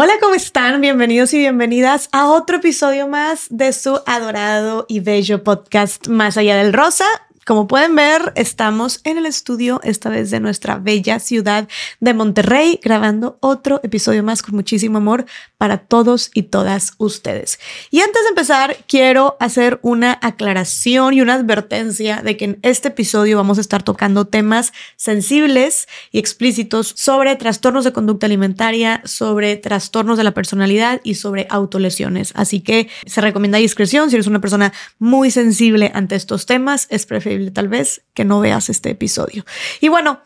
[0.00, 0.80] Hola, ¿cómo están?
[0.80, 6.56] Bienvenidos y bienvenidas a otro episodio más de su adorado y bello podcast Más allá
[6.56, 7.04] del rosa.
[7.48, 11.66] Como pueden ver, estamos en el estudio, esta vez de nuestra bella ciudad
[11.98, 15.24] de Monterrey, grabando otro episodio más con muchísimo amor
[15.56, 17.58] para todos y todas ustedes.
[17.90, 22.88] Y antes de empezar, quiero hacer una aclaración y una advertencia de que en este
[22.88, 29.56] episodio vamos a estar tocando temas sensibles y explícitos sobre trastornos de conducta alimentaria, sobre
[29.56, 32.32] trastornos de la personalidad y sobre autolesiones.
[32.36, 37.06] Así que se recomienda discreción si eres una persona muy sensible ante estos temas, es
[37.06, 39.44] preferible tal vez que no veas este episodio.
[39.80, 40.20] Y bueno,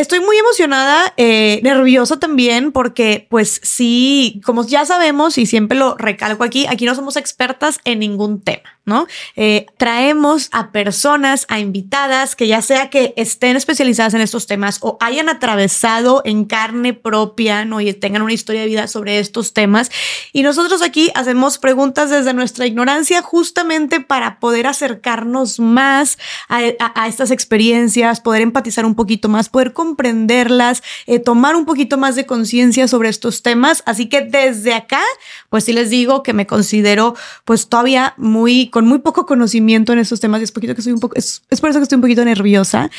[0.00, 5.94] Estoy muy emocionada, eh, nerviosa también, porque pues sí, como ya sabemos y siempre lo
[5.94, 8.79] recalco aquí, aquí no somos expertas en ningún tema.
[8.84, 9.06] ¿No?
[9.36, 14.78] Eh, traemos a personas, a invitadas que ya sea que estén especializadas en estos temas
[14.80, 17.80] o hayan atravesado en carne propia, ¿no?
[17.80, 19.90] Y tengan una historia de vida sobre estos temas.
[20.32, 27.30] Y nosotros aquí hacemos preguntas desde nuestra ignorancia justamente para poder acercarnos más a, estas
[27.30, 32.88] experiencias, poder empatizar un poquito más, poder comprenderlas, eh, tomar un poquito más de conciencia
[32.88, 33.82] sobre estos temas.
[33.86, 35.02] Así que desde acá,
[35.48, 39.98] pues sí les digo que me considero pues todavía muy con muy poco conocimiento en
[39.98, 42.02] estos temas y es, poquito que estoy un poco, es, por eso que estoy un
[42.02, 42.90] poquito nerviosa.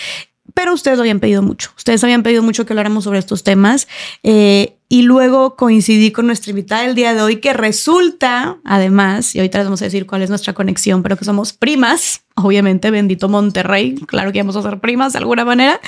[0.53, 1.71] Pero ustedes lo habían pedido mucho.
[1.77, 3.87] Ustedes habían pedido mucho que habláramos sobre estos temas.
[4.23, 9.39] Eh, y luego coincidí con nuestra invitada del día de hoy, que resulta, además, y
[9.39, 12.23] ahorita les vamos a decir cuál es nuestra conexión, pero que somos primas.
[12.35, 13.95] Obviamente, bendito Monterrey.
[14.07, 15.79] Claro que vamos a ser primas de alguna manera.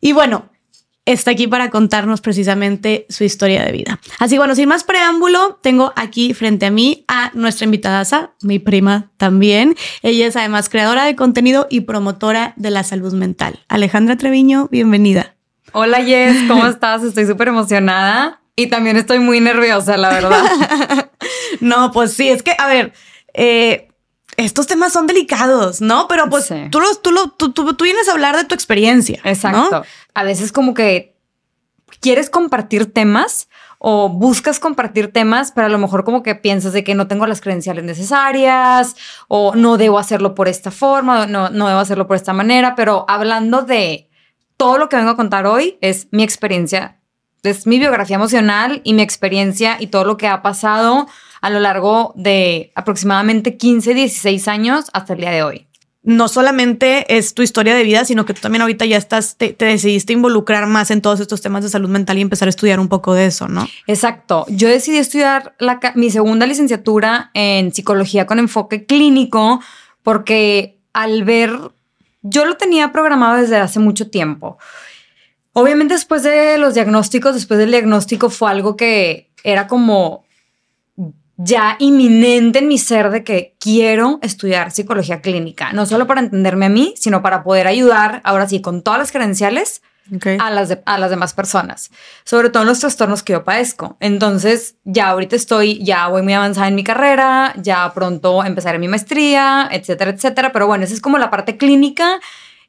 [0.00, 0.50] Y bueno,
[1.04, 4.00] está aquí para contarnos precisamente su historia de vida.
[4.18, 9.10] Así bueno, sin más preámbulo, tengo aquí frente a mí a nuestra invitada, mi prima
[9.16, 9.76] también.
[10.02, 13.60] Ella es además creadora de contenido y promotora de la salud mental.
[13.68, 15.34] Alejandra Treviño, bienvenida.
[15.72, 17.02] Hola Jess, ¿cómo estás?
[17.02, 21.10] Estoy súper emocionada y también estoy muy nerviosa, la verdad.
[21.60, 22.92] no, pues sí, es que, a ver,
[23.34, 23.88] eh,
[24.36, 26.08] estos temas son delicados, ¿no?
[26.08, 29.20] Pero pues tú, tú, tú, vienes a hablar de tu experiencia.
[29.24, 29.84] Exacto.
[30.14, 31.16] A veces como que
[32.00, 33.48] quieres compartir temas
[33.78, 37.26] o buscas compartir temas, pero a lo mejor como que piensas de que no tengo
[37.26, 38.96] las credenciales necesarias
[39.28, 43.04] o no debo hacerlo por esta forma, no, no debo hacerlo por esta manera, pero
[43.08, 44.08] hablando de
[44.56, 47.00] todo lo que vengo a contar hoy es mi experiencia,
[47.42, 51.08] es mi biografía emocional y mi experiencia y todo lo que ha pasado
[51.42, 55.66] a lo largo de aproximadamente 15, 16 años hasta el día de hoy.
[56.04, 59.54] No solamente es tu historia de vida, sino que tú también ahorita ya estás, te,
[59.58, 62.88] decidiste involucrar más en todos estos temas de salud mental y empezar a estudiar un
[62.88, 63.68] poco de eso, ¿no?
[63.86, 64.46] Exacto.
[64.48, 65.54] Yo decidí estudiar
[65.94, 69.60] mi segunda licenciatura en psicología con enfoque clínico
[70.02, 71.56] porque al ver,
[72.22, 74.58] yo lo tenía programado desde hace mucho tiempo.
[75.52, 80.24] Obviamente después de los diagnósticos, después del diagnóstico fue algo que era como
[81.36, 86.66] ya inminente en mi ser de que quiero estudiar psicología clínica, no solo para entenderme
[86.66, 89.82] a mí, sino para poder ayudar, ahora sí, con todas las credenciales
[90.38, 91.90] a, las a las demás personas,
[92.24, 93.96] sobre todo en los trastornos que yo padezco.
[94.00, 98.88] Entonces, ya ahorita estoy, ya voy muy avanzada en mi carrera, ya pronto empezaré mi
[98.88, 100.52] maestría, etcétera, etcétera.
[100.52, 102.20] Pero bueno, esa es como la parte clínica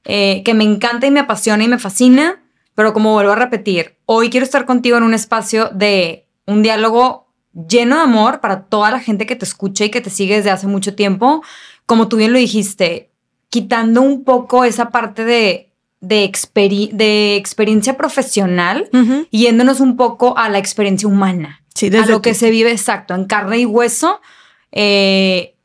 [0.05, 2.39] eh, que me encanta y me apasiona y me fascina.
[2.75, 7.22] Pero como vuelvo a repetir, hoy quiero estar contigo en un espacio de un diálogo
[7.53, 10.51] lleno de amor para toda la gente que te escucha y que te sigue desde
[10.51, 11.43] hace mucho tiempo.
[11.85, 13.11] Como tú bien lo dijiste,
[13.49, 15.71] quitando un poco esa parte de,
[16.01, 16.31] de,
[16.93, 18.89] de experiencia profesional
[19.29, 21.61] y yéndonos un poco a la experiencia humana.
[21.75, 24.21] Sí, desde a lo que se vive exacto, en carne y hueso.
[24.71, 25.55] Eh,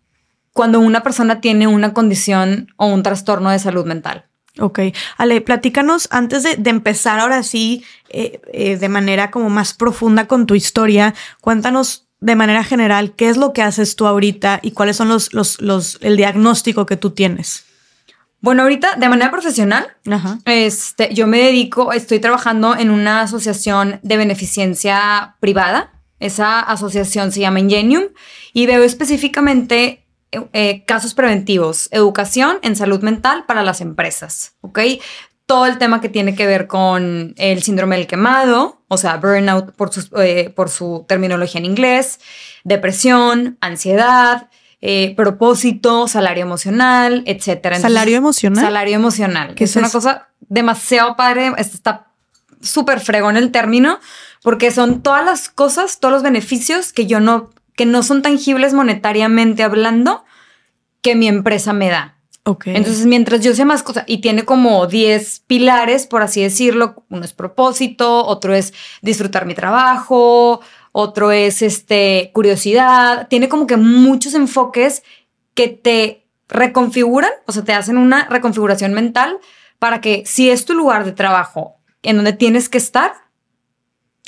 [0.52, 4.26] cuando una persona tiene una condición o un trastorno de salud mental.
[4.58, 4.80] Ok.
[5.16, 10.46] Ale, platícanos antes de, empezar ahora sí, eh, eh, de manera como más profunda con
[10.46, 14.96] tu historia, cuéntanos de manera general qué es lo que haces tú ahorita y cuáles
[14.96, 17.64] son los, los, los el diagnóstico que tú tienes.
[18.40, 19.86] Bueno, ahorita de manera profesional,
[20.44, 25.92] Este, yo me dedico, estoy trabajando en una asociación de beneficencia privada.
[26.20, 28.04] Esa asociación se llama Ingenium
[28.52, 34.80] y veo específicamente eh, casos preventivos, educación en salud mental para las empresas, ¿ok?
[35.46, 39.74] Todo el tema que tiene que ver con el síndrome del quemado, o sea, burnout
[39.74, 42.20] por, eh, por su terminología en inglés,
[42.64, 44.48] depresión, ansiedad,
[44.80, 47.80] eh, propósito, salario emocional, etcétera.
[47.80, 48.64] ¿Salario emocional?
[48.64, 52.12] Salario emocional, que es, una cosa demasiado padre, está
[52.60, 53.98] súper fregón el término,
[54.42, 58.74] porque son todas las cosas, todos los beneficios que yo no que no son tangibles
[58.74, 60.24] monetariamente hablando
[61.00, 62.16] que mi empresa me da.
[62.42, 62.74] Okay.
[62.74, 67.24] Entonces, mientras yo sé más cosas, y tiene como 10 pilares, por así decirlo, uno
[67.24, 70.60] es propósito, otro es disfrutar mi trabajo,
[70.90, 75.04] otro es este, curiosidad, tiene como que muchos enfoques
[75.54, 79.38] que te reconfiguran, o sea, te hacen una reconfiguración mental
[79.78, 83.12] para que si es tu lugar de trabajo en donde tienes que estar,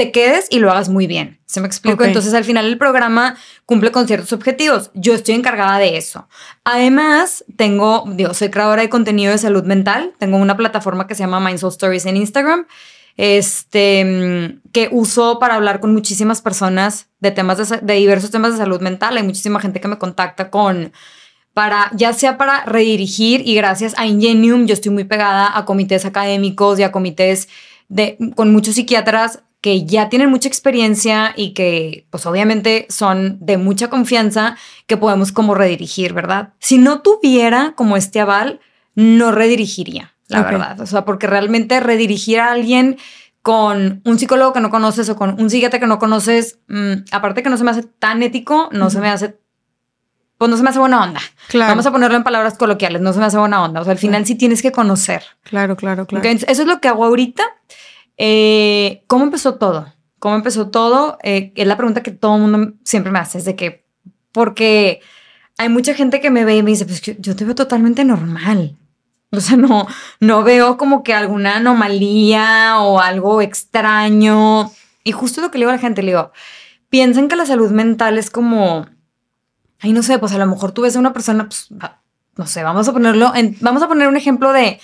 [0.00, 1.40] te quedes y lo hagas muy bien.
[1.44, 2.04] ¿Se me explico?
[2.04, 3.36] Entonces al final el programa
[3.66, 4.90] cumple con ciertos objetivos.
[4.94, 6.26] Yo estoy encargada de eso.
[6.64, 10.14] Además, tengo, digo, soy creadora de contenido de salud mental.
[10.18, 12.66] Tengo una plataforma que se llama Mind Soul Stories en Instagram,
[13.18, 18.56] este, que uso para hablar con muchísimas personas de temas de, de diversos temas de
[18.56, 19.18] salud mental.
[19.18, 20.94] Hay muchísima gente que me contacta con
[21.52, 26.06] para, ya sea para redirigir y gracias a Ingenium, yo estoy muy pegada a comités
[26.06, 27.50] académicos y a comités
[27.90, 33.58] de, con muchos psiquiatras que ya tienen mucha experiencia y que pues obviamente son de
[33.58, 36.54] mucha confianza que podemos como redirigir, ¿verdad?
[36.58, 38.60] Si no tuviera como este aval,
[38.94, 40.80] no redirigiría, la verdad.
[40.80, 42.96] O sea, porque realmente redirigir a alguien
[43.42, 47.42] con un psicólogo que no conoces o con un psiquiatra que no conoces, mm, aparte
[47.42, 49.38] que no se me hace tan ético, no se me hace,
[50.38, 51.20] pues no se me hace buena onda.
[51.48, 51.72] Claro.
[51.72, 53.80] Vamos a ponerlo en palabras coloquiales, no se me hace buena onda.
[53.80, 55.22] O sea, al final sí tienes que conocer.
[55.42, 56.26] Claro, claro, claro.
[56.28, 57.44] eso es lo que hago ahorita.
[58.22, 59.94] Eh, ¿Cómo empezó todo?
[60.18, 61.16] ¿Cómo empezó todo?
[61.22, 63.86] Eh, es la pregunta que todo el mundo siempre me hace, es de que,
[64.30, 65.00] porque
[65.56, 68.76] hay mucha gente que me ve y me dice, pues yo, te veo totalmente normal.
[69.32, 69.86] O sea, no,
[70.18, 74.70] no veo como que alguna anomalía o algo extraño.
[75.02, 76.32] Y justo lo que le digo a la gente, le digo,
[76.90, 78.86] piensan que la salud mental es como,
[79.78, 81.68] ay, no sé, pues a lo mejor tú ves a una persona, pues,
[82.36, 84.78] no sé, vamos a ponerlo, en, vamos a poner un ejemplo de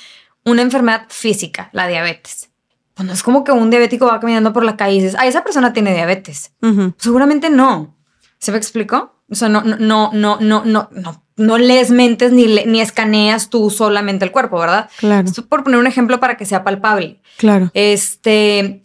[0.44, 2.50] una enfermedad física, la diabetes
[2.96, 5.26] pues no es como que un diabético va caminando por la calle y dices, ah,
[5.26, 6.52] esa persona tiene diabetes.
[6.96, 7.94] Seguramente no.
[8.38, 9.14] ¿Se me explicó?
[9.30, 13.50] O sea, no, no, no, no, no, no, no, no lees mentes ni, ni escaneas
[13.50, 14.88] tú solamente el cuerpo, ¿verdad?
[14.96, 15.28] Claro.
[15.28, 17.20] Esto por poner un ejemplo para que sea palpable.
[17.36, 17.70] Claro.
[17.74, 18.80] Este,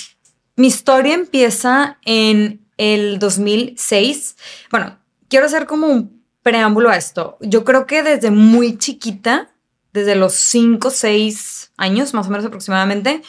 [0.57, 4.35] mi historia empieza en el 2006.
[4.71, 4.97] Bueno,
[5.29, 7.37] quiero hacer como un preámbulo a esto.
[7.39, 9.51] Yo creo que desde muy chiquita,
[9.93, 13.21] desde los 5, 6 años, más o menos aproximadamente,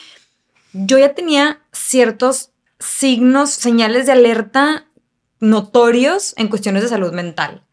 [0.73, 4.87] yo ya tenía ciertos signos, señales de alerta
[5.41, 7.65] notorios en cuestiones de salud mental.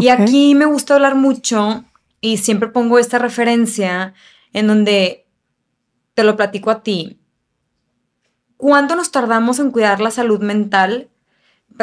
[0.00, 1.84] Y aquí me gusta hablar mucho
[2.20, 4.14] y siempre pongo esta referencia
[4.52, 5.26] en donde
[6.14, 7.20] te lo platico a ti.
[8.56, 11.10] ¿Cuánto nos tardamos en cuidar la salud mental?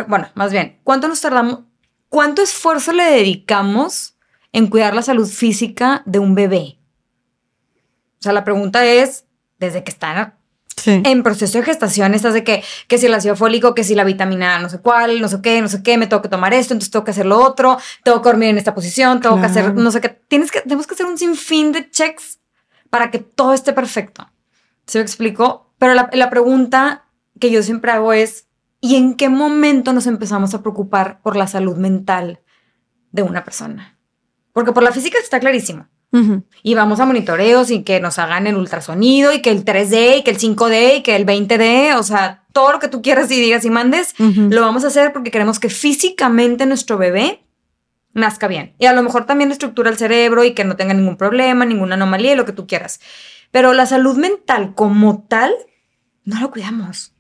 [0.08, 1.60] bueno, más bien, ¿cuánto nos tardamos?
[2.10, 4.18] ¿Cuánto esfuerzo le dedicamos
[4.52, 6.80] en cuidar la salud física de un bebé?
[8.20, 9.26] O sea, la pregunta es,
[9.58, 10.38] desde que está
[10.86, 14.04] en proceso de gestación estás de que, que si el ácido fólico, que si la
[14.04, 16.74] vitamina no sé cuál, no sé qué, no sé qué, me tengo que tomar esto,
[16.74, 19.74] entonces tengo que hacer lo otro, tengo que dormir en esta posición, tengo que hacer
[19.74, 20.10] no sé qué.
[20.10, 22.40] Tienes que, tenemos que hacer un sinfín de checks
[22.90, 24.30] para que todo esté perfecto.
[24.86, 25.74] ¿Se lo explico?
[25.80, 27.06] Pero la, la pregunta
[27.40, 28.48] que yo siempre hago es,
[28.80, 32.42] ¿y en qué momento nos empezamos a preocupar por la salud mental
[33.12, 33.98] de una persona?
[34.54, 35.88] Porque por la física está clarísimo.
[36.64, 40.24] Y vamos a monitoreos y que nos hagan el ultrasonido y que el 3D y
[40.24, 43.40] que el 5D y que el 20D, o sea, todo lo que tú quieras y
[43.40, 47.46] digas y mandes, lo vamos a hacer porque queremos que físicamente nuestro bebé
[48.14, 48.74] nazca bien.
[48.80, 51.96] Y a lo mejor también estructura el cerebro y que no tenga ningún problema, ninguna
[51.96, 53.00] anomalía y lo que tú quieras.
[53.52, 55.54] Pero la salud mental como tal,
[56.24, 57.15] no lo cuidamos.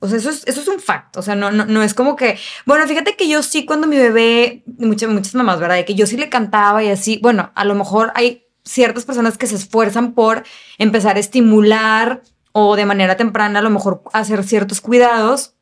[0.00, 1.20] O sea, eso es, eso es un facto.
[1.20, 3.96] O sea, no, no, no es como que, bueno, fíjate que yo sí cuando mi
[3.96, 5.84] bebé, muchas, muchas mamás, ¿verdad?
[5.84, 9.46] Que yo sí le cantaba y así, bueno, a lo mejor hay ciertas personas que
[9.46, 10.44] se esfuerzan por
[10.76, 12.22] empezar a estimular
[12.52, 15.54] o de manera temprana a lo mejor hacer ciertos cuidados,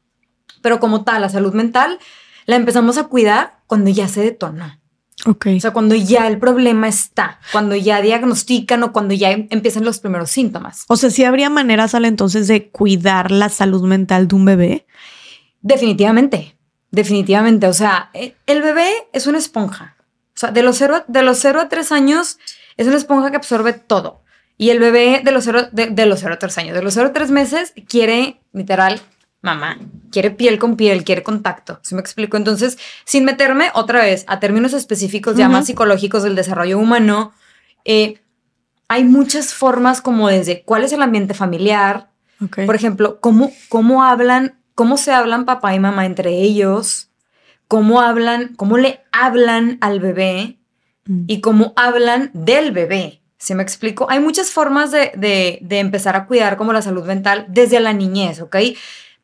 [0.62, 1.98] pero como tal, la salud mental
[2.46, 4.78] la empezamos a cuidar cuando ya se detonó.
[5.24, 5.56] Okay.
[5.56, 9.84] O sea, cuando ya el problema está, cuando ya diagnostican o cuando ya em, empiezan
[9.84, 10.84] los primeros síntomas.
[10.88, 14.86] O sea, ¿sí habría maneras al entonces de cuidar la salud mental de un bebé?
[15.62, 16.56] Definitivamente,
[16.90, 17.66] definitivamente.
[17.66, 19.96] O sea, e, el bebé es una esponja.
[20.34, 22.38] O sea, de los cero, de los cero a tres años
[22.76, 24.22] es una esponja que absorbe todo.
[24.58, 26.92] Y el bebé de los cero, de, de los cero a tres años, de los
[26.92, 29.00] cero a tres meses, quiere literal
[29.42, 29.78] mamá,
[30.10, 31.78] quiere piel con piel, quiere contacto.
[31.82, 32.36] ¿Se me explico?
[32.36, 37.32] Entonces, sin meterme otra vez a términos específicos ya más psicológicos del desarrollo humano,
[37.84, 38.20] eh,
[38.88, 42.10] hay muchas formas como desde cuál es el ambiente familiar,
[42.66, 47.10] por ejemplo, cómo, cómo hablan, cómo se hablan papá y mamá entre ellos,
[47.66, 50.58] cómo hablan, cómo le hablan al bebé
[51.06, 51.24] mm.
[51.26, 53.22] y cómo hablan del bebé.
[53.38, 54.10] ¿Se me explico?
[54.10, 57.92] Hay muchas formas de, de, de, empezar a cuidar como la salud mental desde la
[57.92, 58.56] niñez, ¿ok?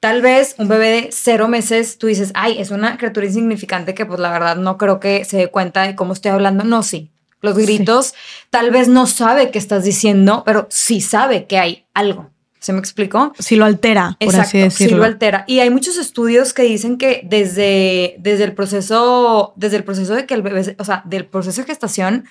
[0.02, 4.04] Tal vez un bebé de cero meses, tú dices, ay, es una criatura insignificante que
[4.04, 6.64] pues la verdad no creo que se dé cuenta de cómo estoy hablando.
[6.64, 7.12] No, sí.
[7.40, 8.12] Los gritos,
[8.50, 12.30] tal vez no sabe qué estás diciendo, pero sí sabe que hay algo.
[12.58, 13.32] ¿Se me explicó?
[13.38, 14.96] Si lo altera, por así decirlo.
[14.96, 15.44] Lo altera.
[15.46, 20.26] Y hay muchos estudios que dicen que desde, desde el proceso, desde el proceso de
[20.26, 22.24] que el bebé, o sea, del proceso de gestación,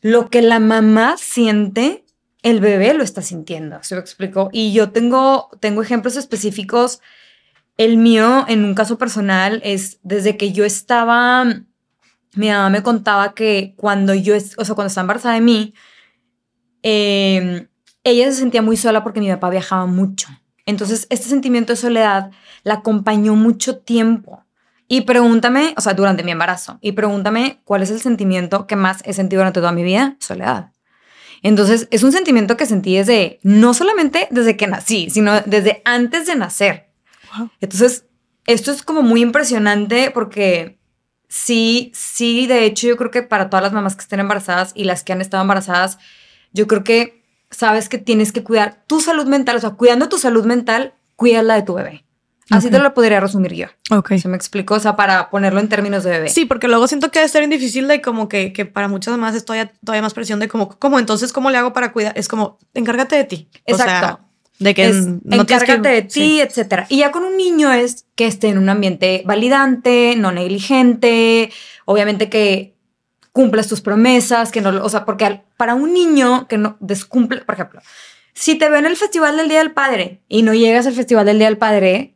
[0.00, 2.05] lo que la mamá siente,
[2.42, 3.78] el bebé lo está sintiendo.
[3.82, 4.48] ¿Se me explicó?
[4.52, 7.00] Y yo tengo, tengo ejemplos específicos.
[7.76, 11.44] El mío, en un caso personal, es desde que yo estaba,
[12.34, 15.74] mi mamá me contaba que cuando yo, o sea, cuando estaba embarazada de mí,
[16.82, 17.68] eh,
[18.04, 20.28] ella se sentía muy sola porque mi papá viajaba mucho.
[20.64, 22.30] Entonces, este sentimiento de soledad
[22.62, 24.44] la acompañó mucho tiempo.
[24.88, 29.02] Y pregúntame, o sea, durante mi embarazo, y pregúntame cuál es el sentimiento que más
[29.04, 30.70] he sentido durante toda mi vida, soledad.
[31.42, 36.26] Entonces, es un sentimiento que sentí desde, no solamente desde que nací, sino desde antes
[36.26, 36.88] de nacer.
[37.60, 38.04] Entonces,
[38.46, 40.78] esto es como muy impresionante porque
[41.28, 44.84] sí, sí, de hecho, yo creo que para todas las mamás que estén embarazadas y
[44.84, 45.98] las que han estado embarazadas,
[46.52, 50.18] yo creo que sabes que tienes que cuidar tu salud mental, o sea, cuidando tu
[50.18, 52.05] salud mental, cuida la de tu bebé.
[52.50, 53.66] Así te lo podría resumir yo.
[53.90, 54.14] Ok.
[54.16, 54.74] ¿Se me explicó?
[54.74, 56.28] O sea, para ponerlo en términos de bebé.
[56.28, 59.34] Sí, porque luego siento que debe ser difícil de como que, que para muchas mamás
[59.34, 59.72] es todavía,
[60.02, 62.12] más presión de como, como entonces, ¿cómo le hago para cuidar?
[62.16, 63.48] Es como, encárgate de ti.
[63.66, 64.20] Exacto.
[64.60, 64.92] de que
[65.24, 66.86] no encárgate de ti, etcétera.
[66.88, 71.50] Y ya con un niño es que esté en un ambiente validante, no negligente,
[71.84, 72.76] obviamente que
[73.32, 77.54] cumplas tus promesas, que no, o sea, porque para un niño que no descumple, por
[77.56, 77.82] ejemplo,
[78.32, 81.26] si te veo en el Festival del Día del Padre y no llegas al Festival
[81.26, 82.15] del Día del Padre,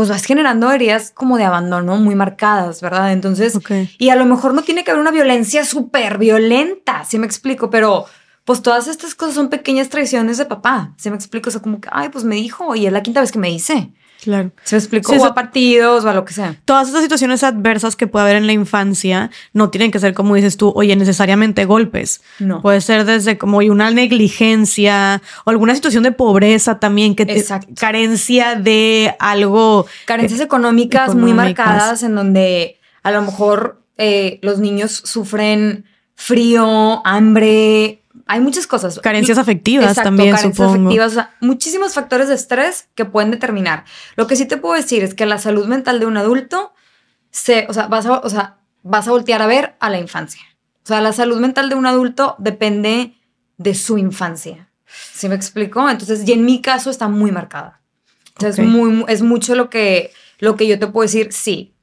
[0.00, 3.12] pues vas generando heridas como de abandono muy marcadas, ¿verdad?
[3.12, 3.58] Entonces,
[3.98, 7.68] y a lo mejor no tiene que haber una violencia súper violenta, si me explico,
[7.68, 8.06] pero
[8.46, 11.82] pues todas estas cosas son pequeñas traiciones de papá, si me explico, o sea, como
[11.82, 13.92] que, ay, pues me dijo y es la quinta vez que me dice.
[14.22, 14.52] Claro.
[14.64, 16.56] Se explicó o a partidos o a lo que sea.
[16.64, 20.34] Todas estas situaciones adversas que puede haber en la infancia no tienen que ser, como
[20.34, 22.22] dices tú, oye, necesariamente golpes.
[22.38, 22.60] No.
[22.60, 27.44] Puede ser desde como una negligencia o alguna situación de pobreza también, que
[27.78, 29.86] carencia de algo.
[30.04, 35.84] Carencias económicas, muy marcadas en donde a lo mejor eh, los niños sufren
[36.14, 37.99] frío, hambre,
[38.30, 39.00] hay muchas cosas.
[39.00, 43.84] Carencias afectivas también, carencias afectivas, muchísimos factores de estrés que pueden determinar.
[44.14, 46.72] Lo que sí te puedo decir es que la salud mental de un adulto,
[47.32, 50.42] se, o sea, vas a, o sea, vas a voltear a ver a la infancia.
[50.84, 53.16] O sea, la salud mental de un adulto depende
[53.58, 54.70] de su infancia.
[54.86, 55.90] ¿Sí me explico?
[55.90, 57.80] Entonces, y en mi caso está muy marcada.
[58.40, 61.74] es, muy, es mucho lo que, lo que yo te puedo decir, sí,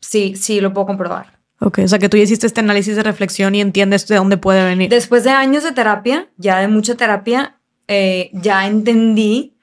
[0.00, 1.38] sí, sí, lo puedo comprobar.
[1.64, 4.36] Ok, o sea que tú ya hiciste este análisis de reflexión y entiendes de dónde
[4.36, 4.90] puede venir.
[4.90, 9.56] Después de años de terapia, ya de mucha terapia, eh, ya entendí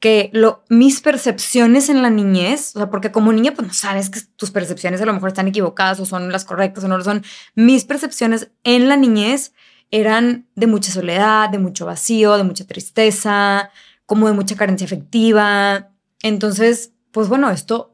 [0.00, 4.08] que lo, mis percepciones en la niñez, o sea, porque como niña, pues no sabes
[4.08, 7.04] que tus percepciones a lo mejor están equivocadas o son las correctas o no lo
[7.04, 7.22] son.
[7.54, 9.52] Mis percepciones en la niñez
[9.90, 13.70] eran de mucha soledad, de mucho vacío, de mucha tristeza,
[14.06, 15.90] como de mucha carencia afectiva.
[16.22, 17.91] Entonces, pues bueno, esto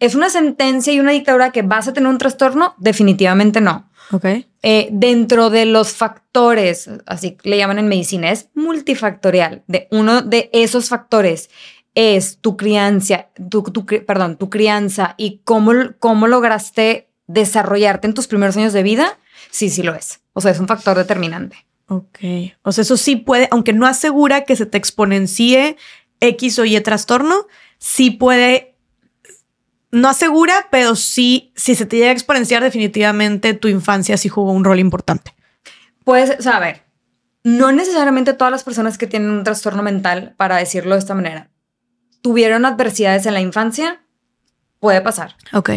[0.00, 2.74] ¿Es una sentencia y una dictadura que vas a tener un trastorno?
[2.78, 3.90] Definitivamente no.
[4.12, 4.24] Ok.
[4.62, 9.62] Eh, dentro de los factores, así le llaman en medicina, es multifactorial.
[9.66, 11.50] De uno de esos factores
[11.94, 13.64] es tu crianza, tu,
[14.06, 19.18] perdón, tu crianza y cómo, cómo lograste desarrollarte en tus primeros años de vida.
[19.50, 20.20] Sí, sí lo es.
[20.32, 21.66] O sea, es un factor determinante.
[21.88, 22.18] Ok.
[22.62, 25.76] O sea, eso sí puede, aunque no asegura que se te exponencie
[26.20, 27.46] X o Y trastorno,
[27.78, 28.76] sí puede
[29.90, 34.52] no asegura, pero sí, si se te llega a exponenciar, definitivamente tu infancia sí jugó
[34.52, 35.34] un rol importante.
[36.04, 36.84] Pues, o sea, a ver,
[37.44, 41.50] no necesariamente todas las personas que tienen un trastorno mental, para decirlo de esta manera,
[42.20, 44.02] tuvieron adversidades en la infancia,
[44.80, 45.36] puede pasar.
[45.52, 45.70] Ok.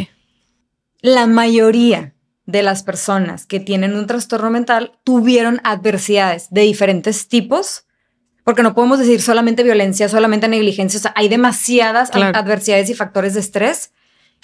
[1.01, 2.13] La mayoría
[2.45, 7.85] de las personas que tienen un trastorno mental tuvieron adversidades de diferentes tipos,
[8.43, 13.35] porque no podemos decir solamente violencia, solamente negligencia, o sea, hay demasiadas adversidades y factores
[13.35, 13.93] de estrés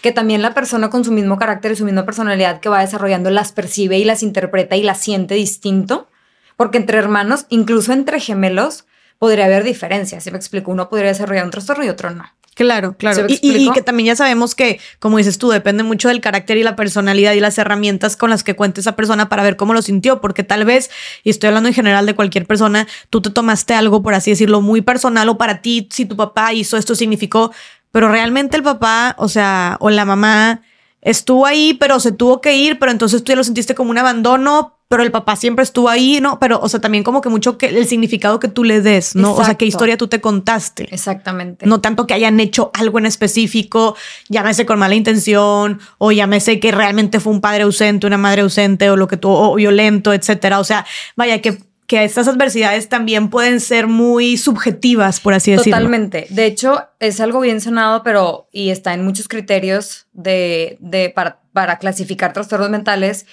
[0.01, 3.29] que también la persona con su mismo carácter y su misma personalidad que va desarrollando
[3.29, 6.07] las percibe y las interpreta y las siente distinto,
[6.55, 8.85] porque entre hermanos, incluso entre gemelos,
[9.19, 10.23] podría haber diferencias.
[10.23, 12.25] Si me explico, uno podría desarrollar un trastorno y otro no.
[12.57, 13.27] Claro, claro.
[13.29, 16.75] Y, que también ya sabemos que, como dices tú, depende mucho del carácter y la
[16.75, 20.21] personalidad y las herramientas con las que cuente esa persona para ver cómo lo sintió,
[20.21, 20.89] porque tal vez,
[21.23, 24.61] y estoy hablando en general de cualquier persona, tú te tomaste algo, por así decirlo,
[24.61, 27.53] muy personal o para ti, si tu papá hizo esto, significó
[27.97, 30.61] pero realmente el papá, o sea, o la mamá
[31.01, 33.97] estuvo ahí, pero se tuvo que ir, pero entonces tú ya lo sentiste como un
[33.97, 36.37] abandono, pero el papá siempre estuvo ahí, ¿no?
[36.37, 39.33] Pero, o sea, también como que mucho que el significado que tú le des, ¿no?
[39.33, 40.87] O sea, qué historia tú te contaste.
[40.91, 41.65] Exactamente.
[41.65, 43.95] No tanto que hayan hecho algo en específico,
[44.29, 48.91] llámese con mala intención, o llámese que realmente fue un padre ausente, una madre ausente,
[48.91, 50.59] o lo que tú, o violento, etcétera.
[50.59, 50.85] O sea,
[51.15, 55.77] vaya, que que estas adversidades también pueden ser muy subjetivas, por así decirlo.
[55.77, 56.27] Totalmente.
[56.29, 61.39] De hecho, es algo bien sonado, pero y está en muchos criterios de, de para,
[61.53, 63.25] para clasificar trastornos mentales,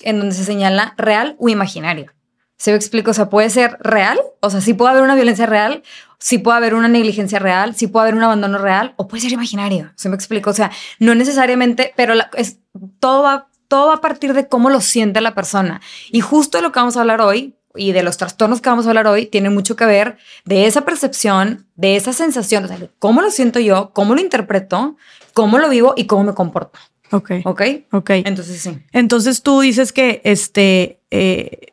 [0.00, 2.12] en donde se señala real o imaginario.
[2.56, 3.10] ¿Se me explico?
[3.10, 5.82] O sea, puede ser real, o sea, sí puede haber una violencia real,
[6.18, 9.32] sí puede haber una negligencia real, sí puede haber un abandono real, o puede ser
[9.32, 9.92] imaginario.
[9.96, 10.48] ¿Se me explico?
[10.48, 12.60] O sea, no necesariamente, pero es,
[13.00, 15.82] todo, va, todo va a partir de cómo lo siente la persona.
[16.10, 18.86] Y justo de lo que vamos a hablar hoy, y de los trastornos que vamos
[18.86, 22.78] a hablar hoy, tiene mucho que ver de esa percepción, de esa sensación, o sea,
[22.98, 24.96] cómo lo siento yo, cómo lo interpreto,
[25.32, 26.78] cómo lo vivo y cómo me comporto.
[27.10, 27.30] Ok.
[27.44, 27.62] ¿Ok?
[27.92, 28.10] Ok.
[28.10, 28.78] Entonces sí.
[28.92, 31.72] Entonces tú dices que este eh,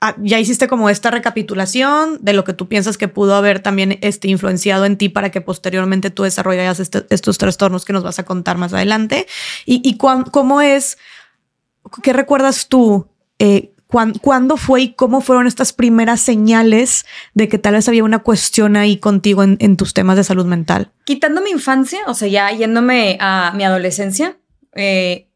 [0.00, 3.98] ah, ya hiciste como esta recapitulación de lo que tú piensas que pudo haber también
[4.02, 8.18] este, influenciado en ti para que posteriormente tú desarrollas este- estos trastornos que nos vas
[8.18, 9.26] a contar más adelante.
[9.66, 10.98] ¿Y, y cuán- cómo es,
[12.02, 13.06] qué recuerdas tú?
[13.38, 18.02] eh, cuán- ¿Cuándo fue y cómo fueron estas primeras señales de que tal vez había
[18.04, 20.90] una cuestión ahí contigo en, en tus temas de salud mental?
[21.04, 24.36] Quitando mi infancia, o sea, ya yéndome a mi adolescencia,
[24.74, 25.28] eh,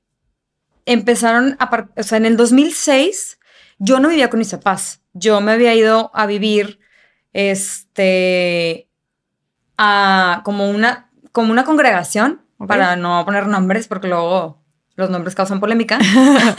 [0.87, 3.39] empezaron a, o sea, en el 2006
[3.79, 5.01] yo no vivía con mis papás.
[5.13, 6.79] Yo me había ido a vivir,
[7.33, 8.89] este,
[9.79, 14.63] a como una, como una congregación, para no poner nombres, porque luego
[14.97, 15.99] los nombres causan polémica.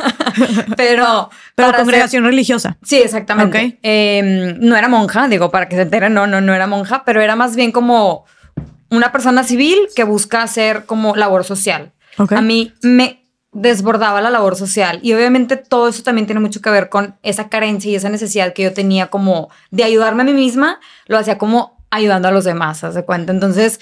[0.77, 2.77] Pero, Pero congregación religiosa.
[2.83, 3.79] Sí, exactamente.
[3.81, 7.21] Eh, no era monja, digo, para que se enteren, no, no, no era monja, pero
[7.21, 8.25] era más bien como
[8.89, 11.91] una persona civil que busca hacer como labor social.
[12.29, 16.69] A mí me desbordaba la labor social y obviamente todo eso también tiene mucho que
[16.69, 20.33] ver con esa carencia y esa necesidad que yo tenía como de ayudarme a mí
[20.33, 23.31] misma, lo hacía como ayudando a los demás, ¿haz de cuenta?
[23.31, 23.79] Entonces.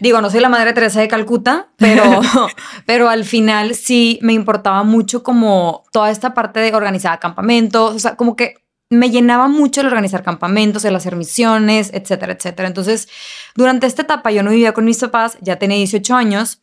[0.00, 2.04] Digo, no soy la madre Teresa de Calcuta, pero,
[2.86, 7.98] pero al final sí me importaba mucho como toda esta parte de organizar campamentos, o
[7.98, 12.68] sea, como que me llenaba mucho el organizar campamentos, el hacer misiones, etcétera, etcétera.
[12.68, 13.08] Entonces,
[13.56, 16.60] durante esta etapa yo no vivía con mis papás, ya tenía 18 años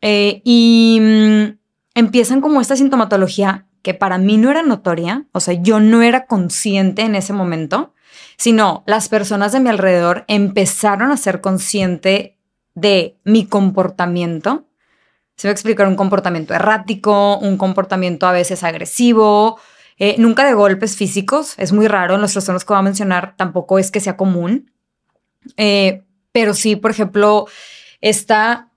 [0.00, 1.58] eh, y mm,
[1.94, 6.26] empiezan como esta sintomatología que para mí no era notoria, o sea, yo no era
[6.26, 7.94] consciente en ese momento,
[8.36, 12.38] sino las personas de mi alrededor empezaron a ser consciente
[12.74, 14.66] de mi comportamiento.
[15.36, 19.58] Se va a explicar un comportamiento errático, un comportamiento a veces agresivo,
[19.98, 23.34] eh, nunca de golpes físicos, es muy raro en los trastornos que voy a mencionar,
[23.36, 24.70] tampoco es que sea común,
[25.56, 27.46] Eh, pero sí, por ejemplo,
[28.00, 28.72] está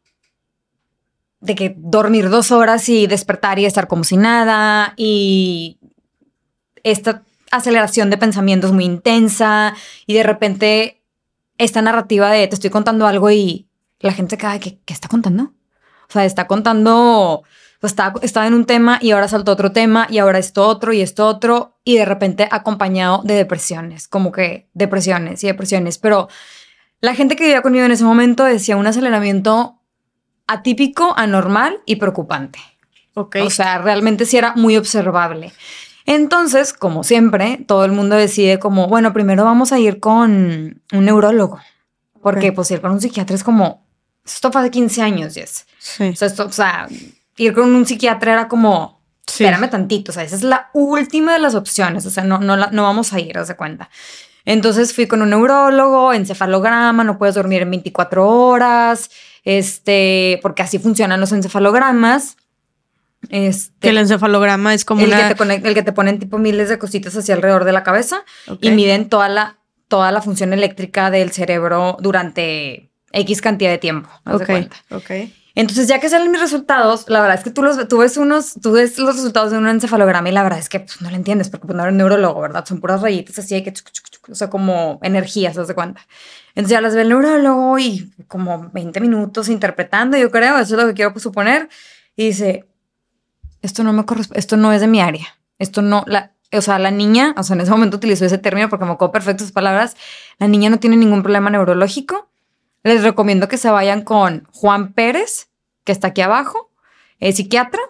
[1.41, 5.79] de que dormir dos horas y despertar y estar como si nada y
[6.83, 9.73] esta aceleración de pensamientos muy intensa
[10.05, 11.01] y de repente
[11.57, 13.67] esta narrativa de te estoy contando algo y
[13.99, 15.53] la gente se queda de que, ¿qué está contando?
[16.09, 17.43] O sea, está contando,
[17.79, 20.93] pues está, estaba en un tema y ahora saltó otro tema y ahora esto otro
[20.93, 25.97] y esto otro y de repente acompañado de depresiones, como que depresiones y depresiones.
[25.97, 26.29] Pero
[27.01, 29.79] la gente que vivía conmigo en ese momento decía un aceleramiento
[30.47, 32.59] atípico, anormal y preocupante.
[33.13, 33.37] Ok.
[33.43, 35.51] O sea, realmente sí era muy observable.
[36.11, 41.05] Entonces, como siempre, todo el mundo decide como, bueno, primero vamos a ir con un
[41.05, 41.59] neurólogo.
[42.21, 43.85] Porque pues ir con un psiquiatra es como,
[44.25, 45.65] esto fue hace 15 años, Jess.
[45.77, 46.09] sí.
[46.09, 46.87] O sea, esto, o sea,
[47.37, 49.43] ir con un psiquiatra era como, Sí.
[49.45, 52.57] espérame tantito, o sea, esa es la última de las opciones, o sea, no, no,
[52.57, 53.91] la- no vamos a ir, haz de cuenta.
[54.45, 59.11] Entonces fui con un neurólogo, encefalograma, no puedes dormir en 24 horas,
[59.43, 62.37] este, porque así funcionan los encefalogramas.
[63.29, 65.27] Este, Que el encefalograma es como el, una...
[65.27, 67.83] que te conect- el que te ponen tipo miles de cositas hacia alrededor de la
[67.83, 68.59] cabeza Ok.
[68.61, 69.57] y miden toda la,
[69.89, 74.09] toda la función eléctrica del cerebro durante X cantidad de tiempo.
[74.25, 74.49] Ok,
[74.91, 75.11] ok.
[75.55, 78.53] Entonces, ya que salen mis resultados, la verdad es que tú, los, tú ves unos,
[78.61, 81.15] tú ves los resultados de un encefalograma y la verdad es que pues, no lo
[81.17, 82.63] entiendes porque pues, no eres neurólogo, ¿verdad?
[82.65, 85.73] Son puras rayitas así, de que, chuc, chuc, chuc, o sea, como energías, ¿te das
[85.73, 86.01] cuenta?
[86.55, 90.81] Entonces ya las ve el neurólogo y como 20 minutos interpretando, yo creo, eso es
[90.81, 91.67] lo que quiero pues, suponer,
[92.15, 92.65] y dice,
[93.61, 96.79] esto no me corresponde, esto no es de mi área, esto no, la, o sea,
[96.79, 99.51] la niña, o sea, en ese momento utilizó ese término porque me acuerdo perfecto sus
[99.51, 99.95] palabras,
[100.37, 102.29] la niña no tiene ningún problema neurológico,
[102.83, 105.49] les recomiendo que se vayan con Juan Pérez,
[105.83, 106.71] que está aquí abajo,
[107.19, 107.81] es psiquiatra,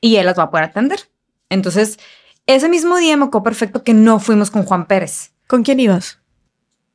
[0.00, 1.10] y él las va a poder atender.
[1.48, 1.98] Entonces,
[2.46, 5.32] ese mismo día me acuerdo perfecto que no fuimos con Juan Pérez.
[5.46, 6.18] ¿Con quién ibas?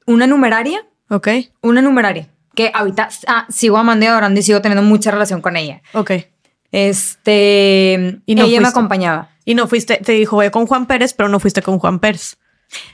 [0.08, 1.28] Una numeraria, Ok,
[1.62, 5.56] una numeraria, que ahorita ah, sigo amando y adorando y sigo teniendo mucha relación con
[5.56, 5.82] ella.
[5.94, 6.12] ok.
[6.76, 8.68] Este, Y no ella me fuiste.
[8.80, 9.30] acompañaba.
[9.46, 12.38] Y no fuiste, te dijo, voy con Juan Pérez, pero no fuiste con Juan Pérez.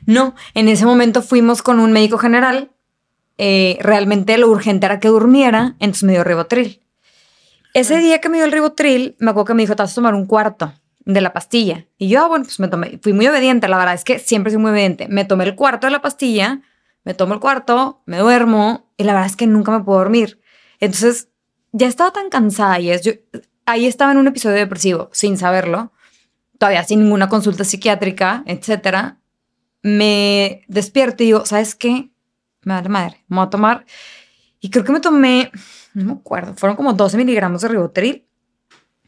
[0.06, 2.72] No, en ese momento fuimos con un médico general.
[3.44, 6.82] eh, realmente lo urgente era que durmiera, entonces me dio ribotril.
[7.74, 9.96] Ese día que me dio el ribotril, me acuerdo que me dijo, te vas a
[9.96, 10.74] tomar un cuarto,
[11.06, 11.88] de la pastilla.
[11.98, 14.52] Y yo, ah, bueno, pues me tomé, fui muy obediente, la verdad es que siempre
[14.52, 15.08] soy muy obediente.
[15.08, 16.62] Me tomé el cuarto de la pastilla,
[17.04, 20.40] me tomo el cuarto, me duermo y la verdad es que nunca me puedo dormir.
[20.80, 21.30] Entonces,
[21.72, 23.14] ya estaba tan cansada y es, yo,
[23.72, 25.92] ahí estaba en un episodio depresivo, sin saberlo,
[26.58, 29.18] todavía sin ninguna consulta psiquiátrica, etcétera.
[29.82, 32.12] Me despierto y digo, ¿sabes qué?
[32.64, 33.86] Me da la madre, me voy a tomar.
[34.60, 35.52] Y creo que me tomé,
[35.94, 38.26] no me acuerdo, fueron como 12 miligramos de ribotril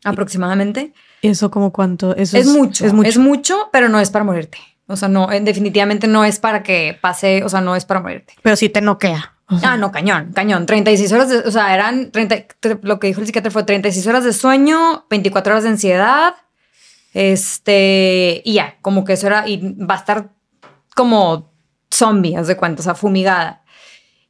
[0.04, 0.93] aproximadamente.
[1.21, 2.15] ¿Eso como cuánto?
[2.15, 3.10] Eso es, mucho, es mucho.
[3.10, 4.58] Es mucho, pero no es para morirte.
[4.88, 8.34] O sea, no, definitivamente no es para que pase, o sea, no es para morirte.
[8.41, 9.38] Pero sí te noquea.
[9.47, 10.65] Ah, no, cañón, cañón.
[10.65, 12.47] 36 horas, de, o sea, eran 30,
[12.82, 16.36] lo que dijo el psiquiatra fue 36 horas de sueño, 24 horas de ansiedad,
[17.13, 20.29] este, y ya, como que eso era, y va a estar
[20.95, 21.51] como
[21.93, 23.63] zombie, haz de cuenta, o sea, fumigada.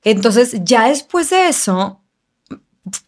[0.03, 2.01] Entonces, ya después de eso,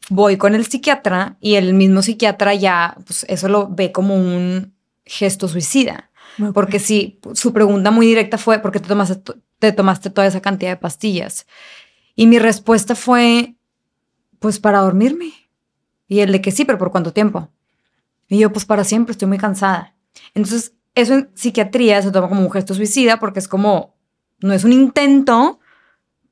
[0.09, 4.73] voy con el psiquiatra y el mismo psiquiatra ya, pues eso lo ve como un
[5.05, 6.09] gesto suicida.
[6.53, 10.41] Porque sí, su pregunta muy directa fue, ¿por qué te tomaste, te tomaste toda esa
[10.41, 11.47] cantidad de pastillas?
[12.15, 13.55] Y mi respuesta fue,
[14.39, 15.33] pues para dormirme.
[16.07, 17.49] Y el de que sí, pero ¿por cuánto tiempo?
[18.27, 19.95] Y yo, pues para siempre, estoy muy cansada.
[20.33, 23.95] Entonces, eso en psiquiatría se toma como un gesto suicida porque es como,
[24.39, 25.59] no es un intento,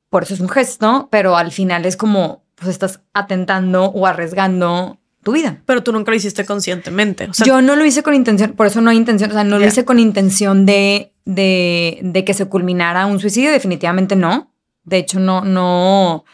[0.08, 4.98] por eso es un gesto, pero al final es como, pues estás atentando o arriesgando
[5.22, 5.60] tu vida.
[5.66, 7.28] Pero tú nunca lo hiciste conscientemente.
[7.44, 9.66] yo no lo hice con intención, por eso no hay intención, o sea, no lo
[9.66, 14.53] hice con intención de, de, de, que se culminara un suicidio, definitivamente no.
[14.84, 16.24] De hecho, no, no,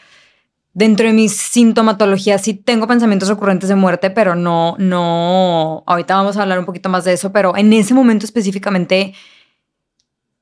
[0.72, 6.36] dentro de mis sintomatologías sí tengo pensamientos recurrentes de muerte, pero no, no, ahorita vamos
[6.36, 9.14] a hablar un poquito más de eso, pero en ese momento específicamente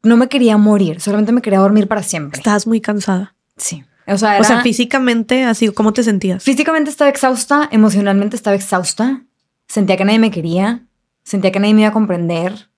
[0.02, 2.38] no me quería morir, solamente me quería dormir para siempre.
[2.38, 3.34] Estabas muy cansada.
[3.56, 3.84] Sí.
[4.06, 6.42] O sea, o sea, físicamente, así, ¿cómo te sentías?
[6.42, 9.22] Físicamente estaba exhausta, emocionalmente estaba exhausta,
[9.66, 10.86] sentía que nadie me quería,
[11.24, 12.70] sentía que nadie me iba a comprender.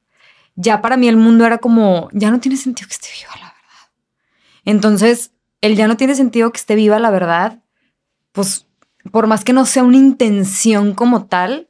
[0.57, 3.50] Ya para mí el mundo era como, ya no tiene sentido que esté viva, la.
[4.65, 7.61] Entonces, el ya no tiene sentido que esté viva, la verdad,
[8.33, 8.67] pues
[9.11, 11.69] por más que no sea una intención como tal,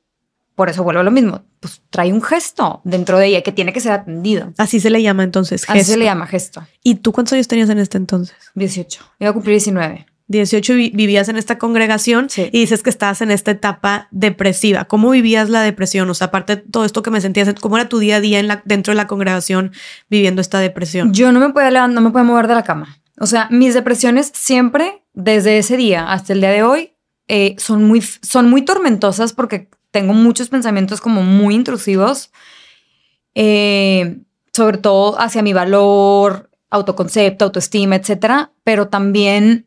[0.54, 3.72] por eso vuelvo a lo mismo, pues trae un gesto dentro de ella que tiene
[3.72, 4.52] que ser atendido.
[4.58, 5.62] Así se le llama entonces.
[5.62, 5.72] Gesto.
[5.72, 6.66] Así se le llama gesto.
[6.82, 8.36] ¿Y tú cuántos años tenías en este entonces?
[8.54, 9.02] 18.
[9.20, 10.06] Iba a cumplir 19.
[10.30, 14.84] 18 vivías en esta congregación y dices que estabas en esta etapa depresiva.
[14.84, 16.08] ¿Cómo vivías la depresión?
[16.08, 18.38] O sea, aparte de todo esto que me sentías, ¿cómo era tu día a día
[18.38, 19.72] en la, dentro de la congregación
[20.08, 21.12] viviendo esta depresión?
[21.12, 23.00] Yo no me podía levantar, no me podía mover de la cama.
[23.18, 26.92] O sea, mis depresiones siempre, desde ese día hasta el día de hoy,
[27.26, 32.30] eh, son, muy, son muy tormentosas porque tengo muchos pensamientos como muy intrusivos,
[33.34, 34.20] eh,
[34.52, 39.66] sobre todo hacia mi valor, autoconcepto, autoestima, etcétera, pero también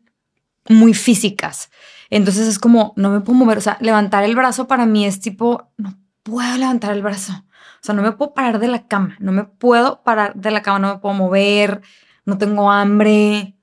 [0.69, 1.69] muy físicas.
[2.09, 5.19] Entonces es como, no me puedo mover, o sea, levantar el brazo para mí es
[5.19, 7.33] tipo, no puedo levantar el brazo.
[7.33, 10.61] O sea, no me puedo parar de la cama, no me puedo parar de la
[10.61, 11.81] cama, no me puedo mover,
[12.25, 13.55] no tengo hambre.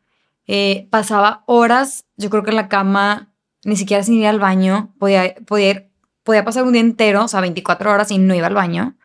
[0.47, 3.33] Eh, pasaba horas, yo creo que en la cama,
[3.65, 5.91] ni siquiera sin ir al baño, podía, podía ir
[6.31, 8.97] podía pasar un día entero, o sea, 24 horas y no iba al baño.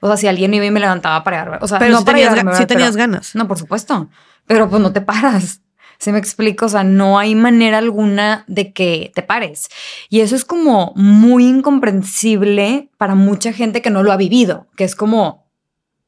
[0.00, 2.04] O sea, si alguien iba y me levantaba para ir O sea, pero no si
[2.04, 3.34] tenías, tenías ganas.
[3.34, 4.08] No, por supuesto.
[4.46, 5.62] Pero pues no te paras.
[5.98, 9.68] Se me explico, o sea, no hay manera alguna de que te pares.
[10.08, 14.84] Y eso es como muy incomprensible para mucha gente que no lo ha vivido, que
[14.84, 15.46] es como,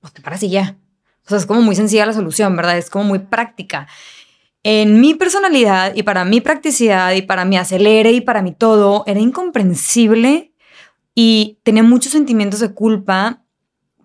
[0.01, 0.77] pues te paras y ya.
[1.25, 2.79] O sea, es como muy sencilla la solución, ¿verdad?
[2.79, 3.89] Es como muy práctica.
[4.63, 9.05] En mi personalidad y para mi practicidad y para mi acelere y para mi todo,
[9.07, 10.53] era incomprensible
[11.15, 13.45] y tenía muchos sentimientos de culpa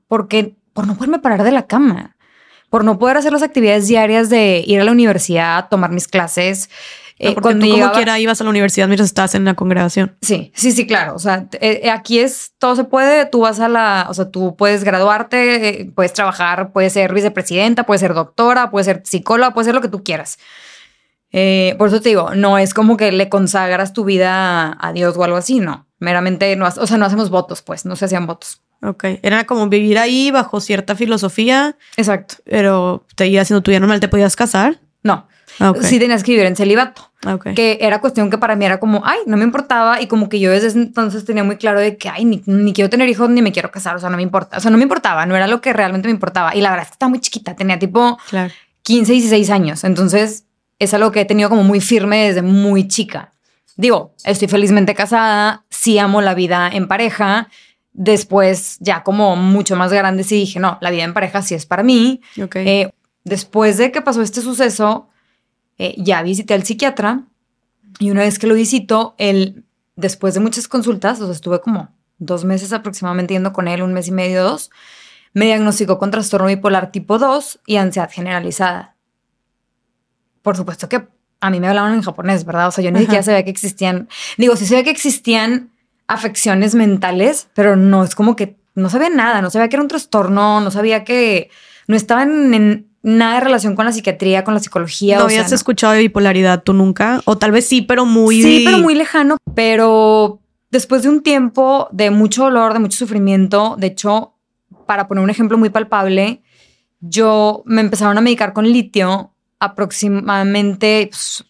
[0.07, 2.15] porque por no poderme parar de la cama,
[2.71, 6.69] por no poder hacer las actividades diarias de ir a la universidad, tomar mis clases.
[7.19, 10.15] Eh, cuando tú como quiera ibas a la universidad mientras estabas en la congregación.
[10.21, 11.13] Sí, sí, sí, claro.
[11.13, 14.55] O sea, eh, aquí es, todo se puede, tú vas a la, o sea, tú
[14.55, 19.65] puedes graduarte, eh, puedes trabajar, puedes ser vicepresidenta, puedes ser doctora, puedes ser psicóloga, puedes
[19.65, 20.39] ser lo que tú quieras.
[21.77, 25.23] por eso te digo, no es como que le consagras tu vida a Dios o
[25.25, 28.62] algo así, no meramente, no, o sea, no hacemos votos, pues, no se hacían votos.
[28.83, 31.77] Ok, era como vivir ahí bajo cierta filosofía.
[31.97, 32.35] Exacto.
[32.45, 34.79] Pero te iba haciendo tu vida normal, ¿te podías casar?
[35.03, 35.27] No.
[35.59, 35.83] Ah, okay.
[35.83, 37.11] Sí tenías que vivir en celibato.
[37.23, 37.53] Ah, okay.
[37.53, 40.39] Que era cuestión que para mí era como, ay, no me importaba y como que
[40.39, 43.43] yo desde entonces tenía muy claro de que, ay, ni, ni, quiero tener hijos ni
[43.43, 44.57] me quiero casar, o sea, no me importa.
[44.57, 46.55] O sea, no me importaba, no era lo que realmente me importaba.
[46.55, 48.51] Y la verdad es que estaba muy chiquita, tenía tipo claro.
[48.83, 49.83] 15, 16 años.
[49.83, 50.45] Entonces
[50.79, 53.33] es algo que he tenido como muy firme desde muy chica.
[53.75, 57.49] Digo, estoy felizmente casada, sí amo la vida en pareja.
[57.93, 61.65] Después, ya como mucho más grande, sí dije, no, la vida en pareja sí es
[61.65, 62.21] para mí.
[62.56, 62.91] Eh,
[63.23, 65.10] después de que pasó este suceso,
[65.77, 67.23] eh, ya visité al psiquiatra
[67.99, 71.89] y una vez que lo visito, él, después de muchas consultas, o sea, estuve como
[72.17, 74.71] dos meses aproximadamente yendo con él, un mes y medio, dos,
[75.34, 78.95] me diagnosticó con trastorno bipolar tipo 2 y ansiedad generalizada.
[80.41, 81.08] Por supuesto que
[81.39, 82.67] a mí me hablaban en japonés, ¿verdad?
[82.67, 85.71] O sea, yo ni siquiera sabía que existían, digo, sí sabía que existían
[86.12, 89.88] afecciones mentales, pero no es como que no sabía nada, no sabía que era un
[89.88, 91.50] trastorno, no sabía que
[91.88, 95.17] no estaba en, nada de relación con la psiquiatría, con la psicología.
[95.17, 97.21] ¿No habías escuchado de bipolaridad tú nunca?
[97.26, 98.41] O tal vez sí, pero muy...
[98.41, 99.38] Sí, pero muy lejano.
[99.56, 104.36] Pero después de un tiempo de mucho dolor, de mucho sufrimiento, de hecho,
[104.86, 106.41] para poner un ejemplo muy palpable,
[107.00, 111.45] yo me empezaron a medicar con litio aproximadamente pues,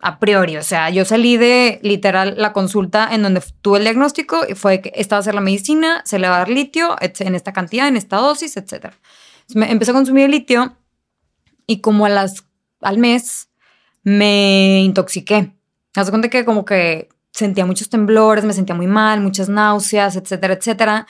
[0.00, 0.56] a priori.
[0.56, 4.80] O sea, yo salí de literal la consulta en donde tuve el diagnóstico y fue
[4.80, 7.52] que esta va a ser la medicina, se le va a dar litio en esta
[7.52, 8.92] cantidad, en esta dosis, etc.
[9.54, 10.76] me empecé a consumir litio
[11.66, 12.44] y como a las,
[12.80, 13.48] al mes
[14.02, 15.52] me intoxiqué.
[15.94, 20.54] Haz cuenta que como que sentía muchos temblores, me sentía muy mal, muchas náuseas, etcétera,
[20.54, 21.06] etcétera.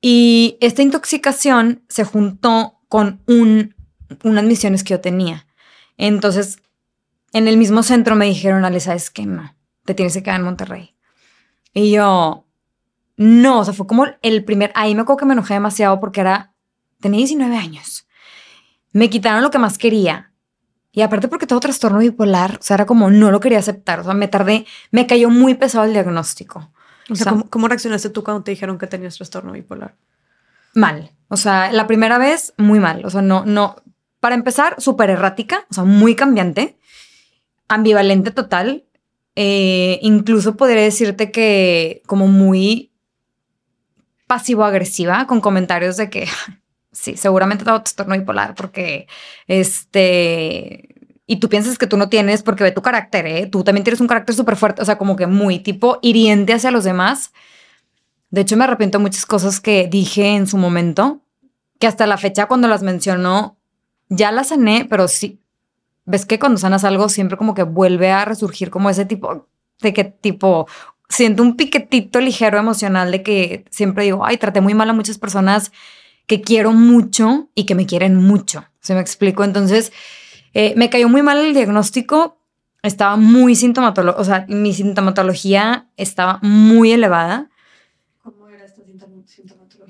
[0.00, 3.74] Y esta intoxicación se juntó con un,
[4.24, 5.46] unas misiones que yo tenía.
[5.96, 6.58] Entonces,
[7.32, 9.26] en el mismo centro me dijeron, Ale, ¿sabes qué?
[9.26, 10.96] No, te tienes que quedar en Monterrey.
[11.72, 12.46] Y yo,
[13.16, 16.20] no, o sea, fue como el primer, ahí me acuerdo que me enojé demasiado porque
[16.20, 16.54] era,
[17.00, 18.06] tenía 19 años.
[18.92, 20.32] Me quitaron lo que más quería.
[20.92, 24.00] Y aparte porque tengo trastorno bipolar, o sea, era como no lo quería aceptar.
[24.00, 26.72] O sea, me tardé, me cayó muy pesado el diagnóstico.
[27.08, 29.94] O sea, ¿cómo, ¿cómo, reaccionaste tú cuando te dijeron que tenías trastorno bipolar?
[30.74, 31.12] Mal.
[31.28, 33.04] O sea, la primera vez, muy mal.
[33.04, 33.76] O sea, no, no.
[34.18, 36.79] Para empezar, súper errática, o sea, muy cambiante
[37.70, 38.84] ambivalente total.
[39.36, 42.92] Eh, incluso podría decirte que como muy
[44.26, 46.28] pasivo-agresiva con comentarios de que
[46.92, 49.06] sí, seguramente tengo trastorno bipolar porque
[49.46, 50.88] este...
[51.26, 53.46] Y tú piensas que tú no tienes porque ve tu carácter, ¿eh?
[53.46, 56.72] Tú también tienes un carácter súper fuerte, o sea, como que muy tipo hiriente hacia
[56.72, 57.32] los demás.
[58.30, 61.20] De hecho, me arrepiento de muchas cosas que dije en su momento,
[61.78, 63.56] que hasta la fecha cuando las mencionó,
[64.08, 65.40] ya las sané, pero sí,
[66.10, 69.46] ves que cuando sanas algo siempre como que vuelve a resurgir como ese tipo
[69.80, 70.66] de que tipo
[71.08, 75.18] siento un piquetito ligero emocional de que siempre digo, ay, traté muy mal a muchas
[75.18, 75.72] personas
[76.26, 78.64] que quiero mucho y que me quieren mucho.
[78.80, 79.42] ¿Se me explico?
[79.42, 79.92] Entonces,
[80.54, 82.38] eh, me cayó muy mal el diagnóstico.
[82.82, 87.50] Estaba muy sintomatológico, o sea, mi sintomatología estaba muy elevada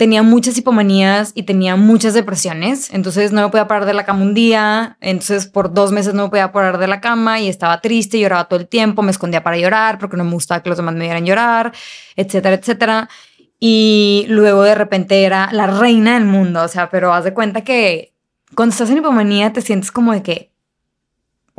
[0.01, 4.23] tenía muchas hipomanías y tenía muchas depresiones, entonces no me podía parar de la cama
[4.23, 7.83] un día, entonces por dos meses no me podía parar de la cama y estaba
[7.83, 10.79] triste, lloraba todo el tiempo, me escondía para llorar porque no me gustaba que los
[10.79, 11.75] demás me vieran llorar,
[12.17, 13.11] etcétera, etcétera.
[13.59, 17.61] Y luego de repente era la reina del mundo, o sea, pero haz de cuenta
[17.61, 18.15] que
[18.55, 20.50] cuando estás en hipomanía te sientes como de que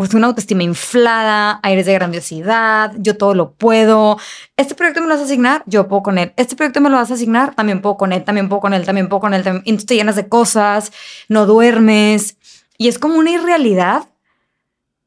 [0.01, 4.17] pues una autoestima inflada, aires de grandiosidad, yo todo lo puedo.
[4.57, 6.33] Este proyecto me lo vas a asignar, yo puedo con él.
[6.37, 8.83] Este proyecto me lo vas a asignar, también puedo con él, también puedo con él,
[8.83, 9.43] también puedo con él.
[9.43, 9.61] También.
[9.67, 10.91] Entonces te llenas de cosas,
[11.29, 12.35] no duermes.
[12.79, 14.07] Y es como una irrealidad,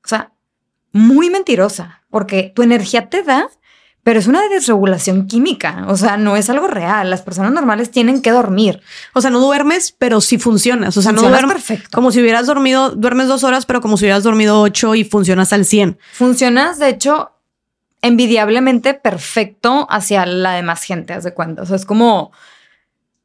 [0.05, 0.31] o sea,
[0.93, 3.49] muy mentirosa, porque tu energía te da,
[4.05, 7.09] pero es una desregulación química, o sea, no es algo real.
[7.09, 8.83] Las personas normales tienen que dormir.
[9.15, 10.97] O sea, no duermes, pero sí funcionas.
[10.99, 11.89] O sea, no duermes perfecto.
[11.91, 15.55] Como si hubieras dormido, duermes dos horas, pero como si hubieras dormido ocho y funcionas
[15.55, 15.99] al 100.
[16.13, 17.33] Funcionas, de hecho,
[18.03, 21.63] envidiablemente perfecto hacia la demás gente, haz de cuenta.
[21.63, 22.31] O sea, es como,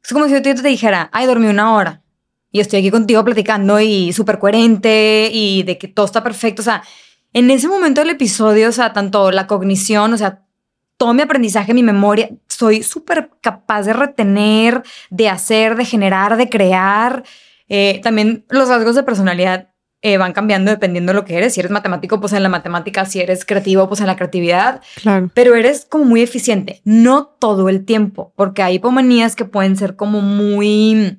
[0.02, 2.00] es como si yo te dijera, ay, dormí una hora
[2.52, 6.62] y estoy aquí contigo platicando y súper coherente y de que todo está perfecto.
[6.62, 6.82] O sea,
[7.34, 10.42] en ese momento del episodio, o sea, tanto la cognición, o sea,
[11.00, 16.50] todo mi aprendizaje, mi memoria, soy súper capaz de retener, de hacer, de generar, de
[16.50, 17.24] crear.
[17.70, 19.70] Eh, también los rasgos de personalidad
[20.02, 21.54] eh, van cambiando dependiendo de lo que eres.
[21.54, 23.06] Si eres matemático, pues en la matemática.
[23.06, 24.82] Si eres creativo, pues en la creatividad.
[25.00, 25.30] Claro.
[25.32, 26.82] Pero eres como muy eficiente.
[26.84, 31.18] No todo el tiempo, porque hay hipomanías que pueden ser como muy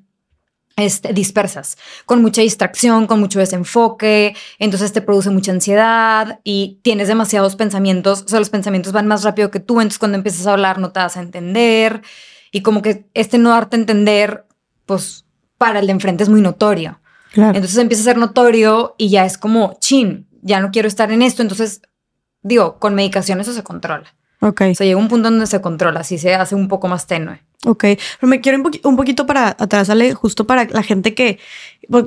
[0.76, 7.08] este, dispersas, con mucha distracción, con mucho desenfoque, entonces te produce mucha ansiedad y tienes
[7.08, 10.54] demasiados pensamientos, o sea, los pensamientos van más rápido que tú, entonces cuando empiezas a
[10.54, 12.02] hablar no te das a entender
[12.52, 14.46] y como que este no darte a entender,
[14.86, 15.26] pues
[15.58, 17.00] para el de enfrente es muy notorio.
[17.34, 21.22] Entonces empieza a ser notorio y ya es como, chin, ya no quiero estar en
[21.22, 21.82] esto, entonces
[22.42, 24.14] digo, con medicación eso se controla.
[24.42, 24.62] Ok.
[24.72, 27.42] O sea, llega un punto donde se controla, así se hace un poco más tenue.
[27.64, 27.84] Ok,
[28.20, 31.38] pero me quiero un, poquito para atrás, Ale, justo para la gente que,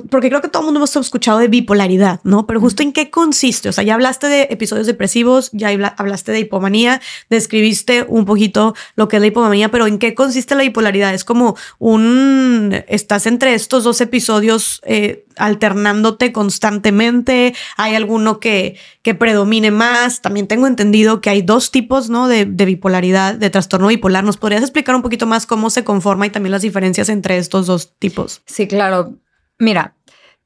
[0.09, 2.45] porque creo que todo el mundo hemos escuchado de bipolaridad, ¿no?
[2.45, 6.41] Pero justo en qué consiste, o sea, ya hablaste de episodios depresivos, ya hablaste de
[6.41, 11.13] hipomanía, describiste un poquito lo que es la hipomanía, pero ¿en qué consiste la bipolaridad?
[11.13, 17.53] Es como un, estás entre estos dos episodios, eh, alternándote constantemente?
[17.77, 20.21] ¿Hay alguno que, que predomine más?
[20.21, 22.27] También tengo entendido que hay dos tipos, ¿no?
[22.27, 24.23] De, de, bipolaridad, de trastorno bipolar.
[24.23, 27.67] ¿Nos podrías explicar un poquito más cómo se conforma y también las diferencias entre estos
[27.67, 28.41] dos tipos?
[28.45, 29.15] Sí, claro.
[29.59, 29.95] Mira,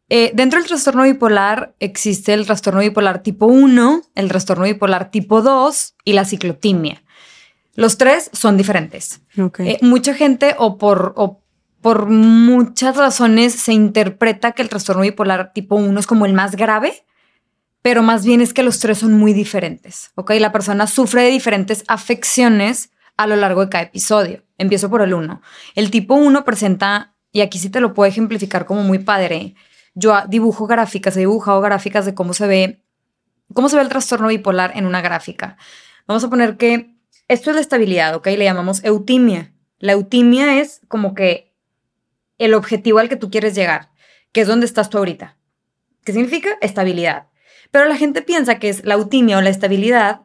[0.09, 5.41] eh, dentro del trastorno bipolar existe el trastorno bipolar tipo 1, el trastorno bipolar tipo
[5.43, 7.03] 2 y la ciclotimia.
[7.75, 9.21] Los tres son diferentes.
[9.39, 9.69] Okay.
[9.69, 11.41] Eh, mucha gente o por, o
[11.81, 16.55] por muchas razones se interpreta que el trastorno bipolar tipo 1 es como el más
[16.55, 17.05] grave,
[17.81, 20.11] pero más bien es que los tres son muy diferentes.
[20.15, 20.31] ¿ok?
[20.39, 24.43] La persona sufre de diferentes afecciones a lo largo de cada episodio.
[24.57, 25.41] Empiezo por el 1.
[25.75, 29.55] El tipo 1 presenta, y aquí sí te lo puedo ejemplificar como muy padre,
[29.95, 32.83] yo dibujo gráficas, he dibujado gráficas de cómo se ve,
[33.53, 35.57] cómo se ve el trastorno bipolar en una gráfica.
[36.07, 36.95] Vamos a poner que
[37.27, 38.27] esto es la estabilidad, ¿ok?
[38.27, 39.53] Le llamamos eutimia.
[39.77, 41.48] La eutimia es como que
[42.39, 43.91] el objetivo al que tú quieres llegar,
[44.31, 45.37] que es donde estás tú ahorita.
[46.03, 46.57] ¿Qué significa?
[46.61, 47.27] Estabilidad.
[47.71, 50.21] Pero la gente piensa que es la eutimia o la estabilidad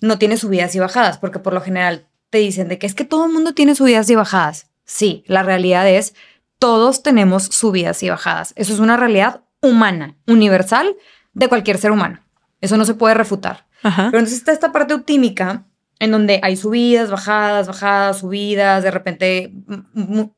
[0.00, 3.04] no tiene subidas y bajadas, porque por lo general te dicen de que es que
[3.04, 4.70] todo el mundo tiene subidas y bajadas.
[4.84, 6.14] Sí, la realidad es
[6.58, 8.52] todos tenemos subidas y bajadas.
[8.56, 10.96] Eso es una realidad humana, universal,
[11.32, 12.20] de cualquier ser humano.
[12.60, 13.66] Eso no se puede refutar.
[13.82, 14.08] Ajá.
[14.10, 15.64] Pero entonces está esta parte optímica
[16.00, 19.52] en donde hay subidas, bajadas, bajadas, subidas, de repente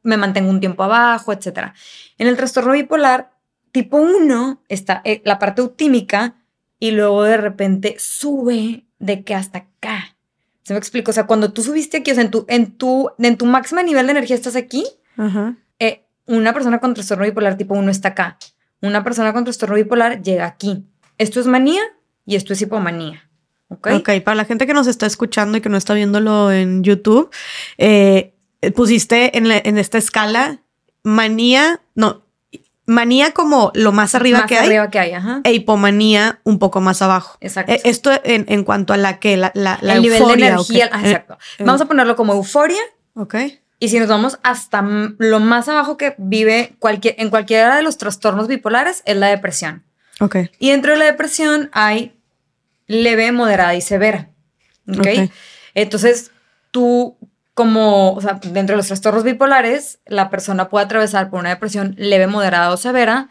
[0.02, 1.72] me mantengo un tiempo abajo, etc.
[2.18, 3.30] En el trastorno bipolar,
[3.70, 6.34] tipo 1, está eh, la parte optímica
[6.80, 10.16] y luego de repente sube de que hasta acá.
[10.64, 11.12] ¿Se me explico?
[11.12, 13.80] O sea, cuando tú subiste aquí, o sea, en tu, en tu, en tu máximo
[13.82, 14.84] nivel de energía estás aquí,
[15.78, 18.36] eh, una persona con trastorno bipolar tipo 1 está acá.
[18.80, 20.84] Una persona con trastorno bipolar llega aquí.
[21.18, 21.82] Esto es manía
[22.26, 23.28] y esto es hipomanía.
[23.72, 23.88] ¿Ok?
[23.98, 27.30] Ok, para la gente que nos está escuchando y que no está viéndolo en YouTube,
[27.78, 28.34] eh,
[28.74, 30.58] pusiste en, la- en esta escala
[31.02, 32.22] manía, no,
[32.86, 35.40] manía como lo más arriba Más que hay arriba que hay, ajá.
[35.44, 37.36] e hipomanía un poco más abajo.
[37.40, 37.72] Exacto.
[37.72, 40.90] Eh, esto en, en cuanto a la que, la, la, la el nivel de energía.
[40.92, 41.38] ah, Eh, exacto.
[41.60, 42.80] Vamos a ponerlo como euforia.
[43.14, 43.34] Ok.
[43.78, 44.80] Y si nos vamos hasta
[45.18, 49.82] lo más abajo que vive cualquier, en cualquiera de los trastornos bipolares, es la depresión.
[50.20, 50.36] Ok.
[50.60, 52.14] Y dentro de la depresión hay
[52.92, 54.28] leve, moderada y severa.
[54.88, 55.30] ¿ok?
[55.74, 56.30] Entonces,
[56.70, 57.16] tú,
[57.54, 61.94] como, o sea, dentro de los trastornos bipolares, la persona puede atravesar por una depresión
[61.96, 63.30] leve, moderada o severa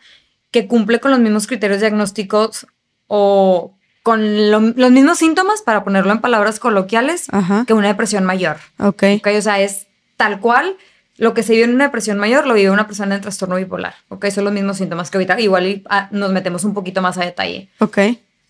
[0.52, 2.68] que cumple con los mismos criterios diagnósticos
[3.08, 7.64] o con lo- los mismos síntomas, para ponerlo en palabras coloquiales, Ajá.
[7.68, 8.58] que una depresión mayor.
[8.80, 9.04] Ok.
[9.20, 9.28] ¿ok?
[9.38, 9.86] O sea, es
[10.18, 10.76] tal cual
[11.18, 13.94] lo que se vive en una depresión mayor, lo vive una persona en trastorno bipolar.
[14.10, 14.26] ¿ok?
[14.30, 17.70] Son los mismos síntomas que ahorita igual ah, nos metemos un poquito más a detalle.
[17.80, 18.00] Ok.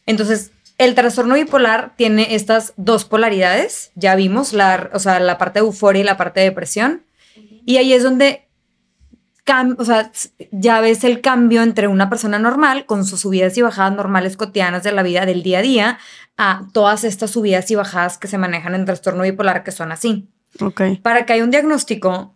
[0.05, 3.91] Entonces, el trastorno bipolar tiene estas dos polaridades.
[3.95, 7.03] Ya vimos la, o sea, la parte de euforia y la parte de depresión.
[7.65, 8.47] Y ahí es donde
[9.77, 10.11] o sea,
[10.51, 14.83] ya ves el cambio entre una persona normal con sus subidas y bajadas normales cotidianas
[14.83, 15.99] de la vida del día a día
[16.37, 20.29] a todas estas subidas y bajadas que se manejan en trastorno bipolar que son así.
[20.59, 20.81] Ok.
[21.01, 22.35] Para que haya un diagnóstico,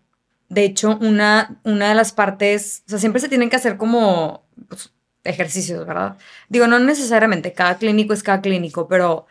[0.50, 4.46] de hecho, una, una de las partes, o sea, siempre se tienen que hacer como
[4.68, 4.92] pues,
[5.26, 6.18] ejercicios, ¿verdad?
[6.50, 9.26] Digo, no necesariamente, cada clínico es cada clínico, pero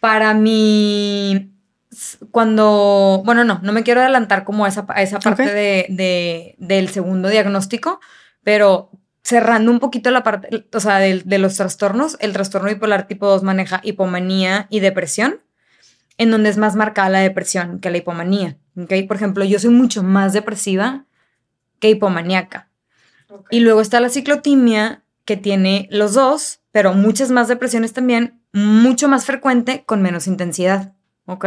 [0.00, 1.50] para mí,
[2.30, 6.54] cuando, bueno, no, no me quiero adelantar como a esa, a esa parte de, de-
[6.58, 8.00] del segundo diagnóstico,
[8.42, 8.90] pero
[9.22, 13.26] cerrando un poquito la parte, o sea, del- de, los trastornos, el trastorno bipolar tipo
[13.26, 15.40] 2 maneja hipomanía y depresión
[16.18, 18.56] en donde es más marcada la depresión que la hipomanía.
[18.76, 18.92] ¿ok?
[19.08, 21.06] Por ejemplo, yo soy mucho más depresiva
[21.80, 22.68] que hipomaníaca.
[23.50, 29.08] Y luego está la ciclotimia, que tiene los dos, pero muchas más depresiones también, mucho
[29.08, 30.92] más frecuente con menos intensidad.
[31.26, 31.46] ¿Ok?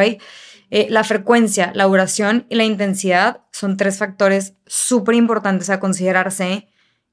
[0.69, 6.67] Eh, la frecuencia, la duración y la intensidad son tres factores súper importantes a considerarse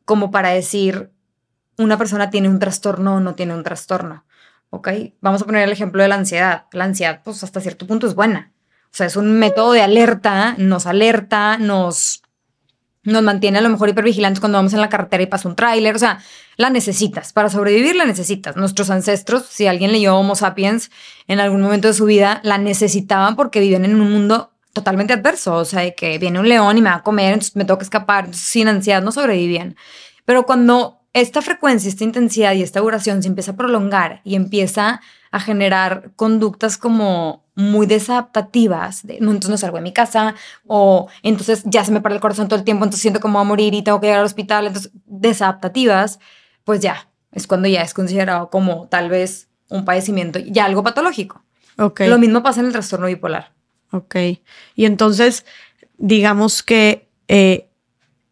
[0.05, 1.11] como para decir
[1.77, 4.25] una persona tiene un trastorno o no tiene un trastorno.
[4.75, 4.89] ¿ok?
[5.21, 6.65] Vamos a poner el ejemplo de la ansiedad.
[6.73, 8.53] La ansiedad, pues hasta cierto punto es buena.
[8.87, 12.23] O sea, es un método de alerta, nos alerta, nos,
[13.05, 15.95] nos mantiene a lo mejor hipervigilantes cuando vamos en la carretera y pasa un tráiler.
[15.95, 16.21] O sea,
[16.57, 17.33] la necesitas.
[17.33, 18.57] Para sobrevivir la necesitas.
[18.57, 20.91] Nuestros ancestros, si alguien leyó Homo sapiens
[21.29, 25.55] en algún momento de su vida, la necesitaban porque vivían en un mundo totalmente adverso.
[25.55, 27.79] O sea, de que viene un león y me va a comer, entonces me tengo
[27.79, 28.35] que escapar.
[28.35, 29.77] Sin ansiedad no sobrevivían.
[30.25, 35.01] Pero cuando esta frecuencia, esta intensidad y esta duración se empieza a prolongar y empieza
[35.31, 40.35] a generar conductas como muy desadaptativas, de, no, entonces no salgo de mi casa,
[40.67, 43.47] o entonces ya se me para el corazón todo el tiempo, entonces siento como voy
[43.47, 46.19] a morir y tengo que llegar al hospital, entonces desadaptativas,
[46.65, 51.45] pues ya, es cuando ya es considerado como tal vez un padecimiento, ya algo patológico.
[51.79, 52.01] Ok.
[52.07, 53.53] Lo mismo pasa en el trastorno bipolar.
[53.93, 54.17] Ok.
[54.75, 55.47] Y entonces,
[55.97, 57.69] digamos que eh,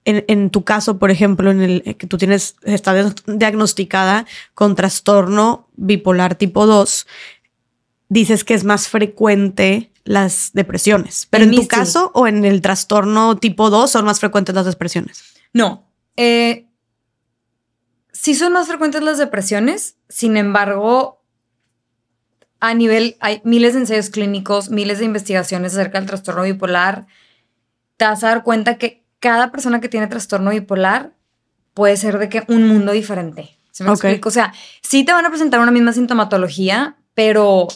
[0.04, 5.68] en, en tu caso, por ejemplo, en el que tú tienes, estás diagnosticada con trastorno
[5.76, 7.06] bipolar tipo 2,
[8.08, 11.28] dices que es más frecuente las depresiones.
[11.30, 11.68] Pero En tu sí.
[11.68, 15.22] caso o en el trastorno tipo 2 son más frecuentes las depresiones.
[15.52, 15.86] No.
[16.16, 16.66] eh,
[18.12, 21.22] sí son más frecuentes las depresiones, sin embargo,
[22.60, 27.06] a nivel, hay miles de ensayos clínicos, miles de investigaciones acerca del trastorno bipolar.
[27.96, 31.12] Te vas a dar cuenta que cada persona que tiene trastorno bipolar
[31.74, 33.56] puede ser de que un mundo diferente.
[33.70, 34.04] ¿Se me Ok.
[34.04, 34.28] explico?
[34.28, 34.52] O sea,
[34.82, 37.68] sí te van a presentar una misma sintomatología, pero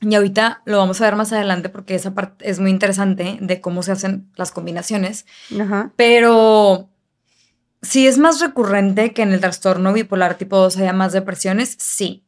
[0.00, 3.60] y ahorita lo vamos a ver más adelante porque esa parte es muy interesante de
[3.60, 5.26] cómo se hacen las combinaciones.
[5.60, 5.92] Ajá.
[5.96, 6.88] Pero
[7.82, 12.24] si es más recurrente que en el trastorno bipolar tipo 2 haya más depresiones, sí.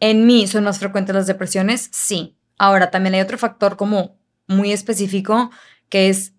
[0.00, 2.36] En mí son más frecuentes las depresiones, sí.
[2.58, 4.16] Ahora, también hay otro factor como
[4.48, 5.50] muy específico
[5.88, 6.32] que es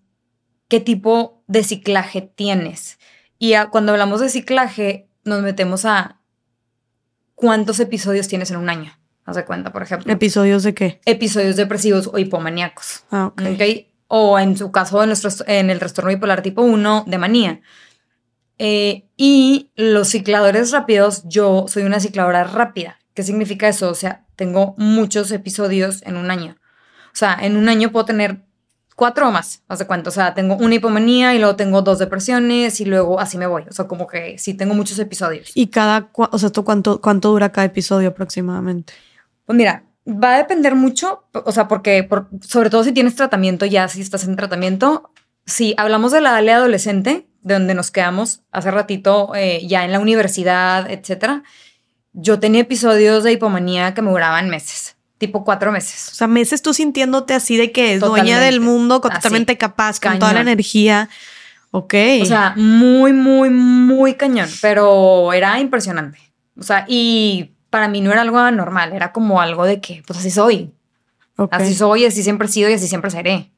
[0.70, 2.98] qué tipo de ciclaje tienes.
[3.38, 6.20] Y a- cuando hablamos de ciclaje, nos metemos a
[7.34, 8.92] cuántos episodios tienes en un año.
[9.26, 10.10] Haz de cuenta, por ejemplo.
[10.12, 11.00] ¿Episodios de qué?
[11.04, 13.04] episodios depresivos o hipomaníacos.
[13.10, 13.42] Ah, ok.
[13.54, 13.62] ¿ok?
[14.08, 17.60] O en su caso, en, nuestro- en el trastorno bipolar tipo 1 de manía.
[18.58, 22.98] Eh, y los cicladores rápidos, yo soy una cicladora rápida.
[23.14, 23.88] ¿Qué significa eso?
[23.90, 26.56] O sea, tengo muchos episodios en un año.
[27.06, 28.42] O sea, en un año puedo tener
[29.00, 30.10] cuatro o más, haz de cuenta.
[30.10, 33.64] O sea, tengo una hipomanía y luego tengo dos depresiones y luego así me voy.
[33.70, 35.52] O sea, como que sí tengo muchos episodios.
[35.54, 38.92] ¿Y cada, o sea, ¿esto cuánto, cuánto dura cada episodio aproximadamente?
[39.46, 43.64] Pues mira, va a depender mucho, o sea, porque por- sobre todo si tienes tratamiento,
[43.64, 45.10] ya si estás en tratamiento,
[45.46, 49.92] si hablamos de la edad adolescente, de donde nos quedamos hace ratito, eh, ya en
[49.92, 51.42] la universidad, etcétera,
[52.12, 56.00] yo tenía episodios de hipomanía que me duraban meses, tipo cuatro O meses.
[56.00, 59.14] sea, meses tú sintiéndote así de que es dueña del mundo, Así.
[59.16, 61.10] totalmente capaz, con toda la energía.
[61.72, 61.94] Ok.
[62.22, 66.18] O sea, muy, muy, muy cañón, pero era impresionante.
[66.58, 70.18] O sea, y para mí no era algo anormal, era como algo de que, pues
[70.18, 70.72] así soy,
[71.50, 73.52] así soy, así siempre he sido y así siempre seré.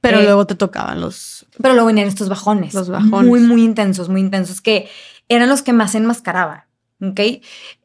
[0.00, 1.46] Pero eh, luego te tocaban los...
[1.60, 2.72] Pero luego venían estos bajones.
[2.74, 3.28] Los bajones.
[3.28, 4.88] Muy, muy intensos, muy intensos, que
[5.28, 6.64] eran los que más enmascaraban.
[7.02, 7.20] ¿Ok?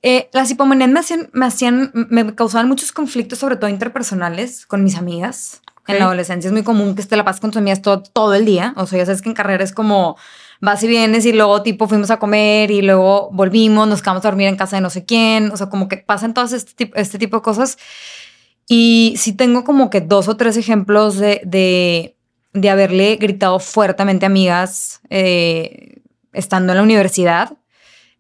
[0.02, 4.84] Eh, las hipomanías me hacían, me hacían, me causaban muchos conflictos, sobre todo interpersonales, con
[4.84, 5.62] mis amigas.
[5.88, 6.00] En Ok.
[6.00, 8.46] la adolescencia es muy común que esté la paz con tus amigas todo, todo el
[8.46, 8.74] día.
[8.78, 10.16] O sea, ya sabes que en carrera es como
[10.62, 14.28] vas y vienes y luego tipo fuimos a comer y luego volvimos, nos quedamos a
[14.30, 15.52] dormir en casa de no sé quién.
[15.52, 17.78] O sea, como que pasan todas este tipo, este tipo de cosas.
[18.68, 22.16] Y sí tengo como que dos o tres ejemplos de, de,
[22.54, 26.02] de haberle gritado fuertemente a amigas eh,
[26.32, 27.58] estando en la universidad,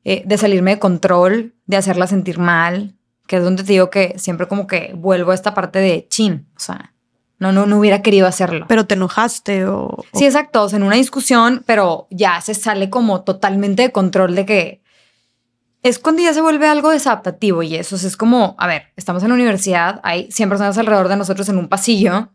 [0.03, 2.95] eh, de salirme de control, de hacerla sentir mal,
[3.27, 6.47] que es donde te digo que siempre como que vuelvo a esta parte de chin,
[6.55, 6.93] o sea,
[7.39, 8.65] no, no, no hubiera querido hacerlo.
[8.67, 9.85] Pero te enojaste o...
[9.87, 13.91] o- Sí, exacto, o sea, en una discusión, pero ya se sale como totalmente de
[13.91, 14.81] control de que
[15.83, 18.83] es cuando ya se vuelve algo desadaptativo y eso o sea, es como, a ver,
[18.95, 22.29] estamos en la universidad, hay 100 personas alrededor de nosotros en un pasillo,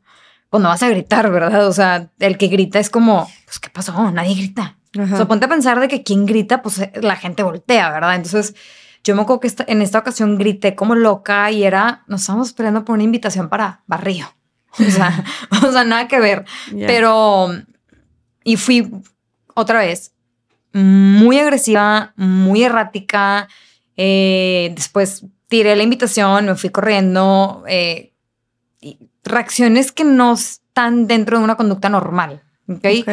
[0.50, 1.66] pues no vas a gritar, ¿verdad?
[1.68, 4.10] O sea, el que grita es como, pues, ¿qué pasó?
[4.10, 4.76] Nadie grita.
[4.98, 5.14] Ajá.
[5.14, 8.14] O sea, ponte a pensar de que quien grita, pues eh, la gente voltea, ¿verdad?
[8.16, 8.54] Entonces,
[9.04, 12.48] yo me acuerdo que esta- en esta ocasión grité como loca y era, nos estábamos
[12.48, 14.26] esperando por una invitación para barrio.
[14.78, 15.24] O sea,
[15.66, 16.44] o sea, nada que ver.
[16.74, 16.86] Ya.
[16.86, 17.48] Pero,
[18.44, 18.90] y fui
[19.54, 20.12] otra vez
[20.72, 23.48] muy agresiva, muy errática.
[23.96, 27.64] eh, después tiré la invitación, me fui corriendo.
[27.68, 28.12] eh,
[28.80, 32.42] y reacciones que no están dentro de una conducta normal.
[32.68, 32.84] ¿ok?
[33.00, 33.08] Ok.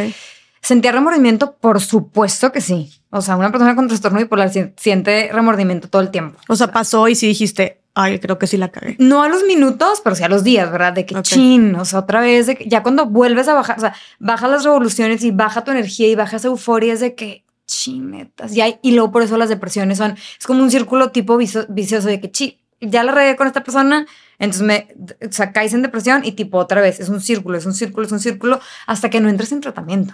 [0.64, 1.56] ¿Sentía remordimiento?
[1.58, 2.92] Por supuesto que sí.
[3.12, 6.40] O sea, una persona con trastorno bipolar si- siente remordimiento todo el tiempo.
[6.48, 8.96] O sea, pasó y sí dijiste, ay, creo que sí la cagué.
[8.98, 10.94] No a los minutos, pero sí a los días, ¿verdad?
[10.94, 11.22] De que Ok.
[11.24, 14.48] chin, o sea, otra vez, de que ya cuando vuelves a bajar, o sea, baja
[14.48, 18.56] las revoluciones y baja tu energía y baja esa euforia, es de que chinetas.
[18.56, 21.66] Y, hay, y luego por eso las depresiones son, es como un círculo tipo vicio-
[21.70, 24.06] vicioso de que chi, ya la regué con esta persona,
[24.40, 24.88] entonces me,
[25.26, 28.06] o sea, caes en depresión y tipo otra vez, es un círculo, es un círculo,
[28.06, 30.14] es un círculo, hasta que no entres en tratamiento.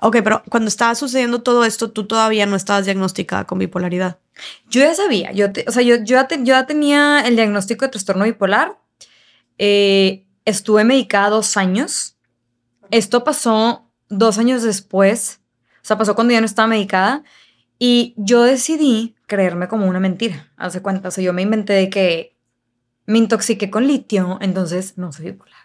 [0.00, 4.18] Ok, pero cuando estaba sucediendo todo esto, tú todavía no estabas diagnosticada con bipolaridad.
[4.68, 7.36] Yo ya sabía, yo, te- o sea, yo, yo, ya te- yo ya tenía el
[7.36, 8.78] diagnóstico de trastorno bipolar.
[9.58, 12.16] Eh, estuve medicada dos años.
[12.90, 15.40] Esto pasó dos años después,
[15.76, 17.22] o sea, pasó cuando ya no estaba medicada.
[17.78, 20.50] Y yo decidí creerme como una mentira.
[20.56, 22.36] Hace cuenta, o sea, yo me inventé de que
[23.06, 25.59] me intoxiqué con litio, entonces no soy bipolar.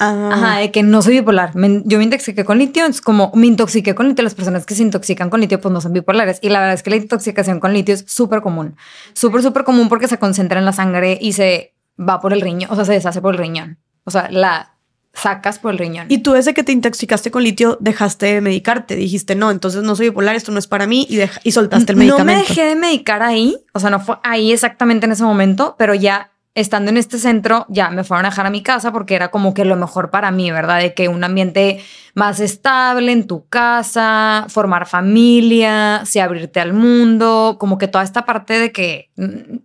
[0.00, 1.54] Ah, Ajá, de que no soy bipolar.
[1.54, 4.24] Me- yo me intoxiqué con litio, es como me intoxiqué con litio.
[4.24, 6.38] Las personas que se intoxican con litio, pues no son bipolares.
[6.42, 8.76] Y la verdad es que la intoxicación con litio es súper común.
[9.12, 12.70] Súper, súper común porque se concentra en la sangre y se va por el riñón,
[12.72, 13.78] o sea, se deshace por el riñón.
[14.04, 14.74] O sea, la
[15.12, 16.06] sacas por el riñón.
[16.08, 19.96] Y tú desde que te intoxicaste con litio dejaste de medicarte, dijiste, no, entonces no
[19.96, 22.32] soy bipolar, esto no es para mí y, y soltaste el medicamento.
[22.32, 25.74] No me dejé de medicar ahí, o sea, no fue ahí exactamente en ese momento,
[25.78, 29.14] pero ya estando en este centro, ya me fueron a dejar a mi casa porque
[29.14, 30.80] era como que lo mejor para mí, ¿verdad?
[30.80, 31.82] De que un ambiente
[32.14, 38.24] más estable en tu casa, formar familia, sí, abrirte al mundo, como que toda esta
[38.24, 39.58] parte de que mm,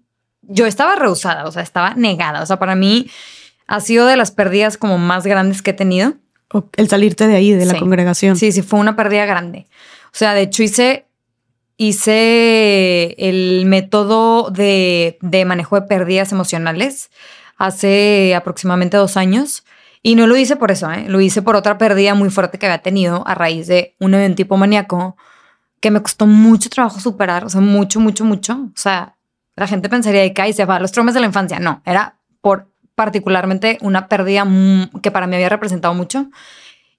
[0.44, 3.10] yo estaba rehusada, o sea, estaba negada, o sea, para mí
[3.68, 6.14] ha sido de las pérdidas como más grandes que he tenido.
[6.78, 8.36] El salirte de ahí, de la congregación.
[8.36, 9.68] Sí, sí, fue una pérdida grande.
[10.06, 11.08] O sea, de hecho hice,
[11.78, 17.10] hice el método de, de manejo de pérdidas emocionales
[17.58, 19.64] hace aproximadamente dos años.
[20.02, 21.06] Y no lo hice por eso, ¿eh?
[21.08, 24.44] lo hice por otra pérdida muy fuerte que había tenido a raíz de un evento
[24.44, 25.18] hipomaníaco
[25.80, 28.54] que me costó mucho trabajo superar, o sea, mucho, mucho, mucho.
[28.54, 29.16] O sea,
[29.56, 31.60] la gente pensaría que ahí se va los traumas de la infancia.
[31.60, 34.46] No, era por particularmente una pérdida
[35.02, 36.30] que para mí había representado mucho.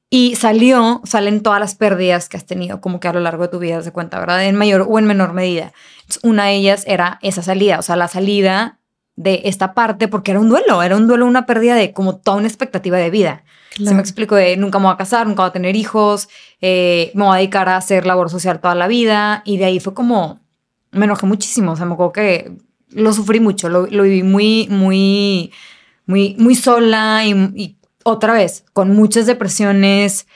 [0.09, 3.49] Y salió, salen todas las pérdidas que has tenido como que a lo largo de
[3.49, 4.45] tu vida, se cuenta, ¿verdad?
[4.47, 5.73] En mayor o en menor medida.
[6.03, 8.79] Entonces, una de ellas era esa salida, o sea, la salida
[9.17, 12.37] de esta parte, porque era un duelo, era un duelo, una pérdida de como toda
[12.37, 13.43] una expectativa de vida.
[13.71, 13.97] Se Claro.
[13.97, 16.29] me explico de nunca me voy a casar, nunca voy a tener hijos,
[16.61, 19.43] eh, me voy a dedicar a hacer labor social toda la vida.
[19.45, 20.41] Y de ahí fue como,
[20.93, 22.53] me enojé muchísimo, o sea, me acuerdo que
[22.91, 25.53] lo sufrí mucho, lo, lo viví muy, muy,
[26.07, 27.77] muy, muy sola y, y
[28.07, 30.27] otra vez, con muchas depresiones,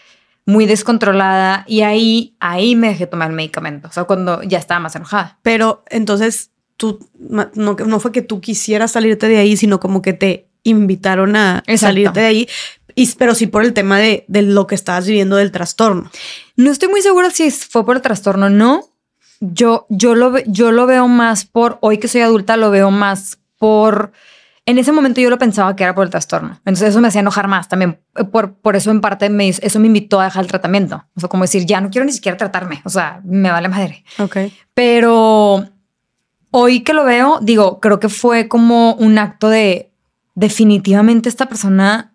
[0.44, 1.64] muy descontrolada.
[1.68, 5.38] Y ahí, ahí me dejé tomar el medicamento, o sea, cuando ya estaba más enojada.
[5.42, 10.12] Pero entonces tú, no, no fue que tú quisieras salirte de ahí, sino como que
[10.12, 11.86] te invitaron a Exacto.
[11.86, 12.48] salirte de ahí,
[12.96, 16.10] y, pero sí por el tema de, de lo que estabas viviendo del trastorno.
[16.56, 18.88] No estoy muy segura si fue por el trastorno o no.
[19.38, 23.38] Yo, yo, lo, yo lo veo más por, hoy que soy adulta, lo veo más
[23.58, 24.12] por...
[24.70, 26.50] En ese momento yo lo pensaba que era por el trastorno.
[26.58, 27.98] Entonces eso me hacía enojar más también.
[28.16, 31.04] Eh, Por, por eso en parte me, eso me invitó a dejar el tratamiento.
[31.16, 32.80] O sea, como decir, ya no quiero ni siquiera tratarme.
[32.84, 34.04] O sea, me vale madre.
[34.20, 34.36] Ok.
[34.72, 35.68] Pero
[36.52, 39.90] hoy que lo veo, digo, creo que fue como un acto de
[40.36, 42.14] definitivamente esta persona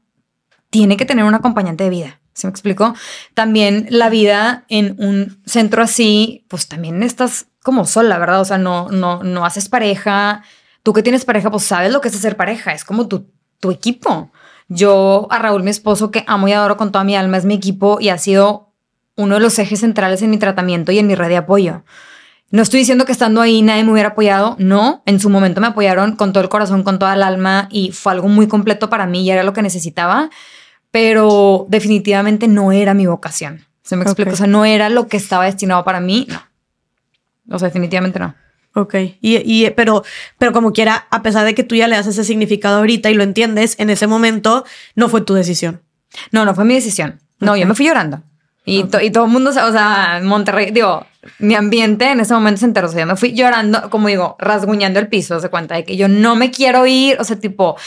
[0.70, 2.22] tiene que tener un acompañante de vida.
[2.32, 2.96] ¿Se me explicó?
[3.34, 8.40] También la vida en un centro así, pues también estás como sola, ¿verdad?
[8.40, 10.42] O sea, no, no, no haces pareja.
[10.86, 12.72] Tú que tienes pareja, pues sabes lo que es hacer pareja.
[12.72, 13.26] Es como tu,
[13.60, 14.30] tu equipo.
[14.68, 17.56] Yo a Raúl, mi esposo, que amo y adoro con toda mi alma, es mi
[17.56, 18.72] equipo y ha sido
[19.16, 21.82] uno de los ejes centrales en mi tratamiento y en mi red de apoyo.
[22.52, 25.66] No estoy diciendo que estando ahí nadie me hubiera apoyado, no, en su momento me
[25.66, 29.08] apoyaron con todo el corazón, con toda el alma y fue algo muy completo para
[29.08, 30.30] mí y era lo que necesitaba,
[30.92, 33.66] pero definitivamente no era mi vocación.
[33.82, 34.34] ¿Se me explica?
[34.34, 37.56] O sea, no era lo que estaba destinado para mí, no.
[37.56, 38.36] O sea, definitivamente no.
[38.78, 40.04] Ok, y, y- pero,
[40.38, 43.14] pero como quiera, a pesar de que tú ya le das ese significado ahorita y
[43.14, 44.66] lo entiendes, en ese momento
[44.96, 45.82] no fue tu decisión.
[46.32, 47.20] No, no fue mi decisión.
[47.40, 48.22] No, yo me fui llorando.
[48.66, 51.06] Y, to- y todo el mundo, o sea, Monterrey, digo,
[51.40, 52.88] mi ambiente en ese momento se enteró.
[52.88, 55.96] O sea, yo me fui llorando, como digo, rasguñando el piso, se cuenta de que
[55.98, 57.18] yo no me quiero ir.
[57.20, 57.78] O sea, tipo,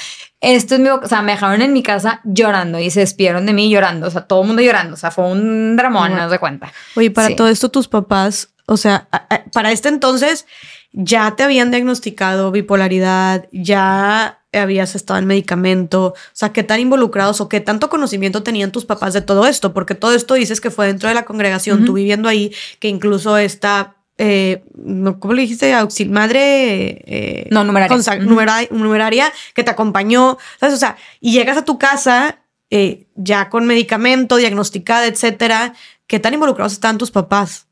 [0.41, 3.53] esto es mi, o sea, me dejaron en mi casa llorando y se despidieron de
[3.55, 4.07] mí llorando.
[4.07, 4.95] O sea, todo el mundo llorando.
[4.95, 6.73] O sea, fue un dramón, no se cuenta.
[6.95, 7.37] Oye, para Sí.
[7.37, 9.09] todo esto, tus papás, o sea,
[9.53, 10.47] para este entonces
[10.93, 17.41] ya te habían diagnosticado bipolaridad, ya habías estado en medicamento, o sea, qué tan involucrados
[17.43, 20.71] o qué tanto conocimiento tenían tus papás de todo esto, porque todo esto dices que
[20.71, 25.43] fue dentro de la congregación, tú viviendo ahí, que incluso esta, eh, no, ¿cómo le
[25.43, 25.75] dijiste?
[25.75, 27.03] Auxil madre.
[27.07, 27.95] eh, No, numeraria.
[28.17, 28.29] Ujú.
[28.31, 30.75] numera- numeraria que te acompañó, ¿sabes?
[30.75, 32.39] O sea, y llegas a tu casa
[32.71, 35.75] eh, ya con medicamento, diagnosticada, etcétera.
[36.07, 37.67] ¿Qué tan involucrados estaban tus papás?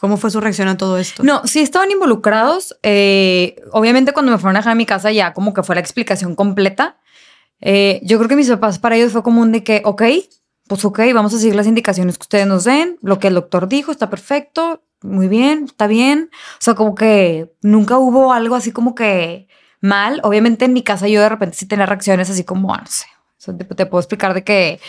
[0.00, 1.22] ¿Cómo fue su reacción a todo esto?
[1.24, 2.78] No, sí estaban involucrados.
[2.82, 5.80] eh, obviamente cuando me fueron a dejar a mi casa ya como que fue la
[5.80, 6.98] explicación completa.
[7.60, 10.02] Eh, yo creo que mis papás para ellos fue como un de que, ok,
[10.68, 12.98] pues ok, vamos a seguir las indicaciones que ustedes nos den.
[13.02, 16.30] Lo que el doctor dijo está perfecto, muy bien, está bien.
[16.32, 19.48] O sea, como que nunca hubo algo así como que
[19.80, 20.20] mal.
[20.22, 23.06] Obviamente en mi casa yo de repente sí tenía reacciones así como, ah, no sé,
[23.54, 24.80] te, te puedo explicar de que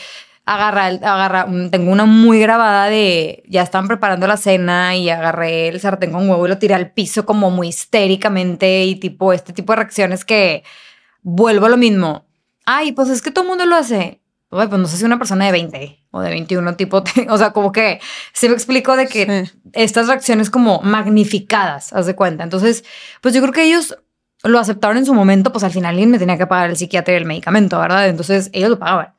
[0.54, 5.68] agarra, agarra, mm, tengo una muy grabada de, ya estaban preparando la cena y agarré
[5.68, 9.54] el sartén con huevo y lo tiré al piso como muy histéricamente y tipo, este
[9.54, 10.64] tipo de reacciones que
[11.22, 12.26] vuelvo a lo mismo.
[12.66, 14.22] Ay, pues es que todo el mundo lo hace.
[14.52, 17.52] Ay, pues no sé si una persona de 20 o de 21 tipo, o sea,
[17.52, 18.00] como que
[18.34, 19.60] se me explicó de que Sí.
[19.74, 22.43] estas reacciones como magnificadas, haz de cuenta.
[22.43, 22.84] Entonces,
[23.22, 23.97] pues yo creo que ellos
[24.43, 27.14] lo aceptaron en su momento, pues al final alguien me tenía que pagar el psiquiatra
[27.14, 28.08] y el medicamento, ¿verdad?
[28.08, 29.14] Entonces ellos lo pagaban.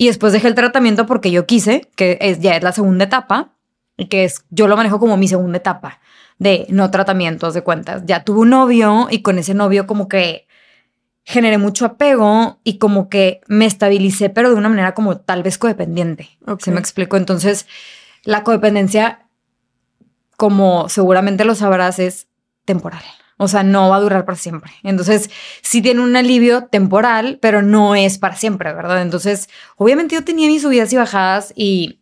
[0.00, 3.50] Y después dejé el tratamiento porque yo quise, que es, ya es la segunda etapa,
[3.98, 6.00] y que es, yo lo manejo como mi segunda etapa
[6.38, 8.04] de no tratamiento, haz de cuentas.
[8.06, 10.48] Ya tuve un novio y con ese novio como que
[11.22, 15.58] generé mucho apego y como que me estabilicé, pero de una manera como tal vez
[15.58, 16.30] codependiente.
[16.60, 17.18] ¿Se me explico?
[17.18, 17.66] Entonces,
[18.24, 19.26] la codependencia,
[20.38, 22.26] como seguramente lo sabrás, es
[22.64, 23.02] temporal.
[23.42, 24.70] O sea, no va a durar para siempre.
[24.82, 25.30] Entonces,
[25.62, 29.00] sí tiene un alivio temporal, pero no es para siempre, ¿verdad?
[29.00, 32.00] Entonces, obviamente yo tenía mis subidas y bajadas y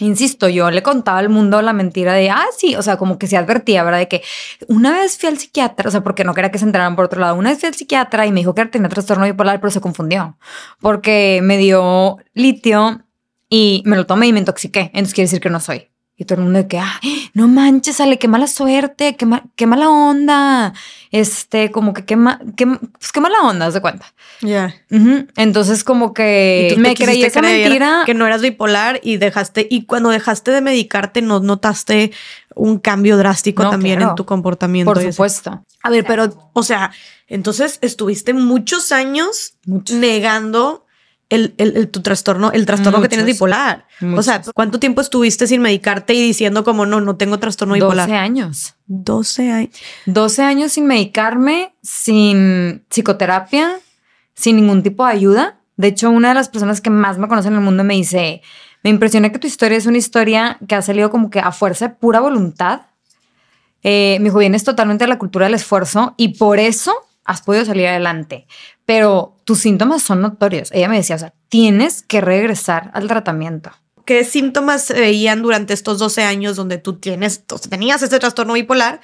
[0.00, 3.26] Insisto, yo le contaba al mundo la mentira de, ah, sí, o sea, como que
[3.26, 3.98] se advertía, ¿verdad?
[3.98, 4.22] De que
[4.66, 7.20] una vez fui al psiquiatra, o sea, porque no quería que se enteraran por otro
[7.20, 9.82] lado, una vez fui al psiquiatra y me dijo que tenía trastorno bipolar, pero se
[9.82, 10.38] confundió,
[10.80, 13.02] porque me dio litio
[13.50, 15.90] y me lo tomé y me intoxiqué, entonces quiere decir que no soy.
[16.20, 17.00] Y todo el mundo de que, ah,
[17.32, 20.74] no manches, Ale, qué mala suerte, qué, ma- qué mala onda.
[21.10, 24.12] Este, como que qué, ma- qué, pues qué mala onda, haz de cuenta.
[24.42, 24.74] Ya.
[25.36, 28.02] Entonces, como que me creí esa mentira.
[28.04, 32.12] Que no eras bipolar y dejaste, y cuando dejaste de medicarte, ¿no notaste
[32.54, 34.10] un cambio drástico No, también claro.
[34.10, 34.92] en tu comportamiento?
[34.92, 35.64] Por supuesto.
[35.82, 36.92] A ver, pero, o sea,
[37.28, 39.96] entonces estuviste muchos años Muchos.
[39.96, 40.84] negando
[41.30, 43.86] el, el- el- tu trastorno, el trastorno que tienes bipolar.
[44.16, 44.42] O sea.
[44.54, 48.10] ¿cuánto tiempo estuviste sin medicarte y diciendo como no, no tengo trastorno 12 bipolar?
[48.12, 48.74] años.
[48.86, 49.70] 12 años.
[50.06, 53.78] 12 años sin medicarme, sin psicoterapia,
[54.34, 55.56] sin ningún tipo de ayuda.
[55.76, 58.42] De hecho, una de las personas que más me conocen en el mundo me dice,
[58.82, 61.88] me impresiona que tu historia es una historia que ha salido como que a fuerza
[61.88, 62.82] de pura voluntad.
[63.82, 66.92] Eh, me dijo, vienes totalmente de la cultura del esfuerzo y por eso
[67.30, 68.46] has podido salir adelante.
[68.84, 70.70] Pero tus síntomas son notorios.
[70.72, 73.70] Ella me decía, o sea, tienes que regresar al tratamiento.
[74.04, 78.18] ¿Qué síntomas se veían durante estos 12 años donde tú tienes, o sea, tenías este
[78.18, 79.00] trastorno bipolar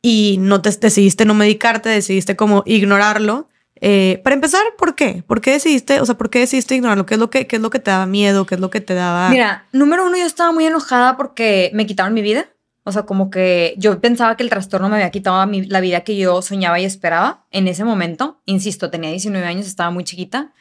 [0.00, 3.48] y no te decidiste no medicarte, decidiste como ignorarlo?
[3.80, 5.22] Eh, para empezar, ¿por qué?
[5.24, 7.06] ¿Por qué decidiste, o sea, por qué decidiste ignorarlo?
[7.06, 8.44] ¿Qué es lo que, qué es lo que te daba miedo?
[8.46, 9.28] ¿Qué es lo que te daba?
[9.28, 12.48] Mira, número uno, yo estaba muy enojada porque me quitaron mi vida.
[12.84, 16.00] O sea, como que yo pensaba que el trastorno me había quitado mi- la vida
[16.02, 18.40] que yo soñaba y esperaba en ese momento.
[18.44, 20.52] Insisto, tenía 19 años, estaba muy chiquita.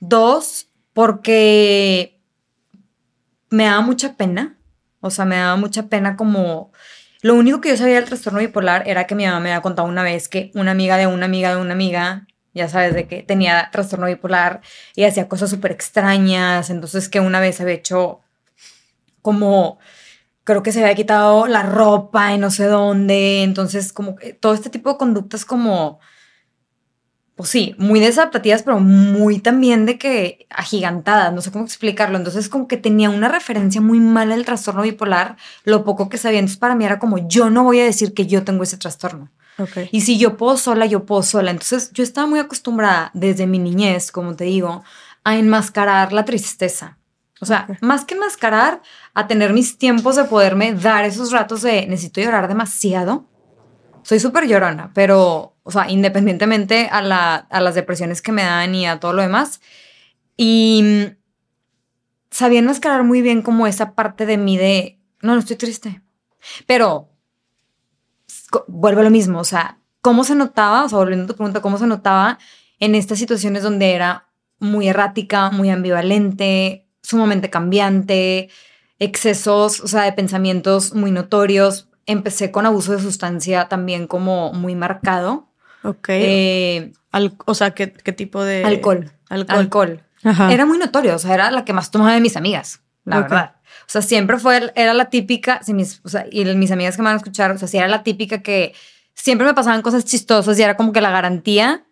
[0.00, 2.20] Dos, porque
[3.50, 4.56] me daba mucha pena.
[5.00, 6.72] O sea, me daba mucha pena como...
[7.22, 9.86] Lo único que yo sabía del trastorno bipolar era que mi mamá me había contado
[9.86, 13.22] una vez que una amiga de una amiga de una amiga, ya sabes, de que
[13.22, 14.60] tenía trastorno bipolar
[14.96, 16.68] y hacía cosas súper extrañas.
[16.70, 18.20] Entonces que una vez había hecho
[19.22, 19.78] como,
[20.44, 23.42] creo que se había quitado la ropa y no sé dónde.
[23.42, 26.00] Entonces como que todo este tipo de conductas como,
[27.36, 32.18] pues sí, muy desadaptativas, pero muy también de que agigantadas, no sé cómo explicarlo.
[32.18, 36.40] Entonces como que tenía una referencia muy mala del trastorno bipolar, lo poco que sabía.
[36.40, 39.30] Entonces para mí era como, yo no voy a decir que yo tengo ese trastorno.
[39.92, 41.50] Y si yo puedo sola, yo puedo sola.
[41.50, 44.82] Entonces yo estaba muy acostumbrada desde mi niñez, como te digo,
[45.24, 46.98] a enmascarar la tristeza.
[47.42, 48.82] O sea, más que enmascarar,
[49.14, 53.26] a tener mis tiempos de poderme dar esos ratos de necesito llorar demasiado.
[54.04, 58.76] Soy súper llorona, pero, o sea, independientemente a, la, a las depresiones que me dan
[58.76, 59.60] y a todo lo demás.
[60.36, 61.16] Y mm,
[62.30, 66.00] sabía enmascarar muy bien como esa parte de mí de, no, no estoy triste.
[66.68, 67.10] Pero
[68.68, 70.84] vuelve a lo mismo, o sea, ¿cómo se notaba?
[70.84, 72.38] O sea, volviendo a tu pregunta, ¿cómo se notaba
[72.78, 74.28] en estas situaciones donde era
[74.60, 76.81] muy errática, muy ambivalente,
[77.12, 78.48] sumamente cambiante,
[78.98, 81.88] excesos, o sea, de pensamientos muy notorios?
[82.06, 85.48] Empecé con abuso de sustancia también como muy marcado.
[85.84, 86.08] Ok.
[86.10, 89.10] Eh, Al- o sea, ¿qué, qué tipo de alcohol.
[89.28, 89.58] Alcohol.
[89.58, 90.02] Alcohol.
[90.24, 90.52] Ajá.
[90.52, 93.54] Era muy notorio, o sea, era la que más tomaba de mis amigas, la verdad.
[93.86, 97.02] O sea, siempre fue, era la típica, si mis, o sea, y mis amigas que
[97.02, 98.74] me van a escuchar, o sea, sí era la típica que
[99.14, 101.84] siempre me pasaban cosas chistosas y era como que la garantía,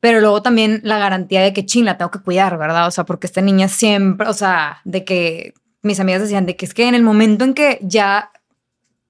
[0.00, 2.86] pero luego también la garantía de que, chin, la tengo que cuidar, ¿verdad?
[2.86, 6.66] O sea, porque esta niña siempre, o sea, de que mis amigas decían de que
[6.66, 8.30] es que en el momento en que ya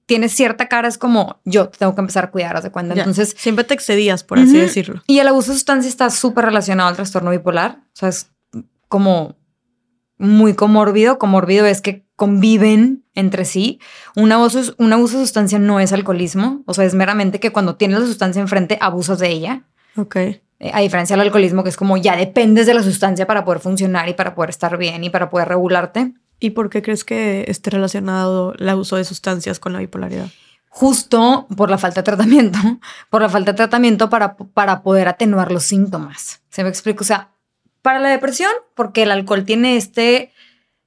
[0.05, 2.95] tienes cierta cara es como yo te tengo que empezar a cuidar, ¿haz de cuenta?
[2.95, 3.03] Ya.
[3.03, 5.03] Entonces, siempre te excedías, por así decirlo.
[5.05, 7.77] y el abuso de sustancia está súper relacionado al trastorno bipolar.
[7.77, 8.31] O sea, es
[8.87, 9.35] como
[10.17, 11.19] muy comórbido.
[11.19, 13.79] Comórbido es que conviven entre sí.
[14.15, 16.63] Un abuso, un abuso de sustancia no es alcoholismo.
[16.65, 19.63] O sea, es meramente que cuando tienes la sustancia enfrente, abusas de ella.
[19.95, 20.17] Ok.
[20.59, 23.61] Eh, A diferencia del alcoholismo, que es como ya dependes de la sustancia para poder
[23.61, 26.13] funcionar y para poder estar bien y para poder regularte.
[26.39, 30.27] ¿Y por qué crees que esté relacionado el uso de sustancias con la bipolaridad?
[30.69, 32.59] Justo por la falta de tratamiento,
[33.09, 36.41] por la falta de tratamiento para, para poder atenuar los síntomas.
[36.49, 37.01] ¿Se me explica?
[37.01, 37.31] O sea,
[37.81, 40.31] para la depresión, porque el alcohol tiene este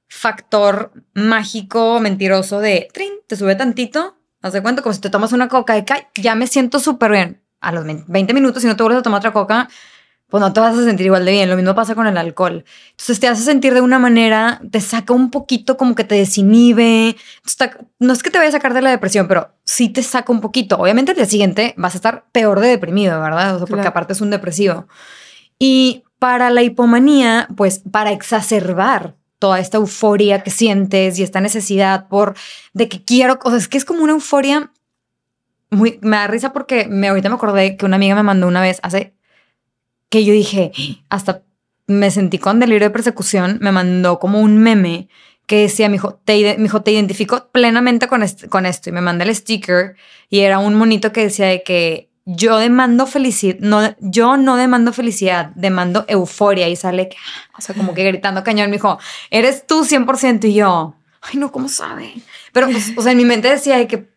[0.07, 5.33] factor mágico, mentiroso de, trin, te sube tantito, haz de cuenta, como si te tomas
[5.33, 7.42] una coca cae, ya me siento súper bien.
[7.63, 9.69] A los 20 minutos, si no te vuelves a tomar otra coca,
[10.27, 11.49] pues no te vas a sentir igual de bien.
[11.49, 12.65] Lo mismo pasa con el alcohol.
[12.91, 17.15] Entonces te hace sentir de una manera, te saca un poquito como que te desinhibe.
[17.99, 20.41] No es que te vaya a sacar de la depresión, pero sí te saca un
[20.41, 20.77] poquito.
[20.77, 23.55] Obviamente el día siguiente vas a estar peor de deprimido, ¿verdad?
[23.55, 23.89] O sea, porque Claro.
[23.89, 24.87] aparte es un depresivo.
[25.59, 32.07] Y para la hipomanía, pues para exacerbar toda esta euforia que sientes y esta necesidad
[32.07, 32.33] por
[32.73, 34.71] de que quiero, o sea, es que es como una euforia
[35.73, 38.61] muy, me da risa porque me, ahorita me acordé que una amiga me mandó una
[38.61, 39.13] vez hace
[40.09, 40.71] que yo dije,
[41.09, 41.43] hasta
[41.87, 45.09] me sentí con delirio de persecución, me mandó como un meme
[45.45, 48.89] que decía, mi hijo, te, te identifico plenamente con, con esto.
[48.89, 49.95] Y me mandé el sticker
[50.29, 54.93] y era un monito que decía de que yo demando felicidad, no, yo no demando
[54.93, 56.69] felicidad, demando euforia.
[56.69, 57.09] Y sale,
[57.57, 58.97] o sea, como que gritando cañón, me dijo,
[59.29, 60.45] eres tú 100%.
[60.45, 62.13] Y yo, ay, no, ¿cómo sabe?
[62.53, 64.12] Pero, pues, o sea, en mi mente decía de que,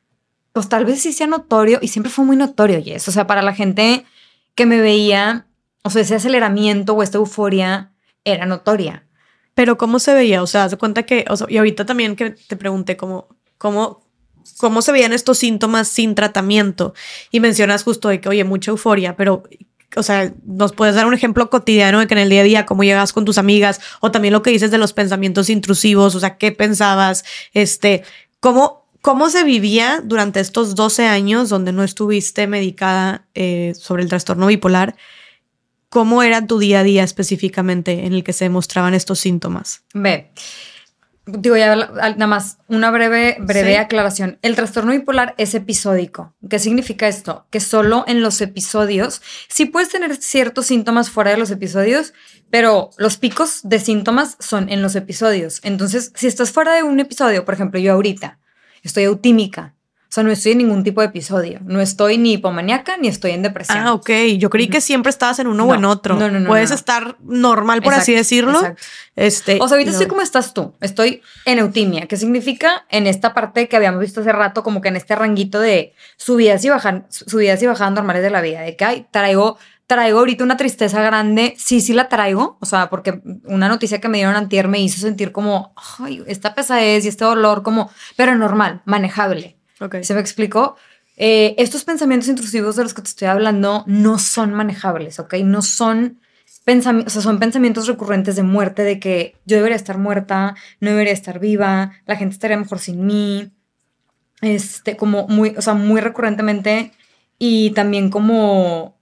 [0.56, 3.10] pues tal vez sí sea notorio y siempre fue muy notorio, y eso.
[3.10, 4.06] O sea, para la gente
[4.54, 5.48] que me veía,
[5.82, 7.92] o sea, ese aceleramiento o esta euforia
[8.24, 9.04] era notoria.
[9.52, 10.42] Pero ¿cómo se veía?
[10.42, 13.28] O sea, haz cuenta que, o sea, y ahorita también que te pregunté cómo,
[13.58, 14.08] cómo,
[14.56, 16.94] cómo se veían estos síntomas sin tratamiento.
[17.30, 19.42] Y mencionas justo de que, oye, mucha euforia, pero,
[19.94, 22.64] o sea, nos puedes dar un ejemplo cotidiano de que en el día a día,
[22.64, 26.20] cómo llegas con tus amigas, o también lo que dices de los pensamientos intrusivos, o
[26.20, 28.04] sea, qué pensabas, este,
[28.40, 34.08] cómo, cómo se vivía durante estos 12 años donde no estuviste medicada eh, sobre el
[34.08, 34.96] trastorno bipolar
[35.90, 39.84] ¿Cómo era tu día a día específicamente en el que se demostraban estos síntomas?
[39.94, 40.32] Ve,
[41.24, 44.40] digo ya nada más una breve, breve aclaración.
[44.42, 46.34] El trastorno bipolar es episódico.
[46.50, 47.46] ¿Qué significa esto?
[47.50, 52.12] Que solo en los episodios, sí puedes tener ciertos síntomas fuera de los episodios,
[52.50, 55.60] pero los picos de síntomas son en los episodios.
[55.62, 58.40] Entonces, si estás fuera de un episodio, por ejemplo, yo ahorita
[58.86, 59.76] estoy autímica,
[60.08, 61.58] o sea, no estoy en ningún tipo de episodio.
[61.64, 63.78] No estoy ni hipomaníaca ni estoy en depresión.
[63.78, 64.08] Ah, ok.
[64.38, 66.14] Yo creí que siempre estabas en uno o en otro.
[66.14, 66.48] No, no, no.
[66.48, 68.76] Puedes estar normal, por así decirlo.
[69.16, 70.74] Este, o sea, ahorita estoy como estás tú.
[70.80, 74.88] Estoy en eutimia, ¿Qué significa en esta parte que habíamos visto hace rato, como que
[74.88, 78.60] en este ranguito de subidas y bajas, subidas y bajadas normales de la vida.
[78.60, 81.54] De que ay, traigo traigo ahorita una tristeza grande.
[81.58, 82.58] Sí, sí la traigo.
[82.60, 86.54] O sea, porque una noticia que me dieron antier me hizo sentir como, ay, esta
[86.54, 89.56] pesadez y este dolor como, pero normal, manejable.
[90.02, 90.76] ¿Se me explicó?
[91.16, 95.34] Eh, estos pensamientos intrusivos de los que te estoy hablando no son manejables, ¿ok?
[95.44, 96.20] No son
[96.64, 100.90] pensamientos, o sea, son pensamientos recurrentes de muerte, de que yo debería estar muerta, no
[100.90, 103.50] debería estar viva, la gente estaría mejor sin mí,
[104.42, 106.92] este, como muy, o sea, muy recurrentemente
[107.38, 108.95] y también como,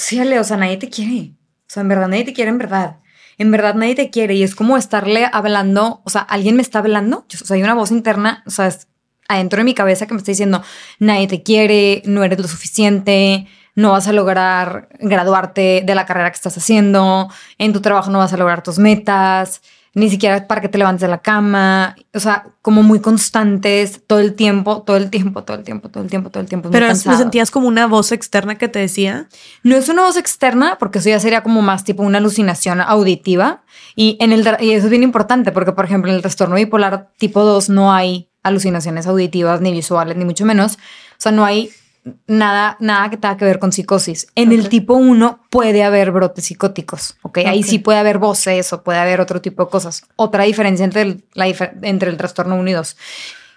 [0.00, 2.96] sí, o sea, nadie te quiere, o sea, en verdad nadie te quiere, en verdad.
[3.38, 4.34] En verdad nadie te quiere.
[4.34, 7.74] Y es como estarle hablando, o sea, alguien me está hablando, o sea, hay una
[7.74, 8.88] voz interna, o sea, es
[9.28, 10.62] adentro de mi cabeza que me está diciendo,
[10.98, 13.46] nadie te quiere, no eres lo suficiente,
[13.76, 18.18] no vas a lograr graduarte de la carrera que estás haciendo, en tu trabajo no
[18.18, 19.62] vas a lograr tus metas,
[19.94, 24.20] ni siquiera para que te levantes de la cama, o sea, como muy constantes todo
[24.20, 26.70] el tiempo, todo el tiempo, todo el tiempo, todo el tiempo, todo el tiempo.
[26.70, 29.28] Pero ¿lo sentías como una voz externa que te decía?
[29.64, 33.62] No es una voz externa, porque eso ya sería como más tipo una alucinación auditiva.
[33.96, 37.10] Y, en el, y eso es bien importante, porque por ejemplo en el trastorno bipolar
[37.18, 40.74] tipo 2 no hay alucinaciones auditivas ni visuales, ni mucho menos.
[40.74, 41.70] O sea, no hay
[42.26, 44.28] nada, nada que tenga que ver con psicosis.
[44.34, 47.38] En el tipo 1 puede haber brotes psicóticos, ¿ok?
[47.46, 50.04] Ahí sí puede haber voces o puede haber otro tipo de cosas.
[50.16, 51.46] Otra diferencia entre el, la,
[51.82, 52.96] entre el trastorno 1 y 2.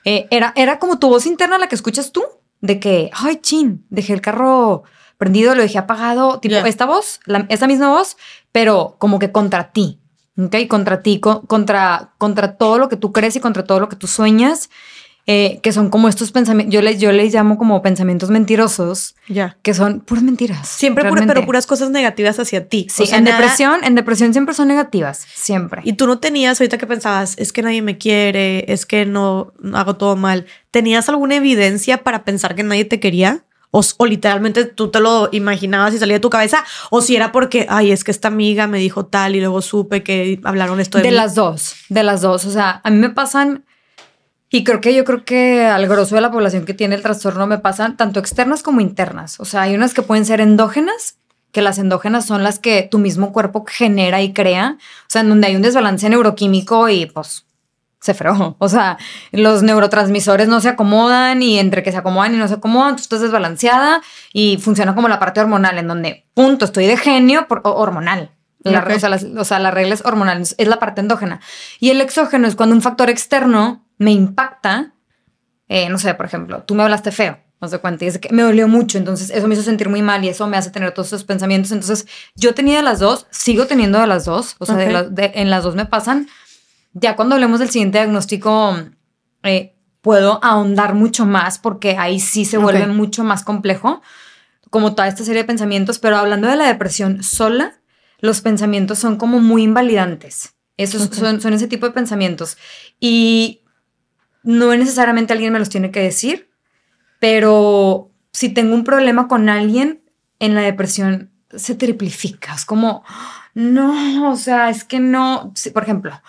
[0.06, 2.24] Eh, era, era como tu voz interna la que escuchas tú,
[2.62, 4.84] de que, ay, chin, dejé el carro
[5.18, 8.18] prendido, lo dejé apagado, tipo esta voz, la, esa misma voz,
[8.52, 10.02] pero como que contra ti,
[10.38, 10.68] ¿ok?
[10.68, 14.08] Contra ti, contra, contra todo lo que tú crees y contra todo lo que tú
[14.08, 14.70] sueñas,
[15.26, 19.58] eh, que son como estos pensamientos, yo les, yo les llamo como pensamientos mentirosos, ya.
[19.62, 20.68] que son puras mentiras.
[20.68, 22.88] Siempre, pero puras cosas negativas hacia ti.
[22.90, 25.82] Sí, en depresión, en depresión siempre son negativas, siempre.
[25.86, 29.54] Y tú no tenías, ahorita que pensabas, es que nadie me quiere, es que no
[29.74, 33.46] hago todo mal, ¿tenías alguna evidencia para pensar que nadie te quería?
[33.76, 37.66] O, literalmente tú te lo imaginabas y salía de tu cabeza, o si era porque,
[37.70, 41.06] ay, es que esta amiga me dijo tal y luego supe que hablaron esto de,
[41.06, 42.46] de las dos, de las dos.
[42.46, 43.64] O sea, a mí me pasan,
[44.56, 47.48] y creo que yo creo que al grosso de la población que tiene el trastorno
[47.48, 49.40] me pasan tanto externas como internas.
[49.40, 51.18] O sea, hay unas que pueden ser endógenas,
[51.52, 55.30] que las endógenas son las que tu mismo cuerpo genera y crea, o sea, en
[55.30, 57.48] donde hay un desbalance neuroquímico y pues
[58.00, 58.56] se fregó.
[58.60, 59.00] O sea,
[59.32, 63.02] los neurotransmisores no se acomodan y entre que se acomodan y no se acomodan, tú
[63.02, 67.62] estás desbalanceada y funciona como la parte hormonal, en donde, punto, estoy de genio por,
[67.64, 68.30] hormonal.
[68.60, 68.86] La,
[69.38, 71.42] o, sea, la, regla es hormonal, es la parte endógena.
[71.80, 74.94] Y el exógeno es cuando un factor externo me impacta,
[75.68, 78.34] eh, no sé, por ejemplo, tú me hablaste feo, no sé cuenta, y es que
[78.34, 80.92] me dolió mucho, entonces eso me hizo sentir muy mal y eso me hace tener
[80.92, 81.72] todos esos pensamientos.
[81.72, 85.64] Entonces yo tenía de las dos, sigo teniendo de las dos, o sea, en las
[85.64, 86.28] dos me pasan
[86.94, 88.78] ya cuando hablemos del siguiente diagnóstico,
[89.44, 94.02] eh, puedo ahondar mucho más porque ahí sí se vuelve mucho más complejo,
[94.70, 97.80] como toda esta serie de pensamientos, pero hablando de la depresión sola,
[98.20, 100.56] los pensamientos son como muy invalidantes.
[100.78, 102.58] Esos son, son ese tipo de pensamientos.
[103.00, 103.63] Y
[104.44, 106.50] no necesariamente alguien me los tiene que decir,
[107.20, 110.02] pero si tengo un problema con alguien,
[110.40, 112.54] en la depresión se triplifica.
[112.54, 113.04] Es como,
[113.54, 115.54] no, o sea, es que no.
[115.74, 116.22] por ejemplo,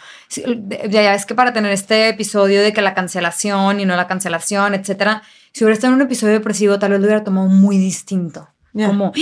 [0.88, 4.74] ya, es que para tener este episodio de que la cancelación y no la cancelación,
[4.74, 8.48] etcétera, si hubiera estado en un episodio depresivo, tal vez lo hubiera tomado muy distinto.
[8.72, 9.12] Como,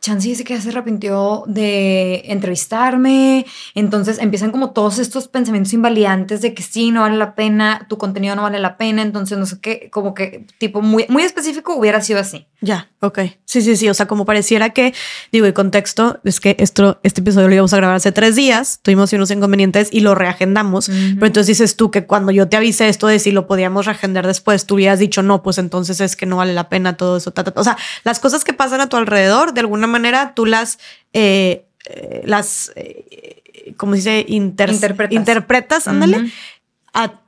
[0.00, 3.44] Chance dice que ya se arrepintió de entrevistarme.
[3.74, 7.98] Entonces empiezan como todos estos pensamientos invalidantes de que sí, no vale la pena, tu
[7.98, 9.02] contenido no vale la pena.
[9.02, 12.46] Entonces, no sé qué, como que tipo muy, muy específico hubiera sido así.
[12.62, 13.20] Ya, ok.
[13.44, 13.88] Sí, sí, sí.
[13.88, 14.92] O sea, como pareciera que,
[15.32, 18.80] digo, el contexto es que esto, este episodio lo íbamos a grabar hace tres días,
[18.82, 20.88] tuvimos unos inconvenientes y lo reagendamos.
[20.88, 24.26] Pero entonces dices tú que cuando yo te avisé esto de si lo podíamos reagendar
[24.26, 27.32] después, tú hubieras dicho no, pues entonces es que no vale la pena todo eso.
[27.54, 30.78] O sea, las cosas que pasan a tu alrededor, de alguna manera tú las,
[31.12, 36.32] eh, eh, las, eh, como dice, interpretas, interpretas ándale,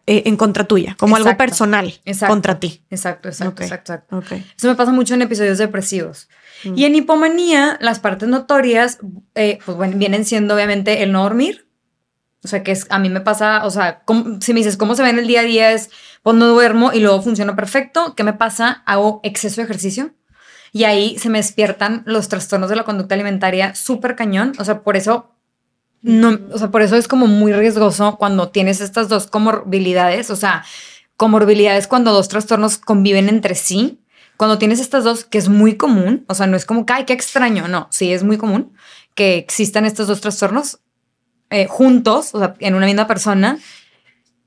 [0.07, 1.93] en contra tuya, como algo personal
[2.27, 2.83] contra ti.
[2.91, 4.23] Exacto, exacto, exacto.
[4.57, 6.29] Eso me pasa mucho en episodios depresivos.
[6.65, 6.79] Mm.
[6.79, 8.99] Y en hipomanía, las partes notorias,
[9.35, 11.67] pues bueno, vienen siendo obviamente el no dormir.
[12.45, 14.03] O sea, que es, a mí me pasa, o sea,
[14.41, 15.91] si me dices cómo se ve en el día a día es,
[16.25, 18.15] pues no duermo y luego funciona perfecto.
[18.17, 18.83] ¿Qué me pasa?
[18.85, 20.13] Hago exceso de ejercicio
[20.73, 24.55] y ahí se me despiertan los trastornos de la conducta alimentaria súper cañón.
[24.59, 25.31] O sea, por eso
[26.01, 30.37] no, o sea, por eso es como muy riesgoso cuando tienes estas dos comorbilidades, o
[30.37, 30.65] sea,
[31.17, 34.01] comorbilidades cuando dos trastornos conviven entre sí.
[34.37, 37.05] Cuando tienes estas dos, que es muy común, o sea, no es como que, ay,
[37.05, 38.73] qué extraño, no, sí es muy común
[39.15, 40.81] que existan estos dos trastornos
[41.51, 43.59] eh, juntos, o sea, en una misma persona,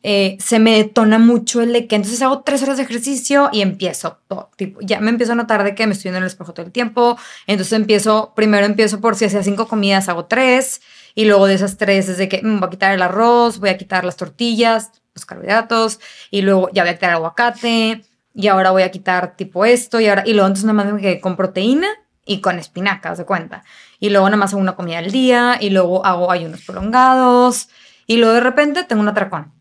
[0.07, 3.61] eh, se me detona mucho el de que entonces hago tres horas de ejercicio y
[3.61, 4.19] empiezo,
[4.55, 6.63] tipo, ya me empiezo a notar de que me estoy viendo en el espejo todo
[6.63, 10.81] el tiempo, entonces empiezo, primero empiezo por si hacía cinco comidas, hago tres,
[11.15, 13.69] y luego de esas tres es de que mm, voy a quitar el arroz, voy
[13.69, 15.99] a quitar las tortillas, los carbohidratos,
[16.29, 18.03] y luego ya voy a quitar el aguacate,
[18.35, 21.01] y ahora voy a quitar tipo esto, y ahora, y luego entonces nada más me
[21.01, 21.87] quedé con proteína
[22.27, 23.63] y con espinacas, de cuenta.
[23.99, 27.69] Y luego nada más hago una comida al día, y luego hago ayunos prolongados,
[28.05, 29.54] y luego de repente tengo un atracón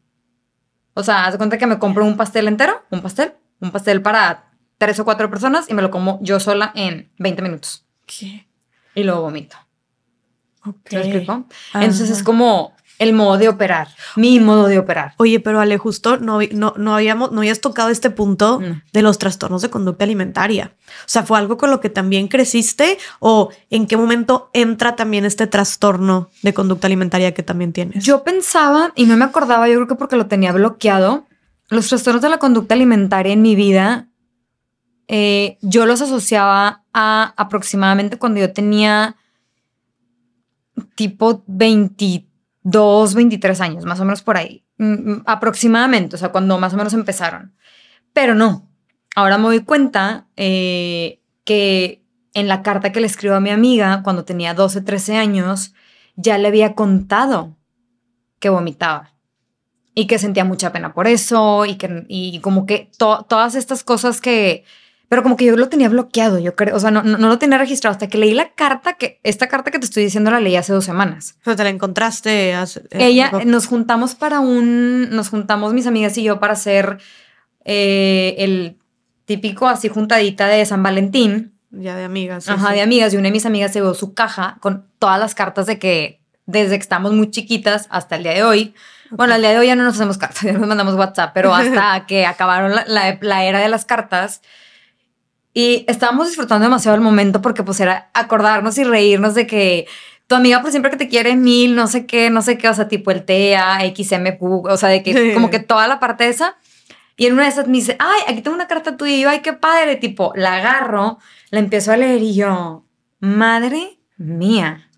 [0.95, 4.01] o sea, haz de cuenta que me compro un pastel entero, un pastel, un pastel
[4.03, 7.85] para tres o cuatro personas y me lo como yo sola en 20 minutos.
[8.07, 8.47] ¿Qué?
[8.95, 9.57] Y luego vomito.
[10.61, 10.81] Okay.
[10.85, 11.45] ¿Te explico?
[11.75, 15.15] Entonces es como el modo de operar, mi modo de operar.
[15.17, 18.61] Oye, pero Ale, justo no, no, no, habíamos, no habías tocado este punto
[18.93, 20.75] de los trastornos de conducta alimentaria.
[21.01, 25.25] O sea, ¿fue algo con lo que también creciste o en qué momento entra también
[25.25, 28.05] este trastorno de conducta alimentaria que también tienes?
[28.05, 31.27] Yo pensaba y no me acordaba, yo creo que porque lo tenía bloqueado,
[31.69, 34.09] los trastornos de la conducta alimentaria en mi vida,
[35.09, 39.17] eh, yo los asociaba a aproximadamente cuando yo tenía
[40.95, 42.34] tipo 23
[42.65, 46.75] dos, 23 años, más o menos por ahí, mm, mm, aproximadamente, o sea, cuando más
[46.75, 47.55] o menos empezaron.
[48.13, 48.69] Pero no,
[49.15, 52.03] ahora me doy cuenta eh, que
[52.33, 55.75] en la carta que le escribo a mi amiga cuando tenía 12, 13 años,
[56.17, 57.57] ya le había contado
[58.41, 59.15] que vomitaba
[59.95, 64.21] y que sentía mucha pena por eso y que y como que todas estas cosas
[64.21, 64.65] que
[65.09, 67.59] pero como que yo lo tenía bloqueado, yo creo, o sea, no, no, lo tenía
[67.59, 70.57] registrado hasta que leí la carta, que esta carta que te estoy diciendo la leí
[70.57, 71.37] hace dos semanas.
[71.45, 72.55] Pero te la encontraste.
[72.55, 76.99] Hace, eh, Ella, nos juntamos para un, nos juntamos mis amigas y yo para hacer
[77.65, 78.79] eh, el
[79.25, 81.55] típico así juntadita de San Valentín.
[81.71, 82.49] Ya de amigas.
[82.49, 83.13] Ajá, de amigas.
[83.13, 86.21] Y una de mis amigas se dio su caja con todas las cartas de que
[86.47, 88.75] desde que estamos muy chiquitas hasta el día de hoy.
[89.11, 91.55] Bueno, al día de hoy ya no nos hacemos cartas, ya nos mandamos WhatsApp, pero
[91.55, 94.43] hasta que acabaron la, la era de las cartas,
[95.55, 99.87] y estábamos disfrutando demasiado el momento porque pues era acordarnos y reírnos de que
[100.27, 102.75] tu amiga por siempre que te quiere mil, no sé qué, no sé qué, o
[102.75, 106.57] sea, tipo el TEA, XMPU, o sea, de que como que toda la parte esa.
[107.17, 109.31] Y en una de esas me dice, ay, aquí tengo una carta tuya y yo,
[109.31, 111.19] ay, qué padre, tipo, la agarro,
[111.51, 112.85] la empiezo a leer y yo,
[113.21, 114.91] madre mía.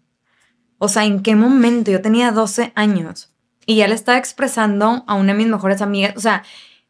[0.79, 1.91] O sea, ¿en qué momento?
[1.91, 3.35] Yo tenía 12 años
[3.67, 6.45] y ya le estaba expresando a una de mis mejores amigas, o sea,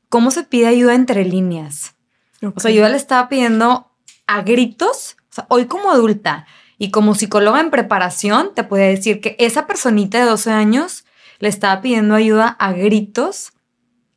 [0.09, 1.96] ¿cómo se pide ayuda entre líneas?
[2.43, 3.91] O sea, yo ya le estaba pidiendo
[4.27, 6.47] a gritos, o sea, hoy como adulta
[6.79, 11.05] y como psicóloga en preparación, te puedo decir que esa personita de 12 años
[11.39, 13.53] le estaba pidiendo ayuda a gritos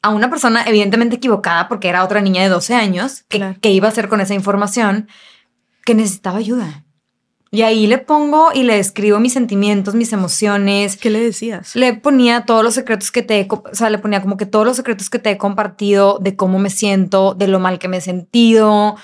[0.01, 3.87] a una persona evidentemente equivocada porque era otra niña de 12 años que, que iba
[3.87, 5.07] a hacer con esa información
[5.85, 6.85] que necesitaba ayuda.
[7.51, 10.97] Y ahí le pongo y le escribo mis sentimientos, mis emociones.
[10.97, 11.75] ¿Qué le decías?
[11.75, 14.65] Le ponía todos los secretos que te he, o sea, le ponía como que todos
[14.65, 17.97] los secretos que te he compartido de cómo me siento, de lo mal que me
[17.97, 18.97] he sentido,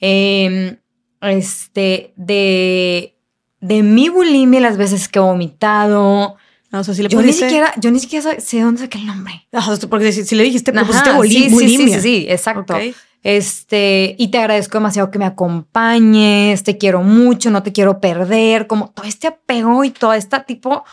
[0.00, 0.78] em,
[1.20, 3.18] este, de,
[3.60, 6.36] de mi bulimia, las veces que he vomitado.
[6.72, 8.96] No, o sea, si le Yo ni siquiera, yo ni siquiera sé de dónde saqué
[8.96, 9.46] el nombre.
[9.52, 12.00] Ajá, porque si, si le dijiste, Ajá, pusiste sí, sí, sí, bulimia.
[12.00, 12.74] Sí, sí, exacto.
[12.74, 12.94] Ok.
[13.22, 18.66] Este, y te agradezco demasiado que me acompañes, te quiero mucho, no te quiero perder,
[18.66, 20.70] como todo este apego y todo este tipo.
[20.70, 20.84] O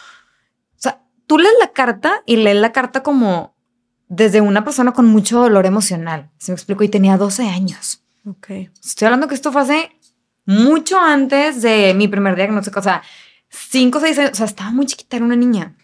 [0.76, 3.56] sea, tú lees la carta y lees la carta como
[4.10, 6.30] desde una persona con mucho dolor emocional.
[6.38, 8.04] Se me explico, y tenía 12 años.
[8.26, 8.50] Ok.
[8.84, 9.92] Estoy hablando que esto fue hace
[10.46, 13.02] mucho antes de mi primer diagnóstico, o sea,
[13.50, 15.76] 5 o 6 años, o sea, estaba muy chiquita, era una niña.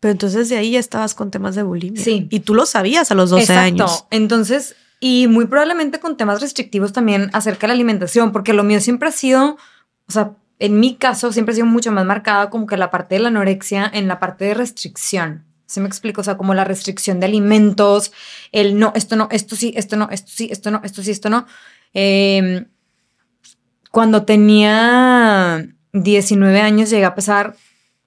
[0.00, 2.02] Pero entonces de ahí ya estabas con temas de bulimia.
[2.02, 2.28] Sí.
[2.30, 3.60] Y tú lo sabías a los 12 Exacto.
[3.60, 4.06] años.
[4.10, 8.80] Entonces, y muy probablemente con temas restrictivos también acerca de la alimentación, porque lo mío
[8.80, 9.56] siempre ha sido,
[10.08, 13.14] o sea, en mi caso siempre ha sido mucho más marcada como que la parte
[13.14, 15.44] de la anorexia en la parte de restricción.
[15.66, 16.22] ¿Se me explico?
[16.22, 18.12] O sea, como la restricción de alimentos,
[18.52, 21.28] el no, esto no, esto sí, esto no, esto sí, esto no, esto sí, esto
[21.28, 21.46] no.
[21.92, 22.66] Eh,
[23.90, 27.54] cuando tenía 19 años llegué a pesar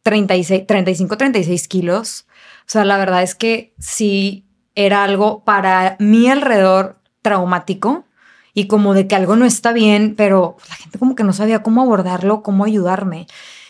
[0.03, 2.25] 36, 35, 36 kilos.
[2.61, 4.45] O sea, la verdad es que sí
[4.75, 8.05] era algo para mí alrededor traumático
[8.53, 11.63] y como de que algo no está bien, pero la gente como que no sabía
[11.63, 13.27] cómo abordarlo, cómo ayudarme.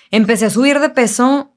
[0.09, 1.53] Empecé a subir de peso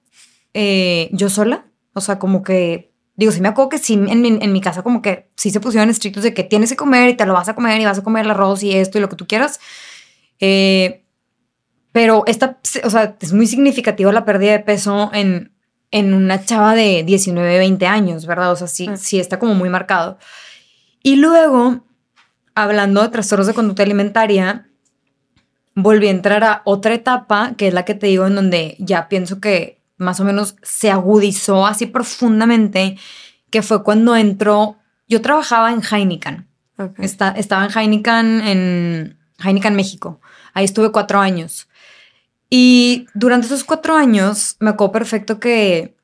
[0.52, 4.38] eh, yo sola, o sea, como que, digo, sí me acuerdo que sí, en mi,
[4.40, 7.16] en mi casa como que sí se pusieron estrictos de que tienes que comer y
[7.16, 9.08] te lo vas a comer y vas a comer el arroz y esto y lo
[9.08, 9.58] que tú quieras.
[10.40, 11.04] Eh,
[11.92, 15.53] pero esta, o sea, es muy significativa la pérdida de peso en,
[15.90, 18.52] en una chava de 19, 20 años, ¿verdad?
[18.52, 20.18] O sea, sí, sí está como muy marcado.
[21.02, 21.84] Y luego,
[22.54, 24.66] hablando de trastornos de conducta alimentaria,
[25.74, 29.08] volví a entrar a otra etapa, que es la que te digo, en donde ya
[29.08, 32.96] pienso que más o menos se agudizó así profundamente,
[33.50, 34.78] que fue cuando entró,
[35.08, 36.48] yo trabajaba en Heineken.
[36.98, 40.20] Está- estaba en Heineken, en Heineken, México.
[40.54, 41.68] Ahí estuve cuatro años.
[42.50, 45.96] Y durante esos cuatro años me acuerdo perfecto que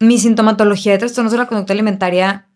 [0.00, 2.46] mi sintomatología de trastornos de la conducta alimentaria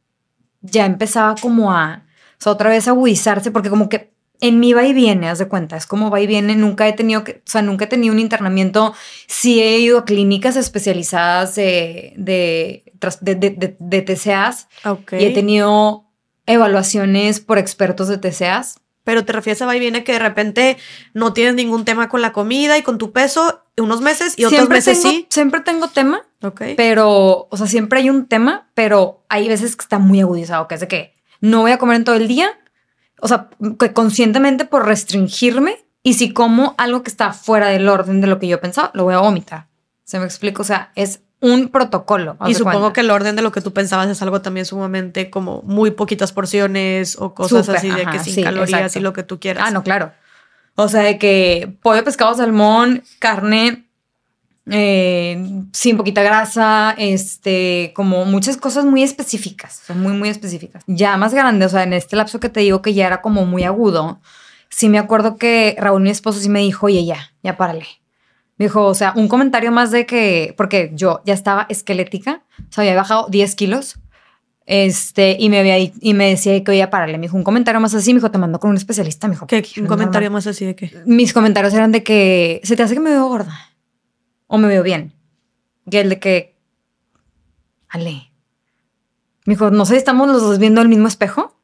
[0.60, 2.04] ya empezaba como a,
[2.38, 5.38] o sea, otra vez a agudizarse, porque como que en mí va y viene, haz
[5.38, 7.88] de cuenta, es como va y viene, nunca he tenido que, o sea, nunca he
[7.88, 8.92] tenido un internamiento,
[9.28, 12.84] sí he ido a clínicas especializadas de, de,
[13.20, 15.12] de, de- TCAs, Ok.
[15.14, 16.04] y he tenido
[16.46, 18.80] evaluaciones por expertos de TCAs.
[19.04, 20.76] Pero te refieres a va y viene que de repente
[21.12, 24.58] no tienes ningún tema con la comida y con tu peso unos meses y otros
[24.58, 25.26] siempre meses tengo, sí.
[25.30, 26.62] Siempre tengo tema, Ok.
[26.76, 30.74] pero, o sea, siempre hay un tema, pero hay veces que está muy agudizado, que
[30.74, 32.50] es de que no voy a comer en todo el día,
[33.20, 33.48] o sea,
[33.78, 38.38] que conscientemente por restringirme, y si como algo que está fuera del orden de lo
[38.38, 39.68] que yo pensaba, lo voy a vomitar.
[40.04, 40.60] ¿Se me explica?
[40.60, 42.36] O sea, es un protocolo.
[42.46, 42.92] Y supongo cuenta.
[42.94, 46.32] que el orden de lo que tú pensabas es algo también sumamente como muy poquitas
[46.32, 48.98] porciones o cosas así de ajá, que sin sí, calorías exacto.
[49.00, 49.64] y lo que tú quieras.
[49.66, 50.12] Ah, no, claro.
[50.76, 53.84] O sea, de que pollo, pescado, salmón, carne,
[54.70, 60.84] eh, sin poquita grasa, este, como muchas cosas muy específicas, sea, muy, muy específicas.
[60.86, 63.44] Ya más grande, o sea, en este lapso que te digo que ya era como
[63.46, 64.20] muy agudo,
[64.68, 67.86] sí me acuerdo que Raúl, mi esposo, sí me dijo, oye, ya, ya párale.
[68.58, 72.72] Me dijo, o sea, un comentario más de que, porque yo ya estaba esquelética, o
[72.72, 73.98] sea, había bajado 10 kilos.
[74.64, 77.18] Este, y me, había, y me decía que oye, párale.
[77.18, 78.12] Me dijo un comentario más así.
[78.14, 79.26] Me dijo, te mando con un especialista.
[79.26, 79.60] Me dijo, ¿Qué?
[79.62, 80.34] "Yo Un no, comentario no".
[80.34, 81.02] más así de que.
[81.04, 83.58] Mis comentarios eran de que se te hace que me veo gorda
[84.46, 85.14] o me veo bien.
[85.90, 86.56] Y el de que,
[87.88, 88.30] Ale.
[89.46, 91.56] Me dijo, no sé, estamos los dos viendo el mismo espejo.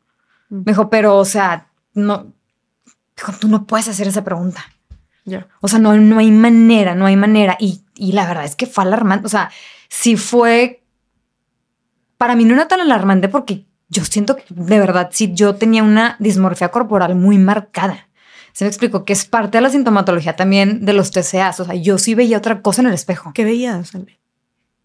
[0.49, 0.57] Mm.
[0.57, 2.32] Me dijo, pero, o sea, no.
[3.16, 4.64] Dijo, tú no puedes hacer esa pregunta.
[5.61, 7.57] O sea, no, no hay manera, no hay manera.
[7.61, 9.26] Y, y la verdad es que fue alarmante.
[9.26, 9.51] O sea,
[9.89, 10.83] sí fue.
[12.16, 15.83] Para mí no era tan alarmante porque yo siento que de verdad sí yo tenía
[15.83, 18.09] una dismorfia corporal muy marcada.
[18.53, 21.61] Se me explicó que es parte de la sintomatología también de los TCAs.
[21.61, 23.33] O sea, yo sí veía otra cosa en el espejo.
[23.33, 24.18] ¿Qué veías, Ale?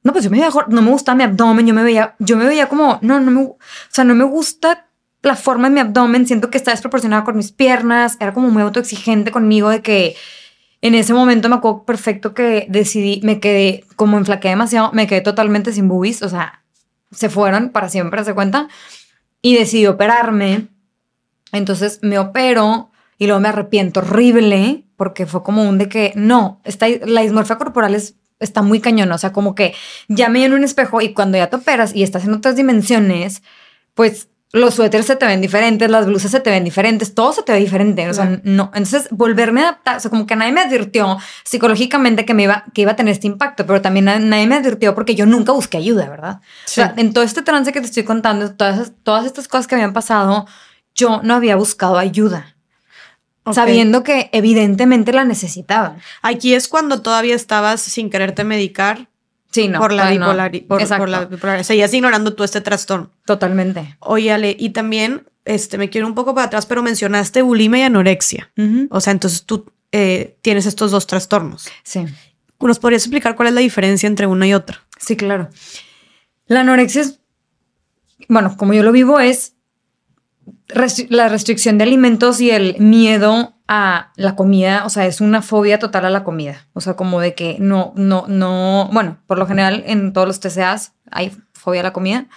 [0.03, 2.35] No, pues yo me veía, gor- no me gustaba mi abdomen, yo me veía, yo
[2.37, 3.57] me veía como, no, no me, o
[3.89, 4.87] sea, no me gusta
[5.23, 8.61] la forma de mi abdomen, siento que está desproporcionada con mis piernas, era como muy
[8.61, 10.15] autoexigente conmigo de que
[10.81, 15.21] en ese momento me acuerdo perfecto que decidí, me quedé, como enflaqué demasiado, me quedé
[15.21, 16.61] totalmente sin boobies, o sea,
[17.11, 18.67] se fueron para siempre, ¿se cuenta?
[19.41, 20.67] Y decidí operarme,
[21.53, 26.59] entonces me opero y luego me arrepiento horrible porque fue como un de que no,
[26.65, 29.15] está, la dismorfia corporal es, está muy cañona.
[29.15, 29.73] O sea, como que
[30.07, 33.41] ya me en un espejo y cuando ya te operas y estás en otras dimensiones,
[33.93, 37.41] pues los suéteres se te ven diferentes, las blusas se te ven diferentes, todo se
[37.43, 38.07] te ve diferente.
[38.07, 38.41] O sea, Claro.
[38.45, 38.65] no.
[38.75, 42.63] Entonces, volverme a adaptar, o sea, como que nadie me advirtió psicológicamente que me iba,
[42.73, 45.51] que iba a tener este impacto, pero también na- nadie me advirtió porque yo nunca
[45.53, 46.39] busqué ayuda, ¿verdad?
[46.65, 46.81] Sí.
[46.81, 49.75] O sea, en todo este trance que te estoy contando, todas, todas estas cosas que
[49.75, 50.45] habían pasado,
[50.95, 52.55] yo no había buscado ayuda.
[53.51, 55.97] Sabiendo que evidentemente la necesitaba.
[56.21, 59.09] Aquí es cuando todavía estabas sin quererte medicar
[59.53, 59.79] Sí, no.
[59.79, 60.25] por la todavía no.
[60.25, 60.97] bipolaridad.
[60.97, 61.63] Por, la bipolaridad.
[61.63, 63.11] Seguías ignorando tú este trastorno.
[63.25, 63.95] Totalmente.
[63.99, 67.83] Oye, Ale, y también este, me quiero un poco para atrás, pero mencionaste bulimia y
[67.83, 68.51] anorexia.
[68.89, 71.69] O sea, entonces tú eh, tienes estos dos trastornos.
[71.83, 72.05] Sí.
[72.59, 74.79] ¿Nos podrías explicar cuál es la diferencia entre uno y otro?
[74.97, 75.49] Sí, claro.
[76.47, 77.19] La anorexia es,
[78.27, 79.53] bueno, como yo lo vivo, es
[80.67, 85.41] restri- la restricción de alimentos y el miedo a la comida, o sea, es una
[85.41, 86.67] fobia total a la comida.
[86.73, 90.39] O sea, como de que no, no, no, bueno, por lo general en todos los
[90.39, 92.27] TCAs hay fobia a la comida.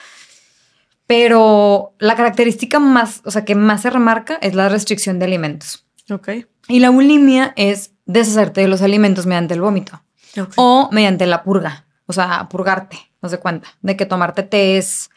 [1.06, 5.86] Pero la característica más, o sea, que más se remarca es la restricción de alimentos.
[6.10, 6.28] Ok.
[6.68, 10.02] Y la bulimia es deshacerte de los alimentos mediante el vómito
[10.56, 15.10] o mediante la purga, o sea, purgarte, no sé cuenta, de que tomarte tés.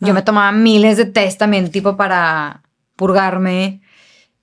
[0.00, 0.14] Yo Ah.
[0.14, 2.62] me tomaba miles de tés también, tipo para
[2.96, 3.80] purgarme,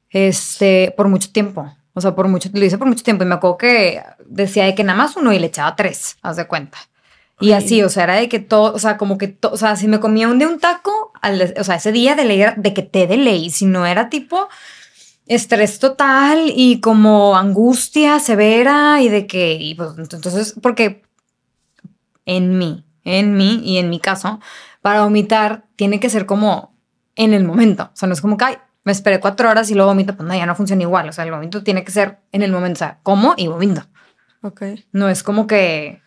[0.10, 1.74] este, por mucho tiempo.
[1.94, 4.76] O sea, por mucho, lo hice por mucho tiempo y me acuerdo que decía de
[4.76, 6.78] que nada más uno y le echaba tres, haz de cuenta.
[7.40, 7.58] Y Ok.
[7.58, 9.88] así, o sea, era de que todo, o sea, como que, to- o sea, si
[9.88, 12.74] me comía un de un taco, al o sea, ese día de ley era de
[12.74, 14.48] que té de ley, si no era tipo
[15.28, 21.02] estrés total y como angustia severa y de que, y pues, entonces, porque
[22.26, 24.40] en mí, en mí y en mi caso,
[24.86, 26.78] para vomitar tiene que ser como
[27.16, 29.74] en el momento, o sea, no es como que, ay, me esperé cuatro horas y
[29.74, 32.20] luego vomito, pues no, ya no funciona igual, o sea, el vómito tiene que ser
[32.32, 33.82] en el momento, o sea, como y vomito.
[34.44, 34.62] Ok.
[34.92, 36.04] No es como que,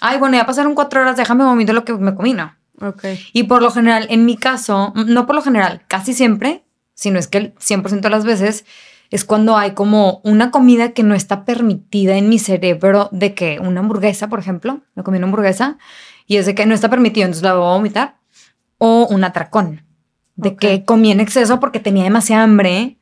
[0.00, 2.54] ay, bueno, ya pasaron cuatro horas, déjame vomito lo que me comí, no.
[2.80, 3.06] Ok.
[3.32, 6.62] Y por lo general, en mi caso, mm, no por lo general, casi siempre,
[6.94, 8.66] si no es que el 100% de las veces,
[9.10, 13.58] es cuando hay como una comida que no está permitida en mi cerebro de que
[13.58, 15.76] una hamburguesa, por ejemplo, me comí una hamburguesa
[16.26, 18.16] y es de que no está permitido, entonces la voy a vomitar,
[18.78, 19.84] o un atracón,
[20.36, 22.96] de que comí en exceso porque tenía demasiada hambre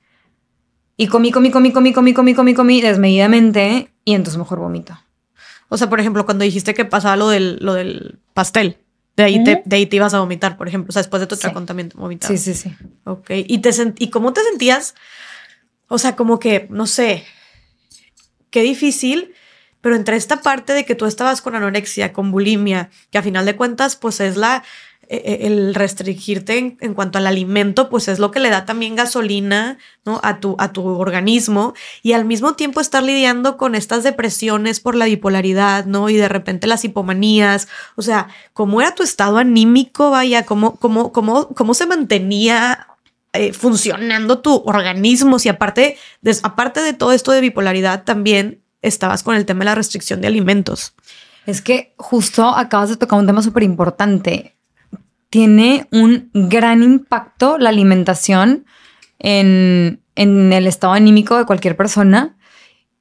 [0.97, 4.99] y comí, comí, comí, comí, comí, comí, comí, comí desmedidamente y entonces mejor vomito.
[5.69, 8.79] O sea, por ejemplo, cuando dijiste que pasaba lo del, lo del pastel,
[9.17, 9.63] de ahí, te, Ujú.
[9.65, 10.89] de ahí te ibas a vomitar, por ejemplo.
[10.91, 11.47] O sea, después de tu Sí.
[11.47, 11.67] atracón
[11.97, 12.31] vomitar.
[12.31, 12.75] Sí, sí, sí.
[13.05, 13.31] Ok.
[13.31, 14.95] ¿Y, te ¿Y cómo te sentías?
[15.89, 17.25] O sea, como que, no sé,
[18.51, 19.35] qué difícil,
[19.81, 23.47] pero entre esta parte de que tú estabas con anorexia, con bulimia, que a final
[23.47, 24.63] de cuentas, pues es la,
[25.11, 28.95] eh, eh, el restringirte en, cuanto al alimento, pues es lo que le da también
[28.97, 30.21] gasolina, ¿no?
[30.23, 31.73] A tu, a tu organismo
[32.03, 36.11] y al mismo tiempo estar lidiando con estas depresiones por la bipolaridad, ¿no?
[36.11, 40.11] Y de repente las hipomanías, o sea, ¿cómo era tu estado anímico?
[40.11, 42.89] Vaya, ¿cómo, cómo, cómo, cómo se mantenía
[43.33, 45.39] eh, funcionando tu organismo?
[45.39, 49.67] Si aparte, des- aparte de todo esto de bipolaridad, también estabas con el tema de
[49.67, 50.95] la restricción de alimentos.
[51.47, 54.57] Es que justo acabas de tocar un tema súper importante.
[55.31, 58.67] Tiene un gran impacto la alimentación
[59.19, 62.37] en, en el estado anímico de cualquier persona.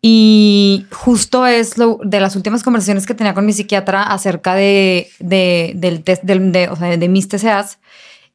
[0.01, 5.09] Y justo es lo, de las últimas conversaciones que tenía con mi psiquiatra acerca de,
[5.19, 7.79] de, del test, de, de mis TCAs.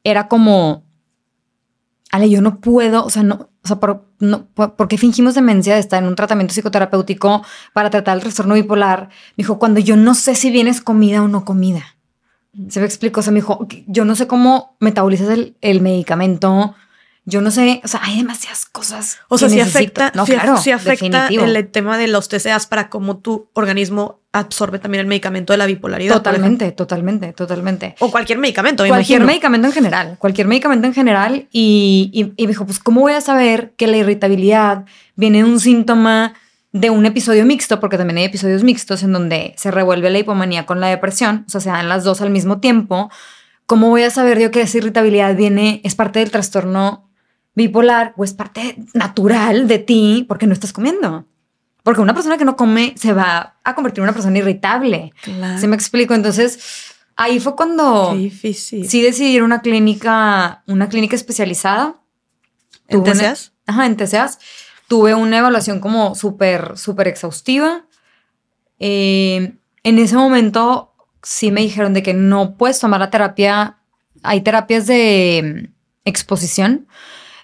[0.03, 0.83] Era como,
[2.11, 5.35] Ale, yo no puedo, o sea, no, o sea, por, no, por, ¿por qué fingimos
[5.35, 9.09] demencia de estar en un tratamiento psicoterapéutico para tratar el trastorno bipolar?
[9.37, 11.83] Me dijo, cuando yo no sé si vienes comida o no comida.
[12.69, 16.75] Se me explicó, o sea, me dijo, yo no sé cómo metabolizas el, el medicamento,
[17.25, 19.17] yo no sé, o sea, hay demasiadas cosas.
[19.29, 20.01] O sea, necesito.
[20.03, 24.19] afecta, No, sí, claro, sí afecta el tema de los TCAs para cómo tu organismo
[24.33, 26.15] absorbe también el medicamento de la bipolaridad.
[26.15, 27.95] Totalmente, totalmente, totalmente.
[27.99, 31.47] O cualquier medicamento, me cualquier medicamento en general, cualquier medicamento en general.
[31.51, 35.43] Y, y- y me dijo, pues, ¿cómo voy a saber que la irritabilidad viene de
[35.45, 36.33] un síntoma
[36.71, 37.79] de un episodio mixto?
[37.79, 41.49] Porque también hay episodios mixtos en donde se revuelve la hipomanía con la depresión, o
[41.51, 43.11] sea, se dan las dos al mismo tiempo.
[43.67, 47.07] ¿Cómo voy a saber yo que esa irritabilidad viene, es parte del trastorno
[47.55, 51.25] bipolar o es parte natural de ti porque no estás comiendo?
[51.83, 55.13] Porque una persona que no come se va a convertir en una persona irritable.
[55.21, 55.59] Claro.
[55.59, 56.13] ¿Se me explico?
[56.13, 58.89] Entonces, ahí fue cuando Qué difícil.
[58.89, 61.95] sí decidí ir a una clínica, una clínica especializada.
[62.87, 63.51] ¿En TCAs?
[63.67, 64.39] Ajá, en TCAs.
[64.87, 67.85] Tuve una evaluación como súper, súper exhaustiva.
[68.79, 73.77] Eh, en ese momento sí me dijeron de que no puedes tomar la terapia.
[74.21, 75.73] Hay terapias de mm,
[76.05, 76.87] exposición.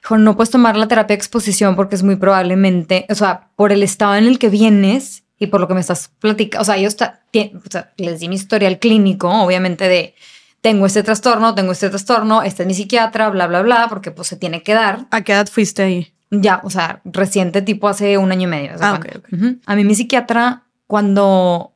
[0.01, 3.71] Dijo, no puedes tomar la terapia de exposición porque es muy probablemente, o sea, por
[3.71, 6.61] el estado en el que vienes y por lo que me estás platicando.
[6.61, 10.15] O sea, ta- tien- o sea, les di mi historial clínico, obviamente, de
[10.61, 14.27] tengo este trastorno, tengo este trastorno, este es mi psiquiatra, bla, bla, bla, porque pues
[14.27, 15.07] se tiene que dar.
[15.11, 16.13] ¿A qué edad fuiste ahí?
[16.31, 18.73] Ya, o sea, reciente, tipo hace un año y medio.
[18.73, 19.17] ¿haz de Ah, cuenta?
[19.19, 19.33] ok, ok.
[19.33, 19.55] Ujú.
[19.65, 21.73] A mí mi psiquiatra, cuando,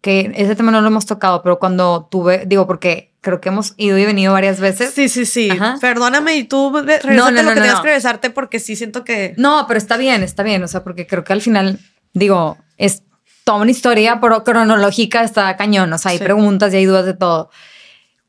[0.00, 3.74] que ese tema no lo hemos tocado, pero cuando tuve, digo, porque creo que hemos
[3.76, 4.92] ido y venido varias veces.
[4.94, 5.50] Sí, sí, sí.
[5.50, 5.76] Ajá.
[5.80, 7.82] Perdóname y tú regresate No, no, lo no, que no, tengas no.
[7.82, 9.34] que regresarte porque sí siento que...
[9.36, 10.62] No, pero está bien, está bien.
[10.62, 11.78] O sea, porque creo que al final,
[12.14, 13.02] digo, es
[13.44, 15.92] toda una historia pero cronológica, está cañón.
[15.92, 16.24] O sea, hay Sí.
[16.24, 17.50] preguntas y hay dudas de todo.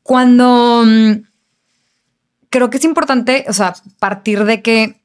[0.02, 1.12] Cuando mm,
[2.50, 5.00] creo que es importante, o sea, partir de que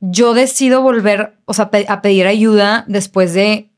[0.00, 3.70] yo decido volver, o sea, a pedir ayuda después de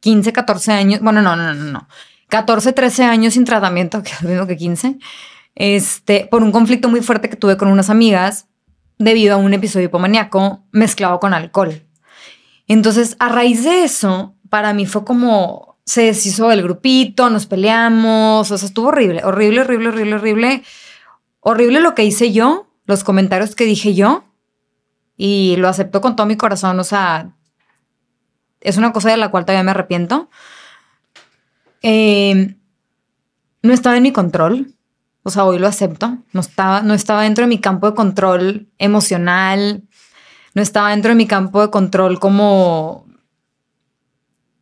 [0.00, 1.00] 15, 14 años.
[1.00, 1.88] Bueno, no, no, no, no.
[2.28, 4.98] 14, 13 años sin tratamiento, que es lo mismo que 15.
[5.54, 8.46] Este, por un conflicto muy fuerte que tuve con unas amigas
[8.98, 11.82] debido a un episodio hipomaníaco mezclado con alcohol.
[12.68, 18.50] Entonces, a raíz de eso, para mí fue como se deshizo el grupito, nos peleamos,
[18.50, 20.62] o sea, estuvo horrible, horrible, horrible, horrible, horrible.
[21.40, 24.24] Horrible lo que hice yo, los comentarios que dije yo,
[25.16, 27.36] y lo acepto con todo mi corazón, o sea,
[28.60, 30.28] es una cosa de la cual todavía me arrepiento.
[31.82, 32.56] Eh,
[33.62, 34.74] no estaba en mi control,
[35.22, 38.68] o sea, hoy lo acepto, no estaba, no estaba dentro de mi campo de control
[38.78, 39.82] emocional,
[40.54, 43.04] no estaba dentro de mi campo de control como...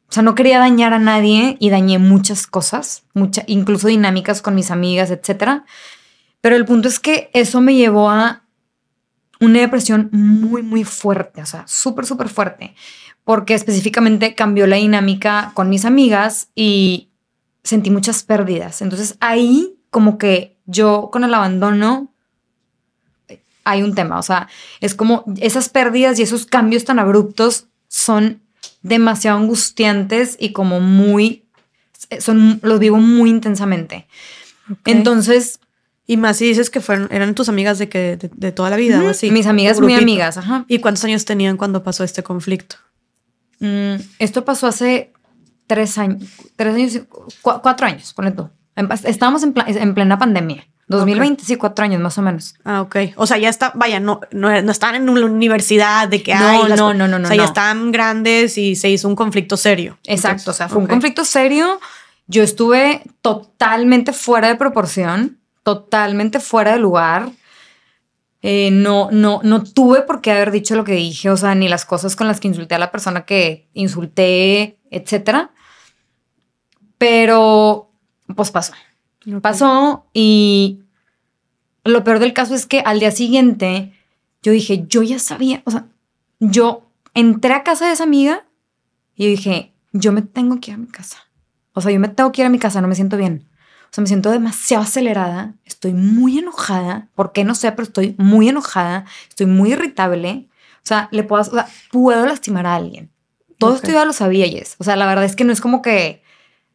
[0.08, 4.54] O sea, no quería dañar a nadie y dañé muchas cosas, mucha, incluso dinámicas con
[4.54, 5.64] mis amigas, etcétera.
[6.40, 8.44] Pero el punto es que eso me llevó a
[9.40, 12.74] una depresión muy, muy fuerte, o sea, súper, súper fuerte,
[13.24, 17.08] porque específicamente cambió la dinámica con mis amigas y
[17.62, 18.82] sentí muchas pérdidas.
[18.82, 22.12] Entonces ahí como que yo con el abandono
[23.64, 24.48] hay un tema, o sea,
[24.80, 28.42] es como esas pérdidas y esos cambios tan abruptos son
[28.82, 31.44] demasiado angustiantes y como muy,
[32.20, 34.06] son, los vivo muy intensamente.
[34.84, 35.60] Entonces,
[36.06, 38.76] Y más si dices que fueron, eran tus amigas de que de, de toda la
[38.76, 39.30] vida o así.
[39.30, 40.66] mis amigas muy amigas, ajá.
[40.68, 42.76] ¿Y cuántos años tenían cuando pasó este conflicto?
[43.64, 45.12] Mm, esto pasó hace
[45.66, 46.22] tres años,
[46.56, 47.00] tres años,
[47.40, 48.50] cu- cuatro años, ponle tú.
[49.04, 50.66] Estábamos en, plena pandemia.
[50.88, 52.56] 2020, sí, cuatro años más o menos.
[52.64, 52.96] Ah, ok.
[53.16, 56.46] O sea, ya está, vaya, no, no, no estaban en una universidad de que No,
[56.46, 56.68] hay.
[56.68, 57.48] las no, co- no, no, O no, sea, ya no.
[57.48, 59.98] estaban grandes y se hizo un conflicto serio.
[60.04, 61.80] Exacto, o sea, fue un conflicto serio.
[62.26, 67.30] Yo estuve totalmente fuera de proporción, totalmente fuera de lugar.
[68.46, 71.66] Eh, no, no, no tuve por qué haber dicho lo que dije, o sea, ni
[71.66, 75.52] las cosas con las que insulté a la persona que insulté, etcétera.
[76.98, 77.90] Pero,
[78.36, 78.74] pues pasó.
[79.40, 80.80] Pasó y
[81.84, 83.94] lo peor del caso es que al día siguiente
[84.42, 85.86] yo dije, yo ya sabía, o sea,
[86.38, 88.44] yo entré a casa de esa amiga
[89.14, 91.16] y yo dije, yo me tengo que ir a mi casa.
[91.72, 93.48] O sea, yo me tengo que ir a mi casa, no me siento bien.
[93.94, 97.70] O sea, me siento demasiado acelerada, estoy muy enojada, ¿por qué no sé?
[97.70, 100.48] Pero estoy muy enojada, estoy muy irritable.
[100.78, 103.12] O sea, le puedo, o sea, puedo lastimar a alguien.
[103.56, 103.76] Todo Ok.
[103.76, 104.74] esto ya lo sabía, Jess.
[104.78, 106.24] O sea, la verdad es que no es como que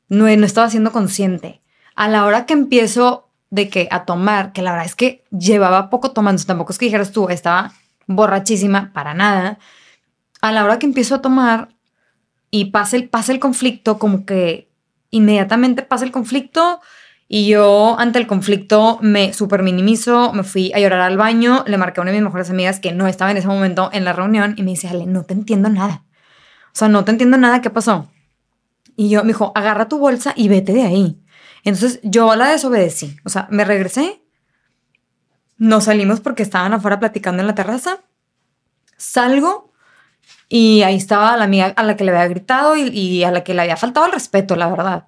[0.07, 1.59] no, no estaba siendo consciente.
[1.93, 5.89] A la hora que empiezo de que a tomar, que la verdad es que llevaba
[5.89, 7.73] poco tomando, tampoco es que dijeras tú, estaba
[8.07, 9.59] borrachísima, para nada.
[10.39, 11.67] A la hora que empiezo a tomar
[12.49, 14.69] y pasa el, pasa el conflicto, como que
[15.11, 16.79] inmediatamente pasa el conflicto
[17.31, 21.77] y yo ante el conflicto me super minimizo, me fui a llorar al baño, le
[21.77, 24.13] marqué a una de mis mejores amigas que no estaba en ese momento en la
[24.13, 26.05] reunión y me dice, Ale, no te entiendo nada.
[26.73, 28.11] O sea, no te entiendo nada, ¿qué pasó?
[28.95, 31.21] Y yo me dijo, agarra tu bolsa y vete de ahí.
[31.63, 33.17] Entonces yo la desobedecí.
[33.23, 34.23] O sea, me regresé.
[35.57, 37.99] Nos salimos porque estaban afuera platicando en la terraza.
[38.97, 39.71] Salgo
[40.47, 43.43] y ahí estaba la amiga a la que le había gritado y, y a la
[43.43, 45.07] que le había faltado el respeto, la verdad.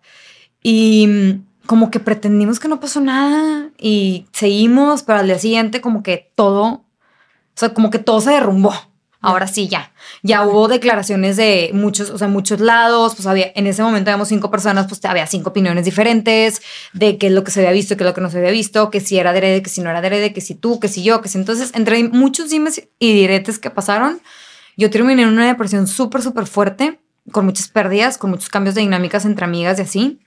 [0.61, 6.03] Y como que pretendimos que no pasó nada y seguimos, pero al día siguiente como
[6.03, 6.83] que todo, o
[7.55, 8.73] sea, como que todo se derrumbó.
[9.23, 9.93] Ahora sí, ya.
[10.23, 14.29] Ya hubo declaraciones de muchos, o sea, muchos lados, pues había, en ese momento habíamos
[14.29, 16.63] cinco personas, pues había cinco opiniones diferentes
[16.93, 18.49] de qué es lo que se había visto, qué es lo que no se había
[18.49, 21.03] visto, que si era adrede, que si no era adrede, que si tú, que si
[21.03, 24.21] yo, que si entonces, entre muchos dimes y diretes que pasaron,
[24.75, 26.99] yo terminé en una depresión súper, súper fuerte,
[27.31, 30.19] con muchas pérdidas, con muchos cambios de dinámicas entre amigas y así.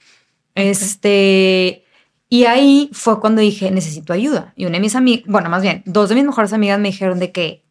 [0.54, 1.84] Este,
[2.28, 4.52] y ahí fue cuando dije, necesito ayuda.
[4.56, 7.18] Y una de mis amigas, bueno, más bien, dos de mis mejores amigas me dijeron
[7.18, 7.64] de que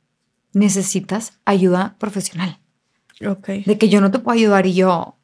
[0.53, 2.60] necesitas ayuda profesional,
[3.27, 3.47] Ok.
[3.65, 5.18] de que yo no te puedo ayudar y yo,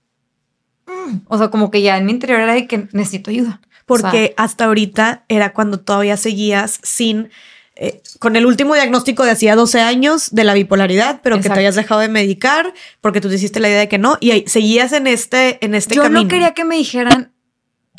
[0.87, 3.61] mm, o sea, como que ya en mi interior era de que necesito ayuda.
[3.85, 7.29] Porque hasta ahorita era cuando todavía seguías sin,
[7.75, 11.53] eh, con el último diagnóstico de hacía 12 años de la bipolaridad, pero que te
[11.53, 14.43] habías dejado de medicar porque tú te hiciste la idea de que no y ahí
[14.47, 16.21] seguías en este, en este yo camino.
[16.21, 17.31] no quería que me dijeran,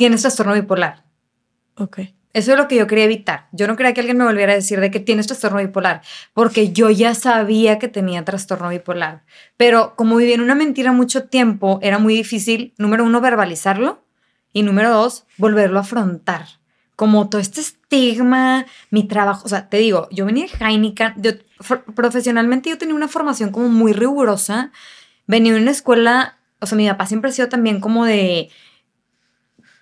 [0.00, 1.04] tienes trastorno bipolar.
[1.76, 1.98] Ok.
[2.32, 3.48] Eso es lo que yo quería evitar.
[3.52, 6.00] Yo no quería que alguien me volviera a decir de que tienes trastorno bipolar,
[6.32, 9.24] porque yo ya sabía que tenía trastorno bipolar.
[9.58, 14.02] Pero como viví en una mentira mucho tiempo, era muy difícil, número uno, verbalizarlo
[14.54, 16.46] Y número dos, volverlo a afrontar.
[16.96, 21.32] Como todo este estigma, mi trabajo, o sea, te digo, yo venía de Heineken, yo,
[21.94, 24.72] profesionalmente yo tenía una formación como muy rigurosa,
[25.26, 28.50] venía de una escuela, o sea, mi papá siempre ha sido también como de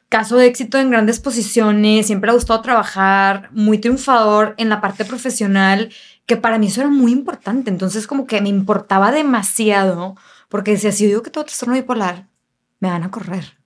[0.08, 5.04] caso de éxito en grandes posiciones, siempre ha gustado trabajar, muy triunfador en la parte
[5.04, 5.90] profesional,
[6.26, 10.16] que para mí eso era muy importante, entonces como que me importaba demasiado,
[10.48, 12.26] porque decía, si yo digo que todo trastorno bipolar,
[12.80, 13.58] me van a correr.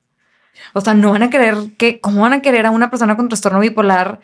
[0.72, 3.28] O sea, no van a querer que, ¿cómo van a querer a una persona con
[3.28, 4.20] trastorno bipolar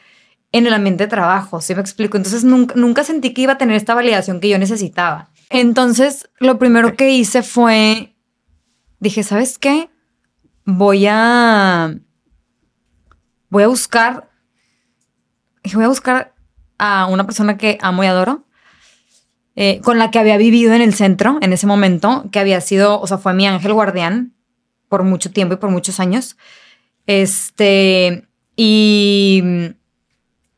[0.53, 1.61] en el ambiente de trabajo?
[1.61, 2.17] ¿Sí me explico?
[2.17, 5.31] Entonces nunca, nunca sentí que iba a tener esta validación que yo necesitaba.
[5.51, 8.15] Entonces, lo primero que hice fue,
[9.01, 9.89] dije, ¿sabes qué?
[10.65, 11.95] Voy a,
[13.51, 14.31] voy a buscar,
[15.75, 16.35] voy a buscar
[16.79, 18.45] a una persona que amo y adoro,
[19.57, 23.01] eh, con la que había vivido en el centro en ese momento, que había sido,
[23.01, 24.35] o sea, fue mi ángel guardián
[24.89, 26.37] por mucho tiempo y por muchos años.
[27.07, 29.43] Este, y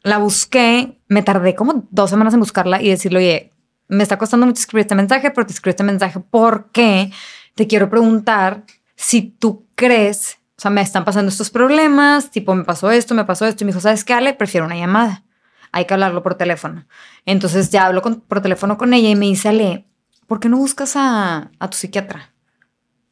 [0.02, 3.52] la busqué, me tardé como dos semanas en buscarla y decirle, oye,
[3.88, 7.10] me está costando mucho escribir este mensaje, pero te escribo este mensaje porque
[7.54, 8.64] te quiero preguntar
[8.96, 13.24] si tú crees, o sea, me están pasando estos problemas, tipo, me pasó esto, me
[13.24, 14.34] pasó esto, y me dijo, ¿sabes qué, Ale?
[14.34, 15.24] Prefiero una llamada.
[15.72, 16.84] Hay que hablarlo por teléfono.
[17.24, 19.86] Entonces ya hablo por teléfono con ella y me dice, Ale,
[20.26, 22.34] ¿por qué no buscas a, a tu psiquiatra?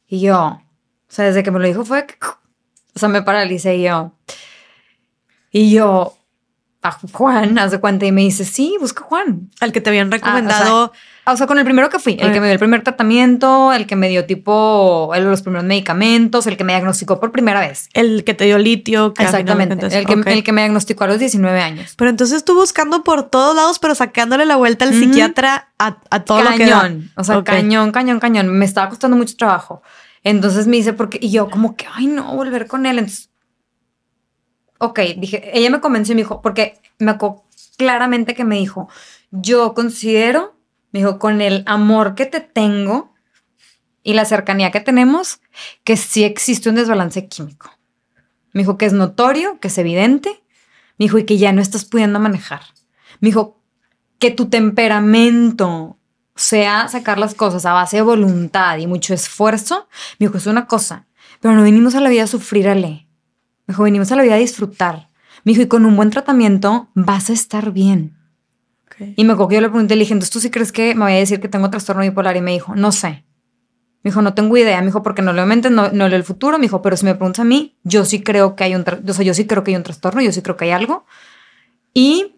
[0.05, 0.61] Y yo, o
[1.07, 2.05] sea, desde que me lo dijo fue,
[2.93, 4.13] o sea, me paralicé y yo.
[5.49, 6.18] Y yo,
[6.81, 9.49] a Juan, hace cuenta, y me dice, sí, busca a Juan.
[9.59, 10.93] Al que te habían recomendado.
[11.25, 13.73] Ah, o, sea, con el primero que fui, el que me dio el primer tratamiento,
[13.73, 17.89] el que me dio tipo los primeros medicamentos, el que me diagnosticó por primera vez.
[17.93, 19.13] El que te dio litio.
[19.17, 21.95] Exactamente, el, que, el que me diagnosticó a los 19 años.
[21.97, 26.23] Pero entonces tú buscando por todos lados, pero sacándole la vuelta al psiquiatra a, a
[26.23, 26.91] todo cañón, lo que da.
[27.17, 28.47] O sea, cañón, cañón, cañón.
[28.57, 29.83] Me estaba costando mucho trabajo.
[30.23, 32.99] Entonces me dice, porque, y yo como que, ay, no, volver con él.
[32.99, 33.28] Entonces,
[34.79, 37.43] ok, dije, ella me convenció y me dijo, porque me acuerdo
[37.77, 38.89] claramente que me dijo,
[39.31, 40.55] yo considero,
[40.91, 43.13] me dijo, con el amor que te tengo
[44.03, 45.39] y la cercanía que tenemos,
[45.83, 47.71] que sí existe un desbalance químico.
[48.53, 50.41] Me dijo que es notorio, que es evidente.
[50.97, 52.61] Me dijo, y que ya no estás pudiendo manejar.
[53.19, 53.61] Me dijo,
[54.17, 55.97] que tu temperamento
[56.35, 59.87] sea sacar las cosas a base de voluntad y mucho esfuerzo,
[60.19, 61.07] me dijo, es una cosa,
[61.41, 63.08] pero no venimos a la vida a sufrir, Ale.
[63.69, 65.09] Me dijo, venimos a la vida a disfrutar.
[65.43, 68.17] Me dijo, y con un buen tratamiento vas a estar bien.
[69.15, 71.03] Y me acuerdo que yo le pregunté, le dije, entonces tú sí crees que me
[71.03, 72.35] voy a decir que tengo trastorno bipolar?
[72.35, 73.25] Y me dijo, no sé.
[74.01, 74.79] Me dijo, no tengo idea.
[74.79, 76.57] Me dijo, porque no le mente, no, no leo el futuro.
[76.57, 79.13] Me dijo, pero si me preguntas a mí, yo sí creo que hay un, o
[79.13, 81.05] sea, yo sí creo que hay un trastorno, yo sí creo que hay algo.
[81.93, 82.37] Y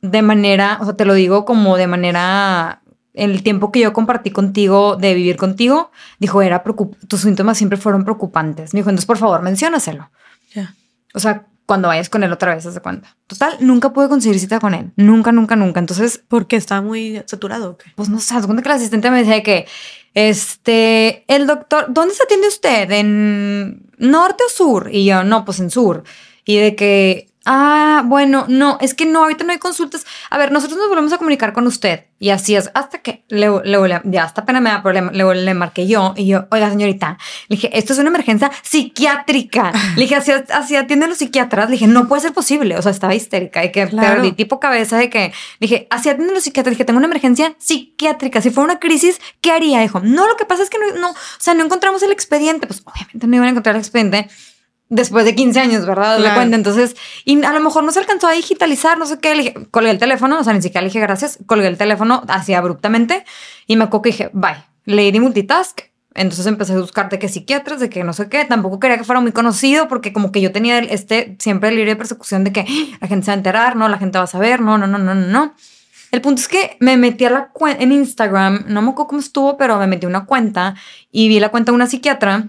[0.00, 2.82] de manera, o sea, te lo digo como de manera
[3.14, 5.90] el tiempo que yo compartí contigo de vivir contigo,
[6.20, 6.62] dijo, era
[7.08, 8.74] tus síntomas siempre fueron preocupantes.
[8.74, 10.08] Me dijo, entonces por favor, menciónaselo.
[10.54, 10.74] Ya.
[11.14, 13.16] O sea, cuando vayas con él otra vez, ¿se cuenta?
[13.28, 14.90] Total, nunca pude conseguir cita con él.
[14.96, 15.78] Nunca, nunca, nunca.
[15.78, 16.20] Entonces.
[16.26, 17.78] Porque está muy saturado.
[17.94, 19.68] Pues no sé, cuenta que la asistente me decía que,
[20.14, 22.90] este, el doctor, ¿dónde se atiende usted?
[22.90, 24.90] ¿En norte o sur?
[24.92, 26.02] Y yo, no, pues en sur.
[26.44, 30.06] Y de que, Ah, bueno, no, es que no, ahorita no hay consultas.
[30.30, 32.04] A ver, nosotros nos volvemos a comunicar con usted.
[32.20, 35.10] Y así es, hasta que luego, le, ya hasta pena me da problema.
[35.12, 37.18] Luego le marqué yo y yo, oiga, señorita,
[37.48, 39.72] le dije, esto es una emergencia psiquiátrica.
[39.96, 41.66] Le dije, así, así atienden los psiquiatras.
[41.66, 42.78] Le dije, no puede ser posible.
[42.78, 46.34] O sea, estaba histérica y que perdí tipo cabeza de que, le dije, así atienden
[46.34, 46.70] los psiquiatras.
[46.70, 48.40] Le dije, tengo una emergencia psiquiátrica.
[48.42, 49.80] Si fuera una crisis, ¿qué haría?
[49.80, 52.68] Dijo, no, lo que pasa es que no, no, o sea, no encontramos el expediente.
[52.68, 54.28] Pues obviamente no iban a encontrar el expediente
[54.90, 56.18] después de 15 años, ¿verdad?
[56.18, 56.56] Le cuenta.
[56.56, 59.34] Entonces, y a lo mejor no se alcanzó a digitalizar, no sé qué.
[59.34, 62.22] Le dije, colgué el teléfono, o sea, ni siquiera le dije gracias, colgué el teléfono
[62.28, 63.24] así abruptamente
[63.66, 65.80] y me acuerdo que dije, bye, lady multitask.
[66.12, 68.44] Entonces empecé a buscar de qué psiquiatras, de que no sé qué.
[68.44, 71.92] Tampoco quería que fuera muy conocido porque como que yo tenía este siempre el libre
[71.92, 72.98] de persecución de que ¡Ah!
[73.00, 74.98] la gente se va a enterar, no, la gente va a saber, no, no, no,
[74.98, 75.54] no, no, no.
[76.10, 79.20] El punto es que me metí a la cuenta en Instagram, no me acuerdo cómo
[79.20, 80.74] estuvo, pero me metí una cuenta
[81.12, 82.48] y vi la cuenta de una psiquiatra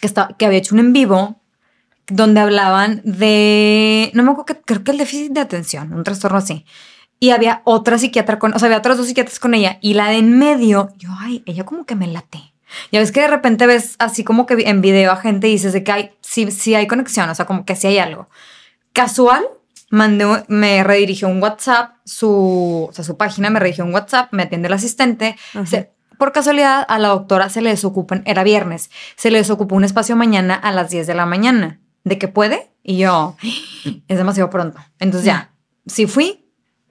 [0.00, 1.39] que, está, que había hecho un en vivo
[2.10, 6.38] donde hablaban de, no me acuerdo, que, creo que el déficit de atención, un trastorno
[6.38, 6.66] así.
[7.18, 9.78] Y había otra psiquiatra con, o sea, había otras dos psiquiatras con ella.
[9.80, 12.54] Y la de en medio, yo, ay, ella como que me late.
[12.92, 15.72] Ya ves que de repente ves así como que en video a gente y dices
[15.72, 18.28] de que hay, sí, sí hay conexión, o sea, como que sí hay algo.
[18.92, 19.44] Casual,
[19.90, 24.44] mandé, me redirigió un WhatsApp, su, o sea, su página me redirigió un WhatsApp, me
[24.44, 25.36] atiende el asistente.
[26.16, 30.16] por casualidad, a la doctora se le desocupan, era viernes, se le desocupó un espacio
[30.16, 33.36] mañana a las 10 de la mañana de que puede y yo,
[34.08, 34.78] es demasiado pronto.
[34.98, 35.52] Entonces ya,
[35.86, 36.46] sí fui,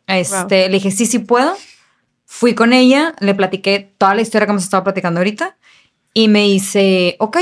[0.07, 1.56] este, le dije, sí, sí puedo.
[2.26, 5.57] Fui con ella, le platiqué toda la historia que hemos estado platicando ahorita
[6.14, 7.38] y me dice, ok,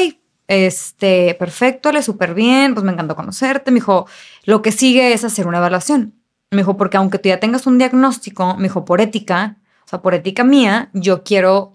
[0.48, 3.72] este, perfecto, le súper bien, pues me encantó conocerte.
[3.72, 4.08] Me dijo,
[4.44, 6.14] lo que sigue es hacer una evaluación.
[6.52, 10.02] Me dijo, porque aunque tú ya tengas un diagnóstico, me dijo, por ética, o sea,
[10.02, 11.74] por ética mía, yo quiero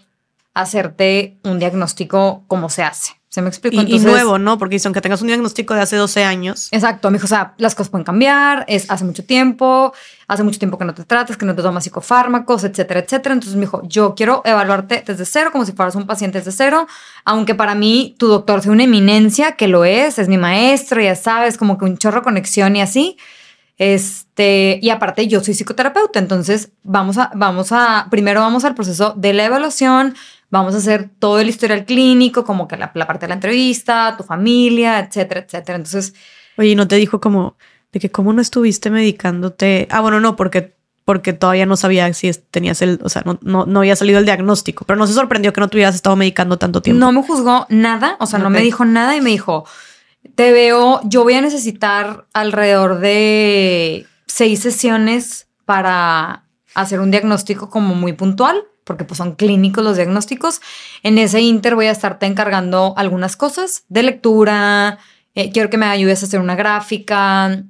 [0.54, 3.12] hacerte un diagnóstico como se hace.
[3.32, 3.80] ¿Se me explico?
[3.80, 4.58] Y, y nuevo, ¿no?
[4.58, 6.68] Porque aunque tengas un diagnóstico de hace 12 años.
[6.70, 7.10] Exacto.
[7.10, 9.94] Me dijo, o sea, las cosas pueden cambiar, es hace mucho tiempo,
[10.28, 13.32] hace mucho tiempo que no te tratas, que no te tomas psicofármacos, etcétera, etcétera.
[13.32, 16.86] Entonces me dijo, yo quiero evaluarte desde cero, como si fueras un paciente desde cero,
[17.24, 21.16] aunque para mí tu doctor sea una eminencia, que lo es, es mi maestro, ya
[21.16, 23.16] sabes, como que un chorro conexión y así.
[23.78, 29.14] Este, y aparte yo soy psicoterapeuta, entonces vamos a, vamos a, primero vamos al proceso
[29.16, 30.14] de la evaluación,
[30.52, 34.22] vamos a hacer todo el historial clínico, como que la, parte de la entrevista, tu
[34.22, 35.76] familia, etcétera, etcétera.
[35.76, 36.14] Entonces...
[36.58, 37.56] Oye, ¿no te dijo como
[37.90, 39.88] de que cómo no estuviste medicándote?
[39.90, 43.66] Ah, bueno, no, porque porque todavía no sabía si tenías el, o sea, no, no,
[43.66, 46.80] no, había salido el diagnóstico, pero no se sorprendió que no tuvieras estado medicando tanto
[46.80, 47.00] tiempo.
[47.00, 49.66] No me juzgó nada, o sea, no me dijo nada y me dijo,
[50.36, 57.96] te veo, yo voy a necesitar alrededor de seis sesiones para hacer un diagnóstico como
[57.96, 60.60] muy puntual porque pues son clínicos los diagnósticos.
[61.02, 64.98] En ese inter voy a estarte encargando algunas cosas de lectura,
[65.34, 67.64] eh, quiero que me ayudes a hacer una gráfica,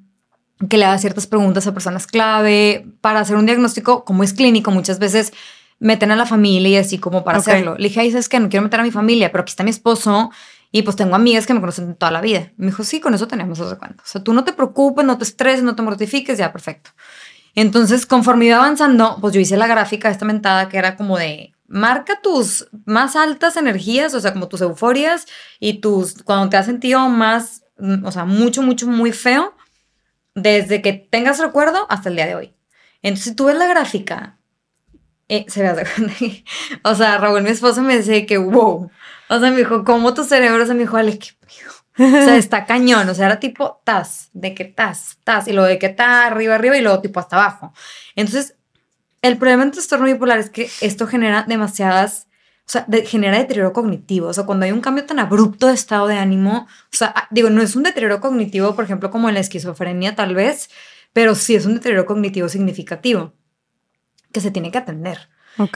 [0.68, 4.70] que le haga ciertas preguntas a personas clave, para hacer un diagnóstico, como es clínico,
[4.70, 5.32] muchas veces
[5.78, 7.76] meten a la familia y así como para hacerlo.
[7.76, 8.38] Le dije, ay, ¿sabes qué?
[8.38, 10.30] No quiero meter a mi familia, pero aquí está mi esposo
[10.70, 12.52] y pues tengo amigas que me conocen toda la vida.
[12.56, 14.02] Me dijo, sí, con eso tenemos otro cuento.
[14.04, 16.90] O sea, tú no te preocupes, no te estreses, no te mortifiques, ya, perfecto.
[17.54, 21.52] Entonces, conforme iba avanzando, pues yo hice la gráfica esta mentada que era como de
[21.66, 25.26] marca tus más altas energías, o sea, como tus euforias
[25.58, 29.54] y tus, cuando te has sentido más, mm, o sea, mucho, mucho, muy feo,
[30.34, 32.54] desde que tengas recuerdo hasta el día de hoy.
[33.02, 34.38] Entonces, si tú ves la gráfica,
[35.28, 36.44] eh, se ve,
[36.84, 38.90] o sea, Raúl, mi esposo me dice que, wow,
[39.28, 40.66] o sea, me dijo, ¿cómo tu cerebro?
[40.66, 41.30] se me dijo, Ale, qué
[41.98, 43.08] o sea, está cañón.
[43.08, 46.54] O sea, era tipo tas, de que tas, tas, y lo de que ta arriba,
[46.54, 47.72] arriba, y luego tipo hasta abajo.
[48.16, 48.56] Entonces,
[49.22, 52.26] el problema en trastorno bipolar es que esto genera demasiadas,
[52.66, 54.28] o sea, genera deterioro cognitivo.
[54.28, 57.28] O sea, cuando hay un cambio tan abrupto de estado de ánimo, o sea, ah,
[57.30, 60.70] digo, no es un deterioro cognitivo, por ejemplo, como en la esquizofrenia, tal vez,
[61.12, 63.32] pero sí es un deterioro cognitivo significativo
[64.32, 65.28] que se tiene que atender.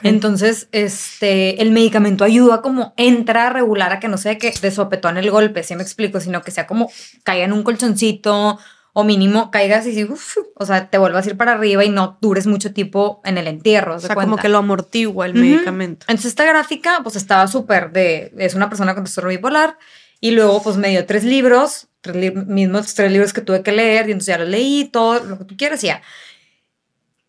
[0.02, 4.70] Entonces, este, el medicamento ayuda como entra a regular a que no sea que de
[4.70, 6.90] sopetón el golpe, si me explico, sino que sea como
[7.24, 8.58] caiga en un colchoncito
[8.98, 10.08] o mínimo caigas y
[10.54, 13.46] o sea, te vuelvas a ir para arriba y no dures mucho tiempo en el
[13.46, 13.96] entierro.
[13.96, 16.06] O sea, como que lo amortigua el medicamento.
[16.08, 19.76] Entonces, esta gráfica, pues estaba súper de, es una persona con trastorno bipolar
[20.18, 24.08] y luego, pues me dio tres libros, tres mismos tres libros que tuve que leer
[24.08, 26.00] y entonces ya los leí, todo lo que tú quieras y ya.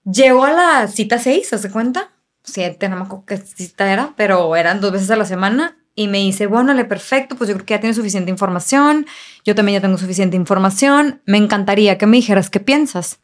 [0.10, 2.12] Llego a la cita seis, ¿se cuenta?
[2.48, 5.78] Siete, no me acuerdo qué cita era, pero eran dos veces a la semana.
[5.96, 9.08] Y me dice, bueno, le perfecto, pues yo creo que ya tiene suficiente información,
[9.44, 13.20] yo también ya tengo suficiente información, me encantaría que me dijeras qué piensas.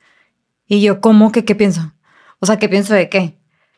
[0.66, 1.94] Y yo, ¿cómo que qué pienso?
[2.40, 3.38] O sea, ¿qué pienso de qué?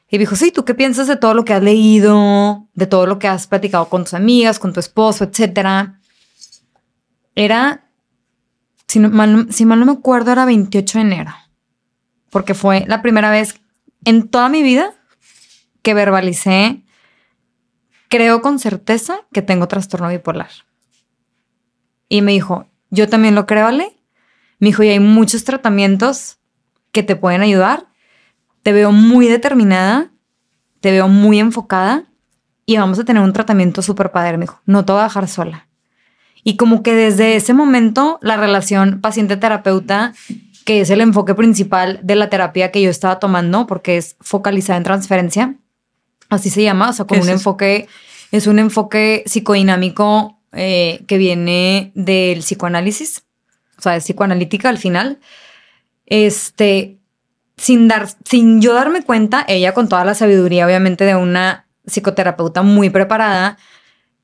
[0.10, 3.20] Y dijo, sí, ¿tú qué piensas de todo lo que has leído, de todo lo
[3.20, 6.00] que has platicado con tus amigas, con tu esposo, etcétera?
[7.36, 7.90] Era,
[8.88, 11.34] si, mal, si mal no me acuerdo, era 28 de enero,
[12.30, 13.60] porque fue la primera vez
[14.06, 14.94] en toda mi vida
[15.86, 16.82] que verbalicé,
[18.10, 20.50] creo con certeza que tengo trastorno bipolar.
[22.10, 23.96] Y me dijo, yo también lo creo, Ale.
[24.58, 26.40] Me dijo, y hay muchos tratamientos
[26.92, 27.86] que te pueden ayudar.
[28.64, 30.10] Te veo muy determinada,
[30.80, 32.06] te veo muy enfocada
[32.66, 34.10] y vamos a tener un tratamiento súper.
[34.12, 35.68] Me dijo, no te voy a dejar sola.
[36.44, 40.14] Y como que desde ese momento la relación paciente-terapeuta,
[40.66, 44.78] que es el enfoque principal de la terapia que yo estaba tomando, porque es focalizada
[44.78, 45.56] en transferencia,
[46.36, 47.88] así se llama, o sea, como un enfoque,
[48.32, 53.24] es un enfoque psicodinámico eh, que viene del psicoanálisis,
[53.78, 55.20] o sea, es psicoanalítica al final.
[56.06, 57.00] Este,
[57.58, 62.62] sin dar, sin yo darme cuenta, ella con toda la sabiduría, obviamente, de una psicoterapeuta
[62.62, 63.58] muy preparada,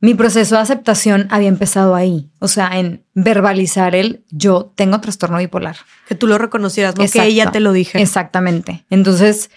[0.01, 5.37] mi proceso de aceptación había empezado ahí, o sea, en verbalizar el yo tengo trastorno
[5.37, 5.77] bipolar.
[6.07, 8.01] Que tú lo reconocieras, no que ella te lo dije.
[8.01, 8.83] Exactamente.
[8.89, 9.51] Entonces,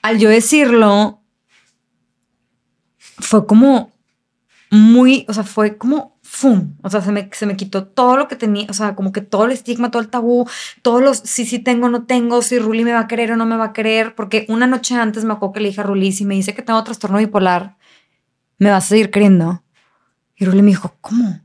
[0.00, 1.21] al yo decirlo,
[3.22, 3.90] fue como
[4.70, 6.76] muy, o sea, fue como ¡fum!
[6.82, 9.20] O sea, se me, se me quitó todo lo que tenía, o sea, como que
[9.20, 10.48] todo el estigma, todo el tabú,
[10.80, 13.44] todos los sí, sí tengo, no tengo, si Ruli me va a querer o no
[13.44, 16.12] me va a querer, porque una noche antes me acuerdo que le dije a Ruli,
[16.12, 17.76] si me dice que tengo trastorno bipolar,
[18.58, 19.62] me vas a seguir queriendo.
[20.36, 21.40] Y Ruli me dijo, ¿cómo?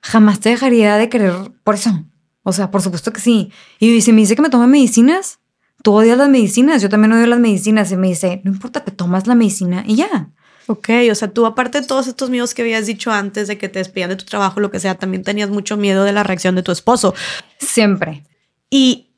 [0.00, 1.34] Jamás te dejaría de querer
[1.64, 2.04] por eso.
[2.42, 3.52] O sea, por supuesto que sí.
[3.80, 5.40] Y si me dice que me tome medicinas,
[5.82, 7.90] tú odias las medicinas, yo también odio las medicinas.
[7.92, 10.30] Y me dice, no importa, te tomas la medicina y ya.
[10.70, 13.68] Ok, o sea, tú aparte de todos estos miedos que habías dicho antes de que
[13.68, 16.54] te despidían de tu trabajo, lo que sea, también tenías mucho miedo de la reacción
[16.54, 17.12] de tu esposo.
[17.58, 18.22] Siempre.
[18.70, 19.08] ¿Y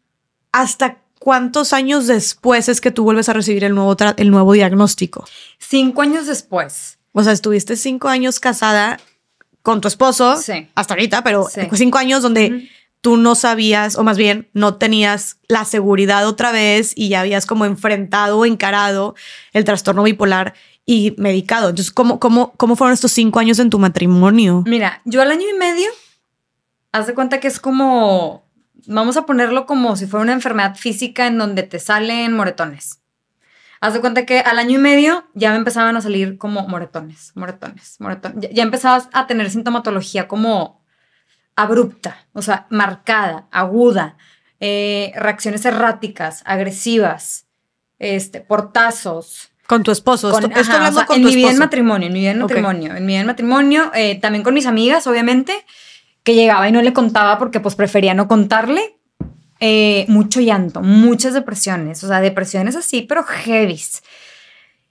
[0.50, 5.26] hasta cuántos años después es que tú vuelves a recibir el nuevo, el nuevo diagnóstico?
[5.58, 6.98] Cinco años después.
[7.12, 8.98] O sea, estuviste cinco años casada
[9.60, 10.68] con tu esposo Sí.
[10.74, 11.60] hasta ahorita, pero Sí.
[11.74, 12.70] cinco años donde
[13.02, 17.44] tú no sabías, o más bien no tenías la seguridad otra vez y ya habías
[17.44, 19.16] como enfrentado o encarado
[19.52, 21.70] el trastorno bipolar y medicado.
[21.70, 24.62] Entonces, ¿cómo, cómo, cómo fueron estos cinco años en tu matrimonio?
[24.66, 25.88] Mira, yo al año y medio,
[26.92, 28.44] haz de cuenta que es como,
[28.86, 33.00] vamos a ponerlo como si fuera una enfermedad física en donde te salen moretones.
[33.80, 37.32] Haz de cuenta que al año y medio ya me empezaban a salir como moretones,
[37.34, 38.48] moretones, moretones.
[38.52, 40.84] Ya, empezabas a tener sintomatología como
[41.56, 44.16] abrupta, o sea, marcada, aguda,
[44.60, 47.48] eh, reacciones erráticas, agresivas,
[47.98, 50.30] este, portazos, Con tu esposo.
[50.30, 52.20] con- estoy ajá, hablando o sea, con en tu mi vida en matrimonio, en mi
[52.20, 55.52] vida en matrimonio, en mi vida en matrimonio, eh, también con mis amigas, obviamente,
[56.22, 58.96] que llegaba y no le contaba porque pues prefería no contarle.
[59.60, 64.02] Eh, mucho llanto, muchas depresiones, o sea, depresiones así, pero heavies.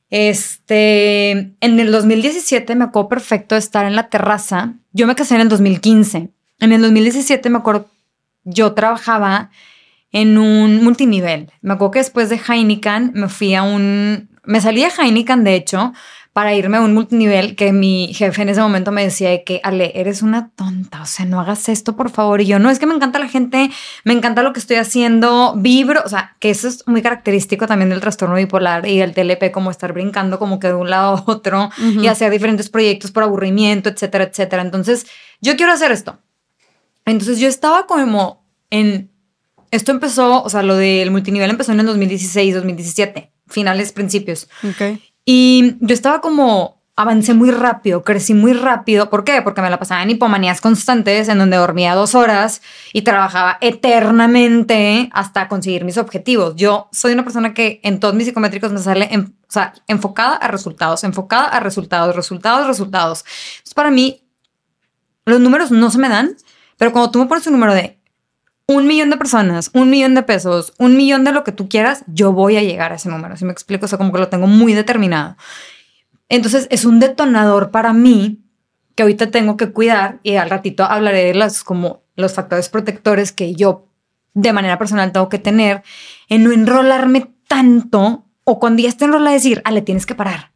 [0.10, 4.74] Este, en el 2017 me acuerdo perfecto de estar en la terraza.
[4.94, 6.30] Yo me casé en el 2015.
[6.60, 7.88] En el 2017 me acuerdo,
[8.44, 9.52] yo trabajaba
[10.12, 11.52] en un multinivel.
[11.62, 14.30] Me acuerdo que después de Heineken me fui a un...
[14.44, 15.94] Me salí de Heineken, de hecho,
[16.34, 19.60] para irme a un multinivel que mi jefe en ese momento me decía de que,
[19.64, 22.40] Ale, eres una tonta, o sea, no hagas esto, por favor.
[22.40, 23.70] Y yo, no, es que me encanta la gente,
[24.06, 27.90] me encanta lo que estoy haciendo, vibro, o sea, que eso es muy característico también
[27.90, 31.24] del trastorno bipolar y del TLP, como estar brincando como que de un lado a
[31.28, 34.62] otro y hacer diferentes proyectos por aburrimiento, etcétera, etcétera.
[34.62, 35.08] Entonces,
[35.42, 36.20] yo quiero hacer esto.
[37.06, 39.12] Entonces, yo estaba como en...
[39.72, 44.50] Esto empezó, o sea, lo del multinivel empezó en el 2016, 2017, finales, principios.
[45.26, 49.10] Y yo estaba como, avancé muy rápido, crecí muy rápido.
[49.10, 49.42] ¿Por qué?
[49.42, 52.62] Porque me la pasaba en hipomanías constantes, en donde dormía dos horas
[52.94, 56.56] y trabajaba eternamente hasta conseguir mis objetivos.
[56.56, 60.36] Yo soy una persona que en todos mis psicométricos me sale, en- o sea, enfocada
[60.36, 63.24] a resultados, enfocada a resultados, resultados, resultados.
[63.58, 64.22] Entonces, para mí,
[65.26, 66.36] los números no se me dan,
[66.78, 68.00] pero cuando tú me pones un número de
[68.76, 72.04] un millón de personas, un millón de pesos, un millón de lo que tú quieras,
[72.08, 73.38] yo voy a llegar a ese número.
[73.38, 75.36] Si me explico, o sea, como que lo tengo muy determinado.
[76.30, 78.42] Entonces es un detonador para mí
[78.96, 83.32] que ahorita tengo que cuidar y al ratito hablaré de los, como los factores protectores
[83.32, 83.88] que yo
[84.34, 85.84] de manera personal tengo que tener
[86.30, 90.52] en no enrolarme tanto o cuando ya esté enrolada decir, ah, le tienes que parar.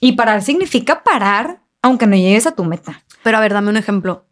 [0.00, 3.02] Y parar significa parar aunque no llegues a tu meta.
[3.22, 4.26] Pero a ver, dame un ejemplo.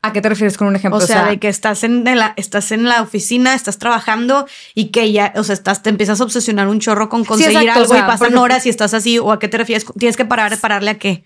[0.00, 0.98] ¿A qué te refieres con un ejemplo?
[0.98, 4.86] O sea, de que estás en, de la, estás en la oficina, estás trabajando y
[4.90, 7.92] que ya, o sea, estás, te empiezas a obsesionar un chorro con conseguir exacto, algo
[7.92, 10.24] o sea, y pasan horas y estás así, o a qué te refieres, tienes que
[10.24, 11.24] parar, pararle a qué.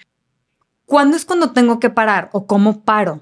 [0.87, 3.21] ¿Cuándo es cuando tengo que parar o cómo paro?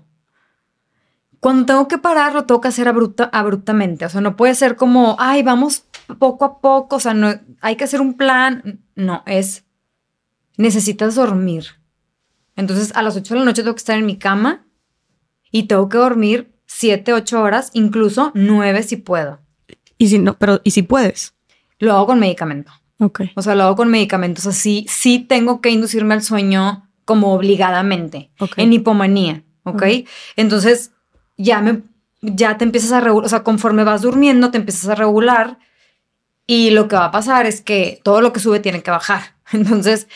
[1.41, 4.05] Cuando tengo que parar, lo tengo que hacer abrupta- abruptamente.
[4.05, 5.85] O sea, no puede ser como, ay, vamos
[6.19, 6.97] poco a poco.
[6.97, 8.81] O sea, no, hay que hacer un plan.
[8.95, 9.65] No, es,
[10.59, 11.65] necesitas dormir.
[12.57, 14.67] Entonces, a las 8 de la noche tengo que estar en mi cama
[15.51, 19.41] y tengo que dormir 7, 8 horas, incluso 9 si puedo.
[19.99, 21.35] Y si no, pero, y si puedes.
[21.79, 22.73] Lo hago con medicamento.
[23.01, 23.23] Ok.
[23.35, 24.87] O sea, lo hago con medicamentos así.
[24.89, 28.31] Sí tengo que inducirme al sueño como obligadamente.
[28.39, 28.53] Ok.
[28.59, 29.43] En hipomanía.
[29.65, 29.83] ¿Ok?
[29.83, 30.05] Ujú.
[30.37, 30.93] Entonces,
[31.37, 31.83] ya me,
[32.21, 33.27] ya te empiezas a regular.
[33.27, 35.59] O sea, conforme vas durmiendo, te empiezas a regular.
[36.47, 39.35] Y lo que va a pasar es que todo lo que sube tiene que bajar.
[39.53, 40.09] Entonces,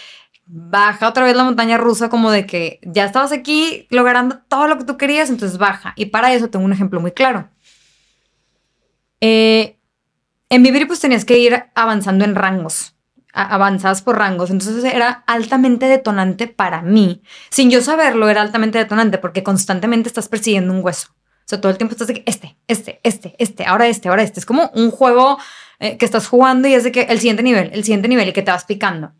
[0.47, 4.79] baja otra vez la montaña rusa como de que ya estabas aquí logrando todo lo
[4.79, 5.93] que tú querías, entonces baja.
[5.97, 7.49] Y para eso tengo un ejemplo muy claro.
[9.21, 9.79] Eh,
[10.51, 12.95] en Vivir pues tenías que ir avanzando en rangos,
[13.33, 17.23] a- avanzabas por rangos, entonces era altamente detonante para mí.
[17.51, 21.09] Sin yo saberlo era altamente detonante porque constantemente estás persiguiendo un hueso.
[21.12, 24.41] O sea, todo el tiempo estás de este, este, este, este, ahora este, ahora este.
[24.41, 25.39] Es como un juego
[25.81, 28.33] eh, que estás jugando y es de que el siguiente nivel, el siguiente nivel y
[28.33, 29.13] que te vas picando.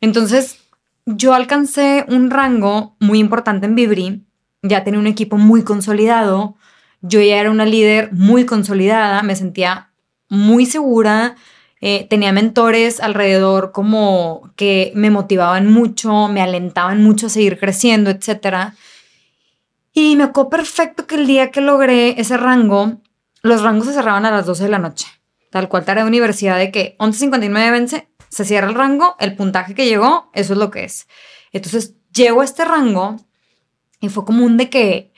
[0.00, 0.58] Entonces,
[1.06, 4.24] yo alcancé un rango muy importante en Vibri,
[4.62, 6.56] ya tenía un equipo muy consolidado,
[7.00, 9.90] yo ya era una líder muy consolidada, me sentía
[10.28, 11.34] muy segura,
[11.80, 18.08] eh, tenía mentores alrededor como que me motivaban mucho, me alentaban mucho a seguir creciendo,
[18.08, 18.72] etc.
[19.92, 23.00] Y me acuerdo perfecto que el día que logré ese rango,
[23.42, 25.06] los rangos se cerraban a las 12 de la noche.
[25.52, 29.74] Tal cual tarea de universidad de que 11.59 vence, se cierra el rango, el puntaje
[29.74, 31.06] que llegó, eso es lo que es.
[31.52, 33.16] Entonces llego a este rango
[34.00, 35.12] y fue como un de que...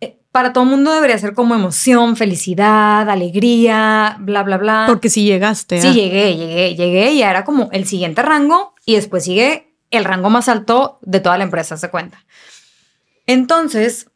[0.00, 4.84] eh, para todo el mundo debería ser como emoción, felicidad, alegría, bla, bla, bla.
[4.88, 5.80] Porque si llegaste.
[5.80, 5.92] Sí, ah.
[5.92, 10.48] llegué, llegué, llegué y era como el siguiente rango y después sigue el rango más
[10.48, 12.26] alto de toda la empresa, se cuenta.
[13.28, 14.10] Entonces,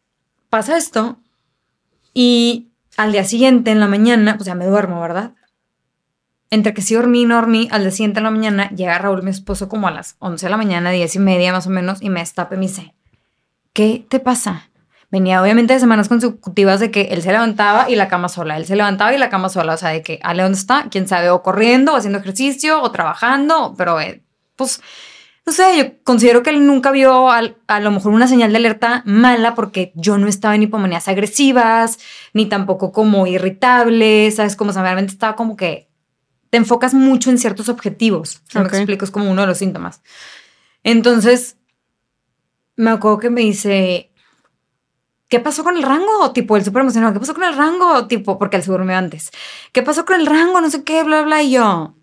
[0.51, 1.21] pasa esto
[2.13, 5.33] y al día siguiente, en la mañana, pues ya me duermo, ¿verdad?
[6.51, 9.23] Entre que sí dormí y no dormí, al día siguiente en la mañana llega Raúl,
[9.23, 12.03] mi esposo, como a las 11 de la mañana, 10 y media más o menos,
[12.03, 12.95] y me destape y me dice,
[13.73, 14.69] ¿qué te pasa?
[15.11, 18.67] Venía obviamente de semanas consecutivas de que él se levantaba y la cama sola, él
[18.67, 20.87] se levantaba y la cama sola, o sea, de que Ale, ¿dónde está?
[20.91, 21.31] ¿Quién sabe?
[21.31, 24.23] O corriendo, o haciendo ejercicio, o trabajando, pero eh,
[24.57, 24.81] pues,
[25.45, 28.59] no sé, yo considero que él nunca vio al- a lo mejor una señal de
[28.59, 31.99] alerta mala porque yo no estaba en hipomanías agresivas,
[32.33, 34.55] ni tampoco como irritable, ¿sabes?
[34.57, 35.89] Como o sea, realmente estaba como que
[36.51, 38.43] te enfocas mucho en ciertos objetivos.
[38.49, 38.71] Si Ok.
[38.71, 40.03] me explico, es como uno de los síntomas.
[40.85, 41.57] Entonces,
[42.77, 44.11] me acuerdo que me dice,
[45.29, 46.33] ¿qué pasó con el rango?
[46.33, 48.07] Tipo, el súper emocionado, ¿qué pasó con el rango?
[48.07, 49.31] Tipo, porque él se durmió antes.
[49.73, 50.61] ¿Qué pasó con el rango?
[50.61, 51.43] No sé qué, bla, bla.
[51.43, 51.95] Y yo,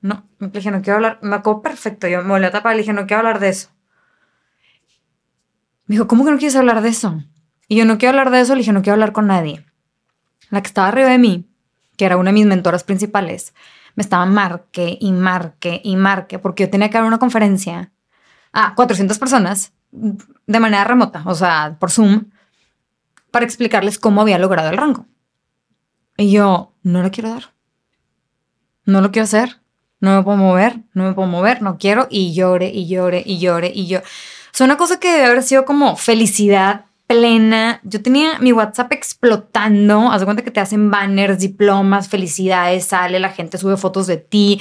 [0.00, 1.18] no, le dije, no quiero hablar.
[1.22, 2.08] Me acuerdo perfecto.
[2.08, 3.68] Yo me volví a tapar le dije, no quiero hablar de eso.
[5.86, 7.22] Me dijo, ¿cómo que no quieres hablar de eso?
[7.68, 8.54] Y yo no quiero hablar de eso.
[8.54, 9.64] Le dije, no quiero hablar con nadie.
[10.50, 11.48] La que estaba arriba de mí,
[11.96, 13.54] que era una de mis mentoras principales,
[13.94, 17.92] me estaba marque y marque y marque porque yo tenía que dar una conferencia
[18.52, 22.26] a 400 personas de manera remota, o sea, por Zoom,
[23.30, 25.06] para explicarles cómo había logrado el rango.
[26.16, 27.57] Y yo, no lo quiero dar.
[28.88, 29.60] No lo quiero hacer.
[30.00, 32.06] No me puedo mover, no me puedo mover, no quiero.
[32.08, 33.98] Y llore y llore y llore y yo.
[33.98, 34.02] O
[34.52, 37.80] sea, una cosa que debe haber sido como felicidad plena.
[37.84, 40.10] Yo tenía mi WhatsApp explotando.
[40.10, 44.16] Haz de cuenta que te hacen banners, diplomas, felicidades, sale, la gente sube fotos de
[44.16, 44.58] ti.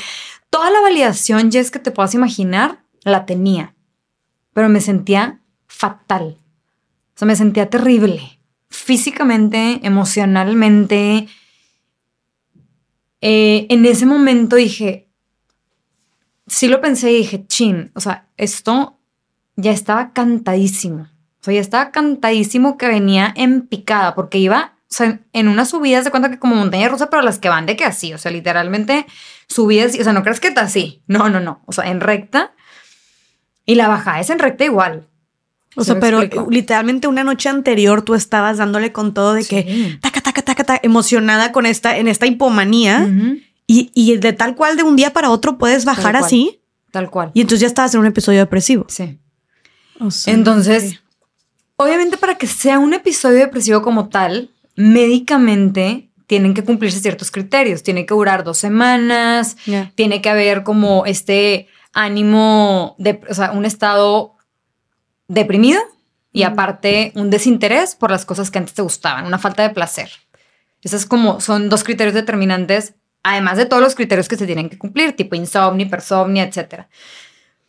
[0.49, 3.75] Toda la validación, Jess, que te puedas imaginar, la tenía.
[4.53, 6.35] Pero me sentía fatal.
[7.15, 8.41] O sea, me sentía terrible.
[8.69, 11.29] Físicamente, emocionalmente.
[13.21, 15.07] Eh, en ese momento dije,
[16.47, 18.97] sí lo pensé y dije, chin, o sea, esto
[19.55, 21.07] ya estaba cantadísimo.
[21.39, 25.69] O sea, ya estaba cantadísimo que venía en picada, porque iba, o sea, en unas
[25.69, 28.17] subidas de cuenta que como montaña rusa, pero las que van de que así, o
[28.17, 29.05] sea, literalmente
[29.47, 32.53] subidas, o sea, no crees que está así, no, no, no, o sea, en recta.
[33.65, 35.07] Y la bajada es en recta igual.
[35.75, 36.47] O ¿Sí sea, pero explico?
[36.49, 39.99] literalmente una noche anterior tú estabas dándole con todo de que Sí.
[40.81, 43.09] Emocionada con esta, en esta hipomanía.
[43.69, 46.61] Y, y de tal cual de un día para otro puedes bajar así.
[46.91, 47.31] Tal cual.
[47.33, 48.85] Y entonces ya estabas en un episodio depresivo.
[48.87, 49.19] Sí.
[49.99, 51.01] O sea, Entonces,
[51.75, 57.83] obviamente para que sea un episodio depresivo como tal, médicamente tienen que cumplirse ciertos criterios.
[57.83, 59.57] Tiene que durar dos semanas,
[59.95, 64.35] tiene que haber como este ánimo, de, o sea, un estado
[65.27, 65.81] deprimido
[66.31, 70.09] y aparte un desinterés por las cosas que antes te gustaban, una falta de placer.
[70.83, 72.93] Esas como son dos criterios determinantes,
[73.23, 76.89] además de todos los criterios que se tienen que cumplir, tipo insomnio, hipersomnia, etcétera.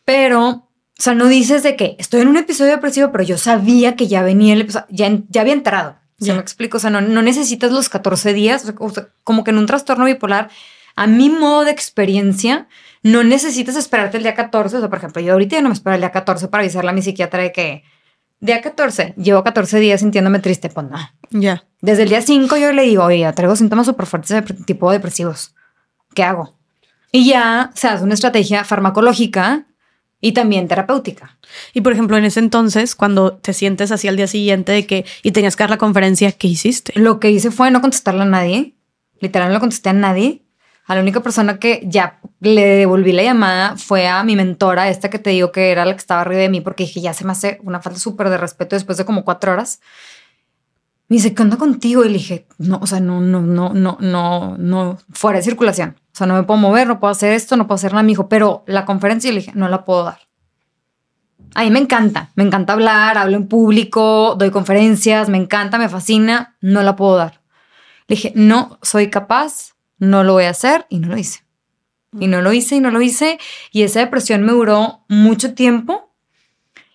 [0.04, 3.96] Pero, o sea, no dices de que estoy en un episodio depresivo, pero yo sabía
[3.96, 5.96] que ya venía el episodio, ya, ya había entrado.
[6.20, 6.78] ¿Se me explico?
[6.78, 10.04] O sea, no, no necesitas los 14 días, o sea, como que en un trastorno
[10.04, 10.50] bipolar,
[10.96, 12.66] a mi modo de experiencia,
[13.04, 14.76] no necesitas esperarte el día 14.
[14.76, 16.90] O sea, por ejemplo, yo ahorita ya no me espero el día 14 para avisarle
[16.90, 17.84] a mi psiquiatra de que
[18.40, 20.68] día 14, llevo 14 días sintiéndome triste.
[20.68, 20.98] Pues no.
[21.30, 21.64] Ya.
[21.80, 25.54] Desde el día 5 yo le digo, oye, traigo síntomas súper fuertes de tipo depresivos.
[26.14, 26.56] ¿Qué hago?
[27.12, 29.66] Y ya se hace una estrategia farmacológica
[30.20, 31.38] y también terapéutica.
[31.72, 35.04] Y por ejemplo, en ese entonces, cuando te sientes así al día siguiente de que
[35.22, 36.92] y tenías que dar la conferencia, ¿qué hiciste?
[36.98, 38.74] Lo que hice fue no contestarle a nadie.
[39.20, 40.42] Literal, no le contesté a nadie.
[40.88, 45.10] A la única persona que ya le devolví la llamada fue a mi mentora, esta
[45.10, 47.26] que te digo que era la que estaba arriba de mí, porque dije, ya se
[47.26, 49.80] me hace una falta súper de respeto después de como cuatro horas.
[51.08, 52.04] Me dice, ¿qué onda contigo?
[52.04, 55.96] Y le dije, no, o sea, no, no, no, no, no, no, fuera de circulación.
[56.12, 58.02] O sea, no me puedo mover, no puedo hacer esto, no puedo hacer nada.
[58.02, 60.20] Me dijo, pero la conferencia, y le dije, no la puedo dar.
[61.54, 65.90] A mí me encanta, me encanta hablar, hablo en público, doy conferencias, me encanta, me
[65.90, 67.40] fascina, no la puedo dar.
[68.06, 71.40] Le dije, no soy capaz, no lo voy a hacer y no lo hice.
[72.18, 73.38] Y no lo hice y no lo hice.
[73.70, 76.14] Y esa depresión me duró mucho tiempo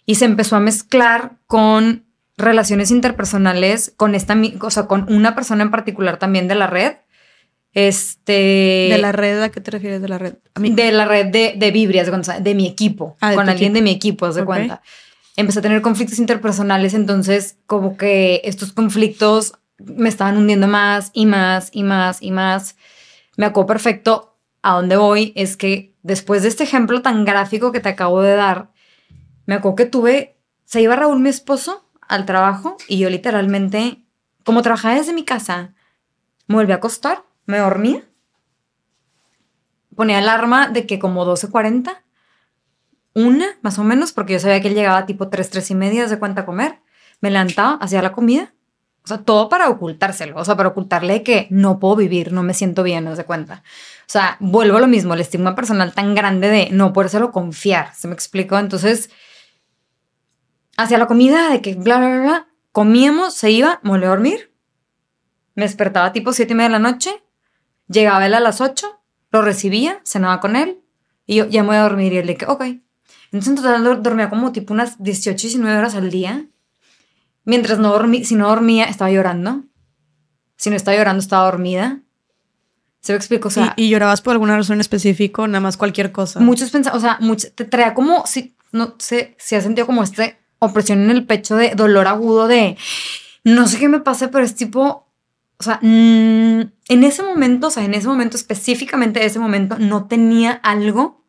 [0.06, 2.06] y se empezó a mezclar con
[2.36, 6.96] relaciones interpersonales, con esta, o sea, con una persona en particular también de la red.
[7.74, 8.90] Este.
[8.92, 10.36] ¿De la red a qué te refieres de la red?
[10.54, 10.72] A mí.
[10.72, 12.08] De la red de, de Vibrias,
[12.44, 13.76] de, mi equipo, Ah, de con alguien equipo.
[13.76, 14.82] de mi equipo, haz de cuenta.
[15.36, 21.26] Empecé a tener conflictos interpersonales, entonces como que estos conflictos me estaban hundiendo más y
[21.26, 22.76] más y más y más.
[23.38, 27.80] Me acuerdo perfecto a dónde voy, es que después de este ejemplo tan gráfico que
[27.80, 28.72] te acabo de dar,
[29.46, 34.06] me acuerdo que tuve, se iba Raúl, mi esposo, al trabajo y yo literalmente
[34.44, 35.74] como trabajaba desde mi casa,
[36.48, 38.04] me volví a acostar, me dormía,
[39.96, 42.02] ponía alarma de que como 12.40,
[43.16, 46.08] una más o menos, porque yo sabía que él llegaba tipo 3, 3 y media
[46.08, 46.82] de cuenta a comer,
[47.22, 48.54] me levantaba, hacía la comida,
[49.04, 52.54] o sea, todo para ocultárselo, o sea, para ocultarle que no puedo vivir, no me
[52.54, 53.64] siento bien, no se cuenta.
[54.02, 57.94] O sea, vuelvo a lo mismo, el estigma personal tan grande de no podérselo confiar,
[57.96, 58.58] ¿se me explicó?
[58.58, 59.10] Entonces,
[60.78, 64.54] hacía la comida de que bla, bla, bla, comíamos, se iba, me volví a dormir,
[65.56, 67.24] me despertaba tipo siete y media de la noche,
[67.88, 69.02] llegaba él a las 8,
[69.32, 70.80] lo recibía, cenaba con él,
[71.26, 72.64] y yo ya me voy a dormir, y él de que, ok.
[73.32, 76.48] Entonces en total dormía como tipo unas 18, 19 horas al día,
[77.46, 79.64] Mientras no dormí, si no dormía, estaba llorando.
[80.56, 82.00] Si no estaba llorando, estaba dormida.
[83.02, 83.74] Se lo explico, o sea.
[83.76, 86.40] ¿Y, llorabas por alguna razón específica nada más cualquier cosa?
[86.40, 87.20] Muchos pensaban, o sea,
[87.54, 91.58] te traía como, si, no sé, si has sentido como este opresión en el pecho
[91.58, 92.78] de dolor agudo de,
[93.44, 95.12] no sé qué me pasa, pero es tipo,
[95.58, 100.08] o sea, mm, en ese momento, o sea, en ese momento, específicamente ese momento, no
[100.08, 101.23] tenía algo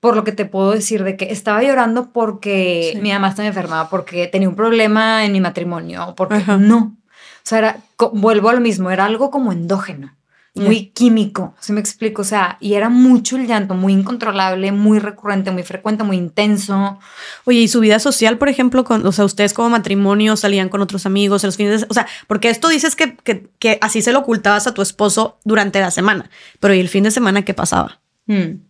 [0.00, 3.88] por lo que te puedo decir de que estaba llorando porque mi mamá estaba enferma,
[3.90, 6.96] porque tenía un problema en mi matrimonio, porque no.
[7.10, 7.76] O sea, era,
[8.12, 10.14] vuelvo a lo mismo, era algo como endógeno,
[10.54, 12.22] muy químico, ¿se me explico?
[12.22, 16.98] O sea, y era mucho el llanto, muy incontrolable, muy recurrente, muy frecuente, muy intenso.
[17.44, 20.82] Oye, ¿y su vida social, por ejemplo, con, o sea, ustedes como matrimonio salían con
[20.82, 24.12] otros amigos en los fines de, o sea, porque esto dices que, que, así se
[24.12, 27.54] lo ocultabas a tu esposo durante la semana, pero ¿y el fin de semana qué
[27.54, 28.00] pasaba?
[28.26, 28.67] Hmm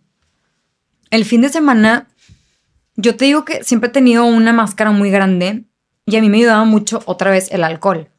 [1.09, 2.07] el fin de semana,
[2.95, 5.63] yo te digo que siempre he tenido una máscara muy grande
[6.05, 8.09] y a mí me ayudaba mucho otra vez el alcohol.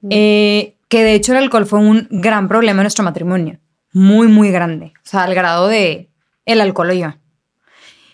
[0.00, 0.08] Mm.
[0.10, 3.58] Eh, que de hecho el alcohol fue un gran problema en nuestro matrimonio.
[3.92, 4.92] Muy, muy grande.
[4.96, 6.10] O sea, al grado de
[6.44, 7.14] el alcohol o yo.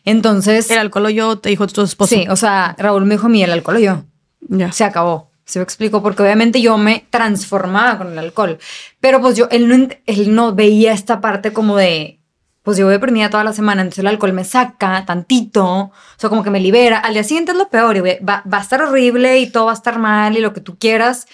[0.04, 0.70] Entonces.
[0.70, 2.14] El alcohol o yo te dijo tu esposo.
[2.14, 4.04] Sí, o sea, Raúl me dijo a mí el alcohol o yo.
[4.40, 4.72] Ya.
[4.72, 5.30] Se acabó.
[5.44, 8.58] Se me explicó porque obviamente yo me transformaba con el alcohol.
[9.00, 12.20] Pero pues yo, él no, él no veía esta parte como de
[12.62, 16.30] pues yo voy deprimida toda la semana, entonces el alcohol me saca tantito, o sea,
[16.30, 16.98] como que me libera.
[16.98, 19.72] Al día siguiente es lo peor, y va, va, a estar horrible y todo va
[19.72, 21.26] a estar mal y lo que tú quieras.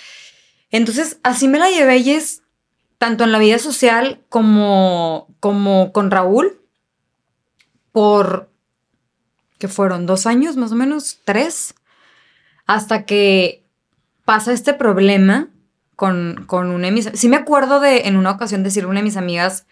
[0.70, 2.42] Entonces, así me la llevé y es
[2.98, 6.60] tanto en la vida social como, como con Raúl,
[7.92, 8.50] por,
[9.58, 11.74] que fueron dos años más o menos, tres,
[12.66, 13.64] hasta que
[14.24, 15.48] pasa este problema
[15.94, 17.10] con, con una de mis...
[17.14, 19.66] Sí me acuerdo de en una ocasión decirle a una de mis amigas,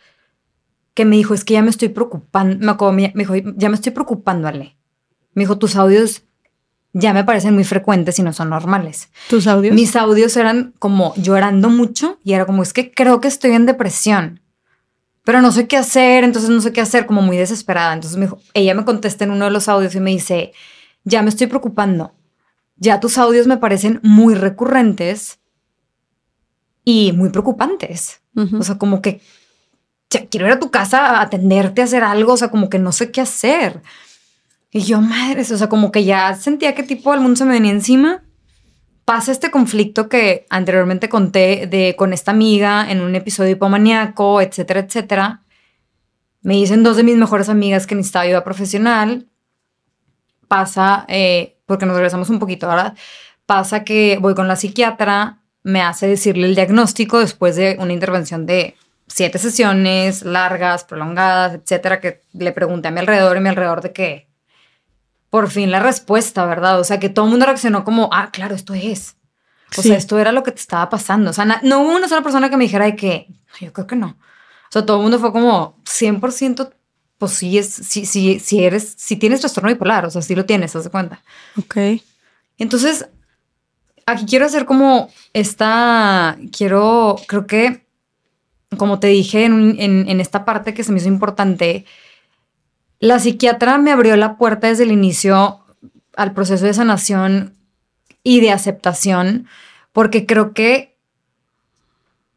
[0.97, 4.49] que me dijo, es que ya me estoy preocupando, me, dijo, ya me estoy preocupando,
[4.49, 4.79] Ale.
[5.35, 6.23] Me dijo, tus audios
[6.95, 9.11] ya me parecen muy frecuentes y no son normales.
[9.29, 9.75] ¿Tus audios?
[9.75, 13.67] Mis audios eran como llorando mucho y era como, es que creo que estoy en
[13.67, 14.41] depresión,
[15.23, 17.93] pero no sé qué hacer, entonces no sé qué hacer, como muy desesperada.
[17.93, 20.55] Entonces me dijo, ella me contesta en uno de los audios y me dice,
[21.05, 22.15] ya me estoy preocupando,
[22.77, 25.41] ya tus audios me parecen muy recurrentes
[26.87, 28.23] y muy preocupantes.
[28.59, 29.21] O sea, como que
[30.09, 32.93] quiero ir a tu casa a atenderte, a hacer algo, o sea, como que no
[32.93, 33.83] sé qué hacer.
[34.71, 37.55] Y yo, madre, o sea, como que ya sentía que tipo el mundo se me
[37.55, 38.23] venía encima.
[39.05, 44.81] Pasa este conflicto que anteriormente conté de con esta amiga en un episodio hipomaniaco, etcétera,
[44.81, 45.43] etcétera.
[46.43, 49.29] Me dicen dos de mis mejores amigas que necesitaba ayuda profesional.
[50.49, 52.95] Pasa, eh, porque nos regresamos un poquito, ¿verdad?
[53.47, 58.45] Pasa que voy con la psiquiatra, me hace decirle el diagnóstico después de una intervención
[58.45, 58.77] de
[59.07, 63.93] siete sesiones largas, prolongadas, etcétera, que le pregunté a mi alrededor y mi alrededor de
[63.93, 64.29] que
[65.31, 66.81] por fin la respuesta, ¿verdad?
[66.81, 69.17] O sea, que todo el mundo reaccionó como, ah, claro, esto es.
[69.77, 71.31] O sea, esto era lo que te estaba pasando.
[71.31, 73.29] O sea, no hubo una sola persona que me dijera de que,
[73.61, 74.17] yo creo que no.
[74.69, 76.71] O sea, todo el mundo fue como 100%,
[77.19, 80.47] pues sí, es, sí, sí, sí eres, si tienes trastorno bipolar, o sea, sí lo
[80.47, 81.23] tienes, ¿te das cuenta?
[81.59, 81.77] Ok.
[82.59, 83.09] Entonces,
[84.07, 87.86] aquí quiero hacer como esta, quiero, creo que
[88.77, 91.85] como te dije en, esta parte que se me hizo importante,
[92.99, 95.61] la psiquiatra me abrió la puerta desde el inicio
[96.17, 97.55] al proceso de sanación
[98.23, 99.47] y de aceptación,
[99.93, 100.97] porque creo que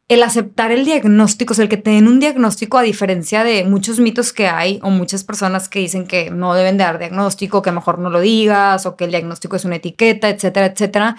[0.08, 3.64] el aceptar el diagnóstico, o sea, el que te den un diagnóstico, a diferencia de
[3.64, 7.62] muchos mitos que hay o muchas personas que dicen que no deben de dar diagnóstico,
[7.62, 11.16] que mejor no lo digas o que el diagnóstico es una etiqueta, etcétera, etcétera.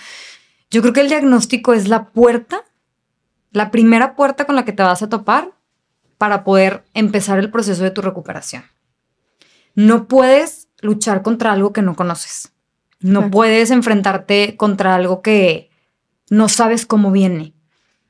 [0.72, 2.66] Yo creo que el diagnóstico es la puerta
[3.52, 5.52] la primera puerta con la que te vas a topar
[6.18, 8.64] para poder empezar el proceso de tu recuperación.
[9.76, 12.52] No puedes luchar contra algo que no conoces.
[13.00, 15.72] No puedes enfrentarte contra algo que
[16.30, 17.54] no sabes cómo viene.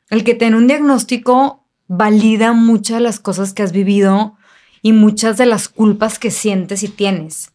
[0.09, 4.35] El que tiene un diagnóstico valida muchas de las cosas que has vivido
[4.81, 7.53] y muchas de las culpas que sientes y tienes.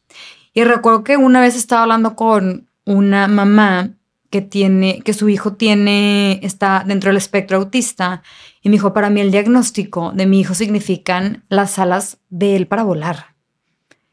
[0.54, 3.90] Y recuerdo que una vez estaba hablando con una mamá
[4.30, 8.22] que tiene, que su hijo tiene, está dentro del espectro autista.
[8.62, 12.66] Y me dijo, para mí el diagnóstico de mi hijo significan las alas de él
[12.66, 13.34] para volar.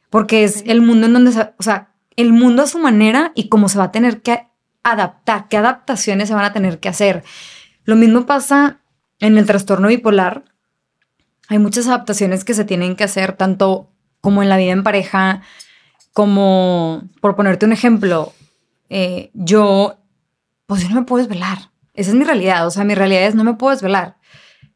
[0.09, 3.69] Porque es el mundo en donde, o sea, el mundo a su manera y cómo
[3.69, 4.47] se va a tener que
[4.83, 7.23] adaptar, qué adaptaciones se van a tener que hacer.
[7.85, 8.79] Lo mismo pasa
[9.19, 10.45] en el trastorno bipolar.
[11.47, 13.89] Hay muchas adaptaciones que se tienen que hacer, tanto
[14.21, 15.41] como en la vida en pareja,
[16.13, 18.33] como, por ponerte un ejemplo,
[18.89, 19.97] eh, yo,
[20.65, 21.71] pues yo no me puedo desvelar.
[21.93, 22.65] Esa es mi realidad.
[22.67, 24.17] O sea, mi realidad es no me puedo desvelar.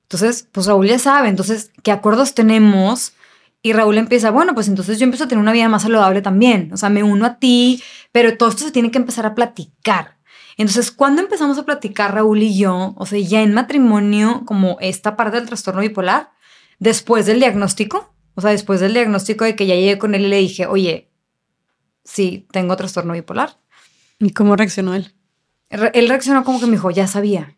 [0.03, 1.29] Entonces, pues Raúl ya sabe.
[1.29, 3.13] Entonces, ¿qué acuerdos tenemos?
[3.61, 6.71] Y Raúl empieza, bueno, pues entonces yo empiezo a tener una vida más saludable también.
[6.71, 10.17] O sea, me uno a ti, pero todo esto se tiene que empezar a platicar.
[10.57, 15.15] Entonces, cuando empezamos a platicar Raúl y yo, o sea, ya en matrimonio, como esta
[15.15, 16.31] parte del trastorno bipolar,
[16.79, 20.27] después del diagnóstico, o sea, después del diagnóstico de que ya llegué con él y
[20.29, 21.11] le dije, oye,
[22.03, 23.59] sí, tengo trastorno bipolar.
[24.19, 25.16] ¿Y cómo reaccionó él?
[25.69, 27.55] Él reaccionó como que me dijo, ya sabía.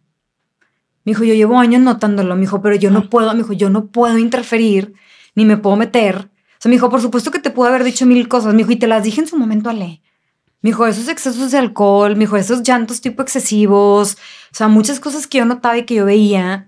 [1.04, 3.70] Me dijo, yo llevo años notándolo, me dijo, pero yo no puedo, me dijo, yo
[3.70, 4.94] no puedo interferir
[5.36, 6.16] ni me puedo meter.
[6.18, 8.54] O sea, me dijo, por supuesto que te puedo haber dicho mil cosas.
[8.54, 10.02] Me dijo, y te las dije en su momento, Ale.
[10.62, 14.18] Me dijo, esos excesos de alcohol, me dijo, esos llantos tipo excesivos,
[14.52, 16.68] o sea, muchas cosas que yo notaba y que yo veía.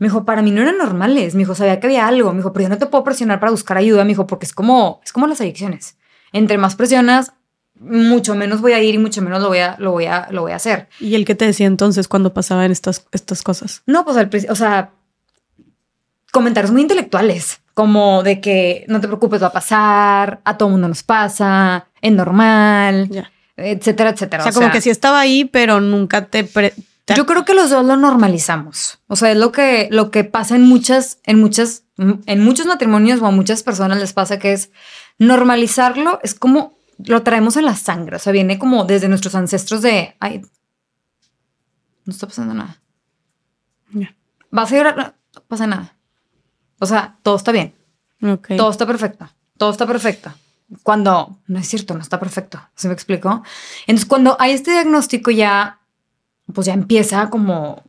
[0.00, 1.34] Me dijo, para mí no eran normales.
[1.34, 2.32] Me dijo, sabía que había algo.
[2.32, 4.02] Me dijo, pero yo no te puedo presionar para buscar ayuda.
[4.02, 5.96] Me dijo, porque es como, es como las adicciones.
[6.32, 7.34] Entre más presionas,
[7.80, 10.42] mucho menos voy a ir y mucho menos lo voy a, lo voy a, lo
[10.42, 10.88] voy a hacer.
[11.00, 13.82] ¿Y el qué te decía entonces cuando pasaban estas, estas cosas?
[13.86, 14.90] No, pues al o sea,
[16.30, 20.86] comentarios muy intelectuales como de que no te preocupes, va a pasar, a todo mundo
[20.86, 23.08] nos pasa, es normal,
[23.56, 24.42] etcétera, etcétera.
[24.42, 26.46] O sea, como que sí estaba ahí, pero nunca te,
[27.16, 28.98] Yo creo que los dos lo normalizamos.
[29.06, 33.22] O sea, es lo que, lo que pasa en muchas, en muchas, en muchos matrimonios
[33.22, 34.70] o a muchas personas les pasa que es
[35.18, 38.16] normalizarlo, es como lo traemos en la sangre.
[38.16, 40.42] O sea, viene como desde nuestros ancestros de ay,
[42.04, 42.76] no está pasando nada.
[44.50, 45.96] Vas a llorar, no pasa nada.
[46.80, 47.74] O sea, todo está bien.
[48.56, 49.28] Todo está perfecto.
[49.56, 50.32] Todo está perfecto.
[50.82, 52.60] Cuando no es cierto, no está perfecto.
[52.74, 53.42] ¿Se me explicó?
[53.86, 55.80] Entonces, cuando hay este diagnóstico ya,
[56.52, 57.82] pues ya empieza como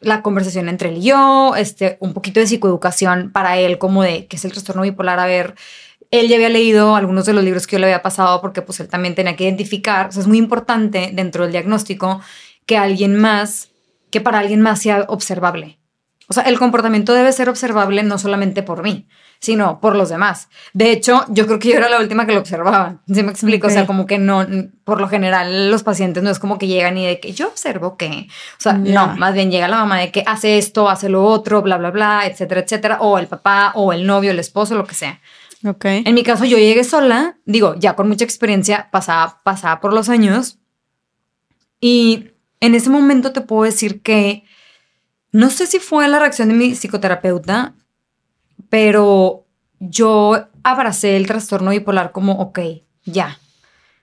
[0.00, 4.26] la conversación entre él y yo, este, un poquito de psicoeducación para él, como de
[4.26, 5.18] qué es el trastorno bipolar.
[5.18, 5.54] A ver,
[6.12, 8.78] él ya había leído algunos de los libros que yo le había pasado porque pues
[8.80, 10.08] él también tenía que identificar.
[10.08, 12.20] O sea, es muy importante dentro del diagnóstico
[12.66, 13.70] que alguien más,
[14.10, 15.78] que para alguien más sea observable.
[16.28, 19.08] O sea, el comportamiento debe ser observable no solamente por mí,
[19.40, 20.48] sino por los demás.
[20.74, 22.98] De hecho, yo creo que yo era la última que lo observaba.
[23.12, 23.66] ¿Sí me explico?
[23.66, 24.46] O sea, como que no,
[24.84, 27.96] por lo general, los pacientes no es como que llegan y de que yo observo
[27.96, 28.28] que,
[28.58, 31.62] o sea, no, más bien llega la mamá de que hace esto, hace lo otro,
[31.62, 34.94] bla, bla, bla, etcétera, etcétera, o el papá, o el novio, el esposo, lo que
[34.94, 35.20] sea.
[36.04, 40.08] En mi caso, yo llegué sola, digo, ya con mucha experiencia, pasaba, pasaba por los
[40.08, 40.58] años,
[41.80, 42.30] y
[42.60, 44.44] en ese momento te puedo decir que
[45.32, 47.74] no sé si fue la reacción de mi psicoterapeuta,
[48.68, 49.46] pero
[49.80, 52.60] yo abracé el trastorno bipolar como, ok,
[53.04, 53.38] ya,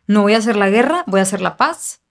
[0.08, 2.02] no voy a hacer la guerra, voy a hacer la paz.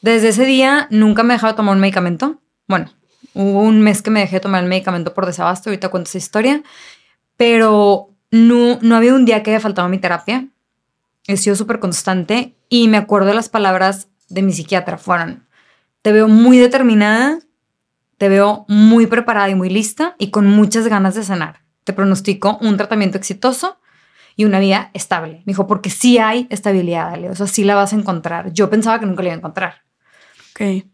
[0.00, 2.40] Desde ese día nunca me he dejado tomar un medicamento.
[2.68, 2.92] Bueno,
[3.34, 6.62] hubo un mes que me dejé tomar el medicamento por desabasto, ahorita cuento esa historia,
[7.36, 10.48] pero no, no había un día que haya faltado mi terapia.
[11.28, 15.46] He sido súper constante y me acuerdo de las palabras de mi psiquiatra, fueron,
[16.00, 17.38] te veo muy determinada,
[18.16, 21.60] te veo muy preparada y muy lista y con muchas ganas de sanar.
[21.84, 23.78] Te pronostico un tratamiento exitoso
[24.34, 25.42] y una vida estable.
[25.44, 27.28] Me dijo, porque sí hay estabilidad, Ale.
[27.28, 28.52] O sea, sí la vas a encontrar.
[28.52, 29.82] Yo pensaba que nunca la iba a encontrar.
[30.52, 30.86] Ok.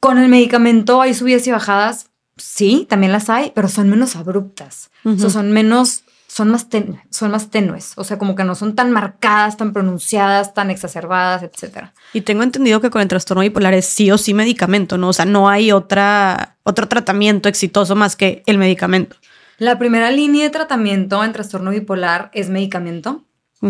[0.00, 2.10] Con el medicamento hay subidas y bajadas.
[2.36, 4.90] Sí, también las hay, pero son menos abruptas.
[5.04, 6.04] O sea, son menos
[6.36, 6.66] son más,
[7.08, 11.42] son más tenues, o sea, como que no son tan marcadas, tan pronunciadas, tan exacerbadas,
[11.42, 11.86] etc.
[12.12, 15.08] Y tengo entendido que con el trastorno bipolar es sí o sí medicamento, ¿no?
[15.08, 19.16] O sea, no hay otra, otro tratamiento exitoso más que el medicamento.
[19.56, 23.24] La primera línea de tratamiento en trastorno bipolar es medicamento,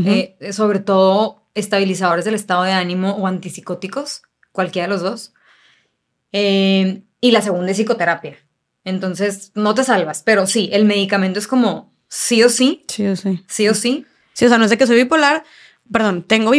[0.05, 5.35] eh, sobre todo estabilizadores del estado de ánimo o antipsicóticos, cualquiera de los dos.
[6.33, 8.37] Eh, y la segunda es psicoterapia.
[8.83, 12.85] Entonces, no te salvas, pero sí, el medicamento es como sí o sí.
[12.89, 13.45] Sí o sí.
[13.49, 14.07] Sí o sí.
[14.33, 15.45] Sí, o sea, no es de que soy bipolar,
[15.91, 16.53] perdón, tengo,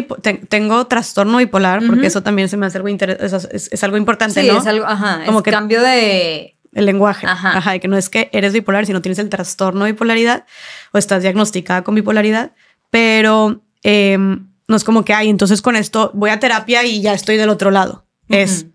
[0.49, 4.47] tengo trastorno bipolar, porque eso también se me hace algo interesante, es, algo importante, sí,
[4.47, 4.57] ¿no?
[4.57, 6.55] es algo, ajá, como que cambio de...
[6.73, 7.57] El lenguaje, ajá.
[7.57, 10.45] ajá, de que no es que eres bipolar, sino tienes el trastorno de bipolaridad
[10.91, 12.51] o estás diagnosticada con bipolaridad,
[12.91, 17.13] pero em, no es como que, ay, entonces con esto voy a terapia y ya
[17.13, 18.05] estoy del otro lado.
[18.27, 18.65] Es,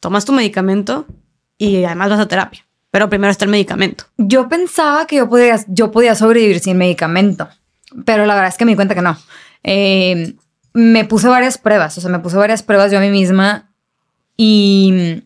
[0.00, 1.06] tomas tu medicamento
[1.58, 2.63] y además vas a terapia
[2.94, 4.04] pero primero está el medicamento.
[4.18, 7.48] Yo pensaba que yo podía, yo podía sobrevivir sin medicamento,
[8.04, 9.18] pero la verdad es que me di cuenta que no.
[9.64, 10.36] Eh,
[10.74, 13.68] me puse varias pruebas, o sea, me puse varias pruebas yo a mí misma
[14.36, 15.24] y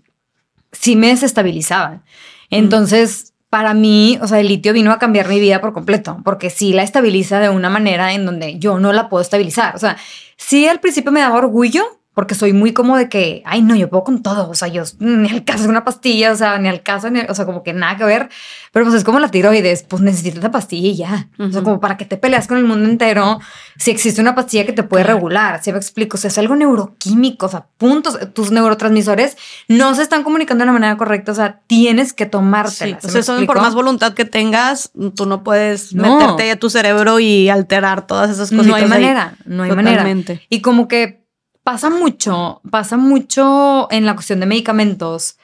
[0.73, 2.03] sí me desestabilizaban.
[2.49, 6.49] Entonces, para mí, o sea, el litio vino a cambiar mi vida por completo, porque
[6.49, 9.77] sí la estabiliza de una manera en donde yo no la puedo estabilizar.
[9.77, 9.99] O sea,
[10.39, 13.89] sí al principio me daba orgullo porque soy muy como de que, ay, no, yo
[13.89, 16.69] puedo con todo, o sea, yo ni al caso de una pastilla, o sea, ni
[16.69, 18.28] al caso, ni, o sea, como que nada que ver,
[18.73, 21.78] pero pues es como la tiroides, pues necesitas la pastilla y ya, o sea, como
[21.78, 23.39] para que te peleas con el mundo entero,
[23.77, 26.57] si existe una pastilla que te puede regular, si me explico, o sea, es algo
[26.57, 29.36] neuroquímico, o sea, puntos, tus neurotransmisores
[29.69, 32.99] no se están comunicando de la manera correcta, o sea, tienes que tomártela.
[33.01, 36.69] Sí, o sea, eso por más voluntad que tengas, tú no puedes meterte a tu
[36.69, 38.66] cerebro y alterar todas esas cosas.
[38.66, 40.05] No hay manera, no hay manera.
[40.49, 41.28] Y como que
[41.69, 45.36] pasa mucho, pasa mucho en la cuestión de medicamentos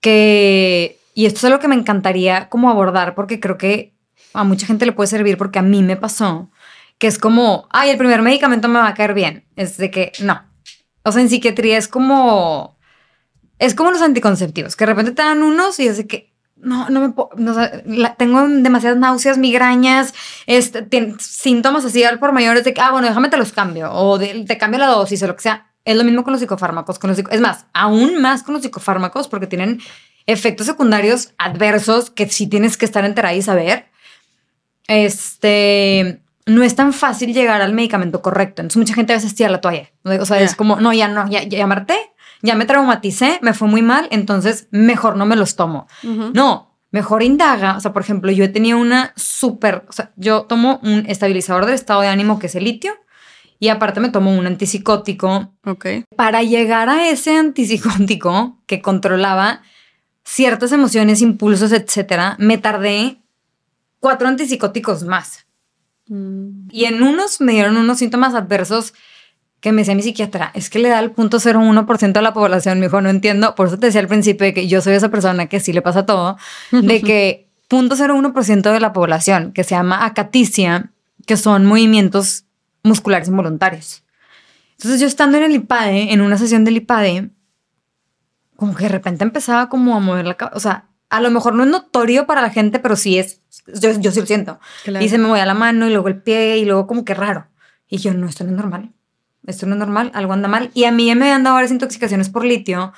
[0.00, 3.94] que, y esto es algo que me encantaría como abordar porque creo que
[4.34, 6.50] a mucha gente le puede servir porque a mí me pasó,
[6.98, 9.46] que es como, ay, el primer medicamento me va a caer bien.
[9.54, 10.42] Es de que no.
[11.04, 12.76] O sea, en psiquiatría es como,
[13.60, 16.29] es como los anticonceptivos, que de repente te dan unos y es de que,
[16.62, 17.30] no, no me puedo,
[18.16, 20.14] tengo demasiadas náuseas, migrañas,
[20.46, 24.18] este, síntomas así al por mayores de que, ah, bueno, déjame te los cambio, o
[24.18, 25.66] te cambio la dosis o lo que sea.
[25.84, 26.98] Es lo mismo con los psicofármacos.
[26.98, 29.80] Con los, es más, aún más con los psicofármacos porque tienen
[30.26, 33.86] efectos secundarios adversos que sí tienes que estar enterada y saber.
[34.86, 38.60] Este, no es tan fácil llegar al medicamento correcto.
[38.60, 39.90] Entonces mucha gente a veces tira la toalla.
[40.04, 42.06] O sea, es como, no, ya no, ya, ya, ya
[42.42, 45.86] me traumaticé, me fue muy mal, entonces mejor no me los tomo.
[46.02, 47.76] No, mejor indaga.
[47.76, 51.66] O sea, por ejemplo, yo he tenido una súper, o sea, yo tomo un estabilizador
[51.66, 52.94] del estado de ánimo que es el litio
[53.58, 55.52] y aparte me tomo un antipsicótico.
[55.64, 55.86] Ok.
[56.16, 59.62] Para llegar a ese antipsicótico que controlaba
[60.24, 63.18] ciertas emociones, impulsos, etcétera, me tardé
[64.00, 65.46] cuatro antipsicóticos más.
[66.08, 66.68] Mm.
[66.70, 68.94] Y en unos me dieron unos síntomas adversos
[69.60, 72.80] que me decía mi psiquiatra, es que le da el 0.01% a la población.
[72.80, 73.54] Me dijo, no entiendo.
[73.54, 75.82] Por eso te decía al principio de que yo soy esa persona que sí le
[75.82, 76.38] pasa todo,
[76.70, 80.90] de que 0.01% de la población, que se llama acaticia,
[81.26, 82.44] que son movimientos
[82.82, 84.02] musculares involuntarios.
[84.78, 87.28] Entonces yo estando en el IPADE, en una sesión del IPADE,
[88.56, 91.54] como que de repente empezaba como a mover la cabeza, o sea, a lo mejor
[91.54, 94.58] no es notorio para la gente, pero sí es, yo, yo sí lo siento.
[95.00, 97.14] Y se me voy a la mano y luego el pie y luego como que
[97.14, 97.48] raro.
[97.88, 98.92] Y yo, no, esto no es normal
[99.46, 100.70] esto no es normal, algo anda mal.
[100.74, 102.92] Y a mí me han dado varias intoxicaciones por litio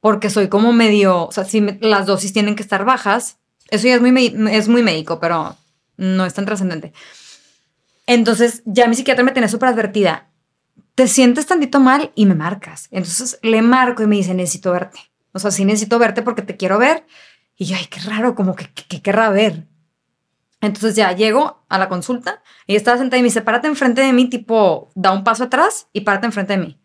[0.00, 3.38] porque soy como medio, o sea, si las dosis tienen que estar bajas,
[3.70, 5.56] eso ya es muy, es muy médico, pero
[5.96, 6.92] no es tan trascendente.
[8.06, 10.28] Entonces ya mi psiquiatra me tenía súper advertida,
[10.94, 12.88] te sientes tantito mal y me marcas.
[12.90, 14.98] Entonces le marco y me dice, necesito verte.
[15.32, 17.06] O sea, sí necesito verte porque te quiero ver.
[17.56, 19.66] Y yo, ay, qué raro, como que, que, querrá ver.
[20.62, 24.12] Entonces ya llego a la consulta y estaba sentada y me dice, párate enfrente de
[24.12, 26.80] mí, tipo, da un paso atrás y párate enfrente de mí.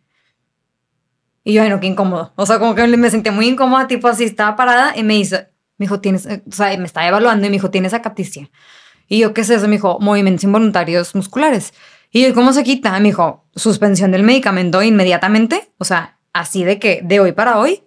[1.43, 2.33] Y yo, ay, no, qué incómodo.
[2.35, 5.51] O sea, como que me sentí muy incómoda, tipo así, estaba parada y me dice,
[5.77, 8.49] me dijo, tienes, o sea, me estaba evaluando y me dijo, tienes acaticia.
[9.07, 9.67] Y yo, ¿qué es eso?
[9.67, 11.73] Me dijo, movimientos involuntarios musculares.
[12.09, 12.91] Y yo, ¿cómo se quita?
[12.99, 15.71] Me dijo, suspensión del medicamento inmediatamente.
[15.77, 17.83] O sea, así de que de hoy para hoy.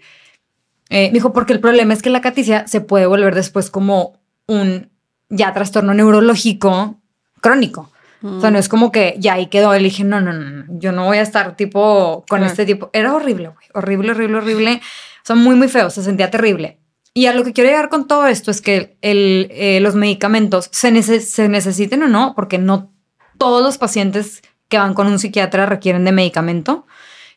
[0.88, 4.20] Eh, me dijo, porque el problema es que la acaticia se puede volver después como
[4.46, 4.89] un
[5.30, 7.00] ya trastorno neurológico
[7.40, 7.90] crónico.
[8.22, 9.74] O sea, no es como que ya ahí quedó.
[9.74, 12.90] Y dije, no, no, no, yo no voy a estar tipo con este tipo.
[12.92, 13.66] Era horrible, güey.
[13.72, 14.74] Horrible, horrible, horrible.
[14.74, 15.88] O sea, muy, muy feo.
[15.88, 16.78] Se sentía terrible.
[17.14, 20.68] Y a lo que quiero llegar con todo esto es que el, eh, los medicamentos
[20.70, 22.92] se, se necesiten o no, porque no
[23.38, 26.86] todos los pacientes que van con un psiquiatra requieren de medicamento.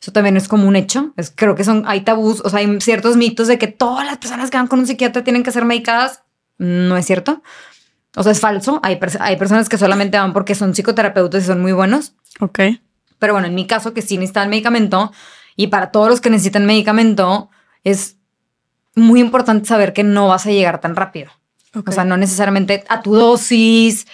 [0.01, 1.13] Eso también es como un hecho.
[1.15, 4.17] Es, creo que son, hay tabús, o sea, hay ciertos mitos de que todas las
[4.17, 6.23] personas que van con un psiquiatra tienen que ser medicadas.
[6.57, 7.41] No es cierto.
[8.15, 8.79] O sea, es falso.
[8.83, 12.13] Hay, hay personas que solamente van porque son psicoterapeutas y son muy buenos.
[12.39, 12.59] Ok.
[13.19, 15.11] Pero bueno, en mi caso, que sí necesitan medicamento,
[15.55, 17.49] y para todos los que necesitan medicamento,
[17.83, 18.17] es
[18.95, 21.31] muy importante saber que no vas a llegar tan rápido.
[21.87, 24.05] O sea, no necesariamente a tu dosis.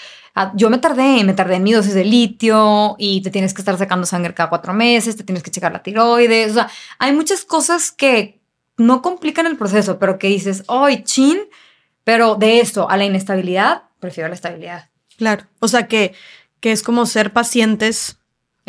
[0.53, 3.77] yo me tardé, me tardé en mi dosis de litio y te tienes que estar
[3.77, 6.51] sacando sangre cada cuatro meses, te tienes que checar la tiroides.
[6.51, 6.69] O sea,
[6.99, 8.39] hay muchas cosas que
[8.77, 11.39] no complican el proceso, pero que dices, ¡ay, chin!
[12.05, 14.89] Pero de esto a la inestabilidad, prefiero la estabilidad.
[15.17, 15.45] Claro.
[15.59, 16.13] O sea que,
[16.59, 18.17] que es como ser pacientes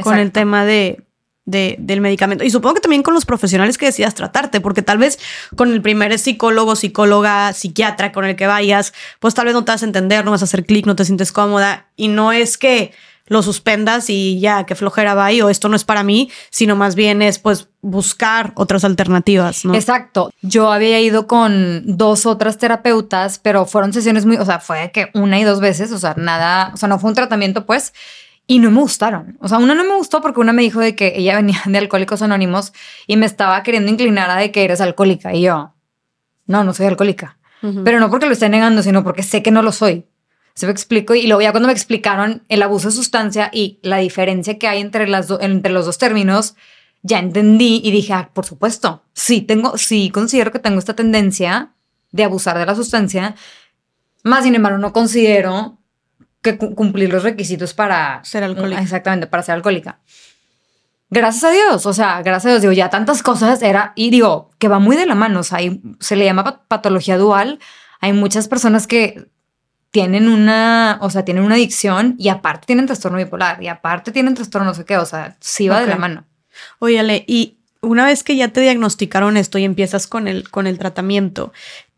[0.02, 1.04] con el tema de,
[1.44, 2.44] del medicamento.
[2.44, 5.18] Y supongo que también con los profesionales que decidas tratarte, porque tal vez
[5.56, 9.72] con el primer psicólogo, psicóloga, psiquiatra con el que vayas, pues tal vez no te
[9.72, 11.88] vas a entender, no vas a hacer clic, no te sientes cómoda.
[11.96, 12.92] Y no es que
[13.30, 16.74] lo suspendas y ya, que flojera va ahí o esto no es para mí, sino
[16.74, 19.72] más bien es pues buscar otras alternativas, ¿no?
[19.76, 20.32] Exacto.
[20.42, 25.10] Yo había ido con dos otras terapeutas, pero fueron sesiones muy, o sea, fue que
[25.14, 27.94] una y dos veces, o sea, nada, o sea, no fue un tratamiento pues,
[28.48, 29.38] y no me gustaron.
[29.40, 31.78] O sea, una no me gustó porque una me dijo de que ella venía de
[31.78, 32.72] Alcohólicos Anónimos
[33.06, 35.32] y me estaba queriendo inclinar a de que eres alcohólica.
[35.32, 35.72] Y yo,
[36.46, 37.38] no, no soy alcohólica.
[37.84, 40.06] Pero no porque lo esté negando, sino porque sé que no lo soy.
[40.54, 41.14] Se me explico.
[41.14, 44.80] Y luego ya cuando me explicaron el abuso de sustancia y la diferencia que hay
[44.80, 46.54] entre, las entre los dos términos,
[47.02, 51.72] ya entendí y dije, ah, por supuesto, sí tengo, sí considero que tengo esta tendencia
[52.12, 53.34] de abusar de la sustancia,
[54.22, 55.78] más sin embargo no considero
[56.42, 58.82] que cumplir los requisitos para ser alcohólica.
[58.82, 60.00] Exactamente, para ser alcohólica.
[61.10, 64.50] Gracias a Dios, o sea, gracias a Dios, digo, ya tantas cosas era, y digo,
[64.58, 65.58] que va muy de la mano, o sea,
[65.98, 67.58] se le llama patología dual,
[68.00, 69.28] hay muchas personas que
[69.90, 74.34] tienen una, o sea, tienen una adicción y aparte tienen trastorno bipolar y aparte tienen
[74.34, 76.24] trastorno no sé qué, o sea, sí va de la mano.
[76.78, 80.78] Óyale, y una vez que ya te diagnosticaron esto y empiezas con el, con el
[80.78, 81.52] tratamiento,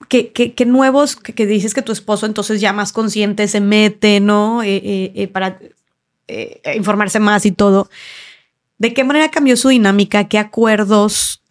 [0.08, 4.62] ¿qué, qué, nuevos, que, dices que tu esposo entonces ya más consciente se mete, ¿no?
[4.62, 5.58] Eh, eh, eh, para
[6.74, 7.90] informarse más y todo.
[8.78, 10.28] ¿De qué manera cambió su dinámica?
[10.28, 11.42] ¿Qué acuerdos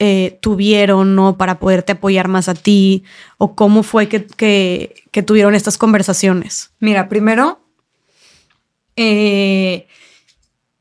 [0.41, 1.37] tuvieron ¿no?
[1.37, 3.03] para poderte apoyar más a ti?
[3.37, 4.25] ¿O cómo fue que,
[5.11, 6.71] que tuvieron estas conversaciones?
[6.79, 7.61] Mira, primero,
[8.95, 9.87] eh,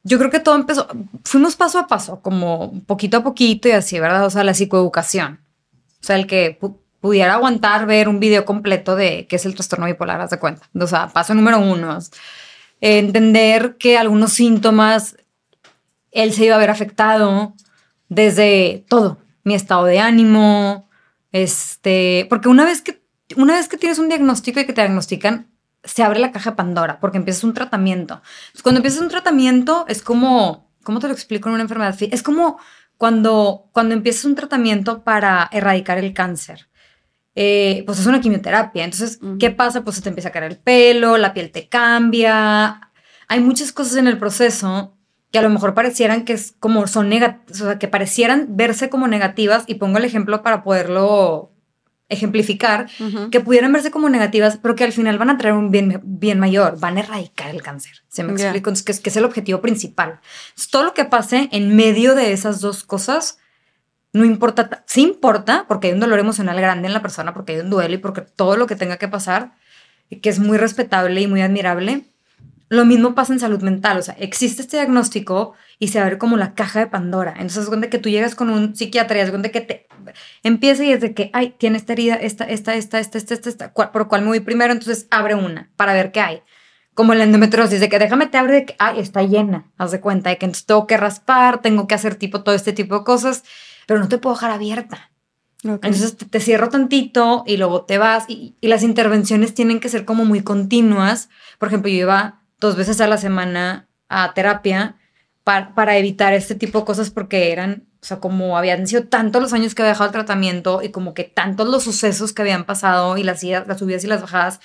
[0.03, 0.89] yo creo que todo empezó,
[1.25, 4.27] fuimos paso a paso, como poquito a poquito y así, ¿verdad?
[4.27, 5.41] O sea, la psicoeducación.
[6.01, 6.59] O sea, el que
[7.01, 10.69] pudiera aguantar ver un video completo de qué es el trastorno bipolar, haz de cuenta.
[10.79, 11.99] O sea, paso número uno,
[12.81, 15.17] entender que algunos síntomas
[16.11, 17.55] él se iba a ver afectado
[18.09, 20.89] desde todo, mi estado de ánimo,
[21.33, 23.03] este, porque una vez que,
[23.37, 25.49] una vez que tienes un diagnóstico y que te diagnostican,
[25.85, 28.21] se abre la caja de Pandora porque empiezas un tratamiento.
[28.63, 31.97] cuando empiezas un tratamiento es como, ¿cómo te lo explico en una enfermedad?
[32.01, 32.59] Es como
[32.99, 36.69] cuando, cuando empiezas un tratamiento para erradicar el cáncer.
[37.35, 38.85] Eh, pues es una quimioterapia.
[38.85, 39.83] Entonces, ¿qué pasa?
[39.83, 42.91] Pues se te empieza a caer el pelo, la piel te cambia.
[43.29, 44.99] Hay muchas cosas en el proceso
[45.31, 48.89] que a lo mejor parecieran que es como son negativas, o sea, que parecieran verse
[48.89, 49.65] como negativas.
[49.67, 51.53] Y pongo el ejemplo para poderlo
[52.11, 52.89] ejemplificar,
[53.31, 56.41] que pudieran verse como negativas, pero que al final van a traer un bien, bien
[56.41, 58.03] mayor, van a erradicar el cáncer.
[58.09, 58.69] ¿Se me explico?
[58.69, 60.19] Entonces, que que es el objetivo principal.
[60.71, 63.39] todo lo que pase en medio de esas dos cosas,
[64.13, 67.61] no importa, sí importa, porque hay un dolor emocional grande en la persona, porque hay
[67.61, 69.53] un duelo y porque todo lo que tenga que pasar,
[70.21, 72.10] que es muy respetable y muy admirable,
[72.71, 76.37] lo mismo pasa en salud mental, o sea, existe este diagnóstico y se abre como
[76.37, 77.33] la caja de Pandora.
[77.33, 79.89] Entonces, es cuando que tú llegas con un psiquiatra y es cuando que te
[80.45, 83.49] empieza y es de que, ay, tiene esta herida, esta, esta, esta, esta, esta, esta,
[83.49, 86.43] esta, por cuál me voy primero, entonces abre una para ver qué hay.
[86.95, 90.01] Como la endometriosis, de que déjame te abre de que, ay, está llena, haz de
[90.01, 93.05] cuenta, de que entonces tengo que raspar, tengo que hacer tipo todo este tipo de
[93.05, 93.43] cosas,
[93.89, 95.11] pero no te puedo dejar abierta.
[95.65, 100.05] Entonces te, cierro tantito y luego te vas y, y, las intervenciones tienen que ser
[100.07, 101.29] como muy continuas.
[101.59, 104.97] Por ejemplo, yo iba dos veces a la semana a terapia
[105.45, 109.43] para, para evitar este tipo de cosas porque eran, o sea, como habían sido tantos
[109.43, 112.65] los años que había dejado el tratamiento y como que tantos los sucesos que habían
[112.65, 114.61] pasado y las, las subidas y las bajadas,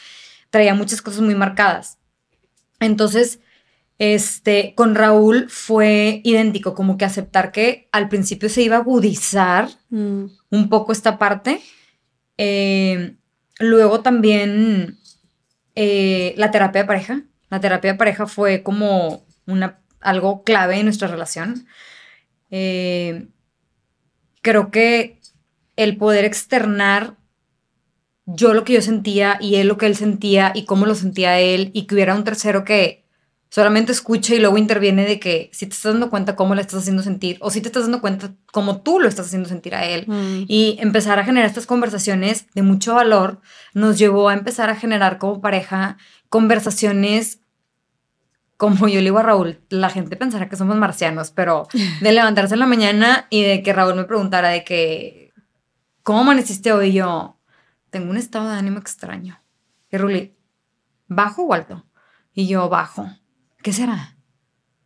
[0.49, 1.97] traía muchas cosas muy marcadas.
[2.79, 3.39] Entonces,
[3.97, 9.69] este, con Raúl fue idéntico, como que aceptar que al principio se iba a agudizar
[9.89, 10.25] mm.
[10.49, 11.61] un poco esta parte.
[12.37, 13.15] Eh,
[13.59, 14.97] luego también
[15.75, 20.85] eh, la terapia de pareja, la terapia de pareja fue como una, algo clave en
[20.85, 21.67] nuestra relación.
[22.51, 23.27] Eh,
[24.41, 25.19] creo que
[25.75, 27.15] el poder externar
[28.25, 31.39] yo lo que yo sentía y él lo que él sentía y cómo lo sentía
[31.39, 33.05] él y que hubiera un tercero que
[33.49, 36.81] solamente escucha y luego interviene de que si te estás dando cuenta cómo le estás
[36.81, 39.85] haciendo sentir o si te estás dando cuenta cómo tú lo estás haciendo sentir a
[39.85, 40.45] él mm.
[40.47, 43.41] y empezar a generar estas conversaciones de mucho valor
[43.73, 45.97] nos llevó a empezar a generar como pareja
[46.29, 47.39] conversaciones
[48.57, 51.67] como yo le digo a Raúl, la gente pensará que somos marcianos, pero
[52.01, 55.33] de levantarse en la mañana y de que Raúl me preguntara de que,
[56.03, 56.93] ¿cómo amaneciste hoy?
[56.93, 57.37] yo,
[57.89, 59.41] tengo un estado de ánimo extraño.
[59.91, 60.35] Y Ruli,
[61.07, 61.85] ¿bajo o alto?
[62.33, 63.09] Y yo, bajo.
[63.61, 64.15] ¿Qué será?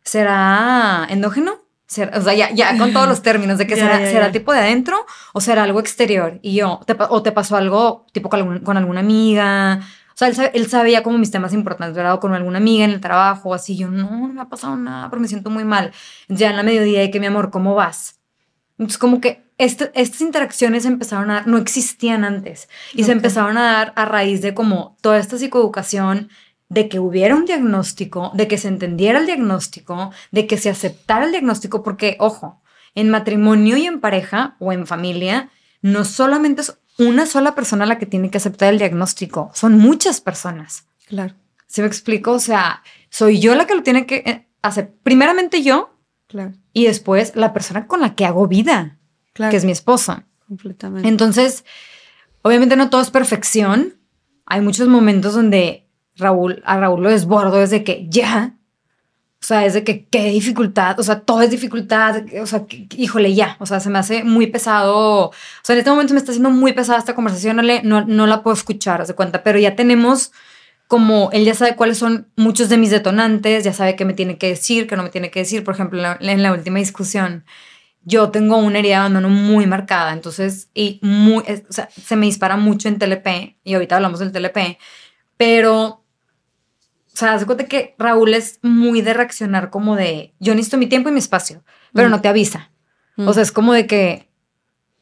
[0.02, 1.58] ¿Será endógeno?
[1.92, 5.40] o sea, ya, con todos los términos de que será, será tipo de adentro o
[5.40, 6.38] será algo exterior.
[6.42, 9.80] Y yo, o te pasó algo tipo con alguna amiga
[10.12, 12.14] o sea, él, sabía como mis temas importantes, ¿verdad?
[12.14, 13.76] O con alguna amiga en el trabajo, así.
[13.76, 15.92] Yo, no, no me ha pasado nada, pero me siento muy mal.
[16.28, 18.20] Ya en la mediodía de que, mi amor, ¿cómo vas?
[18.78, 22.68] Entonces, como que este, estas interacciones empezaron a dar, no existían antes.
[22.94, 26.30] Y se empezaron a dar a raíz de como toda esta psicoeducación,
[26.70, 31.26] de que hubiera un diagnóstico, de que se entendiera el diagnóstico, de que se aceptara
[31.26, 32.62] el diagnóstico, porque, ojo,
[32.94, 35.50] en matrimonio y en pareja o en familia,
[35.82, 40.20] no solamente es una sola persona la que tiene que aceptar el diagnóstico, son muchas
[40.20, 40.84] personas.
[41.08, 41.34] Claro.
[41.66, 42.32] ¿Se me explico?
[42.32, 45.96] O sea, soy yo la que lo tiene que, eh, hace primeramente yo
[46.26, 48.98] Claro, y después la persona con la que hago vida,
[49.32, 49.50] claro.
[49.50, 50.26] que es mi esposa.
[50.46, 51.08] completamente.
[51.08, 51.64] Entonces,
[52.42, 53.94] obviamente no todo es perfección.
[54.46, 58.56] Hay muchos momentos donde Raúl, a Raúl lo desbordo desde que ya.
[59.42, 63.34] O sea, es de que qué dificultad, o sea, todo es dificultad, o sea, híjole,
[63.34, 66.32] ya, o sea, se me hace muy pesado, o sea, en este momento me está
[66.32, 69.42] haciendo muy pesada esta conversación, no, le, no, no la puedo escuchar, haz de cuenta,
[69.42, 70.32] pero ya tenemos
[70.88, 74.36] como, él ya sabe cuáles son muchos de mis detonantes, ya sabe qué me tiene
[74.36, 76.78] que decir, qué no me tiene que decir, por ejemplo, en la, en la última
[76.78, 77.44] discusión,
[78.02, 82.26] yo tengo una herida de abandono muy marcada, entonces, y muy, o sea, se me
[82.26, 84.78] dispara mucho en TLP, y ahorita hablamos del TLP,
[85.36, 86.04] pero,
[87.12, 91.08] o sea, cuenta que Raúl es muy de reaccionar como de, yo necesito mi tiempo
[91.08, 91.62] y mi espacio,
[91.92, 92.10] pero Mm.
[92.12, 92.70] no te avisa.
[93.16, 93.28] Mm.
[93.28, 94.28] O sea, es como de que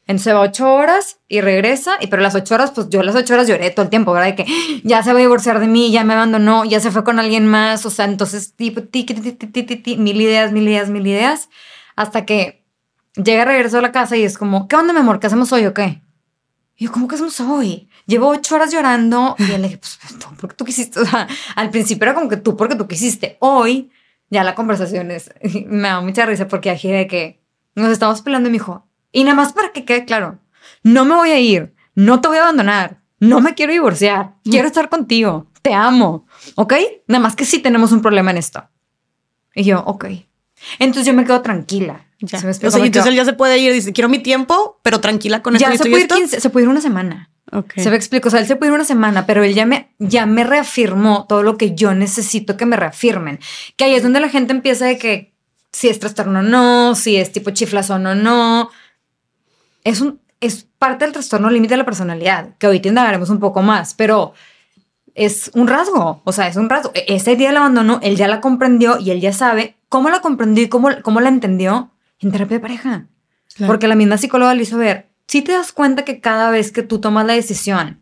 [0.07, 3.15] entonces se va ocho horas y regresa, y pero las ocho horas, pues yo las
[3.15, 4.29] ocho horas lloré todo el tiempo, ¿verdad?
[4.29, 7.03] De que ya se va a divorciar de mí, ya me abandonó, ya se fue
[7.03, 10.19] con alguien más, o sea, entonces, tipo, ti, ti, ti, ti, ti, ti, ti, mil
[10.19, 11.49] ideas, mil ideas, mil ideas,
[11.95, 12.65] hasta que
[13.23, 15.19] llega, regreso a la casa y es como, ¿qué onda, mi amor?
[15.19, 16.01] ¿Qué hacemos hoy o qué?
[16.79, 17.89] Y yo, ¿cómo que hacemos hoy?
[18.05, 21.01] Llevo ocho horas llorando y él le dije, pues, pues, tú, porque tú quisiste,
[21.55, 23.35] al principio era como que tú porque tú quisiste.
[23.39, 23.91] Hoy
[24.29, 25.29] ya la conversación es,
[25.67, 27.41] me da mucha risa porque aquí de que
[27.75, 30.39] nos estamos peleando y me dijo, y nada más para que quede claro,
[30.81, 34.67] no me voy a ir, no te voy a abandonar, no me quiero divorciar, quiero
[34.67, 36.73] estar contigo, te amo, ¿ok?
[37.07, 38.69] Nada más que sí tenemos un problema en esto.
[39.53, 40.05] Y yo, ok.
[40.79, 42.05] Entonces yo me quedo tranquila.
[42.21, 42.39] Ya.
[42.39, 44.79] ¿Sí me O sea, y entonces él ya se puede ir, dice, quiero mi tiempo,
[44.83, 46.17] pero tranquila con ya esto, se y puede, ir esto.
[46.17, 47.29] y 15 se puede ir una semana.
[47.75, 49.89] Se me explico, o sea, él se puede ir una semana, pero él ya me,
[49.97, 53.39] ya me reafirmó todo lo que yo necesito que me reafirmen.
[53.75, 55.33] Que ahí es donde la gente empieza de que
[55.71, 58.69] si es trastorno o no, si es tipo chiflazón o no.
[59.83, 63.61] Es un, es parte del trastorno límite de la personalidad, que ahorita indagaremos un poco
[63.61, 64.33] más, pero
[65.15, 66.91] es un rasgo, o sea, es un rasgo.
[66.93, 70.21] E- Ese día del abandono, él ya la comprendió y él ya sabe cómo la
[70.21, 73.07] comprendió y cómo, cómo la entendió en terapia de pareja.
[73.55, 73.71] Claro.
[73.71, 76.83] Porque la misma psicóloga le hizo ver, si te das cuenta que cada vez que
[76.83, 78.01] tú tomas la decisión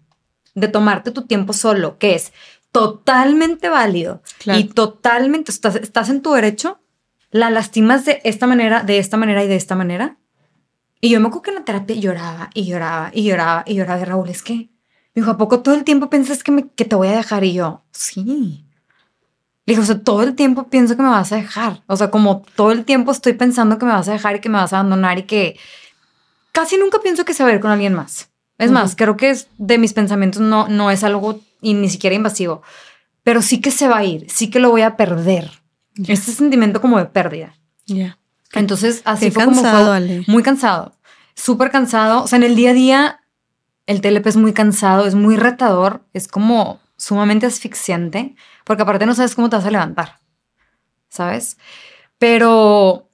[0.56, 2.34] de tomarte tu tiempo solo, que es
[2.72, 4.60] totalmente válido Claro.
[4.60, 6.80] y totalmente, estás, estás en tu derecho,
[7.31, 10.18] la lastimas de esta manera, de esta manera y de esta manera.
[11.02, 13.99] Y yo me acuerdo que en la terapia lloraba y lloraba y lloraba y lloraba
[13.99, 14.69] de Raúl, es que, me
[15.22, 17.44] dijo, ¿a poco todo el tiempo piensas que, me, que te voy a dejar?
[17.44, 18.66] Y yo, sí.
[19.68, 21.84] Le dije, o sea, todo el tiempo pienso que me vas a dejar.
[21.88, 24.48] O sea, como todo el tiempo estoy pensando que me vas a dejar y que
[24.49, 25.60] me vas a abandonar y que
[26.53, 28.30] casi nunca pienso que se va a ir con alguien más.
[28.57, 28.95] Es más, Ujú.
[28.98, 32.64] creo que es de mis pensamientos no, no es algo y ni siquiera invasivo,
[33.23, 35.52] pero sí que se va a ir, sí que lo voy a perder.
[35.95, 36.14] Ya.
[36.14, 37.53] Este sentimiento como de pérdida.
[37.88, 38.18] Ya.
[38.53, 39.98] Entonces, así Qué fue como cansado, fue.
[39.98, 40.23] Ale.
[40.27, 40.94] Muy cansado,
[41.35, 42.23] súper cansado.
[42.23, 43.19] O sea, en el día a día,
[43.85, 49.15] el TLP es muy cansado, es muy retador, es como sumamente asfixiante, porque aparte no
[49.15, 50.19] sabes cómo te vas a levantar,
[51.10, 51.57] ¿sabes?
[52.18, 53.10] Pero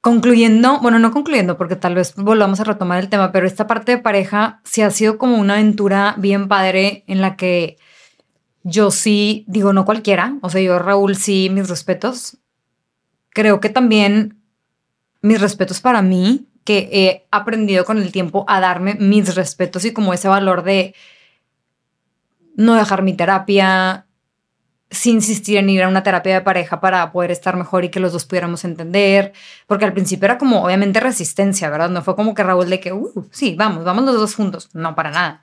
[0.00, 3.92] concluyendo, bueno, no concluyendo, porque tal vez volvamos a retomar el tema, pero esta parte
[3.92, 7.76] de pareja sí ha sido como una aventura bien padre en la que
[8.62, 12.38] yo sí, digo, no cualquiera, o sea, yo Raúl sí, mis respetos.
[13.30, 14.42] Creo que también
[15.22, 19.92] mis respetos para mí, que he aprendido con el tiempo a darme mis respetos y
[19.92, 20.94] como ese valor de
[22.60, 24.06] no dejar mi terapia,
[24.90, 28.00] sin insistir en ir a una terapia de pareja para poder estar mejor y que
[28.00, 29.32] los dos pudiéramos entender,
[29.66, 31.88] porque al principio era como obviamente resistencia, ¿verdad?
[31.88, 34.94] No fue como que Raúl de que, uh, sí, vamos, vamos los dos juntos, no
[34.94, 35.42] para nada.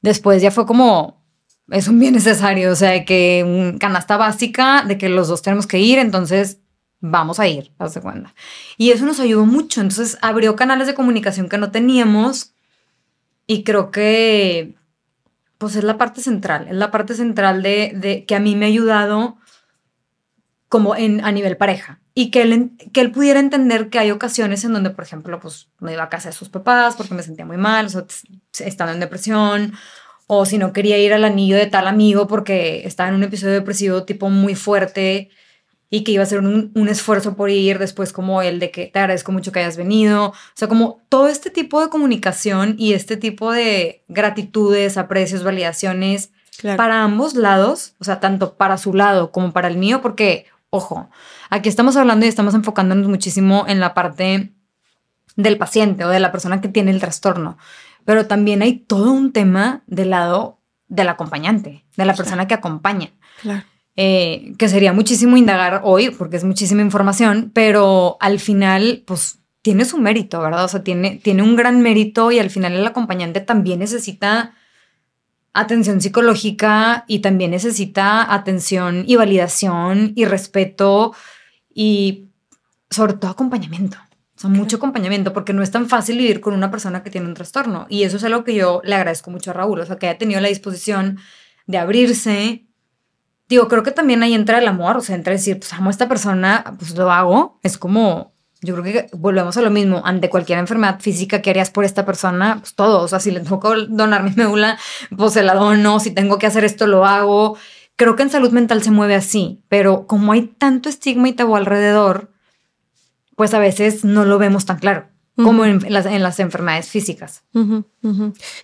[0.00, 1.22] Después ya fue como,
[1.70, 5.68] es un bien necesario, o sea, que un canasta básica de que los dos tenemos
[5.68, 6.58] que ir, entonces
[6.98, 8.34] vamos a ir, haz de cuenta.
[8.76, 12.54] Y eso nos ayudó mucho, entonces abrió canales de comunicación que no teníamos
[13.46, 14.79] y creo que,
[15.60, 18.68] pues es la parte central, es la parte central de, que a mí me ha
[18.68, 19.36] ayudado
[20.70, 22.00] como en, a nivel pareja.
[22.14, 25.68] Y que él, que él pudiera entender que hay ocasiones en donde, por ejemplo, pues
[25.78, 28.06] me iba a casa de sus papás porque me sentía muy mal, o sea,
[28.60, 29.74] estando en depresión,
[30.26, 33.52] o si no quería ir al anillo de tal amigo porque estaba en un episodio
[33.52, 35.28] depresivo tipo muy fuerte
[35.90, 38.86] y que iba a hacer un, un esfuerzo por ir, después como el de que
[38.86, 42.92] te agradezco mucho que hayas venido, o sea, como todo este tipo de comunicación y
[42.92, 46.76] este tipo de gratitudes, aprecios, validaciones Claro.
[46.76, 51.08] para ambos lados, o sea, tanto para su lado como para el mío, porque, ojo,
[51.48, 54.52] aquí estamos hablando y estamos enfocándonos muchísimo en la parte
[55.36, 57.56] del paciente o de la persona que tiene el trastorno,
[58.04, 60.58] pero también hay todo un tema del lado
[60.88, 62.16] del acompañante, de la Claro.
[62.18, 63.10] persona que acompaña,
[63.40, 63.62] Claro.
[64.02, 69.84] Eh, que sería muchísimo indagar hoy, porque es muchísima información, pero al final, pues tiene
[69.84, 70.64] su mérito, ¿verdad?
[70.64, 74.54] O sea, tiene, tiene un gran mérito y al final el acompañante también necesita
[75.52, 81.14] atención psicológica y también necesita atención y validación y respeto
[81.74, 82.30] y
[82.88, 83.98] sobre todo acompañamiento.
[84.34, 87.26] O sea, mucho acompañamiento, porque no es tan fácil vivir con una persona que tiene
[87.26, 87.84] un trastorno.
[87.90, 90.16] Y eso es algo que yo le agradezco mucho a Raúl, o sea, que haya
[90.16, 91.18] tenido la disposición
[91.66, 92.69] de abrirse.
[93.50, 95.90] Digo, creo que también ahí entra el amor, o sea, entra decir, pues amo a
[95.90, 97.58] esta persona, pues lo hago.
[97.64, 98.32] Es como,
[98.62, 102.06] yo creo que volvemos a lo mismo, ante cualquier enfermedad física que harías por esta
[102.06, 104.78] persona, pues todo, o sea, si le tengo donar mi médula,
[105.16, 107.58] pues se la dono, si tengo que hacer esto, lo hago.
[107.96, 111.56] Creo que en salud mental se mueve así, pero como hay tanto estigma y tabú
[111.56, 112.30] alrededor,
[113.34, 115.08] pues a veces no lo vemos tan claro
[115.42, 117.42] como en las, en las, enfermedades físicas.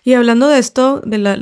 [0.03, 1.37] Y hablando de esto, de, la,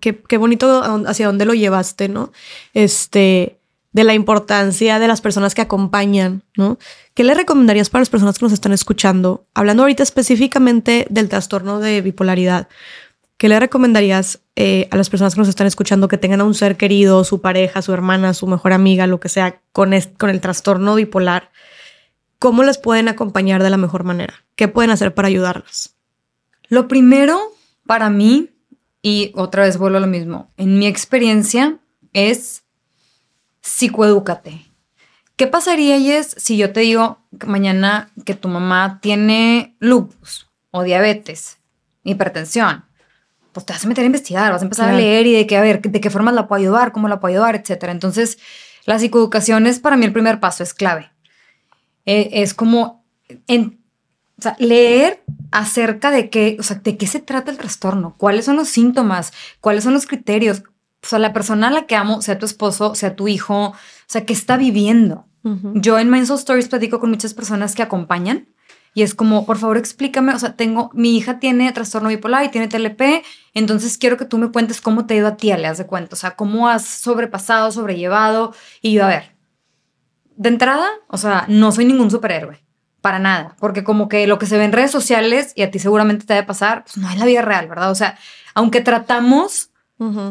[0.00, 2.32] qué bonito hacia dónde lo llevaste, ¿no?
[2.72, 3.58] Este,
[3.94, 6.78] de la importancia de las personas que acompañan, ¿no?
[7.14, 9.46] ¿Qué le recomendarías para las personas que nos están escuchando?
[9.54, 12.68] Hablando ahorita específicamente del trastorno de bipolaridad,
[13.38, 16.54] ¿qué le recomendarías eh, a las personas que nos están escuchando que tengan a un
[16.54, 20.40] ser querido, su pareja, su hermana, su mejor amiga, lo que sea, con, con el
[20.40, 21.50] trastorno bipolar?
[22.44, 24.34] ¿Cómo las pueden acompañar de la mejor manera?
[24.54, 25.96] ¿Qué pueden hacer para ayudarlas?
[26.68, 27.40] Lo primero
[27.86, 28.50] para mí,
[29.00, 31.78] y otra vez vuelvo a lo mismo, en mi experiencia
[32.12, 32.64] es
[33.62, 34.60] psicoedúcate.
[35.36, 41.56] ¿Qué pasaría, Yes, si yo te digo mañana que tu mamá tiene lupus o diabetes,
[42.02, 42.84] hipertensión?
[43.52, 45.56] Pues te vas a meter a investigar, vas a empezar a leer y de qué,
[45.56, 47.90] a ver, de qué forma la puedo ayudar, cómo la puedo ayudar, etcétera.
[47.90, 48.36] Entonces,
[48.84, 51.13] la psicoeducación es para mí el primer paso, es clave.
[52.06, 53.04] Eh, es como
[54.58, 58.68] leer acerca de qué, o sea, de qué se trata el trastorno, cuáles son los
[58.68, 60.62] síntomas, cuáles son los criterios.
[61.02, 63.74] O sea, la persona a la que amo, sea tu esposo, sea tu hijo, o
[64.06, 65.26] sea, qué está viviendo.
[65.74, 68.48] Yo en Mindful Stories platico con muchas personas que acompañan
[68.94, 72.48] y es como, por favor, explícame, o sea, tengo, mi hija tiene trastorno bipolar y
[72.48, 73.22] tiene TLP,
[73.52, 75.86] entonces quiero que tú me cuentes cómo te ha ido a ti, le das de
[75.86, 78.54] cuenta, o sea, cómo has sobrepasado, sobrellevado.
[78.80, 79.33] Y yo, a ver,
[80.36, 82.62] de entrada, o sea, no soy ningún superhéroe,
[83.00, 85.78] para nada, porque como que lo que se ve en redes sociales y a ti
[85.78, 87.90] seguramente te debe pasar, pues no es la vida real, ¿verdad?
[87.90, 88.18] O sea,
[88.54, 89.70] aunque tratamos,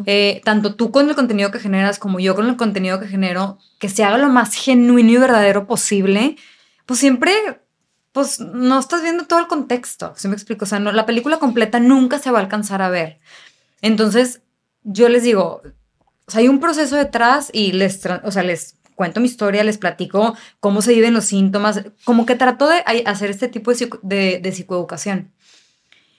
[0.06, 3.58] eh, tanto tú con el contenido que generas como yo con el contenido que genero,
[3.80, 6.36] que se haga lo más genuino y verdadero posible,
[6.86, 7.34] pues siempre,
[8.12, 10.66] pues no estás viendo todo el contexto, ¿sí me explico?
[10.66, 13.20] O sea, no, la película completa nunca se va a alcanzar a ver.
[13.82, 14.42] Entonces,
[14.84, 15.62] yo les digo,
[16.26, 19.78] o sea, hay un proceso detrás y les, o sea, les cuento mi historia, les
[19.78, 24.52] platico cómo se viven los síntomas, como que trato de hacer este tipo de, de,
[24.54, 25.34] psicoeducación.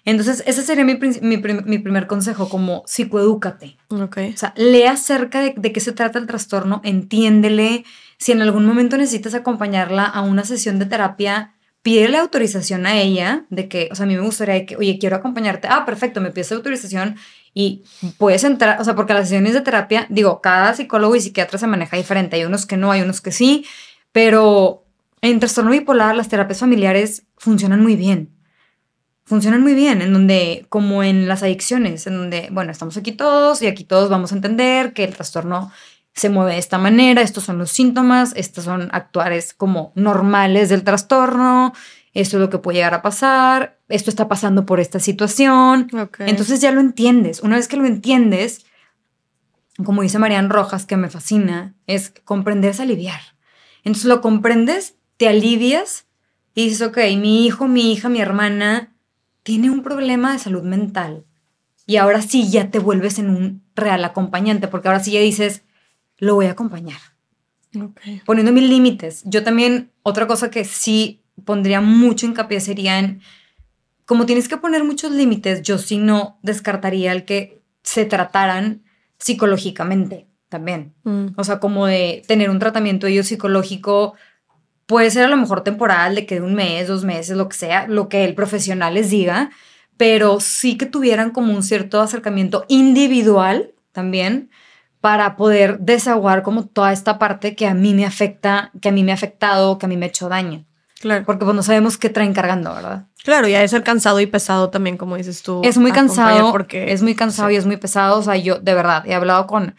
[0.04, 3.78] Entonces, ese sería mi, mi, primer consejo, como psicoedúcate.
[3.88, 4.34] Okay.
[4.34, 7.86] O sea, lee acerca de, de, qué se trata el trastorno, entiéndele.
[8.18, 13.46] Si en algún momento necesitas acompañarla a una sesión de terapia, pídele autorización a ella
[13.48, 15.68] de que, o sea, a mí me gustaría que, oye, quiero acompañarte.
[15.70, 17.16] Ah, perfecto, me pides autorización
[17.54, 17.84] y
[18.18, 21.68] puedes entrar, o sea, porque las sesiones de terapia, digo, cada psicólogo y psiquiatra se
[21.68, 22.36] maneja diferente.
[22.36, 23.64] Hay unos que no, hay unos que sí,
[24.10, 24.84] pero
[25.22, 28.30] en trastorno bipolar las terapias familiares funcionan muy bien.
[29.24, 33.62] Funcionan muy bien, en donde, como en las adicciones, en donde, bueno, estamos aquí todos
[33.62, 35.72] y aquí todos vamos a entender que el trastorno
[36.12, 40.84] se mueve de esta manera, estos son los síntomas, estos son actuares como normales del
[40.84, 41.72] trastorno,
[42.14, 45.88] esto es lo que puede llegar a pasar, esto está pasando por esta situación.
[46.20, 47.42] Entonces ya lo entiendes.
[47.42, 48.64] Una vez que lo entiendes,
[49.84, 53.20] como dice Marian Rojas, que me fascina, es comprender es aliviar.
[53.82, 56.06] Entonces lo comprendes, te alivias
[56.54, 58.94] y dices, ok, mi hijo, mi hija, mi hermana
[59.42, 61.26] tiene un problema de salud mental.
[61.84, 65.64] Y ahora sí ya te vuelves en un real acompañante, porque ahora sí ya dices,
[66.18, 66.98] lo voy a acompañar.
[68.24, 69.22] Poniendo mis límites.
[69.24, 73.20] Yo también, otra cosa que sí pondría mucho hincapié sería en,
[74.04, 78.82] como tienes que poner muchos límites, yo sí no descartaría el que se trataran
[79.18, 80.94] psicológicamente también.
[81.04, 81.28] Mm.
[81.36, 84.14] O sea, como de tener un tratamiento ellos psicológico
[84.86, 87.56] puede ser a lo mejor temporal, de que de un mes, dos meses, lo que
[87.56, 89.50] sea, lo que el profesional les diga,
[89.96, 94.50] pero sí que tuvieran como un cierto acercamiento individual también
[95.00, 99.04] para poder desahogar como toda esta parte que a mí me afecta, que a mí
[99.04, 100.64] me ha afectado, que a mí me ha hecho daño.
[101.04, 101.26] Claro.
[101.26, 103.04] Porque pues no sabemos qué traen cargando, ¿verdad?
[103.24, 105.60] Claro, y ha de ser cansado y pesado también, como dices tú.
[105.62, 106.50] Es muy cansado.
[106.50, 108.20] Porque es muy cansado y es muy pesado.
[108.20, 109.74] O sea, yo de verdad he hablado con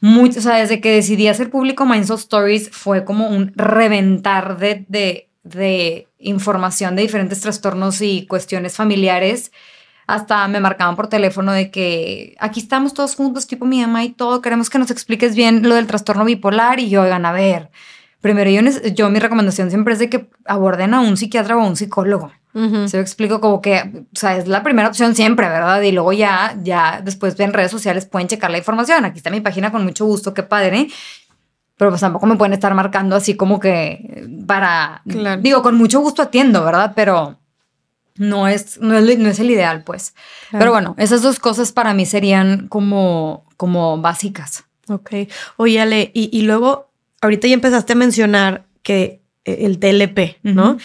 [0.00, 4.58] muchos, o sea, desde que decidí hacer público Minds of Stories fue como un reventar
[4.58, 9.50] de, de, de información de diferentes trastornos y cuestiones familiares
[10.06, 14.10] hasta me marcaban por teléfono de que aquí estamos todos juntos, tipo mi mamá y
[14.10, 17.70] todo, queremos que nos expliques bien lo del trastorno bipolar y yo, oigan, a ver,
[18.26, 18.60] primero yo,
[18.92, 22.32] yo mi recomendación siempre es de que aborden a un psiquiatra o a un psicólogo.
[22.86, 25.82] Se lo explico como que, o sea, es la primera opción siempre, ¿verdad?
[25.82, 29.04] Y luego ya, ya después en redes sociales pueden checar la información.
[29.04, 30.88] Aquí está mi página con mucho gusto, qué padre.
[31.76, 36.22] Pero pues tampoco me pueden estar marcando así como que para, digo, con mucho gusto
[36.22, 36.94] atiendo, ¿verdad?
[36.96, 37.38] Pero
[38.16, 40.14] no es, no es, el ideal, pues.
[40.50, 44.64] Pero bueno, esas dos cosas para mí serían como, como básicas.
[44.88, 45.10] Ok.
[45.58, 46.85] Oye, Ale, y, y luego,
[47.26, 50.78] ahorita ya empezaste a mencionar que eh, el TLP, ¿no?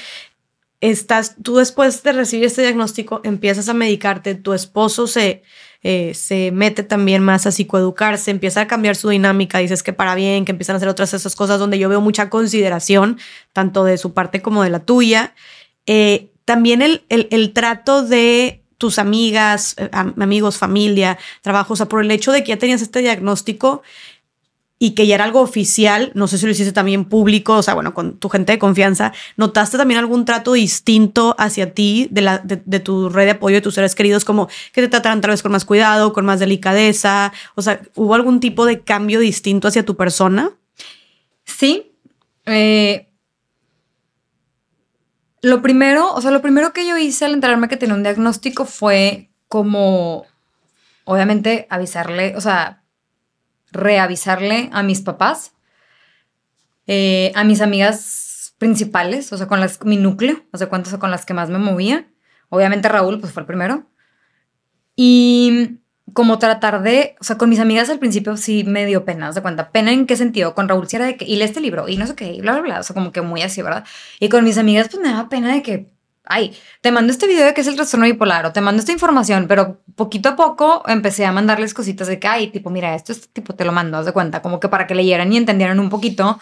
[0.81, 5.43] Estás, tú después de recibir este diagnóstico empiezas a medicarte, tu esposo se,
[5.83, 10.15] eh, se mete también más a psicoeducarse, empieza a cambiar su dinámica, dices que para
[10.15, 13.19] bien, que empiezan a hacer otras esas cosas donde yo veo mucha consideración,
[13.53, 15.35] tanto de su parte como de la tuya.
[15.85, 22.01] Eh, también el, el, el, trato de tus amigas, amigos, familia, trabajo, o sea, por
[22.01, 23.83] el hecho de que ya tenías este diagnóstico,
[24.83, 27.75] y que ya era algo oficial, no sé si lo hiciste también público, o sea,
[27.75, 32.39] bueno, con tu gente de confianza, ¿notaste también algún trato distinto hacia ti de, la,
[32.39, 35.43] de, tu red de apoyo de tus seres queridos, como que te trataran tal vez
[35.43, 37.31] con más cuidado, con más delicadeza?
[37.53, 40.49] O sea, ¿hubo algún tipo de cambio distinto hacia tu persona?
[41.43, 41.91] Sí.
[42.47, 43.07] Eh,
[45.43, 48.65] lo primero, o sea, lo primero que yo hice al enterarme que tenía un diagnóstico
[48.65, 50.25] fue como,
[51.03, 52.80] obviamente, avisarle, o sea,
[53.71, 55.53] reavisarle a mis papás,
[56.87, 61.11] eh, a mis amigas principales, o sea, con las, mi núcleo, o sea, cuántas con
[61.11, 62.07] las que más me movía.
[62.49, 63.87] Obviamente Raúl, pues fue el primero.
[64.95, 65.79] Y
[66.13, 69.41] como tratar de, o sea, con mis amigas al principio sí me dio pena, ¿se
[69.41, 69.71] cuenta?
[69.71, 71.97] Pena en qué sentido, con Raúl sí era de que, y lee este libro, y
[71.97, 73.85] no sé qué, y bla, bla, bla, o sea, como que muy así, ¿verdad?
[74.19, 75.87] Y con mis amigas pues me daba pena de que,
[76.31, 78.91] ay, te mando este video de qué es el trastorno bipolar o te mando esta
[78.91, 83.11] información, pero poquito a poco empecé a mandarles cositas de que, ay, tipo, mira, esto
[83.11, 85.79] es tipo, te lo mando, haz de cuenta, como que para que leyeran y entendieran
[85.79, 86.39] un poquito,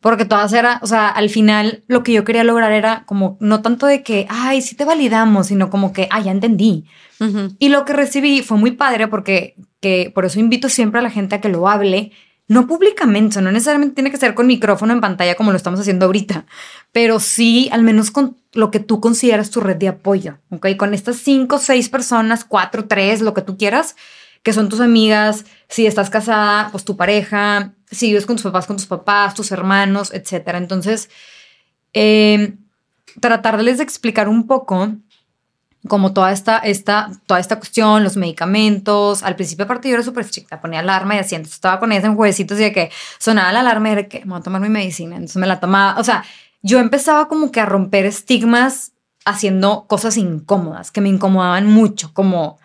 [0.00, 3.62] porque todas era, o sea, al final lo que yo quería lograr era como no
[3.62, 6.84] tanto de que, ay, sí te validamos, sino como que, ay, ya entendí.
[7.60, 11.10] Y lo que recibí fue muy padre porque, que por eso invito siempre a la
[11.10, 12.10] gente a que lo hable,
[12.52, 16.04] no públicamente, no necesariamente tiene que ser con micrófono en pantalla como lo estamos haciendo
[16.04, 16.44] ahorita,
[16.92, 20.76] pero sí al menos con lo que tú consideras tu red de apoyo, ¿ok?
[20.76, 23.96] Con estas cinco, seis personas, cuatro, tres, lo que tú quieras,
[24.42, 28.66] que son tus amigas, si estás casada, pues tu pareja, si vives con tus papás,
[28.66, 30.58] con tus papás, tus hermanos, etcétera.
[30.58, 31.08] Entonces,
[31.94, 32.52] eh,
[33.20, 34.92] tratarles de explicar un poco
[35.88, 39.22] como toda esta, esta, toda esta cuestión, los medicamentos.
[39.22, 41.34] Al principio, aparte, yo era súper estricta, ponía alarma y así.
[41.34, 44.20] Entonces estaba con ellas en jueguecitos y de que sonaba la alarma y era que
[44.20, 45.16] me voy a tomar mi medicina.
[45.16, 45.98] Entonces me la tomaba.
[45.98, 46.24] O sea,
[46.62, 48.92] yo empezaba como que a romper estigmas
[49.24, 52.58] haciendo cosas incómodas, que me incomodaban mucho, como,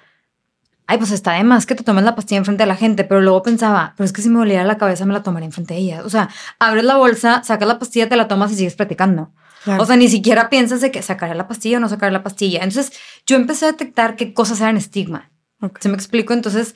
[0.88, 3.22] ay, pues está de más que te tomes la pastilla enfrente de la gente, pero
[3.22, 5.80] luego pensaba, pero es que si me doliera la cabeza me la tomaría enfrente de
[5.82, 6.02] ella.
[6.04, 6.30] O sea,
[6.60, 9.32] abres la bolsa, sacas la pastilla, te la tomas y sigues platicando.
[9.80, 12.64] O sea, ni siquiera piensas de que sacaré la pastilla o no sacaré la pastilla.
[12.64, 12.92] Entonces,
[13.26, 15.32] yo empecé a detectar qué cosas eran estigma.
[15.80, 16.34] ¿Se me explico?
[16.34, 16.76] Entonces,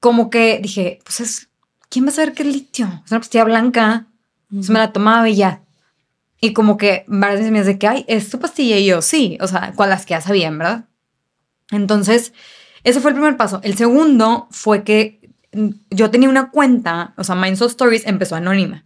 [0.00, 1.48] como que dije, pues es,
[1.88, 3.02] ¿quién va a saber qué es litio?
[3.04, 4.06] Es una pastilla blanca.
[4.50, 5.62] Entonces me la tomaba y ya.
[6.40, 8.76] Y como que varias veces me dice que, ay, es tu pastilla.
[8.76, 10.84] Y yo, sí, o sea, con las que ya sabían, ¿verdad?
[11.70, 12.32] Entonces,
[12.82, 13.60] ese fue el primer paso.
[13.62, 15.20] El segundo fue que
[15.90, 18.84] yo tenía una cuenta, o sea, Mindsoul Stories empezó anónima.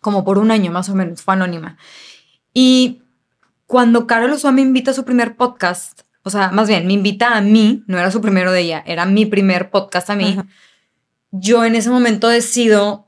[0.00, 1.78] Como por un año más o menos, fue anónima.
[2.60, 3.02] Y
[3.68, 7.36] cuando Carol Osua me invita a su primer podcast, o sea, más bien, me invita
[7.36, 10.36] a mí, no era su primero de ella, era mi primer podcast a mí,
[11.30, 13.06] yo en ese momento decido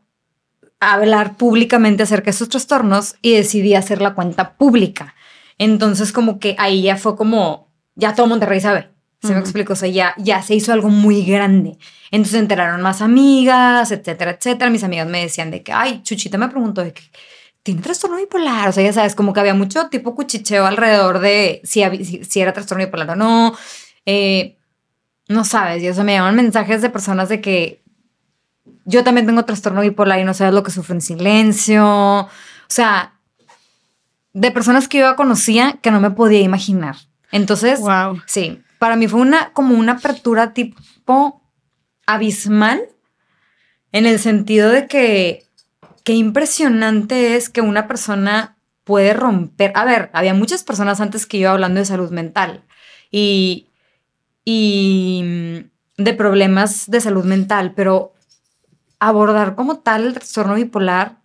[0.79, 5.17] hablar públicamente acerca de esos trastornos y decidí hacer la cuenta pública.
[5.59, 8.91] Entonces, como que ahí ya fue como, ya todo Monterrey sabe.
[9.21, 9.73] ¿Se me explico?
[9.73, 11.77] O sea, ya, ya se hizo algo muy grande.
[12.13, 14.71] Entonces enteraron más amigas, etcétera, etcétera.
[14.71, 17.03] Mis amigas me decían de que, ay, Chuchita me preguntó de que,
[17.63, 18.69] tiene trastorno bipolar.
[18.69, 21.83] O sea, ya sabes, como que había mucho tipo cuchicheo alrededor de si,
[22.25, 23.57] si, era trastorno bipolar o no.
[24.07, 24.57] Eh,
[25.29, 27.83] no sabes, y eso me llaman mensajes de personas de que
[28.85, 31.87] yo también tengo trastorno bipolar y no sabes lo que sufro en silencio.
[31.87, 32.29] O
[32.69, 33.15] sea,
[34.33, 36.97] de personas que yo conocía que no me podía imaginar.
[37.33, 38.21] Entonces, wow.
[38.27, 41.43] sí, para mí fue una como una apertura tipo
[42.07, 42.83] abismal
[43.93, 45.47] en el sentido de que
[46.05, 49.73] qué impresionante es que una persona puede romper.
[49.75, 52.65] A ver, había muchas personas antes que yo hablando de salud mental
[53.11, 53.69] y,
[54.45, 58.15] y mm, de problemas de salud mental, pero
[58.99, 61.19] abordar como tal el trastorno bipolar,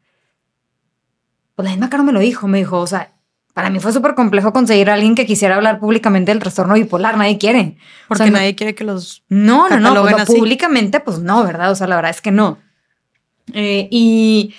[1.56, 3.14] pues la misma cara me lo dijo, me dijo, o sea,
[3.54, 7.18] para mí fue súper complejo conseguir a alguien que quisiera hablar públicamente del trastorno bipolar,
[7.18, 7.78] nadie quiere.
[8.08, 9.24] Porque nadie quiere que los...
[9.30, 11.72] No, no, no, pues públicamente, pues no, ¿verdad?
[11.72, 12.58] O sea, la verdad es que no.
[13.54, 14.54] Eh, y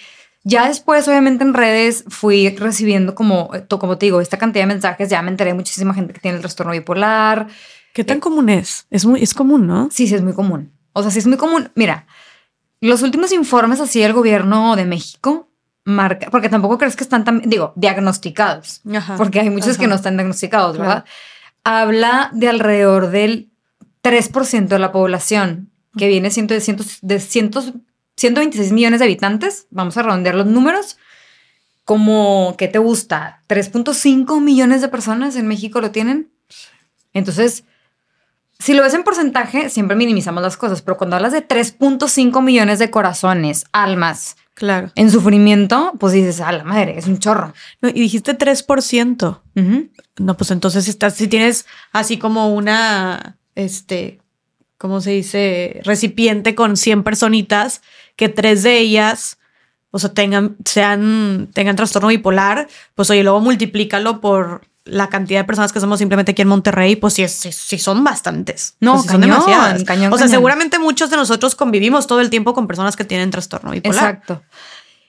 [0.45, 4.69] Ya después, obviamente, en redes fui recibiendo como, eh, como te digo, esta cantidad de
[4.75, 5.09] mensajes.
[5.11, 7.49] Ya me enteré de muchísima gente que tiene el trastorno bipolar.
[7.93, 8.87] ¿Qué tan común es?
[8.91, 9.89] Es muy, es común, ¿no?
[9.91, 10.73] Sí, sí, es muy común.
[10.93, 11.71] O sea, sí es muy común.
[11.75, 12.07] Mira,
[12.81, 15.49] los últimos informes así del gobierno de México
[15.85, 19.17] marca, porque tampoco crees que están tan, digo, diagnosticados, Ajá.
[19.17, 20.77] porque hay muchos que no están diagnosticados.
[20.79, 21.05] ¿verdad?
[21.65, 23.51] Habla de alrededor del
[24.03, 27.73] 3% de la población, que viene siendo de, cientos, de cientos,
[28.17, 30.97] 126 millones de habitantes, vamos a redondear los números,
[31.85, 33.43] como, ¿qué te gusta?
[33.49, 36.31] 3.5 millones de personas en México lo tienen.
[37.13, 37.65] Entonces,
[38.59, 42.79] si lo ves en porcentaje, siempre minimizamos las cosas, pero cuando hablas de 3.5 millones
[42.79, 44.91] de corazones, almas, Claro.
[44.95, 47.53] en sufrimiento, pues dices, a la madre, es un chorro.
[47.83, 49.43] No, y dijiste 3%.
[49.55, 49.89] Ujú.
[50.19, 54.19] No, pues entonces estás, si tienes así como una, este,
[54.79, 55.81] ¿cómo se dice?
[55.85, 57.83] Recipiente con 100 personitas,
[58.17, 59.39] que tres de ellas,
[59.91, 65.45] o sea, tengan, sean, tengan trastorno bipolar, pues oye, luego multiplícalo por la cantidad de
[65.45, 68.77] personas que somos simplemente aquí en Monterrey, pues sí, sí, sí son bastantes.
[68.81, 69.85] No, Pues sí son cañón, demasiadas.
[69.85, 70.31] cañón, o sea, cañón.
[70.31, 73.97] seguramente muchos de nosotros convivimos todo el tiempo con personas que tienen trastorno bipolar.
[73.97, 74.43] Exacto.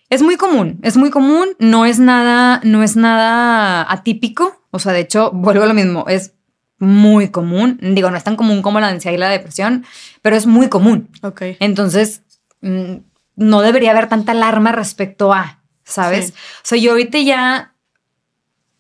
[0.09, 4.61] Es muy común, es muy común, no es nada, no es nada atípico.
[4.71, 6.31] O sea, de hecho, vuelvo a lo mismo, es
[6.79, 7.77] muy común.
[7.81, 9.85] Digo, no es tan común como la ansiedad y la depresión,
[10.21, 11.09] pero es muy común.
[11.23, 11.41] Ok.
[11.59, 12.21] Entonces,
[12.61, 16.27] no debería haber tanta alarma respecto a, ¿sabes?
[16.27, 16.33] Sí.
[16.33, 17.73] O sea, yo ahorita ya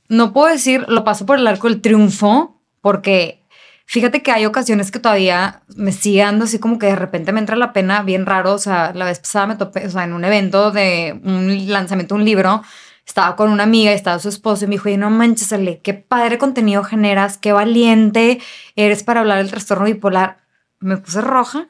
[0.09, 3.43] no puedo decir lo paso por el arco del triunfo, porque
[3.85, 7.39] fíjate que hay ocasiones que todavía me sigue dando así como que de repente me
[7.39, 8.53] entra la pena bien raro.
[8.53, 12.15] O sea, la vez pasada me topé, o sea, en un evento de un lanzamiento
[12.15, 12.63] de un libro,
[13.05, 15.79] estaba con una amiga y estaba su esposo y me dijo, "Oye, no manches, Ale,
[15.79, 18.39] qué padre contenido generas, qué valiente
[18.75, 20.39] eres para hablar del trastorno bipolar.
[20.79, 21.67] Me puse roja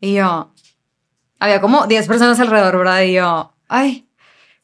[0.00, 0.53] y yo,
[1.44, 3.02] había como 10 personas alrededor, ¿verdad?
[3.02, 4.06] Y yo, ay,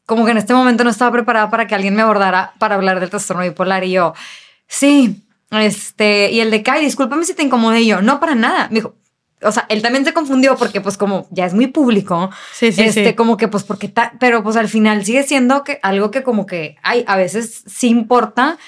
[0.06, 2.98] como que en este momento no estaba preparada para que alguien me abordara para hablar
[3.00, 3.84] del trastorno bipolar.
[3.84, 4.14] Y yo,
[4.66, 7.82] sí, este, y el de Kai, discúlpame si te incomodé.
[7.82, 8.68] Y yo, no, para nada.
[8.70, 8.96] Me dijo,
[9.42, 12.82] o sea, él también se confundió porque, pues, como ya es muy público, Sí, sí,
[12.82, 13.14] este, sí.
[13.14, 16.44] como que, pues, porque, ta- pero pues al final sigue siendo que algo que, como
[16.46, 18.58] que, ay, a veces sí importa.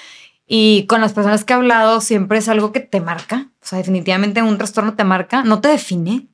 [0.47, 3.47] Y con las personas que he hablado, siempre es algo que te marca.
[3.61, 6.27] O sea, definitivamente un trastorno te marca, no te define.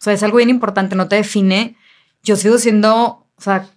[0.00, 1.76] O sea, es algo bien importante, no te define.
[2.22, 3.68] Yo sigo siendo, o sea,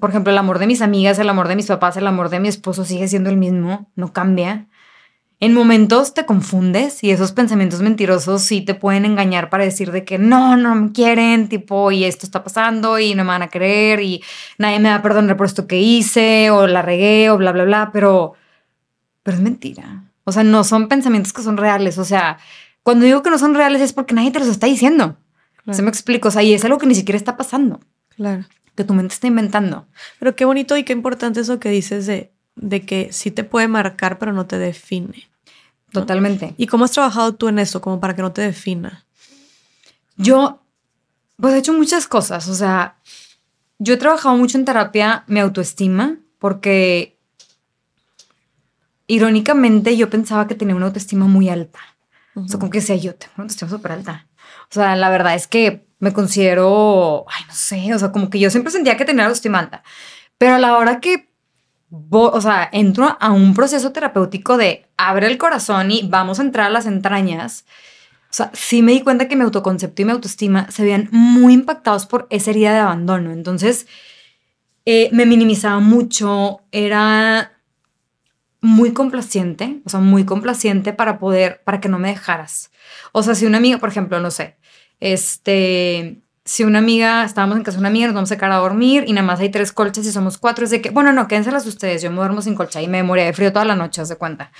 [0.00, 2.40] por ejemplo, el amor de mis amigas, el amor de mis papás, el amor de
[2.40, 4.66] mi esposo sigue siendo el mismo, no cambia.
[5.40, 10.04] En momentos te confundes y esos pensamientos mentirosos sí te pueden engañar para decir de
[10.04, 13.48] que no, no me quieren, tipo, y esto está pasando y no me van a
[13.48, 14.22] querer y
[14.56, 17.64] nadie me va a perdonar por esto que hice o la regué o bla, bla,
[17.64, 18.32] bla, pero,
[19.22, 20.04] pero es mentira.
[20.24, 21.98] O sea, no son pensamientos que son reales.
[21.98, 22.38] O sea,
[22.88, 25.18] cuando digo que no son reales es porque nadie te los está diciendo.
[25.62, 25.76] Claro.
[25.76, 26.28] Se me explico.
[26.28, 27.80] O sea, y es algo que ni siquiera está pasando,
[28.16, 28.46] Claro.
[28.74, 29.86] que tu mente está inventando.
[30.18, 33.68] Pero qué bonito y qué importante eso que dices de, de que sí te puede
[33.68, 35.28] marcar, pero no te define.
[35.92, 36.54] Totalmente.
[36.56, 39.04] ¿Y cómo has trabajado tú en eso, como para que no te defina?
[40.16, 40.62] Yo,
[41.36, 42.48] pues he hecho muchas cosas.
[42.48, 42.96] O sea,
[43.78, 47.18] yo he trabajado mucho en terapia mi autoestima porque
[49.06, 51.80] irónicamente yo pensaba que tenía una autoestima muy alta.
[52.44, 54.26] O sea, como que decía yo, tengo una autoestima súper alta.
[54.70, 58.38] O sea, la verdad es que me considero, ay, no sé, o sea, como que
[58.38, 59.82] yo siempre sentía que tenía autoestima alta.
[60.38, 61.30] Pero a la hora que,
[62.10, 66.66] o sea, entro a un proceso terapéutico de abre el corazón y vamos a entrar
[66.66, 67.64] a las entrañas,
[68.30, 71.54] o sea, sí me di cuenta que mi autoconcepto y mi autoestima se veían muy
[71.54, 73.32] impactados por esa herida de abandono.
[73.32, 73.86] Entonces,
[74.84, 77.57] eh, me minimizaba mucho, era
[78.60, 82.70] muy complaciente, o sea, muy complaciente para poder, para que no me dejaras.
[83.12, 84.56] O sea, si una amiga, por ejemplo, no sé,
[85.00, 88.56] este, si una amiga, estábamos en casa de una amiga, nos vamos a quedar a
[88.56, 91.28] dormir y nada más hay tres colchas y somos cuatro, es de que, bueno, no,
[91.28, 94.00] quédenselas ustedes, yo me duermo sin colcha y me moría de frío toda la noche,
[94.00, 94.50] haz de cuenta.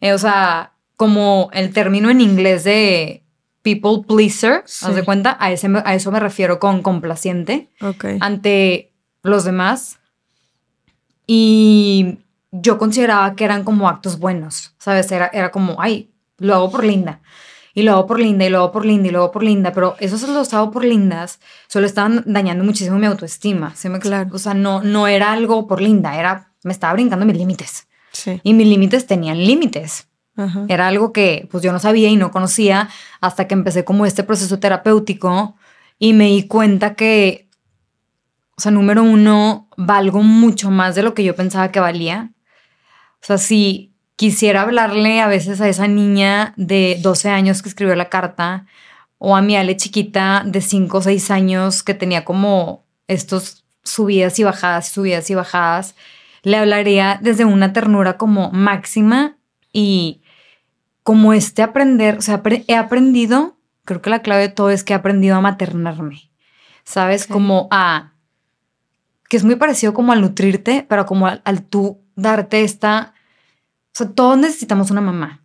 [0.00, 3.24] Eh, o sea, como el término en inglés de
[3.62, 4.86] people pleaser, Sí.
[4.86, 8.04] haz de cuenta, a, ese, a eso me refiero con complaciente Ok.
[8.20, 9.98] ante los demás.
[11.26, 12.18] Y
[12.52, 15.10] yo consideraba que eran como actos buenos, ¿sabes?
[15.12, 17.20] Era, era como, ay, lo hago por linda.
[17.72, 19.72] Y lo hago por linda, y lo hago por linda, y lo hago por linda.
[19.72, 23.74] Pero esos los hago por lindas solo estaban dañando muchísimo mi autoestima.
[23.76, 24.00] ¿sí me?
[24.00, 24.30] Claro.
[24.32, 27.86] O sea, no, no era algo por linda, era, me estaba brincando mis límites.
[28.12, 28.40] Sí.
[28.42, 30.08] Y mis límites tenían límites.
[30.36, 30.64] Ajá.
[30.68, 32.88] Era algo que pues yo no sabía y no conocía
[33.20, 35.56] hasta que empecé como este proceso terapéutico
[35.98, 37.48] y me di cuenta que,
[38.56, 42.32] o sea, número uno, valgo mucho más de lo que yo pensaba que valía.
[43.22, 47.94] O sea, si quisiera hablarle a veces a esa niña de 12 años que escribió
[47.96, 48.66] la carta
[49.18, 54.38] o a mi Ale chiquita de 5 o 6 años que tenía como estos subidas
[54.38, 55.94] y bajadas, subidas y bajadas.
[56.42, 59.36] Le hablaría desde una ternura como máxima
[59.72, 60.22] y
[61.02, 64.92] como este aprender, o sea, he aprendido, creo que la clave de todo es que
[64.92, 66.30] he aprendido a maternarme,
[66.84, 67.26] ¿sabes?
[67.26, 68.14] Como a,
[69.28, 73.14] que es muy parecido como al nutrirte, pero como al, al tú darte esta,
[73.86, 75.44] o sea, todos necesitamos una mamá.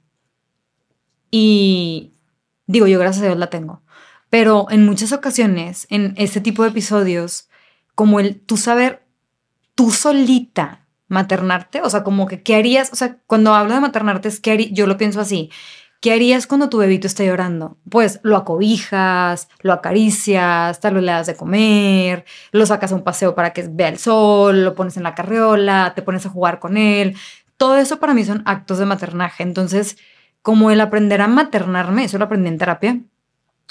[1.31, 2.14] Y
[2.68, 3.81] digo, yo gracias a Dios la tengo.
[4.30, 7.49] Pero en muchas ocasiones, en este tipo de episodios,
[7.95, 9.06] como el tú saber
[9.76, 12.91] tú solita maternarte, o sea, como que, ¿qué harías?
[12.91, 15.52] O sea, cuando hablo de maternarte, es que yo lo pienso así.
[16.06, 17.80] ¿Qué harías cuando tu bebito está llorando?
[17.90, 23.03] Pues lo acobijas, lo acaricias, tal vez le das de comer, lo sacas a un
[23.03, 26.60] paseo para que vea el sol, lo pones en la carriola, te pones a jugar
[26.60, 27.18] con él.
[27.57, 29.41] Todo eso para mí son actos de maternaje.
[29.41, 29.98] Entonces,
[30.44, 32.99] como el aprender a maternarme, eso lo aprendí en terapia.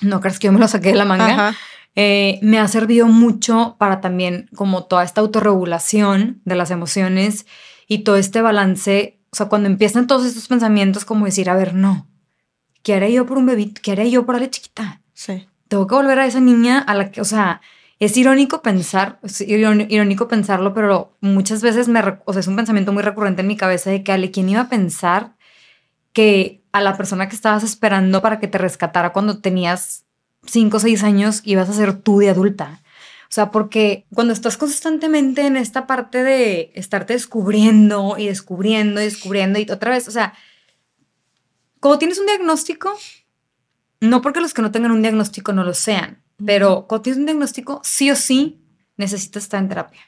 [0.02, 1.54] No crees que yo me lo saqué de la manga.
[1.94, 7.46] Eh, me ha servido mucho para también como toda esta autorregulación de las emociones
[7.86, 9.20] y todo este balance.
[9.30, 12.08] O sea, cuando empiezan todos estos pensamientos, como decir, a ver, no,
[12.84, 13.80] ¿qué haré yo por un bebito?
[13.82, 15.00] ¿Qué haré yo por la chiquita?
[15.14, 15.48] Sí.
[15.66, 17.60] Tengo que volver a esa niña a la que, o sea,
[17.98, 22.92] es irónico pensar, es irónico pensarlo, pero muchas veces me, o sea, es un pensamiento
[22.92, 25.34] muy recurrente en mi cabeza de que, Ale, ¿quién iba a pensar
[26.12, 30.04] que a la persona que estabas esperando para que te rescatara cuando tenías
[30.44, 32.82] 5 o 6 años ibas a ser tú de adulta?
[33.30, 39.04] O sea, porque cuando estás constantemente en esta parte de estarte descubriendo y descubriendo y
[39.04, 40.34] descubriendo y otra vez, o sea,
[41.84, 42.96] cuando tienes un diagnóstico,
[44.00, 47.26] no porque los que no tengan un diagnóstico no lo sean, pero cuando tienes un
[47.26, 48.64] diagnóstico, sí o sí
[48.96, 50.00] necesitas estar en terapia.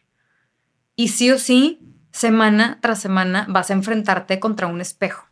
[0.94, 1.78] Y sí o sí,
[2.12, 5.26] semana tras semana vas a enfrentarte contra un espejo,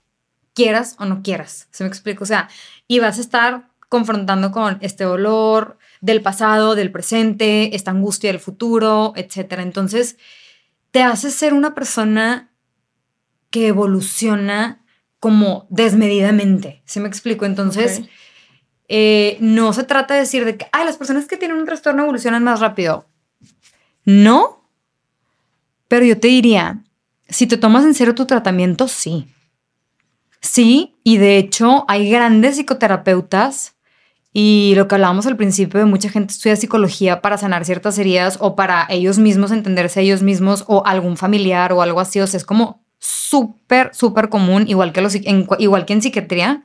[0.52, 1.68] quieras o no quieras.
[1.70, 2.24] ¿Se me explico?
[2.24, 2.50] O sea,
[2.86, 8.38] y vas a estar confrontando con este dolor del pasado, del presente, esta angustia del
[8.38, 9.60] futuro, etc.
[9.60, 10.18] Entonces,
[10.90, 12.52] te hace ser una persona
[13.48, 14.83] que evoluciona
[15.24, 16.82] como desmedidamente.
[16.84, 17.46] ¿Se me explico?
[17.46, 18.02] Entonces,
[18.88, 22.02] eh, no se trata de decir de que, ay, las personas que tienen un trastorno
[22.02, 23.06] evolucionan más rápido.
[24.04, 24.68] No,
[25.88, 26.84] pero yo te diría,
[27.26, 29.26] si te tomas en serio tu tratamiento, sí.
[30.42, 33.76] Sí, y de hecho hay grandes psicoterapeutas
[34.34, 38.36] y lo que hablábamos al principio de mucha gente estudia psicología para sanar ciertas heridas
[38.42, 42.20] o para ellos mismos entenderse a ellos mismos o algún familiar o algo así.
[42.20, 46.64] O sea, es como súper, súper común, igual que, los, en, igual que en psiquiatría.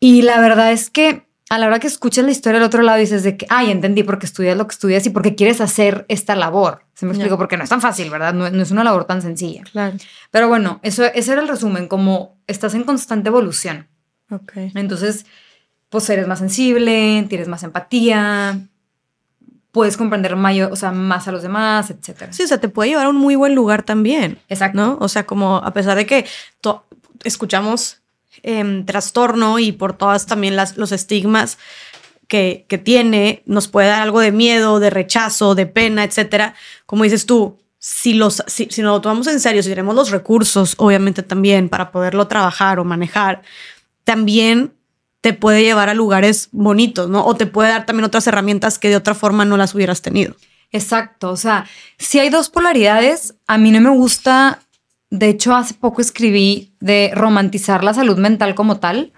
[0.00, 2.98] Y la verdad es que a la hora que escuchas la historia del otro lado
[2.98, 5.60] dices de que, ay, entendí por qué estudias lo que estudias y por qué quieres
[5.60, 6.84] hacer esta labor.
[6.94, 8.32] Se me explico, porque no es tan fácil, ¿verdad?
[8.34, 9.64] No, es una labor tan sencilla.
[9.64, 9.96] Claro.
[10.30, 13.86] Pero bueno, eso, ese era el resumen, como estás en constante evolución.
[14.30, 14.52] Ok.
[14.74, 15.26] Entonces,
[15.88, 18.60] pues eres más sensible, tienes más empatía,
[19.72, 22.32] puedes comprender mayor, o sea, más a los demás, etcétera.
[22.32, 24.38] Sí, o sea, te puede llevar a un muy buen lugar también.
[24.48, 24.78] Exacto.
[24.78, 24.98] ¿No?
[25.00, 26.26] O sea, como a pesar de que
[27.24, 27.98] escuchamos
[28.42, 31.58] em, trastorno y por todas también las, los estigmas
[32.28, 36.54] que, que, tiene, nos puede dar algo de miedo, de rechazo, de pena, etcétera.
[36.86, 40.10] Como dices tú, si, los, si, si nos lo tomamos en serio, si tenemos los
[40.10, 43.42] recursos, obviamente también, para poderlo trabajar o manejar,
[44.04, 44.72] también
[45.20, 47.24] te puede llevar a lugares bonitos, ¿no?
[47.24, 50.34] O te puede dar también otras herramientas que de otra forma no las hubieras tenido.
[50.70, 51.66] Exacto, o sea,
[51.98, 54.60] si hay dos polaridades, a mí no me gusta,
[55.10, 59.12] de hecho hace poco escribí de romantizar la salud mental como tal,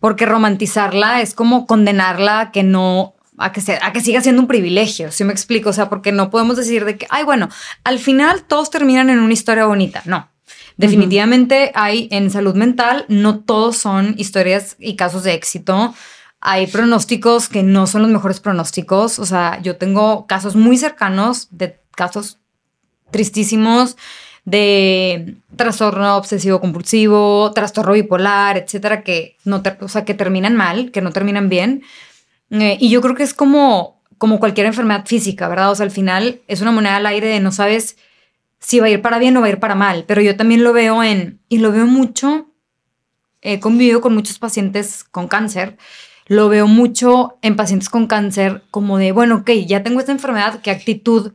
[0.00, 4.40] porque romantizarla es como condenarla a que no, a que, sea, a que siga siendo
[4.40, 7.50] un privilegio, si me explico, o sea, porque no podemos decir de que, ay, bueno,
[7.84, 10.30] al final todos terminan en una historia bonita, no,
[10.76, 15.94] Definitivamente hay en salud mental, no todos son historias y casos de éxito.
[16.40, 19.18] Hay pronósticos que no son los mejores pronósticos.
[19.18, 22.38] O sea, yo tengo casos muy cercanos de casos
[23.10, 23.96] tristísimos
[24.44, 31.00] de trastorno obsesivo compulsivo, trastorno bipolar, etcétera, que no, o sea, que terminan mal, que
[31.00, 31.82] no terminan bien.
[32.50, 35.70] Eh, y yo creo que es como, como cualquier enfermedad física, ¿verdad?
[35.70, 37.96] O sea, al final es una moneda al aire de no sabes
[38.64, 40.64] si va a ir para bien o va a ir para mal, pero yo también
[40.64, 42.48] lo veo en, y lo veo mucho,
[43.42, 45.76] he convivido con muchos pacientes con cáncer,
[46.26, 50.62] lo veo mucho en pacientes con cáncer como de, bueno, ok, ya tengo esta enfermedad,
[50.62, 51.32] ¿qué actitud,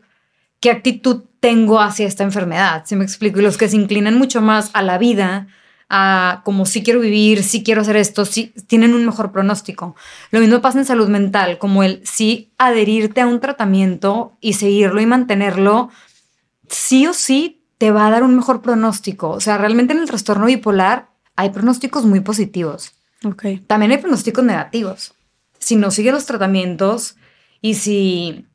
[0.60, 2.82] qué actitud tengo hacia esta enfermedad?
[2.88, 3.40] Si me explico?
[3.40, 5.46] Y los que se inclinan mucho más a la vida,
[5.88, 9.96] a como si quiero vivir, si quiero hacer esto, sí tienen un mejor pronóstico.
[10.32, 15.00] Lo mismo pasa en salud mental, como el sí adherirte a un tratamiento y seguirlo
[15.00, 15.92] y mantenerlo
[16.70, 19.30] sí o sí te va a dar un mejor pronóstico.
[19.30, 22.92] O sea, realmente en el trastorno bipolar hay pronósticos muy positivos.
[23.24, 23.60] Okay.
[23.60, 25.14] También hay pronósticos negativos.
[25.58, 27.16] Si no sigue los tratamientos
[27.62, 28.46] y si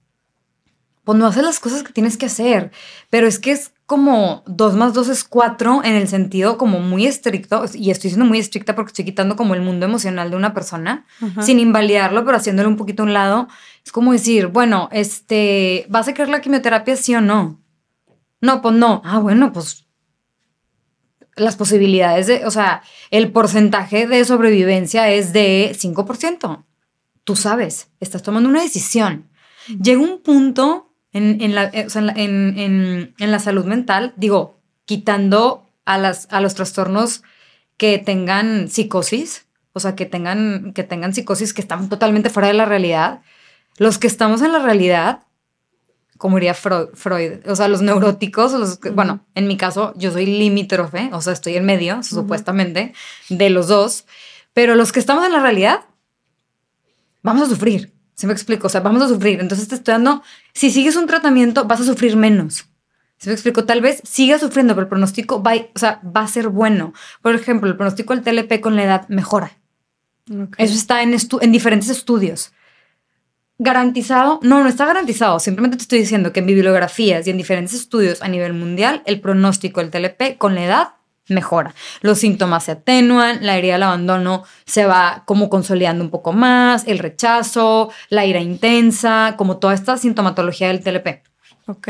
[1.04, 2.70] pues no haces las cosas que tienes que hacer.
[3.10, 7.06] Pero es que es como dos más dos es cuatro en el sentido como muy
[7.06, 10.54] estricto, y estoy siendo muy estricta porque estoy quitando como el mundo emocional de una
[10.54, 11.04] persona,
[11.42, 13.48] sin invalidarlo, pero haciéndolo un poquito a un lado.
[13.84, 17.60] Es como decir, bueno, este, ¿vas a querer la quimioterapia sí o no?
[18.40, 19.02] No, pues no.
[19.04, 19.86] Ah, bueno, pues
[21.36, 26.64] las posibilidades de, o sea, el porcentaje de sobrevivencia es de 5%.
[27.24, 29.30] Tú sabes, estás tomando una decisión.
[29.80, 36.40] Llega un punto en, la, eh, en, la salud mental, digo, quitando a, las, a
[36.40, 37.22] los trastornos
[37.76, 42.54] que tengan psicosis, o sea, que tengan, que tengan psicosis que están totalmente fuera de
[42.54, 43.22] la realidad,
[43.78, 45.20] los que estamos en la realidad,
[46.24, 51.10] como diría Freud, o sea, los neuróticos, los, bueno, en mi caso, yo soy limítrofe,
[51.12, 52.94] o sea, estoy en medio, supuestamente,
[53.28, 54.06] de los dos,
[54.54, 55.80] pero los que estamos en la realidad,
[57.22, 57.92] vamos a sufrir.
[58.14, 58.68] ¿Se me explico?
[58.68, 59.38] O sea, vamos a sufrir.
[59.38, 60.22] Entonces te estoy dando,
[60.54, 62.70] si sigues un tratamiento, vas a sufrir menos.
[63.18, 63.66] ¿Se me explico?
[63.66, 66.94] Tal vez sigas sufriendo, pero el pronóstico va, o sea, va a ser bueno.
[67.20, 69.58] Por ejemplo, el pronóstico del TLP con la edad mejora.
[70.56, 72.54] Eso está en, en diferentes estudios.
[73.58, 74.41] ¿Garantizado?
[74.42, 75.39] No, no está garantizado.
[75.39, 79.20] Simplemente te estoy diciendo que en bibliografías y en diferentes estudios a nivel mundial, el
[79.20, 80.89] pronóstico del TLP con la edad
[81.28, 81.74] mejora.
[82.00, 86.86] Los síntomas se atenúan, la herida del abandono se va como consolidando un poco más,
[86.86, 91.23] el rechazo, la ira intensa, como toda esta sintomatología del TLP.
[91.66, 91.89] Ok,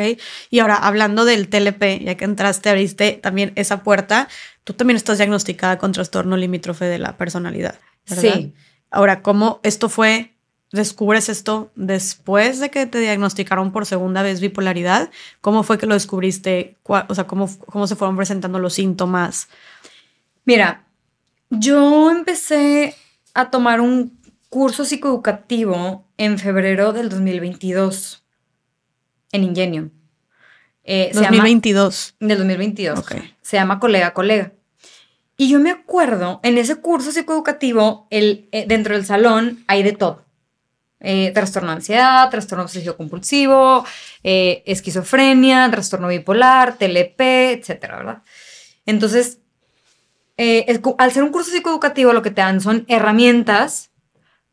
[0.50, 4.28] y ahora hablando del TLP, ya que entraste, abriste también esa puerta,
[4.62, 7.74] tú también estás diagnosticada con trastorno limítrofe de la personalidad.
[8.04, 8.54] Sí.
[8.90, 10.33] Ahora, ¿cómo esto fue
[10.74, 15.10] descubres esto después de que te diagnosticaron por segunda vez bipolaridad?
[15.40, 16.76] ¿Cómo fue que lo descubriste?
[16.84, 19.48] O sea, ¿cómo, cómo se fueron presentando los síntomas?
[20.44, 20.84] Mira,
[21.50, 22.96] yo empecé
[23.32, 28.24] a tomar un curso psicoeducativo en febrero del 2022
[29.32, 29.90] en Ingenio.
[30.84, 32.16] Eh, 2022.
[32.20, 32.98] del 2022.
[32.98, 33.34] Okay.
[33.40, 34.52] Se llama Colega Colega.
[35.36, 39.92] Y yo me acuerdo, en ese curso psicoeducativo, el, eh, dentro del salón hay de
[39.92, 40.23] todo
[41.04, 43.84] eh, trastorno de ansiedad, trastorno obsesivo compulsivo,
[44.22, 47.20] eh, esquizofrenia, trastorno bipolar, TLP,
[47.52, 48.22] etcétera, ¿verdad?
[48.86, 49.38] Entonces,
[50.36, 53.90] eh, al ser un curso psicoeducativo, lo que te dan son herramientas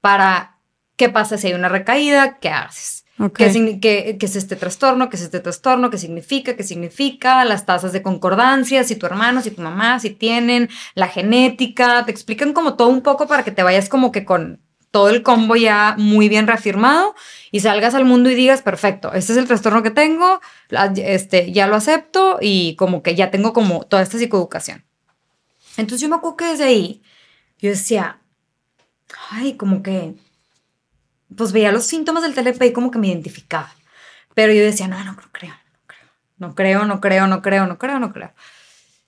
[0.01, 0.57] para
[0.97, 3.05] qué pasa si hay una recaída, qué haces.
[3.35, 5.09] ¿Qué, es este trastorno?
[5.09, 5.89] ¿Qué es este trastorno?
[5.89, 6.55] ¿Qué significa?
[6.55, 7.45] ¿Qué significa?
[7.45, 12.11] Las tasas de concordancia, si tu hermano, si tu mamá, si tienen, la genética, te
[12.11, 14.59] explican como todo un poco para que te vayas como que con
[14.91, 17.15] todo el combo ya muy bien reafirmado
[17.49, 20.41] y salgas al mundo y digas, perfecto, este es el trastorno que tengo,
[20.97, 24.83] este, ya lo acepto y como que ya tengo como toda esta psicoeducación.
[25.77, 27.01] Entonces yo me acuerdo que desde ahí
[27.57, 28.19] yo decía,
[29.29, 30.13] ay, como que,
[31.35, 33.73] pues veía los síntomas del TLP y como que me identificaba.
[34.33, 35.53] Pero yo decía, no, no, creo,
[36.37, 38.33] no creo, no creo, no creo, no creo, no creo.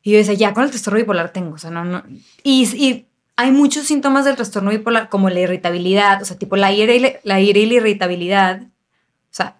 [0.01, 2.03] Y yo decía, ya con el trastorno bipolar tengo, o sea, no, no.
[2.43, 6.71] Y, y hay muchos síntomas del trastorno bipolar, como la irritabilidad, o sea, tipo la
[6.71, 8.61] ira y la, irritabilidad.
[8.61, 9.57] O sea,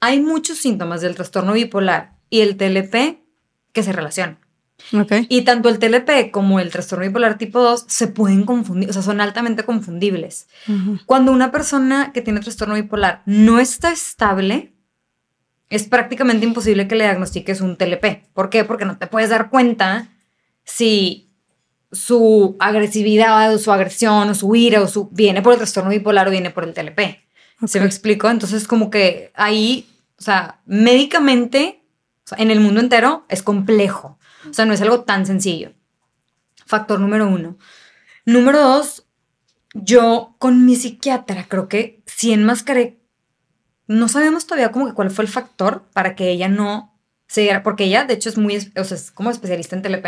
[0.00, 3.20] hay muchos síntomas del trastorno bipolar y el TLP
[3.72, 4.38] que se relacionan.
[4.98, 5.26] Okay.
[5.28, 9.02] Y tanto el TLP como el trastorno bipolar tipo 2 se pueden confundir, o sea,
[9.02, 10.48] son altamente confundibles.
[11.04, 14.72] Cuando una persona que tiene trastorno bipolar no está estable,
[15.68, 18.32] es prácticamente imposible que le diagnostiques un TLP.
[18.32, 18.64] ¿Por qué?
[18.64, 20.08] Porque no te puedes dar cuenta
[20.64, 21.29] si
[21.92, 26.28] su agresividad o su agresión o su ira o su viene por el trastorno bipolar
[26.28, 27.00] o viene por el TLP.
[27.66, 28.30] ¿Se me explico?
[28.30, 29.88] Entonces como que ahí,
[30.18, 31.82] o sea, médicamente,
[32.36, 34.18] en el mundo entero es complejo.
[34.48, 35.72] O sea, no es algo tan sencillo.
[36.64, 37.58] Factor número uno.
[38.24, 39.04] Número dos,
[39.74, 43.00] yo con mi psiquiatra creo que sí enmascaré,
[43.86, 46.96] no sabemos todavía como que cuál fue el factor para que ella no
[47.26, 50.06] se diera, porque ella de hecho es muy, o sea, es como especialista en TLP.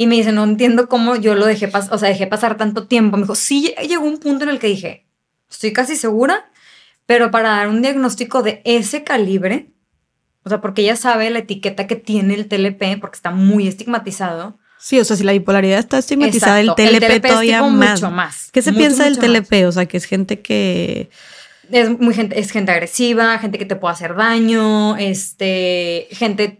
[0.00, 2.86] Y me dice, no entiendo cómo yo lo dejé pasar, o sea, dejé pasar tanto
[2.86, 3.16] tiempo.
[3.16, 5.06] Me dijo, sí, llegó un punto en el que dije,
[5.50, 6.50] estoy casi segura,
[7.04, 9.72] pero para dar un diagnóstico de ese calibre,
[10.44, 14.56] o sea, porque ella sabe la etiqueta que tiene el TLP, porque está muy estigmatizado.
[14.78, 18.00] Sí, o sea, si la bipolaridad está estigmatizada, el TLP, todavía más.
[18.00, 18.50] Mucho más.
[18.52, 19.66] ¿Qué se piensa del TLP?
[19.66, 21.10] O sea, que es gente que
[21.70, 26.58] es muy gente, es gente agresiva, gente que te puede hacer daño, este, gente,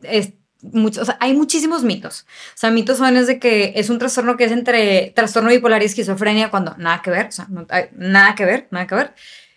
[0.62, 2.26] o sea, hay muchísimos mitos.
[2.54, 5.82] O sea, mitos son es de que es un trastorno que es entre trastorno bipolar
[5.82, 7.46] y esquizofrenia cuando nada que ver, o sea,
[7.96, 9.14] nada que ver, nada que ver.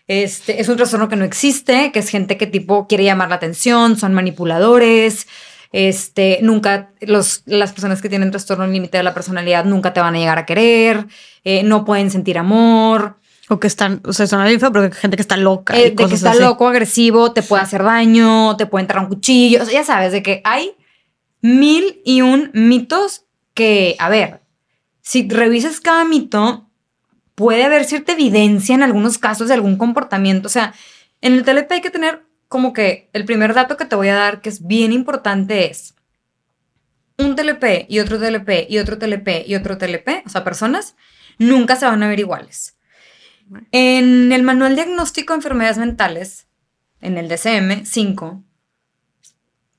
[0.08, 3.36] Este, es un trastorno que no existe, que es gente que tipo quiere llamar la
[3.36, 5.28] atención, son manipuladores,
[5.72, 10.16] este, nunca, los, las personas que tienen trastorno límite de la personalidad nunca te van
[10.16, 11.08] a llegar a querer,
[11.44, 13.18] eh, no pueden sentir amor.
[13.48, 15.78] O que están, o sea, bien feo, pero que gente que está loca.
[15.78, 16.40] y Eh, de que cosas está así.
[16.40, 19.64] loco, agresivo, te puede hacer daño, te puede entrar un cuchillo.
[19.64, 20.72] O sea, ya sabes, de que hay
[21.42, 24.42] mil y un mitos que, a ver,
[25.02, 26.70] si revisas cada mito,
[27.36, 30.48] puede haber cierta evidencia en algunos casos de algún comportamiento.
[30.48, 30.74] O sea,
[31.22, 34.16] en el TLP hay que tener como que el primer dato que te voy a
[34.16, 35.96] dar, que es bien importante, es
[37.18, 40.96] un TLP y otro TLP y otro TLP y otro TLP, o sea, personas,
[41.38, 42.78] nunca se van a ver iguales.
[43.72, 46.48] En el Manual Diagnóstico de Enfermedades Mentales,
[47.00, 48.44] en el DCM-5,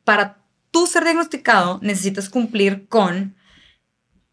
[0.05, 0.42] para
[0.73, 3.37] tú ser diagnosticado necesitas cumplir con,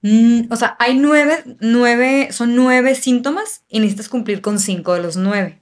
[0.01, 5.03] mm, o sea, hay nueve, nueve, son nueve síntomas y necesitas cumplir con cinco de
[5.03, 5.61] los nueve.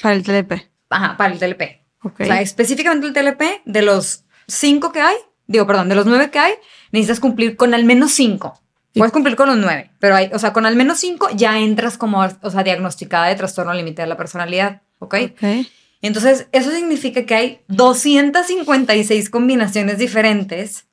[0.00, 0.70] Para el TLP.
[0.88, 1.82] Ajá, para el TLP.
[2.02, 2.20] Ok.
[2.20, 6.30] O sea, específicamente el TLP, de los cinco que hay, digo, perdón, de los nueve
[6.30, 6.54] que hay,
[6.92, 8.58] necesitas cumplir con al menos cinco.
[8.94, 11.96] Puedes cumplir con los nueve, pero hay, o sea, con al menos cinco ya entras
[11.96, 15.14] como, o sea, diagnosticada de trastorno límite de la personalidad, ¿ok?
[15.32, 15.66] Ok.
[16.02, 20.86] Entonces, eso significa que hay 256 combinaciones diferentes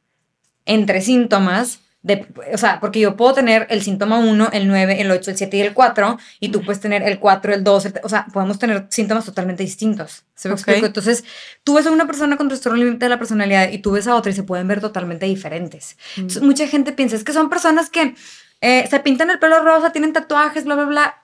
[0.66, 1.80] entre síntomas.
[2.02, 5.38] De, o sea, porque yo puedo tener el síntoma 1, el 9, el 8, el
[5.38, 8.08] 7 y el 4, y tú puedes tener el 4, el 2, el tre- o
[8.08, 10.24] sea, podemos tener síntomas totalmente distintos.
[10.34, 10.86] ¿Se me explico?
[10.86, 11.26] Entonces,
[11.66, 14.16] tú ves a una persona con trastorno límite de la personalidad y tú ves a
[14.16, 15.98] otra y se pueden ver totalmente diferentes.
[16.16, 18.16] Entonces, mucha gente piensa, es que son personas que
[18.62, 21.24] eh, se pintan el pelo rosa, tienen tatuajes, bla, bla, bla.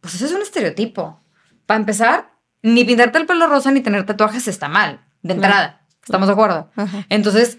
[0.00, 1.19] Pues eso es un estereotipo.
[1.70, 2.32] Para empezar,
[2.64, 5.86] ni pintarte el pelo rosa ni tener tatuajes está mal, de entrada.
[6.02, 6.68] ¿Estamos de acuerdo?
[6.74, 7.06] Ajá.
[7.08, 7.58] Entonces,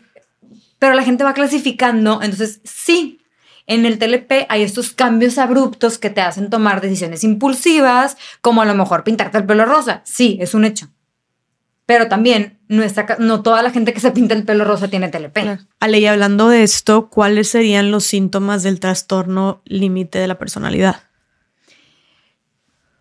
[0.80, 2.22] pero la gente va clasificando.
[2.22, 3.22] Entonces, sí,
[3.68, 8.66] en el TLP hay estos cambios abruptos que te hacen tomar decisiones impulsivas, como a
[8.66, 10.02] lo mejor pintarte el pelo rosa.
[10.04, 10.90] Sí, es un hecho.
[11.86, 15.08] Pero también no, está, no toda la gente que se pinta el pelo rosa tiene
[15.08, 15.40] TLP.
[15.40, 15.62] Claro.
[15.80, 21.04] Ale, y hablando de esto, ¿cuáles serían los síntomas del trastorno límite de la personalidad?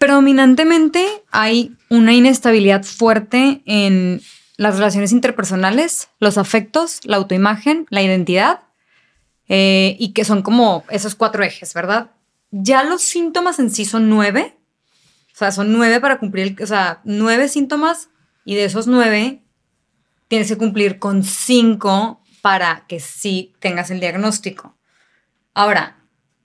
[0.01, 4.23] Predominantemente hay una inestabilidad fuerte en
[4.57, 8.61] las relaciones interpersonales, los afectos, la autoimagen, la identidad,
[9.47, 12.13] eh, y que son como esos cuatro ejes, ¿verdad?
[12.51, 14.57] Ya los síntomas en sí son nueve,
[15.35, 18.09] o sea, son nueve para cumplir, o sea, nueve síntomas,
[18.47, 19.43] y de esos nueve
[20.29, 24.79] tienes que cumplir con cinco para que sí tengas el diagnóstico.
[25.53, 25.99] Ahora,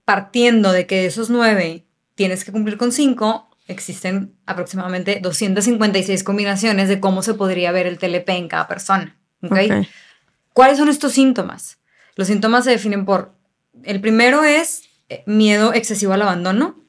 [0.03, 1.85] partiendo de que de esos nueve
[2.16, 7.98] tienes que cumplir con cinco, existen aproximadamente 256 combinaciones de cómo se podría ver el
[7.98, 9.18] TLP en cada persona.
[9.44, 9.52] ¿ok?
[9.52, 9.88] Ok.
[10.53, 11.80] ¿Cuáles son estos síntomas?
[12.16, 13.34] Los síntomas se definen por,
[13.84, 16.80] el primero es eh, miedo excesivo al abandono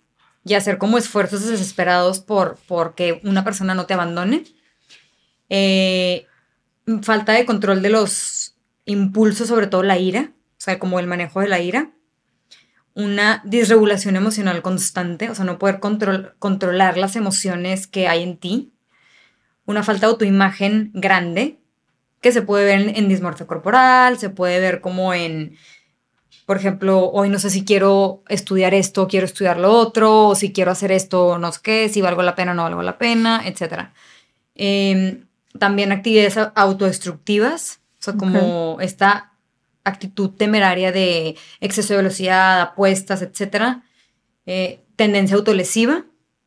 [0.45, 4.45] y hacer como esfuerzos desesperados por, por que una persona no te abandone.
[5.49, 6.27] Eh,
[7.03, 11.41] falta de control de los impulsos, sobre todo la ira, o sea, como el manejo
[11.41, 11.91] de la ira.
[12.97, 18.39] Una disregulación emocional constante, o sea, no poder control- controlar las emociones que hay en
[18.39, 18.73] ti.
[19.67, 21.59] Una falta de autoimagen grande,
[22.23, 25.59] que se puede ver en, en dismorfia corporal, se puede ver como en,
[26.47, 30.55] por ejemplo, hoy no sé si quiero estudiar esto, quiero estudiar lo otro, o si
[30.55, 33.43] quiero hacer esto, no sé qué, si valgo la pena o no valgo la pena,
[33.45, 33.93] etc.
[35.59, 39.33] también actividades autodestructivas, o sea, como esta
[39.87, 43.79] actitud temeraria de exceso de velocidad, apuestas, etc.
[44.45, 46.05] Eh, tendencia autolesiva,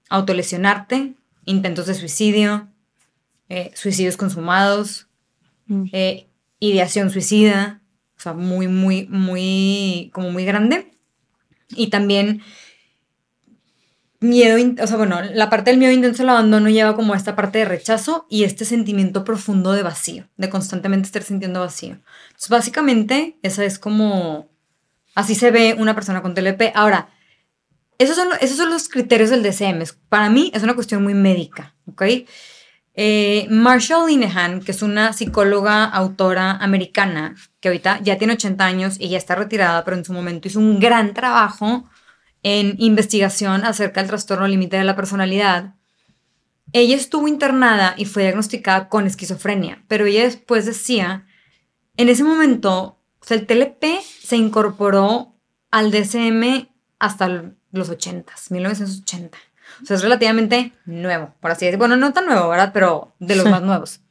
[0.10, 1.14] autolesionarte,
[1.46, 2.68] intentos de suicidio,
[3.48, 5.08] eh, suicidios consumados,
[5.68, 5.84] Mm.
[5.94, 6.28] eh,
[6.60, 7.82] ideación suicida,
[8.18, 10.92] o sea, muy, muy, muy, como muy grande.
[11.70, 12.42] Y también
[14.20, 17.60] miedo, o sea, bueno, la parte del miedo intenso al abandono lleva como esta parte
[17.60, 22.00] de rechazo y este sentimiento profundo de vacío, de constantemente estar sintiendo vacío.
[22.28, 24.50] Entonces, básicamente, esa es como,
[25.16, 26.72] así se ve una persona con TLP.
[26.76, 27.10] Ahora,
[27.98, 29.84] esos son, esos son los criterios del DCM.
[30.10, 32.04] Para mí es una cuestión muy médica, ¿ok?
[32.96, 38.98] Eh, Marshall Linehan, que es una psicóloga, autora americana, que ahorita ya tiene 80 años
[39.00, 41.90] y ya está retirada, pero en su momento hizo un gran trabajo
[42.44, 45.76] en investigación acerca del trastorno límite de la personalidad.
[46.72, 51.26] Ella estuvo internada y fue diagnosticada con esquizofrenia, pero ella después decía,
[51.98, 55.36] en ese momento, o sea, el TLP se incorporó
[55.72, 56.70] al DCM
[57.00, 57.28] hasta
[57.72, 59.38] los 80s, 1980.
[59.82, 61.80] O sea, es relativamente nuevo, por así decirlo.
[61.80, 62.72] Bueno, no tan nuevo, ¿verdad?
[62.74, 63.52] Pero de los Sí.
[63.52, 64.02] más nuevos.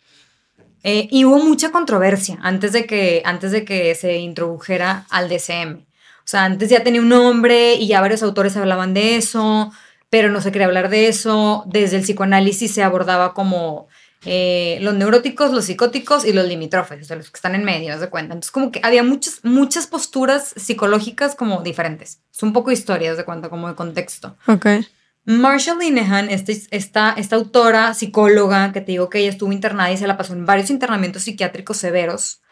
[0.85, 5.85] Eh, y hubo mucha controversia antes de, que, antes de que se introdujera al DCM.
[6.29, 9.73] O sea, antes ya tenía un nombre y ya varios autores hablaban de eso,
[10.11, 11.65] pero no se quería hablar de eso.
[11.65, 13.89] Desde el psicoanálisis se abordaba como
[14.27, 17.95] eh, los neuróticos, los psicóticos y los limítrofes, o sea, los que están en medio,
[17.95, 18.35] ¿se de cuenta?
[18.35, 22.21] Entonces, como que había muchas, muchas posturas psicológicas como diferentes.
[22.31, 24.37] Es un poco historias de cuenta, como de contexto.
[24.49, 24.67] Ok.
[25.25, 29.97] Marshall Linehan, este, esta, esta autora psicóloga que te digo que ella estuvo internada y
[29.97, 32.43] se la pasó en varios internamientos psiquiátricos severos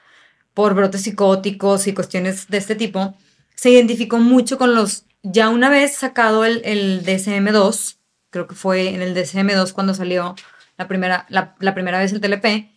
[0.55, 3.14] por brotes psicóticos y cuestiones de este tipo,
[3.56, 7.96] se identificó mucho con los, ya una vez sacado el, el DSM-2,
[8.30, 10.34] creo que fue en el DSM-2 cuando salió
[10.76, 12.70] la primera, la, primera vez el TLP,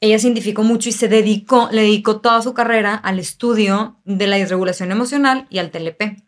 [0.00, 4.26] ella se identificó mucho y se dedicó, le dedicó toda su carrera al estudio de
[4.26, 6.22] la disregulación emocional y al TLP.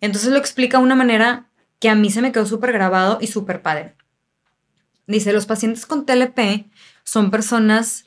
[0.00, 3.26] Entonces lo explica de una manera que a mí se me quedó súper grabado y
[3.26, 3.96] súper padre.
[5.06, 6.70] Dice, los pacientes con TLP
[7.04, 8.04] son personas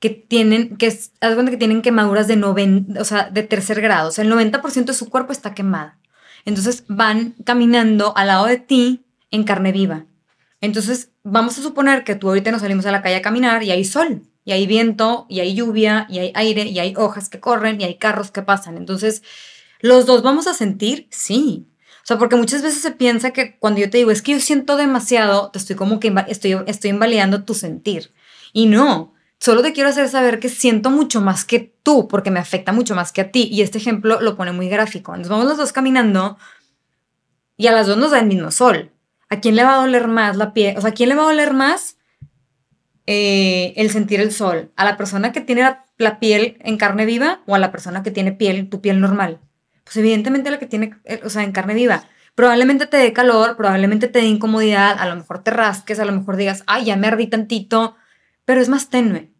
[0.00, 4.08] que tienen, que es, que tienen quemaduras de 90, o sea, de tercer grado.
[4.08, 5.92] O sea, el 90% de su cuerpo está quemado.
[6.44, 10.06] Entonces van caminando al lado de ti en carne viva.
[10.60, 13.70] Entonces, vamos a suponer que tú ahorita nos salimos a la calle a caminar y
[13.70, 17.38] hay sol, y hay viento, y hay lluvia, y hay aire, y hay hojas que
[17.38, 18.76] corren, y hay carros que pasan.
[18.76, 19.22] Entonces,
[19.80, 21.06] ¿los dos vamos a sentir?
[21.10, 21.68] Sí.
[22.02, 24.40] O sea, porque muchas veces se piensa que cuando yo te digo, es que yo
[24.40, 28.12] siento demasiado, te estoy como que estoy, estoy invalidando tu sentir.
[28.52, 32.40] Y no, solo te quiero hacer saber que siento mucho más que tú, porque me
[32.40, 33.48] afecta mucho más que a ti.
[33.50, 35.16] Y este ejemplo lo pone muy gráfico.
[35.16, 36.38] Nos vamos los dos caminando
[37.56, 38.92] y a las dos nos da el mismo sol.
[39.30, 40.76] ¿A quién le va a doler más la piel?
[40.78, 41.98] O sea, ¿a quién le va a doler más
[43.06, 44.72] eh, el sentir el sol?
[44.76, 48.10] ¿A la persona que tiene la, piel en carne viva o a la persona que
[48.10, 49.40] tiene piel, tu piel normal?
[49.84, 52.04] Pues evidentemente la que tiene, eh, o sea, en carne viva.
[52.34, 56.12] Probablemente te dé calor, probablemente te dé incomodidad, a lo mejor te rasques, a lo
[56.12, 57.96] mejor digas, ay, ya me ardí tantito,
[58.48, 59.30] pero es más tenue.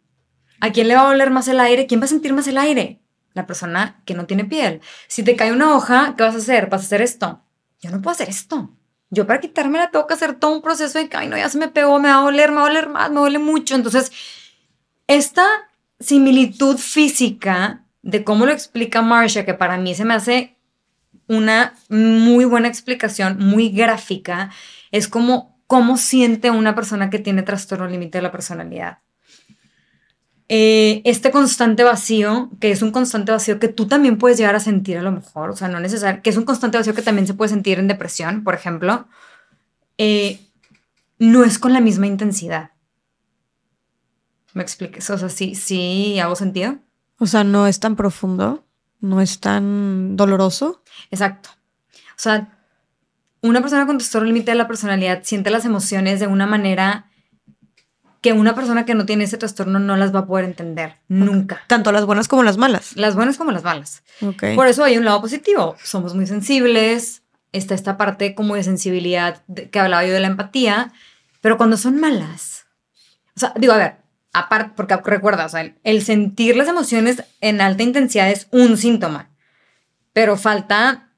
[0.61, 1.87] ¿A quién le va a doler más el aire?
[1.87, 3.01] ¿Quién va a sentir más el aire?
[3.33, 4.81] La persona que no tiene piel.
[5.07, 6.69] Si te cae una hoja, ¿qué vas a hacer?
[6.69, 7.41] Vas a hacer esto.
[7.81, 8.69] Yo no puedo hacer esto.
[9.09, 11.57] Yo para quitármela tengo que hacer todo un proceso de que, ay, no, ya se
[11.57, 13.73] me pegó, me va a doler, me va a doler más, me duele mucho.
[13.73, 14.11] Entonces,
[15.07, 15.47] esta
[15.99, 20.55] similitud física de cómo lo explica Marsha, que para mí se me hace
[21.25, 24.51] una muy buena explicación, muy gráfica,
[24.91, 28.97] es como cómo siente una persona que tiene trastorno límite de la personalidad.
[30.47, 34.59] Eh, este constante vacío, que es un constante vacío que tú también puedes llegar a
[34.59, 37.27] sentir a lo mejor, o sea, no necesariamente, que es un constante vacío que también
[37.27, 39.07] se puede sentir en depresión, por ejemplo,
[39.99, 40.39] eh,
[41.19, 42.71] no es con la misma intensidad.
[44.55, 45.07] ¿Me expliques?
[45.11, 46.79] O sea, sí, sí, hago sentido.
[47.19, 48.65] O sea, no es tan profundo,
[49.01, 50.81] no es tan doloroso.
[51.11, 51.51] Exacto.
[51.93, 52.58] O sea,
[53.41, 57.09] una persona con trastorno límite de la personalidad siente las emociones de una manera
[58.21, 61.61] que una persona que no tiene ese trastorno no las va a poder entender nunca.
[61.67, 62.95] Tanto las buenas como las malas.
[62.97, 64.03] Las buenas como las malas.
[64.55, 65.75] Por eso hay un lado positivo.
[65.81, 67.23] Somos muy sensibles.
[67.53, 70.91] Está esta parte como de sensibilidad que hablaba yo de la empatía.
[71.41, 72.65] Pero cuando son malas,
[73.35, 73.95] o sea, digo, a ver,
[74.33, 79.29] aparte, porque recuerda, o sea, el sentir las emociones en alta intensidad es un síntoma.
[80.11, 81.08] Pero falta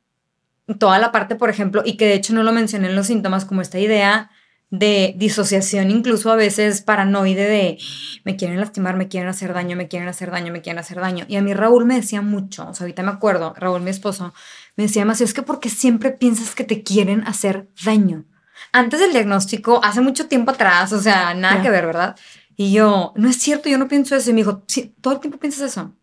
[0.80, 3.46] toda la parte, por ejemplo, y que de hecho no lo mencioné en los síntomas,
[3.46, 4.32] como esta idea
[4.70, 7.78] de disociación, incluso a veces paranoide de
[8.24, 11.26] me quieren lastimar, me quieren hacer daño, me quieren hacer daño, me quieren hacer daño.
[11.28, 14.34] Y a mí Raúl me decía mucho, o sea, ahorita me acuerdo, Raúl, mi esposo,
[14.78, 18.26] me decía más, es que porque siempre piensas que te quieren hacer daño.
[18.72, 22.16] Antes del diagnóstico, hace mucho tiempo atrás, o sea, nada que ver, ¿verdad?
[22.56, 24.30] Y yo, no es cierto, yo no pienso eso.
[24.30, 25.94] Y me dijo, sí, todo el tiempo piensas eso.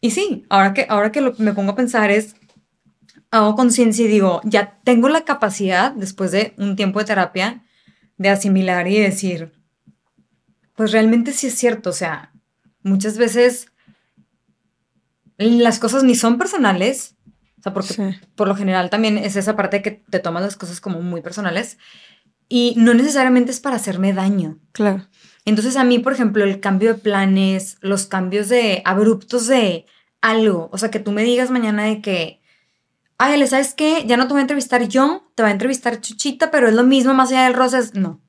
[0.00, 2.34] Y sí, ahora que, ahora que me pongo a pensar es,
[3.30, 7.64] hago conciencia y digo, ya tengo la capacidad, después de un tiempo de terapia,
[8.16, 9.52] de asimilar y decir,
[10.74, 12.32] pues realmente sí es cierto, o sea,
[12.82, 13.68] muchas veces
[15.36, 17.16] las cosas ni son personales,
[17.58, 20.80] o sea, porque por lo general también es esa parte que te tomas las cosas
[20.80, 21.78] como muy personales
[22.48, 24.58] y no necesariamente es para hacerme daño.
[24.72, 25.06] Claro.
[25.44, 29.86] Entonces a mí, por ejemplo, el cambio de planes, los cambios de abruptos de
[30.20, 32.37] algo, o sea, que tú me digas mañana de que
[33.18, 34.04] ay, ¿sabes qué?
[34.06, 36.84] Ya no te voy a entrevistar yo, te va a entrevistar Chuchita, pero es lo
[36.84, 37.80] mismo más allá del rosa.
[37.94, 38.20] no.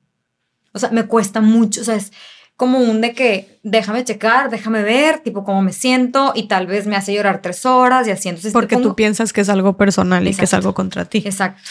[0.72, 1.80] O sea, me cuesta mucho.
[1.80, 2.12] O sea, es
[2.56, 6.86] como un de que déjame checar, déjame ver, tipo cómo me siento y tal vez
[6.86, 8.28] me hace llorar tres horas y así.
[8.28, 11.22] Entonces, Porque tú piensas que es algo personal y que es algo contra ti.
[11.24, 11.70] Exacto.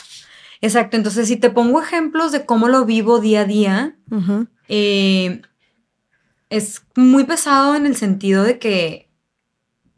[0.61, 0.97] Exacto.
[0.97, 3.95] Entonces, si te pongo ejemplos de cómo lo vivo día a día,
[4.67, 5.41] eh,
[6.49, 9.08] es muy pesado en el sentido de que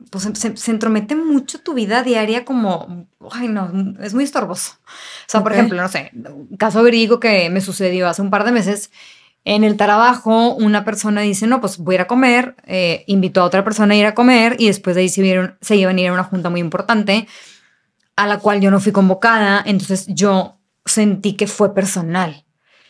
[0.10, 3.72] pues se, entromete mucho tu vida diaria como, ay no,
[4.02, 4.74] es muy estorboso.
[4.86, 6.12] O sea, por ejemplo, no sé,
[6.58, 8.92] caso verídico que me sucedió hace un par de meses,
[9.44, 13.42] en el trabajo una persona dice, no, pues voy a ir a comer, eh, invitó
[13.42, 15.98] a otra persona a ir a comer y después de ahí se, vieron, se iban
[15.98, 17.28] a ir a una junta muy importante
[18.16, 22.46] a la cual yo no fui convocada, entonces yo sentí que fue personal.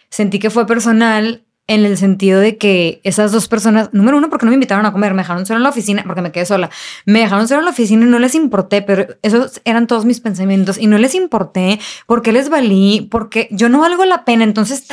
[0.09, 4.45] sentí que fue personal en el sentido de que esas dos personas, número uno, porque
[4.45, 6.69] no me invitaron a comer, me dejaron solo en la oficina, porque me quedé sola,
[7.05, 10.19] me dejaron solo en la oficina y no les importé, pero esos eran todos mis
[10.19, 14.85] pensamientos y no les importé porque les valí, porque yo no valgo la pena, entonces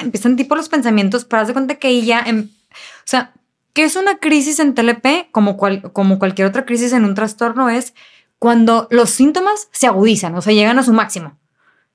[0.00, 3.32] empiezan tipo los pensamientos, para de cuenta que ella, em, o sea,
[3.74, 7.68] que es una crisis en TLP, como, cual, como cualquier otra crisis en un trastorno,
[7.68, 7.92] es
[8.38, 11.38] cuando los síntomas se agudizan, o sea, llegan a su máximo.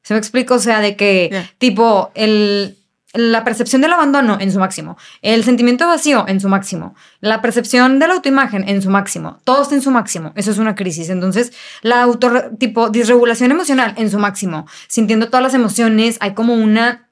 [0.04, 0.54] ¿Se me explico?
[0.54, 2.77] O sea, de que tipo el
[3.18, 8.00] la percepción del abandono en su máximo, el sentimiento vacío en su máximo, la percepción
[8.00, 10.32] de la autoimagen en su máximo, todo está en su máximo.
[10.36, 11.10] Eso es una crisis.
[11.10, 16.54] Entonces, la auto, tipo, disregulación emocional en su máximo, sintiendo todas las emociones, hay como
[16.54, 17.10] una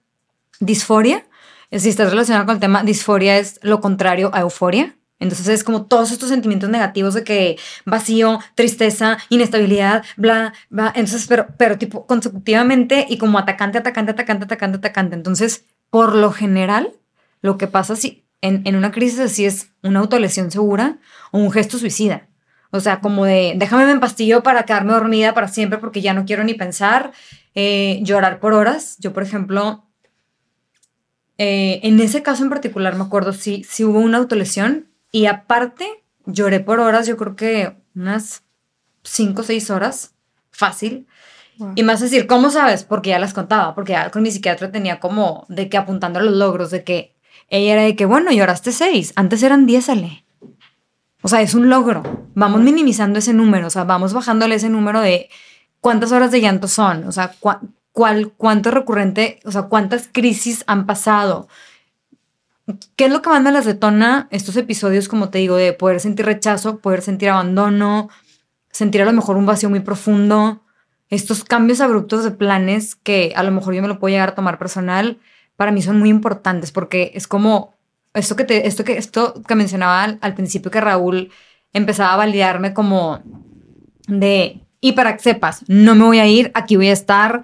[0.60, 1.26] disforia.
[1.72, 4.96] Si estás relacionado con el tema, disforia es lo contrario a euforia.
[5.20, 10.92] Entonces es como todos estos sentimientos negativos de que vacío, tristeza, inestabilidad, bla, bla.
[10.96, 15.16] Entonces, pero, pero tipo consecutivamente y como atacante, atacante, atacante, atacante, atacante.
[15.16, 16.92] Entonces, por lo general,
[17.40, 20.98] lo que pasa si en, una crisis así es una autolesión segura
[21.32, 22.28] o un gesto suicida.
[22.70, 26.26] O sea, como de déjame me empastillo para quedarme dormida para siempre porque ya no
[26.26, 27.14] quiero ni pensar,
[27.54, 28.98] eh, llorar por horas.
[29.00, 29.86] Yo, por ejemplo,
[31.38, 36.04] eh, en ese caso en particular me acuerdo si, si hubo una autolesión y aparte
[36.26, 38.44] lloré por horas, yo creo que unas
[39.04, 40.14] 5 o 6 horas,
[40.52, 41.08] fácil.
[41.76, 42.84] Y más decir, ¿cómo sabes?
[42.84, 46.24] Porque ya las contaba, porque ya con mi psiquiatra tenía como de que apuntando a
[46.24, 47.16] los logros, de que
[47.50, 50.26] ella era de que, bueno, lloraste seis, antes eran diez, Ale.
[51.22, 52.28] O sea, es un logro.
[52.36, 55.30] Vamos minimizando ese número, o sea, vamos bajándole ese número de
[55.80, 60.86] cuántas horas de llanto son, o sea, cuál, cuánto recurrente, o sea, cuántas crisis han
[60.86, 61.48] pasado.
[62.96, 66.00] ¿Qué es lo que más me las detona estos episodios, como te digo, de poder
[66.00, 68.10] sentir rechazo, poder sentir abandono,
[68.72, 70.65] sentir a lo mejor un vacío muy profundo?
[71.16, 74.36] Estos cambios abruptos de planes que a lo mejor yo me lo puedo llegar a
[74.36, 75.20] tomar personal,
[75.56, 77.76] para mí son muy importantes porque es como
[78.14, 81.32] esto que, te, esto que, esto que mencionaba al, principio que Raúl
[81.74, 83.20] empezaba a validarme como
[84.08, 87.42] de, y para que sepas, no me voy a ir, aquí voy a estar,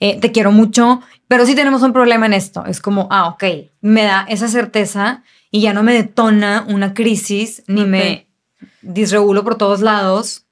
[0.00, 2.64] eh, te quiero mucho, pero sí tenemos un problema en esto.
[2.66, 3.44] Es como, ah, ok,
[3.80, 8.28] me da esa certeza y ya no me detona una crisis ni me
[8.82, 10.43] disregulo por todos lados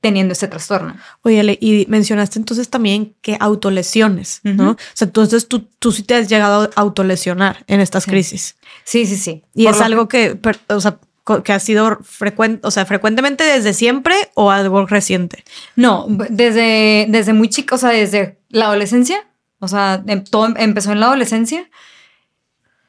[0.00, 0.96] teniendo ese trastorno.
[1.22, 4.72] Oye, y mencionaste entonces también que autolesiones, ¿no?
[4.72, 8.56] O sea, entonces tú, tú sí te has llegado a autolesionar en estas crisis.
[8.84, 9.44] Sí, sí, sí.
[9.54, 10.98] Y es algo que, o sea,
[11.44, 15.44] que ha sido frecuente, o sea, frecuentemente desde siempre o algo reciente.
[15.76, 19.26] No, desde, desde muy chico, o sea, desde la adolescencia.
[19.60, 21.68] O sea, em, todo em, empezó en la adolescencia.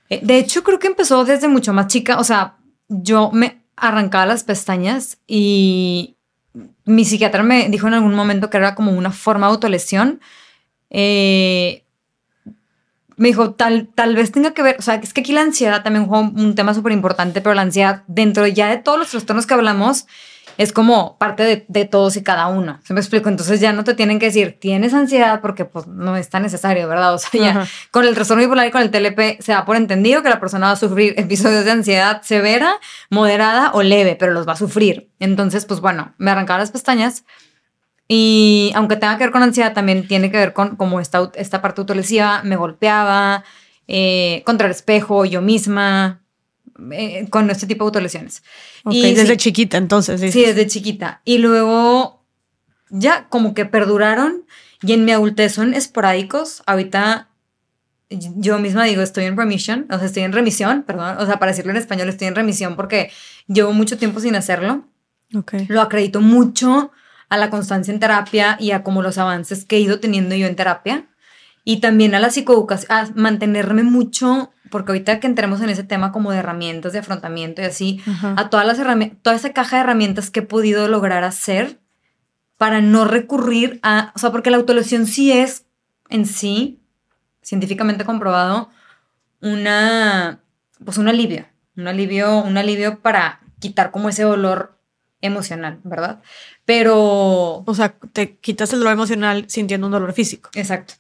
[0.09, 2.19] Eh, de hecho, creo que empezó desde mucho más chica.
[2.19, 2.57] O sea,
[2.87, 6.17] yo me arrancaba las pestañas y,
[6.89, 10.19] mi psiquiatra me dijo en algún momento que era como una forma de autolesión.
[10.89, 11.83] Eh,
[13.15, 15.83] me dijo, tal, tal vez tenga que ver, o sea, es que aquí la ansiedad
[15.83, 19.45] también fue un tema súper importante, pero la ansiedad, dentro ya de todos los trastornos
[19.45, 20.07] que hablamos,
[20.59, 22.81] es como parte de, todos y cada uno.
[22.83, 23.29] ¿Se me explico?
[23.29, 26.85] Entonces ya no te tienen que decir, tienes ansiedad porque pues no es tan necesario,
[26.89, 27.13] ¿verdad?
[27.13, 30.21] O sea, ya con el trastorno bipolar y con el TLP se da por entendido
[30.21, 32.73] que la persona va a sufrir episodios de ansiedad severa,
[33.09, 35.09] moderada o leve, pero los va a sufrir.
[35.21, 37.23] Entonces, pues bueno, me arrancaba las pestañas
[38.09, 41.61] y aunque tenga que ver con ansiedad, también tiene que ver con como esta, esta
[41.61, 43.45] parte autolesiva, me golpeaba
[43.87, 46.21] eh, contra el espejo, yo misma,
[46.91, 48.43] eh, con este tipo de autolesiones.
[48.89, 50.19] y desde chiquita, entonces.
[50.31, 51.21] Sí, desde chiquita.
[51.25, 52.23] Y luego
[52.89, 54.45] ya como que perduraron
[54.81, 56.63] y en mi adultez son esporádicos.
[56.65, 57.29] Ahorita
[58.09, 61.51] yo misma digo, estoy en remission, o sea, estoy en remisión, perdón, o sea, para
[61.51, 63.11] decirlo en español, estoy en remisión porque
[63.47, 64.87] llevo mucho tiempo sin hacerlo.
[65.33, 65.67] Okay.
[65.67, 66.91] Lo acredito mucho
[67.29, 70.47] a la constancia en terapia y a como los avances que he ido teniendo yo
[70.47, 71.05] en terapia.
[71.63, 76.11] Y también a la psicoeducación, a mantenerme mucho porque ahorita que entremos en ese tema
[76.11, 79.83] como de herramientas de afrontamiento y así, a todas las herramientas, toda esa caja de
[79.83, 81.79] herramientas que he podido lograr hacer
[82.57, 85.65] para no recurrir a, o sea, porque la autolesión sí es
[86.09, 86.79] en sí,
[87.41, 88.69] científicamente comprobado,
[89.41, 90.39] una,
[90.83, 91.45] pues un alivio,
[91.77, 94.77] un alivio, un alivio para quitar como ese dolor
[95.21, 96.21] emocional, ¿verdad?
[96.65, 97.63] Pero...
[97.65, 100.49] O sea, te quitas el dolor emocional sintiendo un dolor físico.
[100.53, 100.95] Exacto.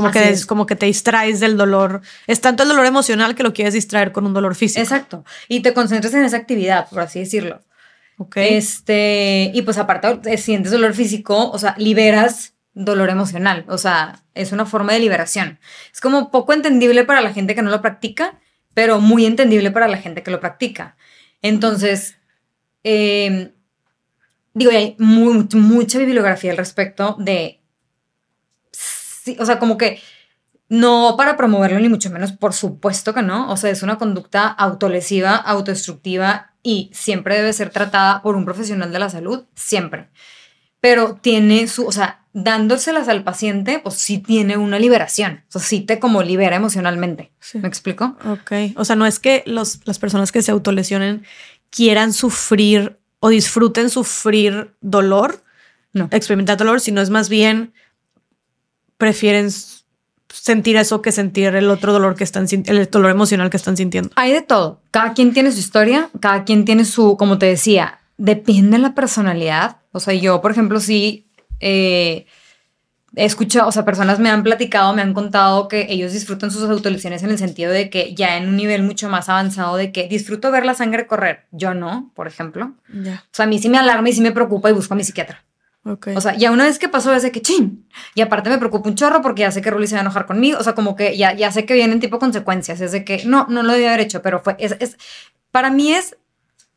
[0.00, 2.02] Como que, como que te distraes del dolor.
[2.26, 4.82] Es tanto el dolor emocional que lo quieres distraer con un dolor físico.
[4.82, 5.24] Exacto.
[5.48, 7.60] Y te concentras en esa actividad, por así decirlo.
[8.18, 8.36] Ok.
[8.38, 13.64] Este, y pues aparte sientes dolor físico, o sea, liberas dolor emocional.
[13.68, 15.58] O sea, es una forma de liberación.
[15.92, 18.38] Es como poco entendible para la gente que no lo practica,
[18.74, 20.96] pero muy entendible para la gente que lo practica.
[21.42, 22.16] Entonces,
[22.84, 23.52] em,
[24.54, 27.57] digo, hay mucha bibliografía al respecto de
[29.38, 30.00] o sea, como que
[30.68, 33.50] no para promoverlo ni mucho menos, por supuesto que no.
[33.50, 38.92] O sea, es una conducta autolesiva, autodestructiva y siempre debe ser tratada por un profesional
[38.92, 40.08] de la salud, siempre.
[40.80, 45.42] Pero tiene su, o sea, dándoselas al paciente, pues sí tiene una liberación.
[45.48, 47.32] O sea, sí te como libera emocionalmente.
[47.54, 48.16] ¿Me explico?
[48.26, 48.52] Ok.
[48.76, 51.24] O sea, no es que los, las personas que se autolesionen
[51.70, 55.42] quieran sufrir o disfruten sufrir dolor,
[55.92, 56.08] No.
[56.12, 57.72] experimentar dolor, sino es más bien
[58.98, 59.50] prefieren
[60.30, 64.10] sentir eso que sentir el otro dolor que están el dolor emocional que están sintiendo.
[64.16, 64.82] Hay de todo.
[64.90, 68.94] Cada quien tiene su historia, cada quien tiene su, como te decía, depende de la
[68.94, 69.78] personalidad.
[69.92, 72.26] O sea, yo, por ejemplo, sí eh,
[73.16, 76.68] he escuchado, o sea, personas me han platicado, me han contado que ellos disfrutan sus
[76.68, 80.08] autolesiones en el sentido de que ya en un nivel mucho más avanzado de que
[80.08, 81.46] disfruto ver la sangre correr.
[81.50, 82.74] Yo no, por ejemplo.
[82.92, 83.24] Ya.
[83.24, 85.04] O sea, a mí sí me alarma y sí me preocupa y busco a mi
[85.04, 85.44] psiquiatra.
[85.84, 86.08] Ok.
[86.16, 87.88] O sea, ya una vez que pasó es de que chin.
[88.14, 90.26] Y aparte me preocupa un chorro porque ya sé que Ruli se va a enojar
[90.26, 90.58] conmigo.
[90.58, 92.80] O sea, como que ya, ya sé que vienen tipo consecuencias.
[92.80, 94.56] Es de que no, no lo debía haber hecho, pero fue.
[94.58, 94.96] Es, es-
[95.50, 96.16] para mí es,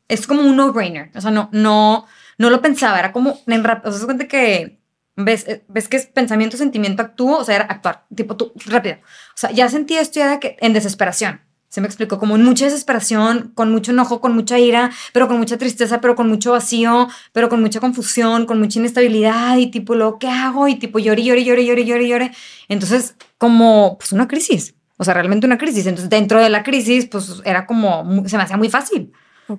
[0.07, 1.11] es como un no-brainer.
[1.15, 2.05] O sea, no, no,
[2.37, 2.99] no lo pensaba.
[2.99, 4.79] Era como en rap- O sea, se cuenta que
[5.17, 7.37] ves, eh, ves que es pensamiento, sentimiento, actúo.
[7.39, 8.05] O sea, era actuar.
[8.15, 8.95] Tipo tú, rápido.
[8.95, 11.41] O sea, ya sentí esto ya de que en desesperación.
[11.71, 15.37] Se me explicó, como en mucha desesperación, con mucho enojo, con mucha ira, pero con
[15.37, 19.95] mucha tristeza, pero con mucho vacío, pero con mucha confusión, con mucha inestabilidad y tipo,
[19.95, 20.67] luego, ¿qué hago?
[20.67, 22.31] Y tipo, llore, llore, llore, llore, llore, llore.
[22.67, 25.85] Entonces, como, pues una crisis, o sea, realmente una crisis.
[25.85, 29.13] Entonces, dentro de la crisis, pues era como, se me hacía muy fácil,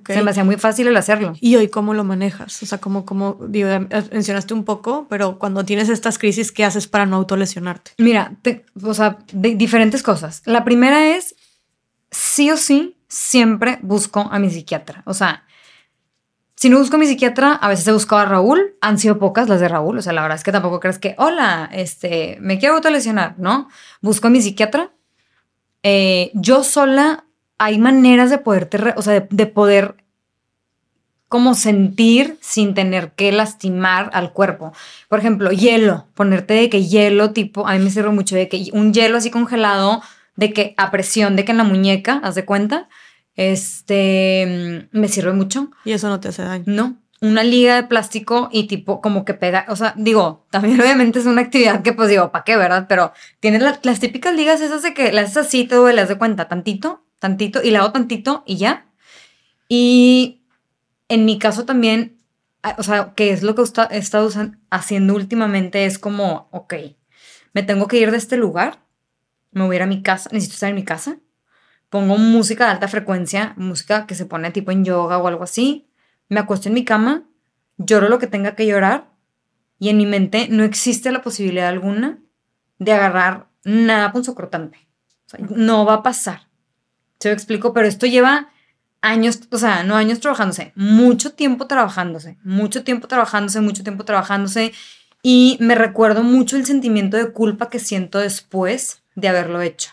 [0.07, 1.33] se me hacía muy fácil el hacerlo.
[1.41, 2.63] ¿Y hoy cómo lo manejas?
[2.63, 3.69] O sea, como, como digo,
[4.13, 7.93] mencionaste un poco, pero cuando tienes estas crisis, ¿qué haces para no autolesionarte?
[7.97, 10.43] Mira, te- o sea, de diferentes cosas.
[10.45, 11.35] La primera es,
[12.13, 15.03] sí o sí, siempre busco a mi psiquiatra.
[15.07, 15.45] O sea,
[16.55, 18.77] si no busco a mi psiquiatra, a veces he buscado a Raúl.
[18.81, 19.99] Han sido pocas las de Raúl.
[19.99, 23.69] O sea, la verdad es que tampoco crees que, hola, este, me quiero autolesionar, ¿no?
[24.01, 24.93] Busco a mi psiquiatra.
[25.83, 27.25] Eh, yo sola,
[27.59, 29.97] hay maneras de poderte, o sea, de, de poder
[31.27, 34.73] como sentir sin tener que lastimar al cuerpo.
[35.09, 38.69] Por ejemplo, hielo, ponerte de que hielo tipo, a mí me sirve mucho de que
[38.75, 40.03] un hielo así congelado,
[40.37, 42.89] de que a presión, de que en la muñeca, haz de cuenta,
[43.37, 45.71] este, mm, me sirve mucho.
[45.85, 46.65] Y eso no te hace daño.
[46.67, 51.19] No, una liga de plástico y tipo como que pega, o sea, digo, también obviamente
[51.19, 52.87] es una actividad que pues digo, ¿para qué, verdad?
[52.89, 56.09] Pero tienes la- las típicas ligas esas de que las haces así, te duele, haz
[56.09, 58.87] de cuenta, tantito, tantito, y la hago tantito y ya.
[59.69, 60.43] Y
[61.09, 62.19] en mi caso también,
[62.79, 64.29] o sea, que es lo que he estado
[64.71, 66.75] haciendo últimamente, es como, ok,
[67.55, 68.82] me tengo que ir de este lugar,
[69.53, 71.19] me voy a ir a mi casa, necesito estar en mi casa,
[71.89, 75.89] pongo música de alta frecuencia, música que se pone tipo en yoga o algo así,
[76.29, 77.25] me acuesto en mi cama,
[77.77, 79.11] lloro lo que tenga que llorar
[79.79, 82.19] y en mi mente no existe la posibilidad alguna
[82.79, 84.79] de agarrar nada punzocortante.
[85.27, 86.49] O sea, no va a pasar.
[87.21, 88.49] Se lo explico, pero esto lleva
[89.01, 94.73] años, o sea, no años trabajándose, mucho tiempo trabajándose, mucho tiempo trabajándose, mucho tiempo trabajándose.
[95.23, 99.91] Y me recuerdo mucho el sentimiento de culpa que siento después de haberlo hecho.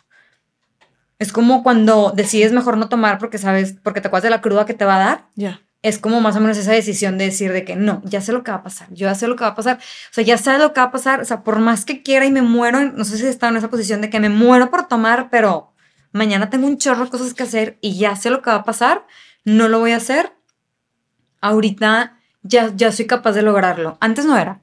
[1.18, 4.66] Es como cuando decides mejor no tomar porque sabes, porque te acuerdas de la cruda
[4.66, 5.62] que te va a dar Ya.
[5.82, 8.44] es como más o menos esa decisión de decir de que no, ya sé lo
[8.44, 10.38] que va a pasar, yo ya sé lo que va a pasar, o sea, ya
[10.38, 12.80] sabes lo que va a pasar, o sea, por más que quiera y me muero,
[12.92, 15.74] no sé si he estado en esa posición de que me muero por tomar, pero
[16.14, 18.64] mañana tengo un chorro de cosas que hacer y ya sé lo que va a
[18.64, 19.06] pasar,
[19.44, 20.34] no lo voy a hacer,
[21.42, 24.62] ahorita ya, ya soy capaz de lograrlo, antes no era.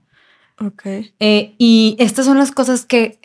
[0.59, 0.83] Ok.
[1.21, 3.21] Eh, y estas son las cosas que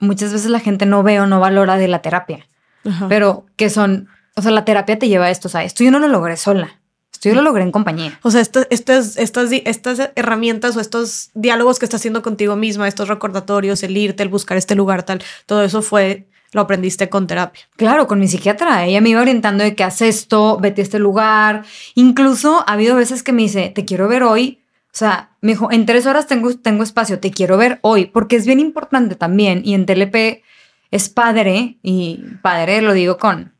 [0.00, 2.46] muchas veces la gente no ve o no valora de la terapia
[2.84, 3.06] Ajá.
[3.08, 5.90] pero que son, o sea, la terapia te lleva a esto, o sea, esto yo
[5.90, 6.80] no lo logré sola,
[7.12, 8.18] esto yo lo logré en compañía.
[8.22, 13.08] O sea, esto- estas, estas herramientas o estos diálogos que estás haciendo contigo misma, estos
[13.08, 17.62] recordatorios, el irte, el buscar este lugar, tal, todo eso fue, lo aprendiste con terapia.
[17.76, 20.98] Claro, con mi psiquiatra, ella me iba orientando de que haz esto, vete a este
[20.98, 21.64] lugar.
[21.94, 24.59] Incluso ha habido veces que me dice, te quiero ver hoy.
[24.92, 28.36] O sea, me dijo, en tres horas tengo, tengo espacio, te quiero ver hoy, porque
[28.36, 29.62] es bien importante también.
[29.64, 30.42] Y en TLP
[30.90, 33.54] es padre, y padre lo digo con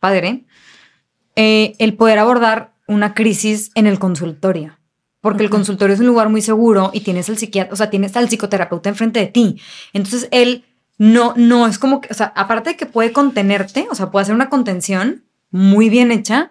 [0.00, 0.44] padre,
[1.36, 4.76] eh, el poder abordar una crisis en el consultorio.
[5.20, 8.16] Porque el consultorio es un lugar muy seguro y tienes al psiquiatra, o sea, tienes
[8.16, 9.60] al psicoterapeuta enfrente de ti.
[9.92, 10.64] Entonces él
[10.98, 14.24] no, no es como que, o sea, aparte de que puede contenerte, o sea, puede
[14.24, 16.50] hacer una contención muy bien hecha,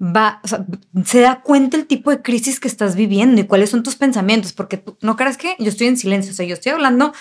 [0.00, 0.64] va, o sea,
[1.04, 4.52] se da cuenta el tipo de crisis que estás viviendo y cuáles son tus pensamientos,
[4.52, 7.12] porque tú, no creas que yo estoy en silencio, o sea, yo estoy hablando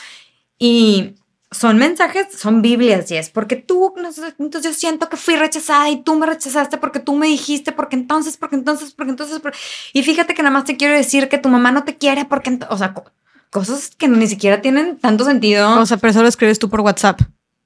[0.57, 1.15] y
[1.51, 5.35] son mensajes, son Biblias, y es porque tú, no sé, entonces yo siento que fui
[5.35, 9.39] rechazada y tú me rechazaste porque tú me dijiste, porque entonces, porque entonces, porque entonces,
[9.39, 9.53] por-
[9.93, 12.57] y fíjate que nada más te quiero decir que tu mamá no te quiere porque,
[12.69, 13.05] o sea, co-
[13.51, 15.79] cosas que ni siquiera tienen tanto sentido.
[15.79, 17.21] O sea, pero eso lo escribes tú por WhatsApp.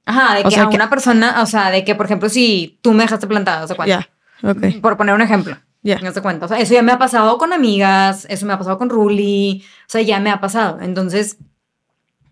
[0.06, 2.28] Ajá, de O que sea, a que- una persona, o sea, de que, por ejemplo,
[2.28, 4.00] si tú me dejaste plantada, ¿se cuenta?
[4.02, 4.10] Ya,
[4.44, 4.82] ok.
[4.82, 5.58] Por poner un ejemplo.
[5.84, 6.00] Ya.
[6.00, 6.46] No se cuenta.
[6.46, 9.64] O sea, eso ya me ha pasado con amigas, eso me ha pasado con Ruli,
[9.64, 10.80] o sea, ya me ha pasado.
[10.82, 11.38] Entonces,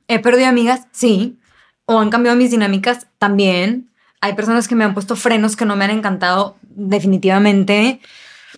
[0.08, 1.40] he perdido amigas, sí.
[1.86, 3.90] O han cambiado mis dinámicas, también.
[4.20, 8.02] Hay personas que me han puesto frenos que no me han encantado, definitivamente.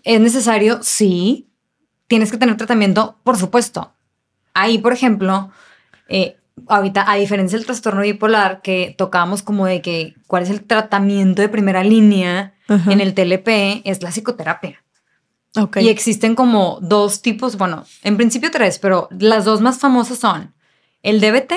[0.04, 0.80] ¿Es necesario?
[0.82, 1.48] Sí.
[2.08, 3.94] Tienes que tener tratamiento, por supuesto.
[4.54, 5.52] Ahí, por ejemplo,
[6.08, 10.64] eh, ahorita, a diferencia del trastorno bipolar, que tocábamos como de que cuál es el
[10.64, 12.92] tratamiento de primera línea Ajá.
[12.92, 14.84] en el TLP, es la psicoterapia.
[15.56, 15.78] Ok.
[15.78, 20.54] Y existen como dos tipos, bueno, en principio tres, pero las dos más famosas son
[21.04, 21.54] el DBT,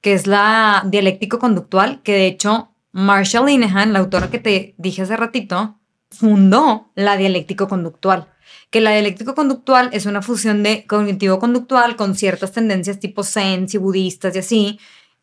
[0.00, 5.02] que es la dialéctico conductual, que de hecho Marshall Linehan, la autora que te dije
[5.02, 5.78] hace ratito,
[6.10, 8.28] fundó la dialéctico conductual.
[8.70, 13.66] Que la dialéctico conductual es una fusión de cognitivo conductual con ciertas tendencias tipo Zen
[13.72, 14.80] y budistas y así,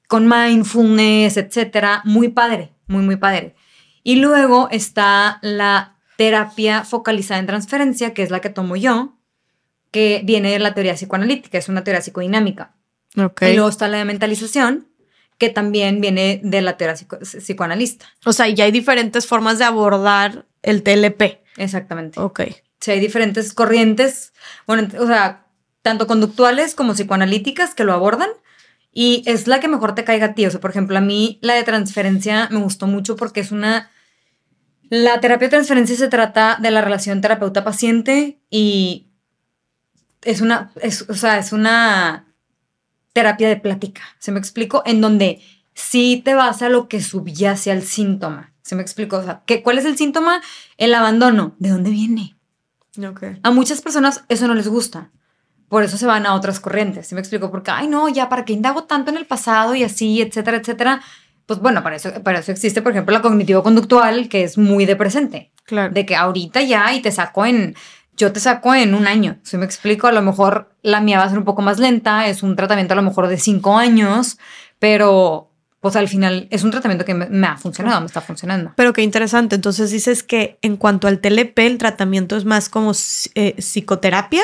[0.07, 2.01] con mindfulness, etcétera.
[2.05, 3.55] Muy padre, muy, muy padre.
[4.03, 9.17] Y luego está la terapia focalizada en transferencia, que es la que tomo yo,
[9.91, 12.75] que viene de la teoría psicoanalítica, es una teoría psicodinámica.
[13.17, 13.43] Ok.
[13.43, 14.87] Y luego está la de mentalización,
[15.37, 18.05] que también viene de la teoría psico- psicoanalista.
[18.25, 21.41] O sea, ya hay diferentes formas de abordar el TLP.
[21.57, 22.19] Exactamente.
[22.19, 22.41] Ok.
[22.79, 24.33] Sea, hay diferentes corrientes,
[24.67, 25.45] bueno, o sea,
[25.81, 28.29] tanto conductuales como psicoanalíticas que lo abordan.
[28.93, 30.45] Y es la que mejor te caiga a ti.
[30.45, 33.89] O sea, por ejemplo, a mí la de transferencia me gustó mucho porque es una...
[34.89, 39.07] La terapia de transferencia se trata de la relación terapeuta-paciente y
[40.21, 42.27] es una, es, o sea, es una
[43.13, 44.83] terapia de plática, ¿se me explico?
[44.85, 45.41] En donde
[45.73, 49.17] sí te vas a lo que subyace al síntoma, ¿se me explico?
[49.17, 50.41] O sea, ¿qué, ¿cuál es el síntoma?
[50.77, 51.55] El abandono.
[51.59, 52.35] ¿De dónde viene?
[53.03, 53.23] Ok.
[53.41, 55.11] A muchas personas eso no les gusta.
[55.73, 57.07] Por eso se van a otras corrientes.
[57.07, 57.49] ¿Sí me explico?
[57.49, 61.01] Porque, ay, no, ya, ¿para qué indago tanto en el pasado y así, etcétera, etcétera?
[61.47, 64.95] Pues bueno, para eso, para eso existe, por ejemplo, la cognitivo-conductual, que es muy de
[64.95, 65.51] presente.
[65.65, 65.91] Claro.
[65.91, 67.73] De que ahorita ya y te saco en.
[68.15, 69.39] Yo te saco en un año.
[69.41, 72.27] Si me explico, a lo mejor la mía va a ser un poco más lenta.
[72.27, 74.37] Es un tratamiento a lo mejor de cinco años,
[74.77, 78.73] pero pues al final es un tratamiento que me, me ha funcionado, me está funcionando.
[78.75, 79.55] Pero qué interesante.
[79.55, 82.91] Entonces dices que en cuanto al TLP, el tratamiento es más como
[83.33, 84.43] eh, psicoterapia,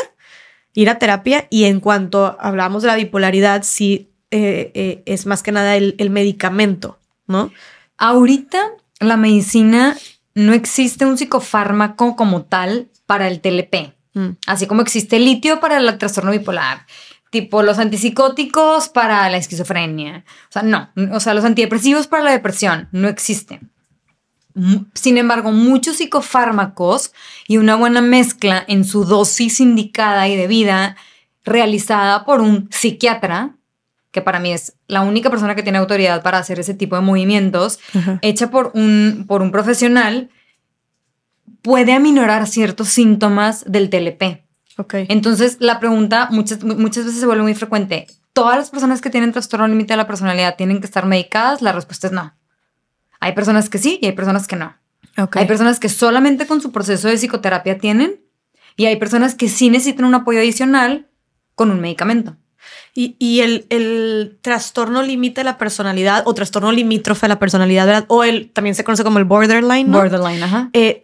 [0.74, 5.44] ir a terapia, y en cuanto hablamos de la bipolaridad, sí eh, eh, es más
[5.44, 7.52] que nada el, el medicamento, ¿no?
[7.98, 8.60] Ahorita
[9.00, 9.98] la medicina
[10.36, 14.38] no existe un psicofármaco como tal para el TLP, Mm.
[14.48, 16.86] así como existe el litio para el trastorno bipolar,
[17.30, 20.26] tipo los antipsicóticos para la esquizofrenia.
[20.50, 23.72] O sea, no, o sea, los antidepresivos para la depresión no existen.
[24.94, 27.12] Sin embargo, muchos psicofármacos
[27.48, 30.96] y una buena mezcla en su dosis indicada y debida,
[31.46, 33.56] realizada por un psiquiatra,
[34.12, 37.02] que para mí es la única persona que tiene autoridad para hacer ese tipo de
[37.04, 37.80] movimientos,
[38.22, 40.30] hecha por un, por un profesional,
[41.62, 44.44] puede aminorar ciertos síntomas del TLP.
[44.78, 44.94] Ok.
[45.10, 48.08] Entonces, la pregunta muchas, mu- muchas veces se vuelve muy frecuente.
[48.34, 51.62] ¿Todas las personas que tienen trastorno límite de la personalidad tienen que estar medicadas?
[51.62, 52.34] La respuesta es no.
[53.20, 54.76] Hay personas que sí y hay personas que no.
[55.18, 55.38] ok.
[55.38, 58.22] Hay personas que solamente con su proceso de psicoterapia tienen
[58.78, 61.08] y hay personas que sí necesitan un apoyo adicional
[61.56, 62.38] con un medicamento.
[62.94, 67.86] Y, y el, el trastorno límite de la personalidad o trastorno limítrofe de la personalidad,
[67.86, 68.06] ¿verdad?
[68.10, 69.98] O el también se conoce como el borderline, ¿no?
[70.00, 70.70] Borderline, ajá.
[70.74, 71.04] Eh,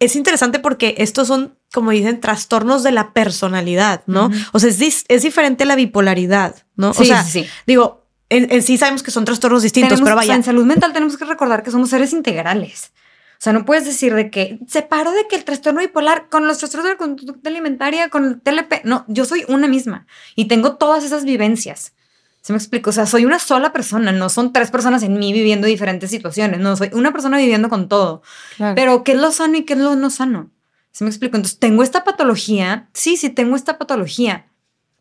[0.00, 4.30] es interesante porque estos son, como dicen, trastornos de la personalidad, ¿no?
[4.52, 6.90] O sea, es, es diferente a la bipolaridad, ¿no?
[6.90, 7.48] o Sí, sea, sí, sí.
[7.66, 8.01] digo,
[8.36, 10.34] en, en sí sabemos que son trastornos distintos, Tenemos- pero o sea, vaya.
[10.36, 12.92] en salud mental tenemos que recordar que somos seres integrales.
[13.34, 16.58] O sea, no puedes decir de que separo de que el trastorno bipolar con los
[16.58, 18.84] trastornos de la conducta alimentaria, con el TLP.
[18.84, 21.92] No, yo soy una misma y tengo todas esas vivencias.
[22.40, 22.90] ¿Se me explico?
[22.90, 26.60] O sea, soy una sola persona, no son tres personas en mí viviendo diferentes situaciones.
[26.60, 28.22] No, soy una persona viviendo con todo.
[28.56, 28.74] Claro.
[28.74, 30.50] Pero, ¿qué es lo sano y qué es lo no sano?
[30.90, 31.36] ¿Se me explico?
[31.36, 32.88] Entonces, tengo esta patología.
[32.94, 34.46] Sí, sí, tengo esta patología,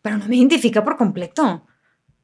[0.02, 1.66] pero no me identifica por completo.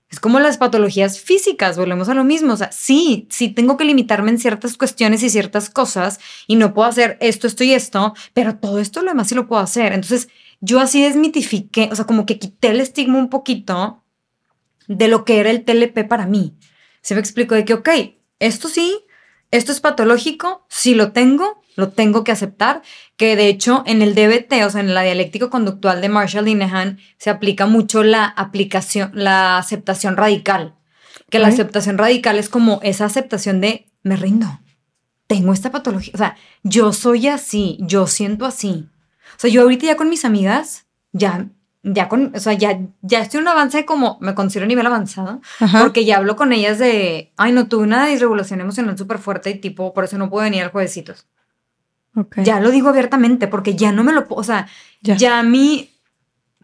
[0.10, 2.54] Es como las patologías físicas, volvemos a lo mismo.
[2.54, 6.74] O sea, sí, sí tengo que limitarme en ciertas cuestiones y ciertas cosas y no
[6.74, 9.92] puedo hacer esto, esto y esto, pero todo esto lo demás sí lo puedo hacer.
[9.94, 10.30] Entonces,
[10.62, 14.04] yo así desmitifiqué, o sea, como que quité el estigma un poquito
[14.88, 16.58] de lo que era el TLP para mí.
[17.02, 17.90] Se me explicó de que, ok,
[18.40, 19.06] esto sí,
[19.52, 22.82] esto es patológico, sí lo tengo, lo tengo que aceptar,
[23.16, 27.00] que de hecho en el DBT, o sea, en la dialéctico conductual de Marshall Linehan,
[27.18, 30.76] se aplica mucho la aplicación, la aceptación radical,
[31.30, 34.60] que la aceptación radical es como esa aceptación de me rindo,
[35.28, 38.90] tengo esta patología, o sea, yo soy así, yo siento así.
[39.36, 41.48] O sea, yo ahorita ya con mis amigas, ya
[41.94, 44.88] ya con, o sea, ya, ya estoy en un avance como, me considero a nivel
[44.88, 45.84] avanzado, Ajá.
[45.84, 49.60] porque ya hablo con ellas de, ay, no, tuve una disregulación emocional súper fuerte y
[49.60, 51.28] tipo, por eso no puedo venir al juevesitos.
[52.44, 54.68] Ya lo digo abiertamente, porque ya no me lo puedo, o sea,
[55.02, 55.16] Ya.
[55.16, 55.92] ya, a mí,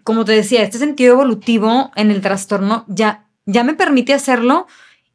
[0.03, 4.67] como te decía, este sentido evolutivo en el trastorno ya, ya me permite hacerlo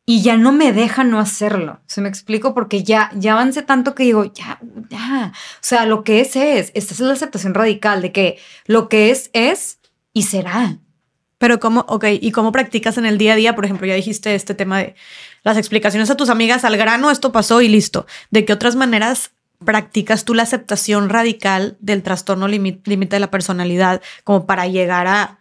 [0.07, 1.81] y ya no me deja no hacerlo.
[1.87, 2.55] ¿Se me explico?
[2.55, 4.59] Porque ya, ya avancé tanto que digo, ya,
[4.89, 5.33] ya.
[5.35, 6.71] O sea, lo que es, es.
[6.75, 9.79] Esta es la aceptación radical de que lo que es, es
[10.15, 10.79] y será.
[11.37, 13.55] Pero cómo, ok, ¿y cómo practicas en el día a día?
[13.55, 14.95] Por ejemplo, ya dijiste este tema de
[15.45, 18.07] las explicaciones a tus amigas al grano, esto pasó y listo.
[18.31, 19.33] ¿De qué otras maneras
[19.65, 25.39] practicas tú la aceptación radical del trastorno límite de la personalidad como para llegar a,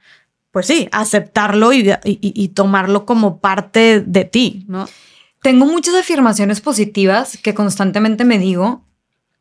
[0.52, 4.88] pues sí, aceptarlo y tomarlo como parte de ti, ¿no?
[5.42, 8.84] Tengo muchas afirmaciones positivas que constantemente me digo,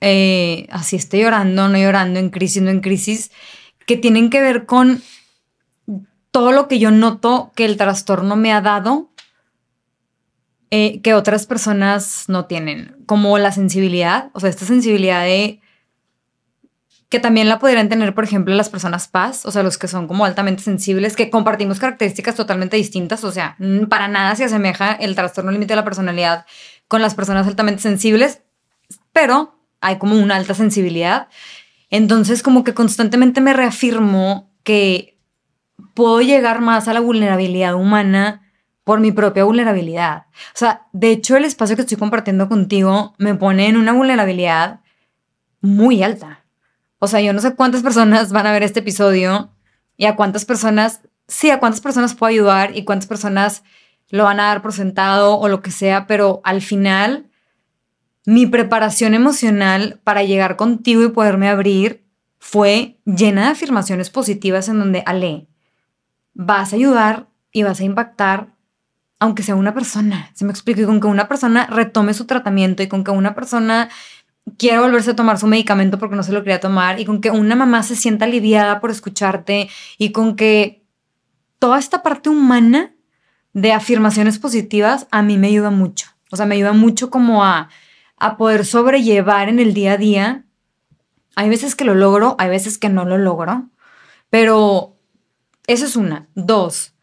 [0.00, 3.30] eh, así estoy llorando, no llorando, en crisis, no en crisis,
[3.86, 5.02] que tienen que ver con
[6.30, 9.10] todo lo que yo noto que el trastorno me ha dado
[10.70, 15.60] eh, que otras personas no tienen, como la sensibilidad, o sea, esta sensibilidad de
[17.08, 20.08] que también la podrían tener, por ejemplo, las personas paz, o sea, los que son
[20.08, 24.92] como altamente sensibles, que compartimos características totalmente distintas, o sea, mm, para nada se asemeja
[24.92, 26.46] el trastorno límite de la personalidad
[26.88, 28.42] con las personas altamente sensibles,
[29.12, 31.28] pero hay como una alta sensibilidad.
[31.90, 35.16] Entonces, como que constantemente me reafirmo que
[35.94, 38.45] puedo llegar más a la vulnerabilidad humana
[38.86, 40.26] por mi propia vulnerabilidad.
[40.54, 44.78] O sea, de hecho, el espacio que estoy compartiendo contigo me pone en una vulnerabilidad
[45.60, 46.44] muy alta.
[47.00, 49.50] O sea, yo no sé cuántas personas van a ver este episodio
[49.96, 53.64] y a cuántas personas, sí, a cuántas personas puedo ayudar y cuántas personas
[54.10, 57.26] lo van a dar por sentado o lo que sea, pero al final
[58.24, 62.04] mi preparación emocional para llegar contigo y poderme abrir
[62.38, 65.48] fue llena de afirmaciones positivas en donde, Ale,
[66.34, 68.55] vas a ayudar y vas a impactar
[69.18, 70.30] aunque sea una persona.
[70.34, 73.34] Se me explica, y con que una persona retome su tratamiento y con que una
[73.34, 73.88] persona
[74.58, 77.30] quiera volverse a tomar su medicamento porque no se lo quería tomar y con que
[77.30, 80.84] una mamá se sienta aliviada por escucharte y con que
[81.58, 82.94] toda esta parte humana
[83.52, 86.08] de afirmaciones positivas a mí me ayuda mucho.
[86.30, 87.70] O sea, me ayuda mucho como a,
[88.18, 90.44] a poder sobrellevar en el día a día.
[91.34, 93.68] Hay veces que lo logro, hay veces que no lo logro,
[94.30, 94.96] pero
[95.66, 96.28] eso es una.
[96.34, 96.95] Dos,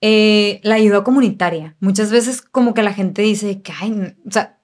[0.00, 1.76] eh, la ayuda comunitaria.
[1.80, 4.58] Muchas veces como que la gente dice que, ay, o sea,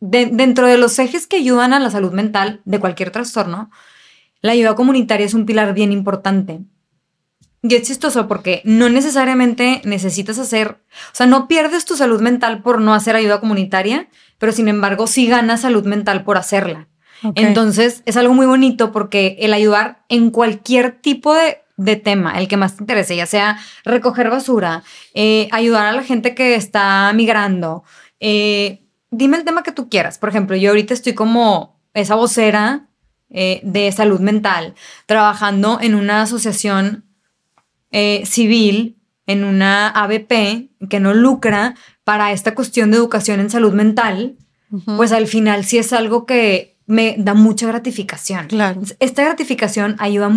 [0.00, 3.70] de- dentro de los ejes que ayudan a la salud mental de cualquier trastorno,
[4.40, 6.60] la ayuda comunitaria es un pilar bien importante.
[7.62, 10.78] Y es chistoso porque no necesariamente necesitas hacer,
[11.12, 14.08] o sea, no pierdes tu salud mental por no hacer ayuda comunitaria,
[14.38, 16.88] pero sin embargo sí ganas salud mental por hacerla.
[17.34, 22.48] Entonces es algo muy bonito porque el ayudar en cualquier tipo de, de tema, el
[22.48, 24.82] que más te interese, ya sea recoger basura,
[25.14, 27.84] eh, ayudar a la gente que está migrando,
[28.20, 30.18] eh, dime el tema que tú quieras.
[30.18, 32.88] Por ejemplo, yo ahorita estoy como esa vocera
[33.30, 34.74] eh, de salud mental,
[35.06, 37.04] trabajando en una asociación
[37.90, 43.72] eh, civil, en una ABP que no lucra para esta cuestión de educación en salud
[43.72, 44.36] mental
[44.96, 48.46] pues al final sí es algo que me da mucha gratificación.
[48.46, 48.82] Claro.
[49.00, 50.28] Esta gratificación ayuda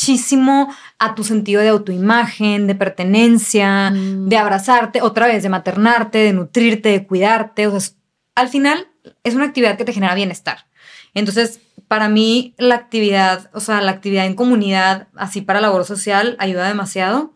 [0.00, 4.28] muchísimo a tu sentido de autoimagen, de pertenencia, Mm.
[4.28, 7.66] de abrazarte, otra vez, de maternarte, de nutrirte, de cuidarte.
[7.66, 7.96] O sea, es-
[8.34, 8.88] al final
[9.24, 10.66] es una actividad que te genera bienestar.
[11.12, 16.34] Entonces, para mí, la actividad, o sea, la actividad en comunidad, así para labor social,
[16.38, 17.34] ayuda demasiado.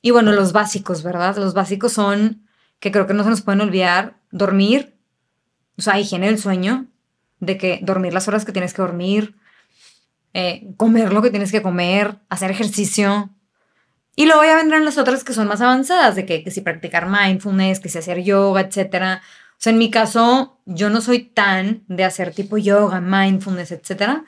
[0.00, 1.36] Y bueno, los básicos, ¿verdad?
[1.36, 2.42] Los básicos son,
[2.80, 4.94] que creo que no se nos pueden olvidar, dormir,
[5.78, 6.86] o sea, higiene del sueño,
[7.38, 9.36] de que dormir las horas que tienes que dormir,
[10.34, 13.30] eh, comer lo que tienes que comer, hacer ejercicio.
[14.16, 17.08] Y luego ya vendrán las otras que son más avanzadas, de que, que si practicar
[17.08, 19.22] mindfulness, que si hacer yoga, etcétera.
[19.52, 24.24] O sea, en mi caso, yo no soy tan de hacer tipo yoga, mindfulness, etcétera.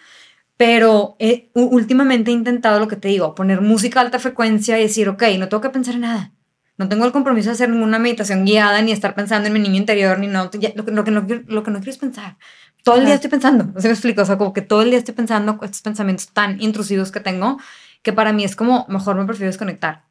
[0.57, 1.17] Pero
[1.55, 5.23] últimamente he intentado lo que te digo, poner música a alta frecuencia y decir, ok,
[5.39, 6.33] no tengo que pensar en nada.
[6.77, 9.77] No tengo el compromiso de hacer ninguna meditación guiada, ni estar pensando en mi niño
[9.77, 10.51] interior, ni no.
[10.53, 12.37] lo, no, lo que no quiero es pensar.
[12.85, 13.65] Todo el día estoy pensando.
[13.81, 14.23] ¿Sí me explico?
[14.23, 17.59] O sea, como que todo el día estoy pensando estos pensamientos tan intrusivos que tengo,
[18.03, 20.05] que para mí es como, mejor me prefiero desconectar.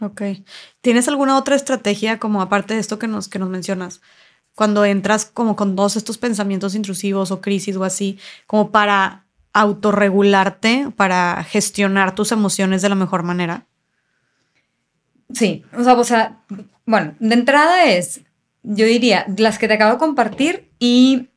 [0.00, 0.22] Ok.
[0.80, 4.00] ¿Tienes alguna otra estrategia como aparte de esto que nos, que nos mencionas?
[4.54, 10.92] Cuando entras como con todos estos pensamientos intrusivos o crisis o así, como para autorregularte,
[10.96, 13.66] para gestionar tus emociones de la mejor manera.
[15.32, 16.40] Sí, o sea, o sea,
[16.86, 18.20] bueno, de entrada es,
[18.62, 21.29] yo diría, las que te acabo de compartir y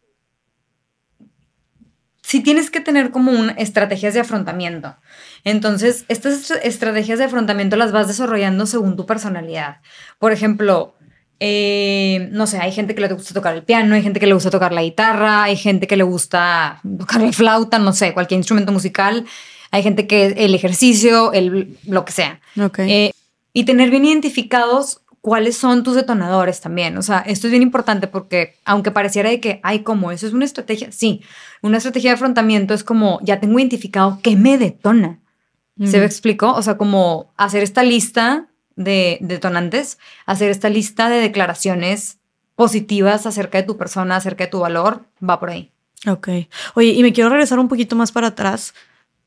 [2.33, 4.95] sí tienes que tener como un, estrategias de afrontamiento.
[5.43, 9.81] Entonces, estas estrategias de afrontamiento las vas desarrollando según tu personalidad.
[10.17, 10.95] Por ejemplo,
[11.39, 14.33] eh, no sé, hay gente que le gusta tocar el piano, hay gente que le
[14.33, 18.39] gusta tocar la guitarra, hay gente que le gusta tocar la flauta, no sé, cualquier
[18.39, 19.25] instrumento musical.
[19.69, 22.39] Hay gente que el ejercicio, el, lo que sea.
[22.79, 23.11] Eh,
[23.53, 26.97] y tener bien identificados cuáles son tus detonadores también.
[26.97, 30.33] O sea, esto es bien importante porque aunque pareciera de que, hay como eso es
[30.33, 31.21] una estrategia, sí,
[31.61, 35.21] una estrategia de afrontamiento es como, ya tengo identificado qué me detona.
[35.81, 36.53] ¿Se me explicó?
[36.53, 42.19] O sea, como hacer esta lista de detonantes, hacer esta lista de declaraciones
[42.55, 45.71] positivas acerca de tu persona, acerca de tu valor, va por ahí.
[46.05, 46.27] Ok.
[46.75, 48.73] Oye, y me quiero regresar un poquito más para atrás,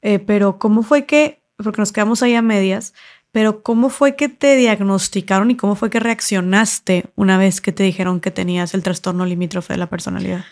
[0.03, 2.93] eh, pero ¿cómo fue que, porque nos quedamos ahí a medias,
[3.37, 7.83] pero ¿cómo fue que te diagnosticaron y cómo fue que reaccionaste una vez que te
[7.83, 10.47] dijeron que tenías el trastorno limítrofe de la personalidad?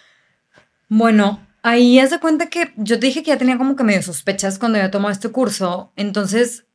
[0.90, 4.02] Bueno, ahí has de cuenta que yo te dije que ya tenía como que medio
[4.02, 5.94] sospechas cuando yo tomado este curso.
[5.96, 6.66] Entonces,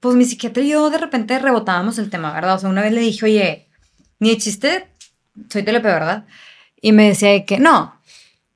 [0.00, 2.56] pues mi psiquiatra y yo de repente rebotábamos el tema, ¿verdad?
[2.56, 3.68] O sea, una vez le dije, oye,
[4.18, 4.88] ni chiste,
[5.48, 6.26] soy TLP, ¿verdad?
[6.82, 7.94] Y me decía que no.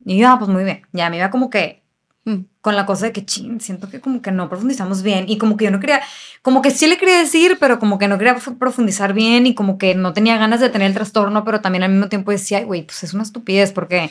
[0.05, 0.83] Y yo, ah, pues muy bien.
[0.91, 1.82] Ya me iba como que.
[2.61, 5.57] Con la cosa de que, ching, siento que como que no profundizamos bien y como
[5.57, 6.01] que yo no quería,
[6.43, 9.77] como que sí le quería decir, pero como que no quería profundizar bien y como
[9.77, 12.83] que no tenía ganas de tener el trastorno, pero también al mismo tiempo decía, güey,
[12.83, 14.11] pues es una estupidez porque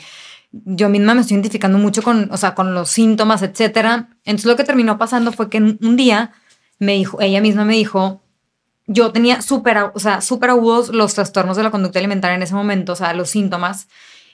[0.52, 4.10] yo misma me estoy identificando mucho con, o sea, con los síntomas, etcétera.
[4.24, 6.32] Entonces lo que terminó pasando fue que un día
[6.78, 8.22] me dijo, ella misma me dijo,
[8.86, 12.54] yo tenía súper, o sea, súper agudos los trastornos de la conducta alimentaria en ese
[12.54, 13.88] momento, o sea, los síntomas,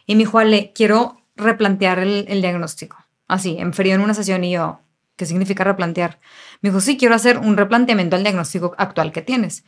[0.06, 2.96] y me dijo, Ale, quiero replantear el diagnóstico
[3.28, 4.80] así, en frío en una sesión y yo,
[5.16, 6.18] ¿qué significa replantear?
[6.60, 9.64] Me dijo, sí, quiero hacer un replanteamiento al diagnóstico actual que tienes.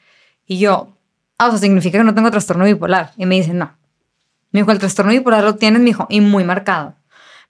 [0.46, 0.96] Y yo,
[1.38, 3.12] ah, o sea, significa que no tengo trastorno bipolar.
[3.16, 3.76] Y me dice, no.
[4.50, 6.96] Me dijo, el trastorno bipolar lo tienes, me dijo, y muy marcado.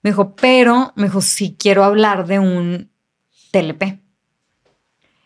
[0.03, 2.91] Me dijo, pero, me dijo, sí quiero hablar de un
[3.51, 3.83] TLP.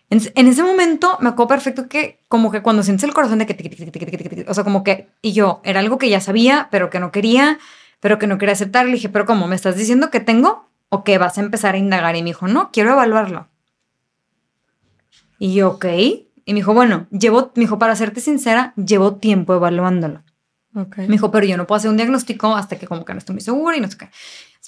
[0.10, 3.46] En, en ese momento me acuerdo perfecto que como que cuando sientes el corazón de
[3.48, 7.12] que, o sea, como que, y yo, era algo que ya sabía, pero que no
[7.12, 7.58] quería,
[8.00, 8.86] pero que no quería aceptar.
[8.86, 9.48] Le dije, pero ¿cómo?
[9.48, 10.65] ¿Me estás diciendo que tengo?
[10.90, 12.16] O que vas a empezar a indagar.
[12.16, 13.50] Y me dijo, no, quiero evaluarlo.
[15.40, 15.86] Y yo, ok.
[15.86, 20.24] Y me dijo, bueno, llevo, me dijo, para serte sincera, llevo tiempo evaluándolo.
[20.76, 21.08] Okay.
[21.08, 23.34] Me dijo, pero yo no puedo hacer un diagnóstico hasta que como que no estoy
[23.34, 24.10] muy segura y no sé qué.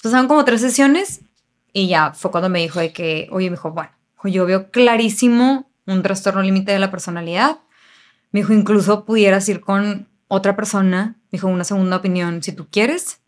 [0.02, 1.20] Pasaron como tres sesiones
[1.72, 3.90] y ya fue cuando me dijo de que, oye, me dijo, bueno,
[4.24, 7.58] yo veo clarísimo un trastorno límite de la personalidad.
[8.32, 11.16] Me dijo, incluso pudieras ir con otra persona.
[11.30, 13.20] Me dijo, una segunda opinión si tú quieres.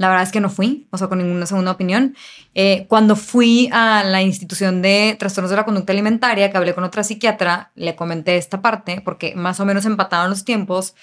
[0.00, 2.16] La verdad es que no fui, o sea, con ninguna segunda opinión.
[2.54, 6.84] Eh, cuando fui a la institución de trastornos de la conducta alimentaria, que hablé con
[6.84, 10.94] otra psiquiatra, le comenté esta parte, porque más o menos empataban los tiempos,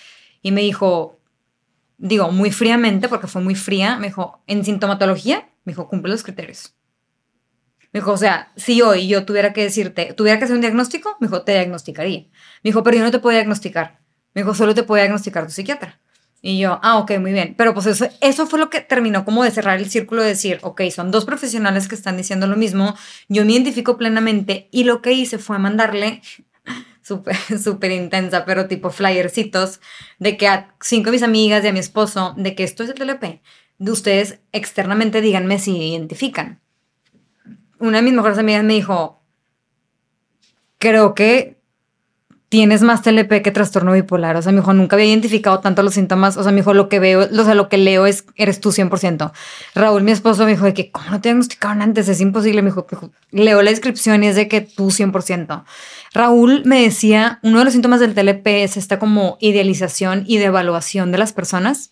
[0.41, 1.19] y me dijo,
[1.99, 6.23] digo, muy fríamente, porque fue muy fría, me dijo, en sintomatología, me dijo, cumple los
[6.23, 6.73] criterios.
[7.93, 11.17] Me dijo, o sea, si hoy yo tuviera que decirte, tuviera que hacer un diagnóstico,
[11.19, 12.21] me dijo, te diagnosticaría.
[12.21, 13.99] Me dijo, pero yo no te puedo diagnosticar.
[14.33, 15.99] Me dijo, solo te puede diagnosticar tu psiquiatra.
[16.41, 17.55] Y yo, ah, ok, muy bien.
[17.57, 20.59] Pero pues eso, eso fue lo que terminó como de cerrar el círculo de decir,
[20.61, 22.95] ok, son dos profesionales que están diciendo lo mismo,
[23.27, 26.21] yo me identifico plenamente y lo que hice fue mandarle
[27.01, 29.81] súper, súper intensa, pero tipo flyercitos,
[30.19, 32.89] de que a cinco de mis amigas y a mi esposo, de que esto es
[32.89, 33.41] el TLP,
[33.79, 36.61] de ustedes externamente díganme si identifican.
[37.79, 39.21] Una de mis mejores amigas me dijo,
[40.77, 41.56] creo que
[42.49, 44.35] tienes más TLP que trastorno bipolar.
[44.37, 46.37] O sea, mi hijo nunca había identificado tanto los síntomas.
[46.37, 48.71] O sea, mi hijo lo que veo, o sea, lo que leo es, eres tú
[48.71, 49.31] 100%.
[49.75, 52.07] Raúl, mi esposo, me dijo de que, ¿cómo no te diagnosticaron antes?
[52.07, 52.61] Es imposible.
[52.61, 52.87] Me dijo,
[53.31, 55.63] leo la descripción y es de que tú 100%.
[56.13, 61.11] Raúl me decía, uno de los síntomas del TLP es esta como idealización y devaluación
[61.11, 61.91] de las personas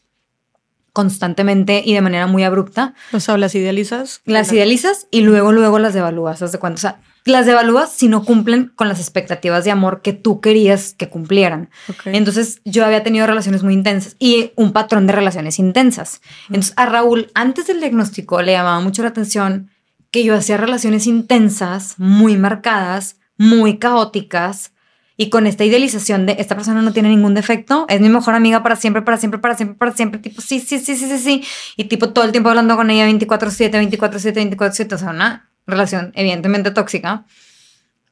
[0.93, 2.93] constantemente y de manera muy abrupta.
[3.11, 4.21] O sea, las idealizas.
[4.23, 6.41] Las idealizas y luego, luego las devalúas.
[6.41, 6.77] ¿Haz de cuánto?
[6.77, 10.93] O sea, las devalúas si no cumplen con las expectativas de amor que tú querías
[10.93, 11.69] que cumplieran.
[12.05, 16.21] Entonces yo había tenido relaciones muy intensas y un patrón de relaciones intensas.
[16.47, 19.71] Entonces a Raúl, antes del diagnóstico, le llamaba mucho la atención
[20.11, 24.71] que yo hacía relaciones intensas, muy marcadas, muy caóticas
[25.17, 28.63] y con esta idealización de esta persona no tiene ningún defecto, es mi mejor amiga
[28.63, 31.43] para siempre, para siempre, para siempre, para siempre, tipo sí, sí, sí, sí, sí, sí,
[31.77, 36.11] y tipo todo el tiempo hablando con ella 24/7, 24/7, 24/7, o sea, una relación
[36.15, 37.25] evidentemente tóxica.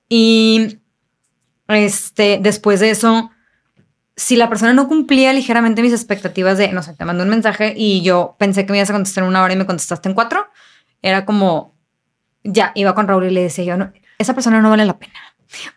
[0.09, 0.79] Y
[1.67, 3.31] este, después de eso,
[4.15, 7.73] si la persona no cumplía ligeramente mis expectativas de, no sé, te mandó un mensaje
[7.75, 10.15] y yo pensé que me ibas a contestar en una hora y me contestaste en
[10.15, 10.47] cuatro,
[11.01, 11.75] era como,
[12.43, 15.13] ya, iba con Raúl y le decía yo, no, esa persona no vale la pena.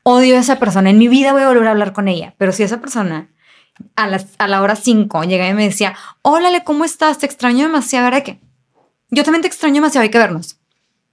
[0.03, 2.53] Odio a esa persona, en mi vida voy a volver a hablar con ella, pero
[2.53, 3.31] si esa persona
[3.95, 7.19] a, las, a la hora cinco llega y me decía, hola, ¿cómo estás?
[7.19, 8.41] Te extraño demasiado, ¿ahora qué?
[9.11, 10.56] yo también te extraño demasiado, hay que vernos.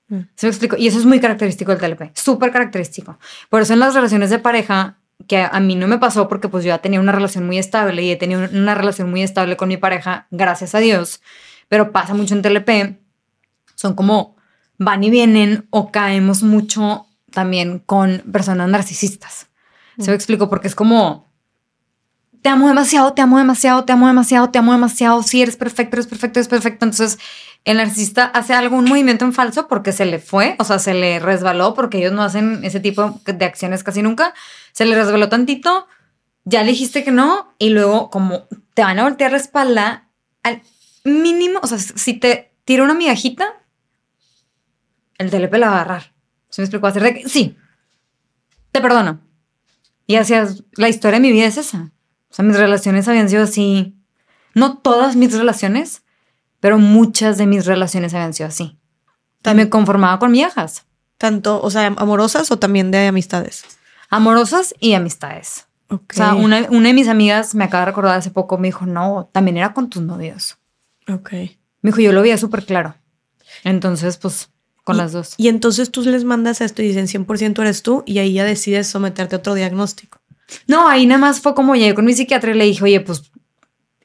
[0.08, 0.20] Mm.
[0.36, 0.76] ¿Se me explico?
[0.78, 3.18] Y eso es muy característico del TLP, súper característico.
[3.50, 6.64] Por eso en las relaciones de pareja, que a mí no me pasó porque pues
[6.64, 9.70] yo ya tenía una relación muy estable y he tenido una relación muy estable con
[9.70, 11.22] mi pareja, gracias a Dios,
[11.70, 13.00] pero pasa mucho en TLP,
[13.76, 14.36] son como
[14.78, 19.48] van y vienen o caemos mucho también con personas narcisistas.
[20.00, 20.50] ¿Se me explico?
[20.50, 21.28] Porque es como,
[22.42, 25.96] te amo demasiado, te amo demasiado, te amo demasiado, te amo demasiado, sí, eres perfecto,
[25.96, 26.86] eres perfecto, eres perfecto.
[26.86, 27.20] Entonces,
[27.66, 31.20] el narcisista hace algún movimiento en falso porque se le fue, o sea, se le
[31.20, 34.34] resbaló, porque ellos no hacen ese tipo de acciones casi nunca.
[34.74, 35.88] Se le resbaló tantito,
[36.44, 40.10] ya le dijiste que no, y luego, como te van a voltear la espalda,
[40.44, 40.62] al
[41.06, 43.46] mínimo, o sea, si te tira una migajita,
[45.18, 46.14] el TLP la va a agarrar.
[46.50, 46.88] ¿Se me explicó?
[46.88, 47.58] Hacer de que, sí,
[48.72, 49.22] te perdono.
[50.06, 51.92] Y hacia la historia de mi vida es esa.
[52.30, 53.96] O sea, mis relaciones habían sido así.
[54.54, 56.03] No todas mis relaciones,
[56.64, 58.78] pero muchas de mis relaciones habían sido así.
[59.46, 60.86] Y me conformaba con viejas.
[61.18, 63.66] Tanto, o sea, amorosas o también de amistades.
[64.10, 65.68] Amorosas y amistades.
[65.90, 68.86] O sea, una, una, de mis amigas me acaba de recordar hace poco, me dijo,
[68.86, 70.56] no, también era con tus novios.
[71.10, 71.34] Ok.
[71.34, 72.96] Me dijo, yo lo veía súper claro.
[73.66, 74.50] Entonces, pues,
[74.86, 75.34] con y, las dos.
[75.36, 78.88] Y entonces tú les mandas esto y dicen 100% eres tú y ahí ya decides
[78.88, 80.22] someterte a otro diagnóstico.
[80.68, 83.34] No, ahí nada más fue como llegué con mi psiquiatra y le dije, oye, pues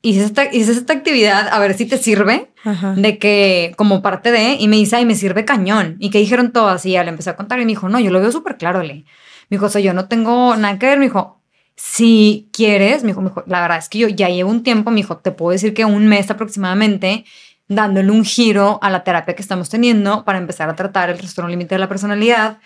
[0.03, 2.95] hice esta, hice esta actividad a ver si te sirve Ajá.
[2.97, 5.97] de que como parte de, y me dice, ay, me sirve cañón.
[5.99, 8.11] Y que dijeron todas y ya le empecé a contar y me dijo, no, yo
[8.11, 9.05] lo veo súper claro, Le.
[9.51, 10.99] Me dijo, o sea, yo no tengo nada que ver.
[10.99, 11.41] Me dijo,
[11.75, 14.91] si quieres, me dijo, me dijo, la verdad es que yo ya llevo un tiempo,
[14.91, 17.25] me dijo, te puedo decir que un mes aproximadamente
[17.69, 21.51] dándole un giro a la terapia que estamos teniendo para empezar a tratar el trastorno
[21.51, 22.59] límite de la personalidad,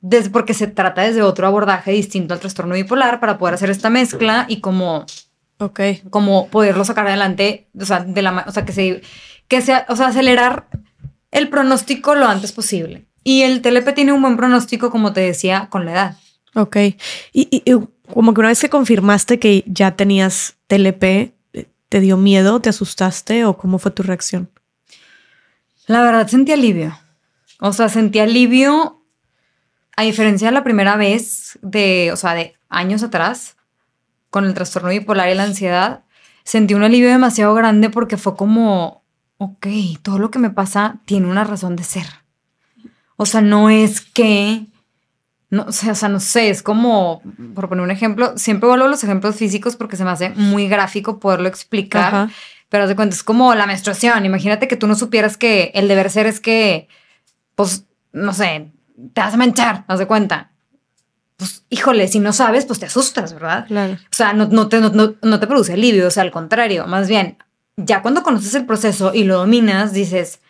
[0.00, 3.90] desde, porque se trata desde otro abordaje distinto al trastorno bipolar para poder hacer esta
[3.90, 5.04] mezcla y como,
[5.60, 6.02] okay.
[6.10, 9.02] como poderlo sacar adelante, o sea, de la, o sea, que se,
[9.48, 10.66] que sea, o sea, acelerar
[11.30, 13.06] el pronóstico lo antes posible.
[13.22, 16.16] Y el TLP tiene un buen pronóstico, como te decía, con la edad.
[16.54, 16.76] Ok.
[16.76, 16.96] Y,
[17.32, 17.78] y, y
[18.12, 21.32] como que una vez que confirmaste que ya tenías TLP,
[21.88, 22.60] ¿te dio miedo?
[22.60, 24.50] ¿Te asustaste o cómo fue tu reacción?
[25.86, 26.98] La verdad sentí alivio.
[27.60, 29.04] O sea, sentí alivio
[29.96, 33.56] a diferencia de la primera vez de, o sea, de años atrás
[34.30, 36.04] con el trastorno bipolar y la ansiedad,
[36.44, 39.02] sentí un alivio demasiado grande porque fue como,
[39.38, 39.66] ok,
[40.02, 42.06] todo lo que me pasa tiene una razón de ser.
[43.16, 44.66] O sea, no es que,
[45.50, 47.22] no, o sea, o sea, no sé, es como,
[47.54, 50.68] por poner un ejemplo, siempre vuelvo a los ejemplos físicos porque se me hace muy
[50.68, 52.14] gráfico poderlo explicar.
[52.14, 52.30] Ajá.
[52.70, 54.24] Pero haz de cuenta, es como la menstruación.
[54.24, 56.88] Imagínate que tú no supieras que el deber ser es que,
[57.56, 58.70] pues, no sé,
[59.12, 60.52] te vas a manchar, haz de cuenta.
[61.40, 63.66] Pues, híjole, si no sabes, pues te asustas, ¿verdad?
[63.66, 63.94] Claro.
[63.94, 67.08] O sea, no, no, te, no, no te produce alivio, o sea, al contrario, más
[67.08, 67.38] bien,
[67.78, 70.40] ya cuando conoces el proceso y lo dominas, dices,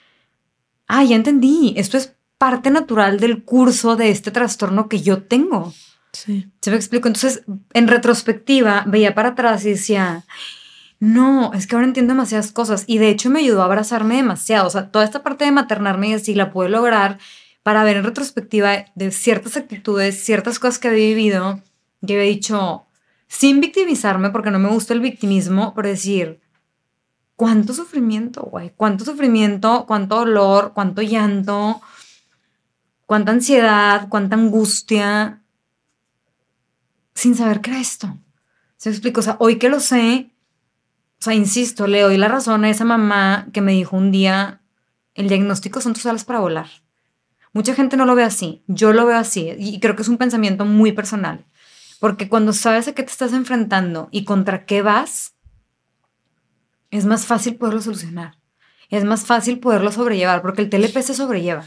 [0.89, 5.73] ah, ya entendí, esto es parte natural del curso de este trastorno que yo tengo.
[6.11, 6.51] Sí.
[6.61, 7.07] ¿Se me explico?
[7.07, 10.25] Entonces, en retrospectiva, veía para atrás y decía,
[10.99, 14.67] no, es que ahora entiendo demasiadas cosas y de hecho me ayudó a abrazarme demasiado.
[14.67, 17.19] O sea, toda esta parte de maternarme y así la pude lograr
[17.63, 21.61] para ver en retrospectiva de ciertas actitudes, ciertas cosas que había vivido,
[22.07, 22.87] que había dicho,
[23.29, 26.41] sin victimizarme, porque no me gusta el victimismo, pero decir,
[27.37, 31.81] cuánto sufrimiento, güey, cuánto sufrimiento, cuánto dolor, cuánto llanto,
[33.07, 35.43] cuánta ansiedad, cuánta angustia,
[37.15, 38.19] sin saber qué era esto.
[38.77, 39.21] ¿Se explico?
[39.21, 40.33] O sea, hoy que lo sé,
[41.19, 44.63] o sea, insisto, le doy la razón a esa mamá que me dijo un día,
[45.15, 46.69] el diagnóstico son tus alas para volar.
[47.53, 50.19] Mucha gente no lo ve así, yo lo veo así y creo que es un
[50.19, 51.47] pensamiento muy personal,
[51.99, 55.35] porque cuando sabes a qué te estás enfrentando y contra qué vas,
[56.91, 58.39] es más fácil poderlo solucionar,
[58.89, 61.65] es más fácil poderlo sobrellevar, porque el TLP se sobrelleva.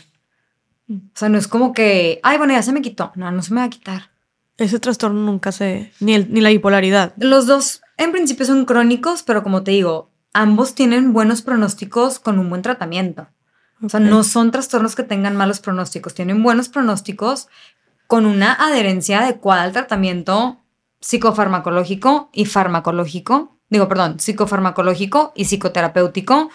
[0.90, 3.53] O sea, no es como que, ay, bueno, ya se me quitó, no, no se
[3.53, 4.12] me va a quitar.
[4.58, 7.14] Ese trastorno nunca se, ni, el, ni la bipolaridad.
[7.18, 12.40] Los dos en principio son crónicos, pero como te digo, ambos tienen buenos pronósticos con
[12.40, 13.28] un buen tratamiento.
[13.84, 13.88] Okay.
[13.88, 17.50] O sea, no son trastornos que tengan malos pronósticos, tienen buenos pronósticos
[18.08, 20.62] con una adherencia adecuada al tratamiento
[21.02, 23.58] psicofarmacológico y farmacológico.
[23.70, 26.50] Digo, perdón, psicofarmacológico y psicoterapéutico.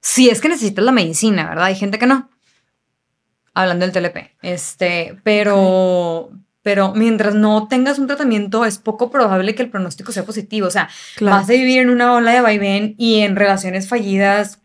[0.00, 1.64] Si es que necesitas la medicina, ¿verdad?
[1.66, 2.28] Hay gente que no.
[3.54, 4.32] Hablando del TLP.
[4.42, 6.38] Este, pero, okay.
[6.62, 10.66] pero mientras no tengas un tratamiento, es poco probable que el pronóstico sea positivo.
[10.66, 11.36] O sea, claro.
[11.38, 14.58] vas a vivir en una ola de vaivén y en relaciones fallidas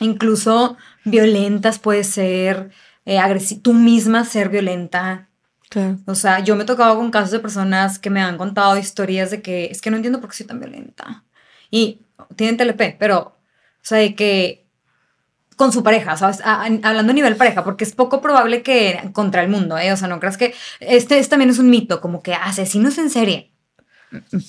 [0.00, 2.70] incluso violentas puede ser,
[3.04, 3.18] eh,
[3.62, 5.28] tú misma ser violenta.
[5.68, 5.98] Claro.
[6.06, 9.30] O sea, yo me he tocado con casos de personas que me han contado historias
[9.30, 11.24] de que es que no entiendo por qué soy tan violenta.
[11.70, 12.00] Y
[12.36, 13.34] tienen TLP, pero, o
[13.82, 14.64] sea, de que
[15.56, 16.40] con su pareja, ¿sabes?
[16.44, 19.92] hablando a nivel pareja, porque es poco probable que contra el mundo, ¿eh?
[19.92, 23.10] O sea, no creas que este, este también es un mito, como que asesinos en
[23.10, 23.53] serie.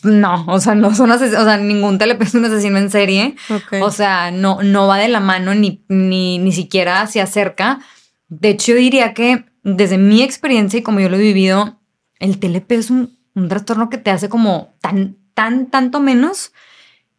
[0.03, 3.35] No, o sea, no son asesinos, o sea, ningún TLP es un asesino en serie.
[3.81, 7.79] O sea, no, no va de la mano ni, ni, ni siquiera se acerca.
[8.27, 11.79] De hecho, yo diría que desde mi experiencia y como yo lo he vivido,
[12.19, 16.51] el TLP es un, un trastorno que te hace como tan, tan, tanto menos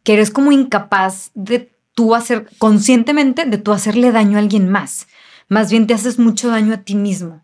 [0.03, 5.07] que eres como incapaz de tú hacer conscientemente de tú hacerle daño a alguien más.
[5.49, 7.43] Más bien te haces mucho daño a ti mismo.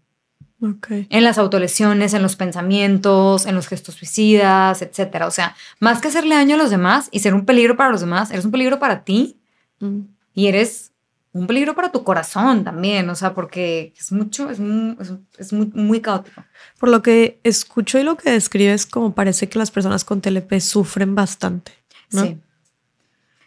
[0.89, 5.27] En las autolesiones, en los pensamientos, en los gestos suicidas, etcétera.
[5.27, 8.01] O sea, más que hacerle daño a los demás y ser un peligro para los
[8.01, 9.37] demás, eres un peligro para ti
[9.79, 9.99] mm.
[10.33, 10.93] y eres
[11.33, 13.09] un peligro para tu corazón también.
[13.09, 16.43] O sea, porque es mucho, es, muy, muy, caótico.
[16.79, 20.59] Por lo que escucho y lo que describes, como parece que las personas con TLP
[20.59, 21.73] sufren bastante.
[22.09, 22.39] Sí.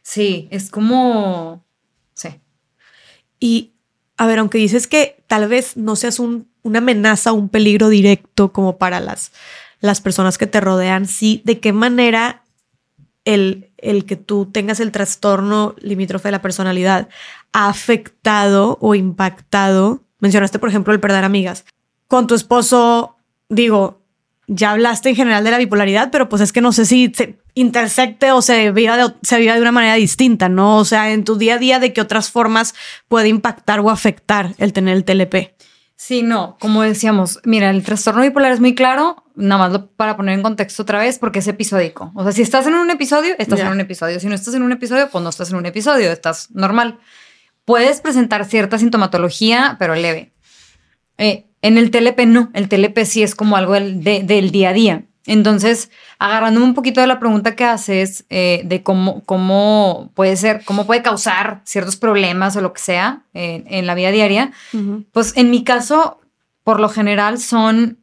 [0.03, 1.65] Sí, es como.
[2.15, 2.41] Sí.
[3.41, 3.73] Y
[4.17, 8.53] a ver, aunque dices que tal vez no seas un una amenaza, un peligro directo
[8.53, 9.33] como para las,
[9.81, 12.43] las personas que te rodean, sí, de qué manera
[13.25, 17.09] el, el que tú tengas el trastorno limítrofe de la personalidad
[17.53, 21.65] ha afectado o impactado, mencionaste por ejemplo el perder amigas,
[22.09, 23.17] con tu esposo,
[23.49, 24.01] digo,
[24.49, 27.39] ya hablaste en general de la bipolaridad, pero pues es que no sé si se
[27.55, 30.77] intersecte o se viva, de, se viva de una manera distinta, ¿no?
[30.77, 32.75] O sea, en tu día a día, ¿de qué otras formas
[33.09, 35.53] puede impactar o afectar el tener el TLP?
[35.97, 40.35] Sí, no, como decíamos, mira, el trastorno bipolar es muy claro, nada más para poner
[40.35, 42.13] en contexto otra vez, porque es episódico.
[42.15, 44.21] O sea, si estás en un episodio, estás en un episodio.
[44.21, 46.99] Si no estás en un episodio, pues no estás en un episodio, estás normal.
[47.65, 50.33] Puedes presentar cierta sintomatología, pero leve.
[51.17, 54.73] Eh, en el TLP no, el TLP sí es como algo del, del día a
[54.75, 55.06] día.
[55.27, 60.65] Entonces, agarrándome un poquito de la pregunta que haces eh, de cómo, cómo puede ser,
[60.65, 64.53] cómo puede causar ciertos problemas o lo que sea en la vida diaria,
[65.13, 66.21] pues en mi caso,
[66.65, 67.99] por lo general son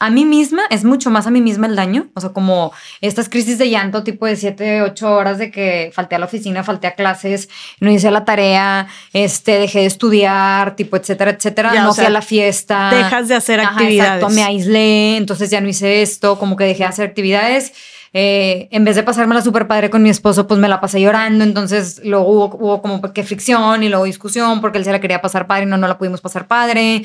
[0.00, 2.06] a mí misma, es mucho más a mí misma el daño.
[2.14, 6.14] O sea, como estas crisis de llanto, tipo de 7, 8 horas de que falté
[6.14, 7.48] a la oficina, falté a clases,
[7.80, 11.72] no hice la tarea, este, dejé de estudiar, tipo, etcétera, etcétera.
[11.82, 12.90] no fui a la fiesta.
[12.94, 14.22] Dejas de hacer actividades.
[14.22, 17.72] Exacto, me aislé, entonces ya no hice esto, como que dejé de hacer actividades.
[18.14, 21.44] Eh, en vez de pasármela súper padre con mi esposo, pues me la pasé llorando.
[21.44, 25.20] Entonces luego hubo, hubo como que fricción y luego discusión porque él se la quería
[25.20, 27.02] pasar padre y no, no la pudimos pasar padre.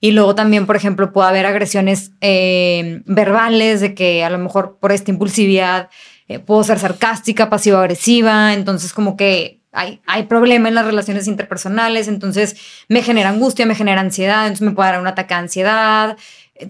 [0.00, 4.78] Y luego también, por ejemplo, puede haber agresiones eh, verbales de que a lo mejor
[4.80, 5.88] por esta impulsividad
[6.28, 8.52] eh, puedo ser sarcástica, pasivo-agresiva.
[8.52, 12.08] Entonces, como que hay, hay problema en las relaciones interpersonales.
[12.08, 12.56] Entonces,
[12.88, 14.42] me genera angustia, me genera ansiedad.
[14.46, 16.16] Entonces, me puede dar un ataque de ansiedad.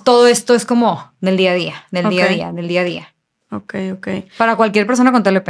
[0.05, 2.85] todo esto es como del día a día, del día a día, del día a
[2.85, 3.15] día.
[3.51, 4.09] Ok, ok.
[4.37, 5.49] Para cualquier persona con TLP.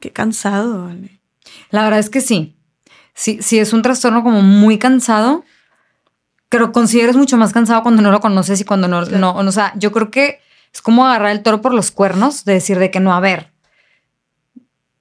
[0.00, 1.20] Qué cansado, vale.
[1.70, 2.56] La verdad es que sí.
[3.14, 5.44] Sí, sí es un trastorno como muy cansado
[6.54, 9.72] pero consideras mucho más cansado cuando no lo conoces y cuando no, no, o sea,
[9.76, 10.38] yo creo que
[10.72, 13.50] es como agarrar el toro por los cuernos, de decir de que no, a ver.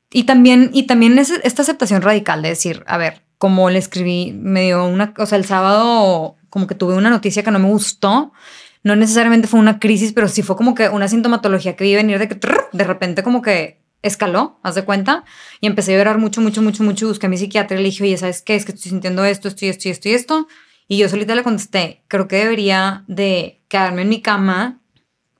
[0.10, 4.32] Y también, y también es esta aceptación radical de decir, a ver, como le escribí,
[4.36, 7.68] me dio una, o sea, el sábado como que tuve una noticia que no me
[7.68, 8.34] gustó,
[8.82, 12.18] no necesariamente fue una crisis, pero sí fue como que una sintomatología que vi venir
[12.18, 12.40] de que
[12.72, 15.24] de repente como que escaló, haz de cuenta,
[15.62, 18.06] y empecé a llorar mucho, mucho, mucho, mucho, busqué a mi psiquiatra y le dije,
[18.06, 18.56] oye, ¿sabes qué?
[18.56, 20.48] Es que estoy sintiendo esto, esto y esto y esto y esto.
[20.88, 24.82] Y yo solita le contesté, creo que debería de quedarme en mi cama,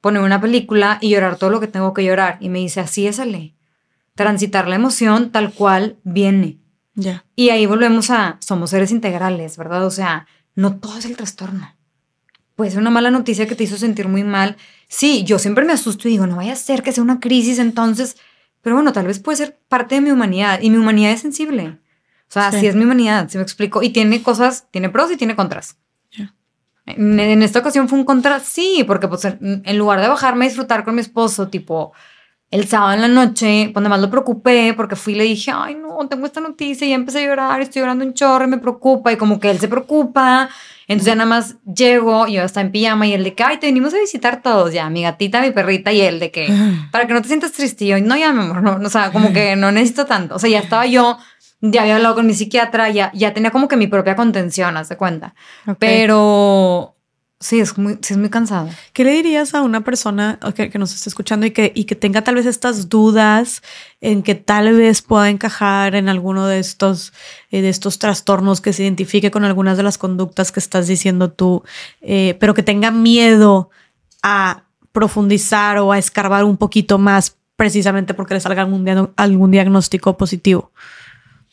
[0.02, 2.38] poner una película y llorar todo lo que tengo que llorar.
[2.40, 3.56] Y me dice, así es, Ale.
[4.16, 6.60] Transitar la emoción tal cual viene.
[6.96, 7.26] Ya.
[7.36, 9.86] Y ahí volvemos a, somos seres integrales, ¿verdad?
[9.86, 11.76] O sea, no todo es el trastorno.
[12.56, 14.58] Puede ser una mala noticia que te hizo sentir muy mal.
[14.88, 17.58] Sí, yo siempre me asusto y digo, no vaya a ser que sea una crisis
[17.58, 18.18] entonces,
[18.62, 21.80] pero bueno, tal vez puede ser parte de mi humanidad y mi humanidad es sensible.
[22.34, 23.84] O sea, así es mi humanidad, se me explico.
[23.84, 25.78] Y tiene cosas, tiene pros y tiene contras.
[26.88, 30.84] En, esta ocasión fue un contra, sí, porque pues en, lugar de bajarme a disfrutar
[30.84, 31.94] con mi esposo, tipo
[32.50, 35.52] el sábado en la noche, pues nada más lo preocupé porque fui y le dije,
[35.54, 38.48] ay no, tengo esta noticia y ya empecé a llorar, estoy llorando un chorro y
[38.48, 40.50] me preocupa y como que él se preocupa.
[40.88, 43.58] Entonces ya nada más llego y yo estaba en pijama y él de que, ay,
[43.58, 46.52] te venimos a visitar todos, ya, mi gatita, mi perrita y él de que,
[46.92, 47.86] para que no te sientas triste.
[47.86, 50.36] Y yo, no, ya, mi amor, no, o sea, como que no necesito tanto.
[50.36, 51.18] O sea, ya estaba yo
[51.72, 54.90] ya había hablado con mi psiquiatra, ya, ya tenía como que mi propia contención, haz
[54.90, 55.34] de cuenta.
[55.80, 56.98] Pero
[57.40, 58.70] sí, es muy, sí, es muy cansado.
[58.92, 61.96] ¿Qué le dirías a una persona que, que, nos esté escuchando y que, y que
[61.96, 63.64] tenga tal vez estas dudas
[64.02, 67.14] en que tal vez pueda encajar en alguno de estos,
[67.50, 71.32] eh, de estos trastornos, que se identifique con algunas de las conductas que estás diciendo
[71.32, 71.64] tú,
[72.02, 73.70] eh, pero que tenga miedo
[74.22, 80.18] a profundizar o a escarbar un poquito más precisamente porque le salga algún, algún diagnóstico
[80.18, 80.74] positivo?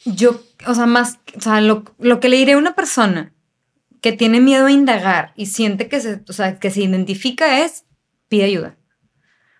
[0.05, 3.33] Yo, o sea, más, o sea, lo, lo que le diré a una persona
[4.01, 7.85] que tiene miedo a indagar y siente que se, o sea, que se identifica es,
[8.29, 8.77] pide ayuda.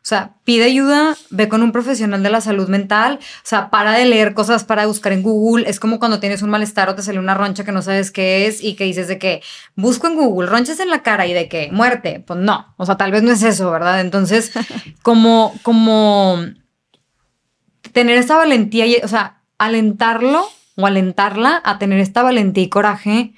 [0.03, 3.93] O sea, pide ayuda, ve con un profesional de la salud mental, o sea, para
[3.93, 5.69] de leer cosas, para de buscar en Google.
[5.69, 8.47] Es como cuando tienes un malestar o te sale una roncha que no sabes qué
[8.47, 9.43] es y que dices de que
[9.77, 12.25] busco en Google ronchas en la cara y de que muerte.
[12.27, 14.01] Pues no, o sea, tal vez no es eso, ¿verdad?
[14.01, 14.53] Entonces,
[15.03, 16.39] como, como
[17.93, 20.45] tener esta valentía, y, o sea, alentarlo
[20.77, 23.33] o alentarla a tener esta valentía y coraje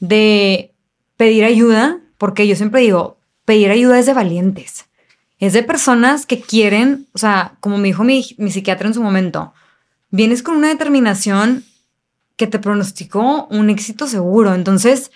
[0.00, 0.72] de
[1.16, 4.86] pedir ayuda, porque yo siempre digo, pedir ayuda es de valientes
[5.40, 9.54] es de personas que quieren, o sea, como me dijo mi, psiquiatra en su momento,
[10.10, 11.64] vienes con una determinación
[12.36, 14.54] que te pronosticó un éxito seguro.
[14.54, 15.10] Entonces,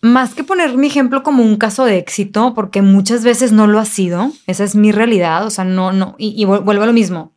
[0.00, 3.78] más que poner mi ejemplo como un caso de éxito, porque muchas veces no lo
[3.78, 6.92] ha sido, esa es mi realidad, o sea, no, no, y, y vuelvo a lo
[6.92, 7.32] mismo.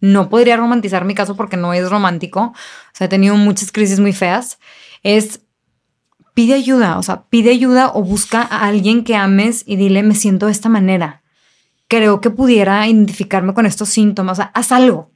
[0.00, 2.54] No podría romantizar mi caso porque no es romántico, o
[2.92, 4.58] sea, he tenido muchas crisis muy feas.
[5.02, 5.40] Es
[6.38, 10.14] pide ayuda, o sea, pide ayuda o busca a alguien que ames y dile, me
[10.14, 11.22] siento de esta manera.
[11.88, 14.38] Creo que pudiera identificarme con estos síntomas.
[14.38, 15.10] O sea, haz algo.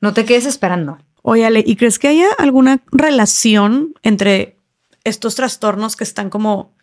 [0.00, 0.98] No te quedes esperando.
[1.22, 4.58] Oye, ¿y crees que haya alguna relación entre
[5.04, 6.73] estos trastornos que están como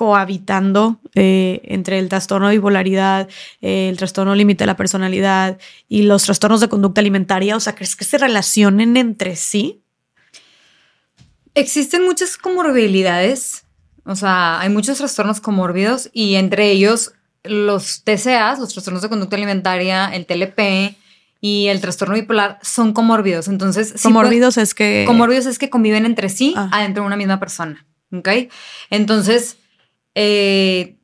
[0.00, 3.28] cohabitando eh, entre el trastorno de bipolaridad,
[3.60, 5.58] eh, el trastorno límite de la personalidad
[5.90, 7.54] y los trastornos de conducta alimentaria?
[7.54, 9.82] O sea, ¿crees que se relacionen entre sí?
[11.54, 13.64] Existen muchas comorbilidades,
[14.06, 17.12] o sea, hay muchos trastornos comórbidos y entre ellos
[17.44, 20.96] los TCAs, los trastornos de conducta alimentaria, el TLP
[21.42, 23.48] y el trastorno bipolar son comórbidos.
[23.48, 26.70] Entonces, comórbidos es que comórbidos es que conviven entre sí ah.
[26.72, 28.30] adentro de una misma persona, ¿ok?
[28.88, 29.58] Entonces,
[30.14, 30.98] eh,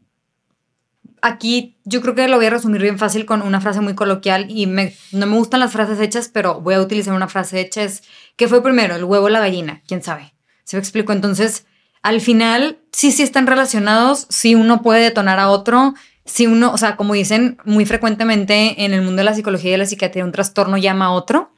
[1.22, 4.46] aquí yo creo que lo voy a resumir bien fácil con una frase muy coloquial
[4.50, 8.02] y no me gustan las frases hechas, pero voy a utilizar una frase hecha es
[8.36, 9.82] ¿qué fue primero, el huevo o la gallina?
[9.86, 10.34] ¿Quién sabe?
[10.64, 11.12] ¿Se me explico?
[11.12, 11.66] Entonces,
[12.02, 15.94] al final, sí, sí están relacionados, sí uno puede detonar a otro,
[16.24, 19.72] si uno, o sea, como dicen muy frecuentemente en el mundo de la psicología y
[19.72, 21.52] de la psiquiatría, un trastorno llama a otro.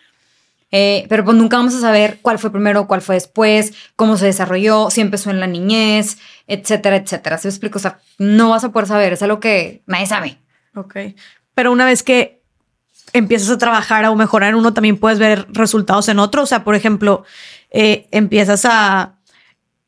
[0.71, 4.27] Eh, pero pues nunca vamos a saber cuál fue primero, cuál fue después, cómo se
[4.27, 7.39] desarrolló, si empezó en la niñez, etcétera, etcétera.
[7.39, 7.79] ¿Se me explico?
[7.79, 10.39] O sea, no vas a poder saber, es algo que nadie sabe.
[10.75, 10.97] Ok.
[11.55, 12.43] Pero una vez que
[13.13, 16.43] empiezas a trabajar o mejorar en uno, también puedes ver resultados en otro.
[16.43, 17.25] O sea, por ejemplo,
[17.71, 19.15] eh, empiezas a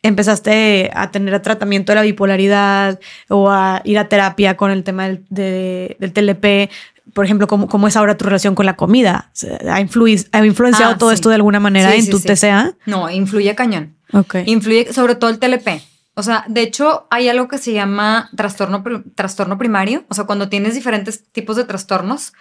[0.02, 5.06] empezaste a tener tratamiento de la bipolaridad o a ir a terapia con el tema
[5.06, 6.70] del, del TLP,
[7.14, 9.32] por ejemplo, ¿cómo, ¿cómo, es ahora tu relación con la comida?
[9.68, 12.74] ¿Ha, ha influenciado ah, todo esto de alguna manera en tu TCA?
[12.86, 13.96] No, influye cañón.
[14.12, 14.36] Ok.
[14.46, 15.82] Influye sobre todo el TLP.
[16.14, 18.82] O sea, de hecho, hay algo que se llama trastorno,
[19.14, 20.04] trastorno primario.
[20.08, 22.32] O sea, cuando tienes diferentes tipos de trastornos,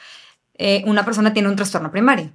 [0.55, 2.31] eh, una persona tiene un trastorno primario.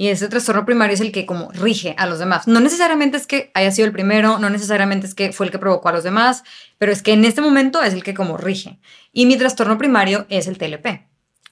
[0.00, 2.46] Y ese trastorno primario es el que como rige a los demás.
[2.46, 5.58] No necesariamente es que haya sido el primero, no necesariamente es que fue el que
[5.58, 6.44] provocó a los demás,
[6.78, 8.78] pero es que en este momento es el que como rige.
[9.12, 11.08] Y mi trastorno primario es el TLP.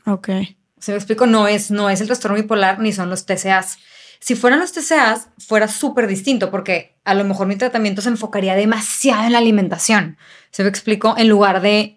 [0.06, 0.28] Ok.
[0.78, 3.78] Se me explico, no es, no es el trastorno bipolar ni son los TCAs.
[4.20, 8.54] Si fueran los TCAs, fuera súper distinto porque a lo mejor mi tratamiento se enfocaría
[8.54, 10.16] demasiado en la alimentación.
[10.50, 11.96] Se me explico, en lugar de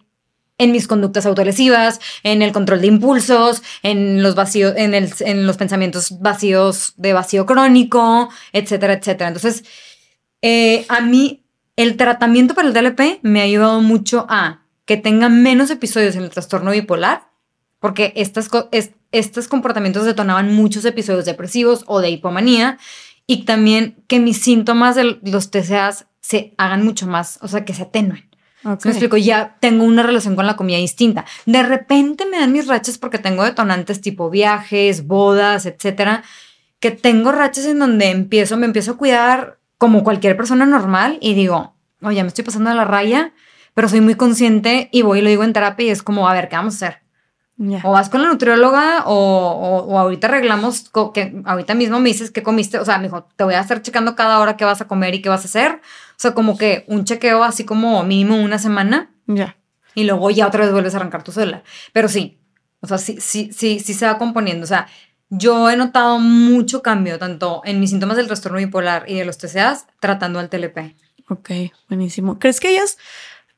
[0.57, 6.19] en mis conductas autolesivas, en el control de impulsos, en los vacíos, en, los pensamientos
[6.19, 9.29] vacíos de vacío crónico, etcétera, etcétera.
[9.29, 9.63] Entonces,
[10.41, 11.45] eh, a mí
[11.77, 16.23] el tratamiento para el DLP me ha ayudado mucho a que tenga menos episodios en
[16.23, 17.28] el trastorno bipolar,
[17.79, 18.49] porque estas,
[19.11, 22.77] estos comportamientos detonaban muchos episodios depresivos o de hipomanía,
[23.25, 27.73] y también que mis síntomas de los TCAs se hagan mucho más, o sea, que
[27.73, 28.29] se atenúen.
[28.63, 31.25] Me explico, ya tengo una relación con la comida distinta.
[31.45, 36.23] De repente me dan mis rachas porque tengo detonantes tipo viajes, bodas, etcétera,
[36.79, 41.35] que tengo rachas en donde empiezo, me empiezo a cuidar como cualquier persona normal y
[41.35, 43.33] digo, oye, me estoy pasando a la raya,
[43.73, 46.33] pero soy muy consciente y voy y lo digo en terapia y es como, a
[46.33, 47.01] ver, ¿qué vamos a hacer?
[47.83, 52.41] O vas con la nutrióloga o, o, ahorita arreglamos, que ahorita mismo me dices qué
[52.41, 54.87] comiste, o sea, me dijo, te voy a estar checando cada hora qué vas a
[54.87, 55.73] comer y qué vas a hacer.
[55.73, 59.11] O sea, como que un chequeo así como mínimo una semana.
[59.27, 59.57] Ya.
[59.93, 61.63] Y luego ya otra vez vuelves a arrancar tu sola.
[61.91, 62.39] Pero sí,
[62.79, 64.63] o sea, sí, sí, sí, sí se va componiendo.
[64.63, 64.87] O sea,
[65.29, 69.37] yo he notado mucho cambio tanto en mis síntomas del trastorno bipolar y de los
[69.37, 70.95] TCAs tratando al TLP.
[71.29, 71.51] Ok,
[71.89, 72.39] buenísimo.
[72.39, 72.97] ¿Crees que ellas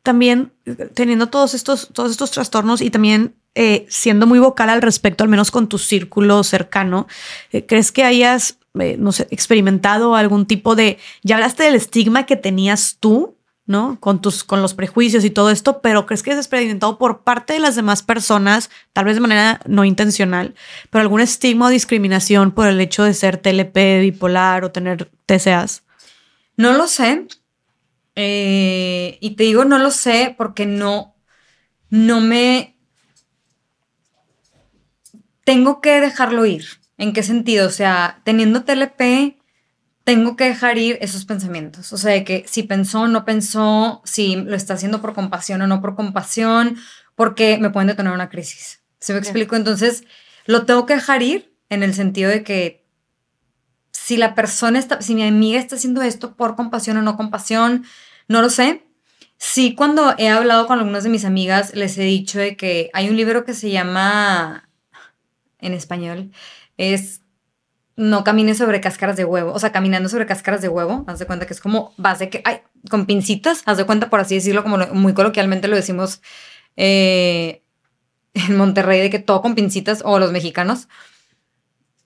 [0.04, 0.52] también
[0.94, 5.30] teniendo todos estos, todos estos trastornos y también eh, siendo muy vocal al respecto, al
[5.30, 7.08] menos con tu círculo cercano,
[7.52, 8.98] eh, ¿crees que hayas, eh,
[9.30, 13.36] experimentado algún tipo de, ya hablaste del estigma que tenías tú
[13.68, 13.98] ¿no?
[14.02, 17.54] Con tus, con los prejuicios y todo esto, pero crees que es experimentado por parte
[17.54, 20.56] de las demás personas, tal vez de manera no intencional,
[20.90, 25.84] pero algún estigma o discriminación por el hecho de ser TLP, bipolar o tener TCAs?
[26.58, 27.28] No lo sé.
[28.16, 31.16] Eh, y te digo, no lo sé porque no,
[31.90, 32.78] no me...
[35.44, 36.66] Tengo que dejarlo ir.
[36.98, 37.68] ¿En qué sentido?
[37.68, 39.38] O sea, teniendo TLP,
[40.04, 41.94] tengo que dejar ir esos pensamientos.
[41.94, 45.62] O sea, de que si pensó o no pensó, si lo está haciendo por compasión
[45.62, 46.78] o no por compasión,
[47.16, 48.82] porque me pueden detonar una crisis.
[49.00, 49.56] ¿Se me explico?
[49.56, 50.04] Entonces,
[50.46, 52.81] lo tengo que dejar ir en el sentido de que
[54.12, 57.86] si la persona está, si mi amiga está haciendo esto por compasión o no compasión,
[58.28, 58.84] no lo sé.
[59.38, 63.10] Sí, cuando he hablado con algunas de mis amigas, les he dicho de que hay
[63.10, 64.68] un libro que se llama,
[65.60, 66.32] en español,
[66.76, 67.22] es
[67.96, 71.26] no camines sobre cáscaras de huevo, o sea, caminando sobre cáscaras de huevo, haz de
[71.26, 72.60] cuenta que es como base que, ay,
[72.90, 76.22] con pincitas, haz de cuenta, por así decirlo, como muy coloquialmente lo decimos
[76.76, 77.64] eh,
[78.34, 80.90] en Monterrey, de que todo con pincitas, o los mexicanos.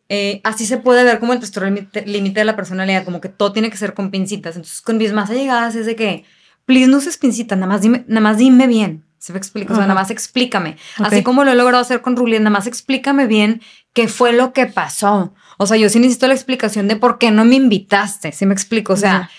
[0.09, 1.75] Eh, así se puede ver como el trastorno
[2.05, 4.55] límite de la personalidad, como que todo tiene que ser con pincitas.
[4.55, 6.25] Entonces, con mis más allegadas es de que,
[6.65, 9.03] please, no uses pincitas, nada más dime, nada más dime bien.
[9.17, 9.73] ¿Se me explica?
[9.73, 10.77] O sea, nada más explícame.
[10.97, 13.59] Así como lo he logrado hacer con Ruli, nada más explícame bien
[13.93, 15.33] qué fue lo que pasó.
[15.57, 18.31] O sea, yo sí necesito la explicación de por qué no me invitaste.
[18.31, 18.93] ¿Sí me explico?
[18.93, 19.31] O sea,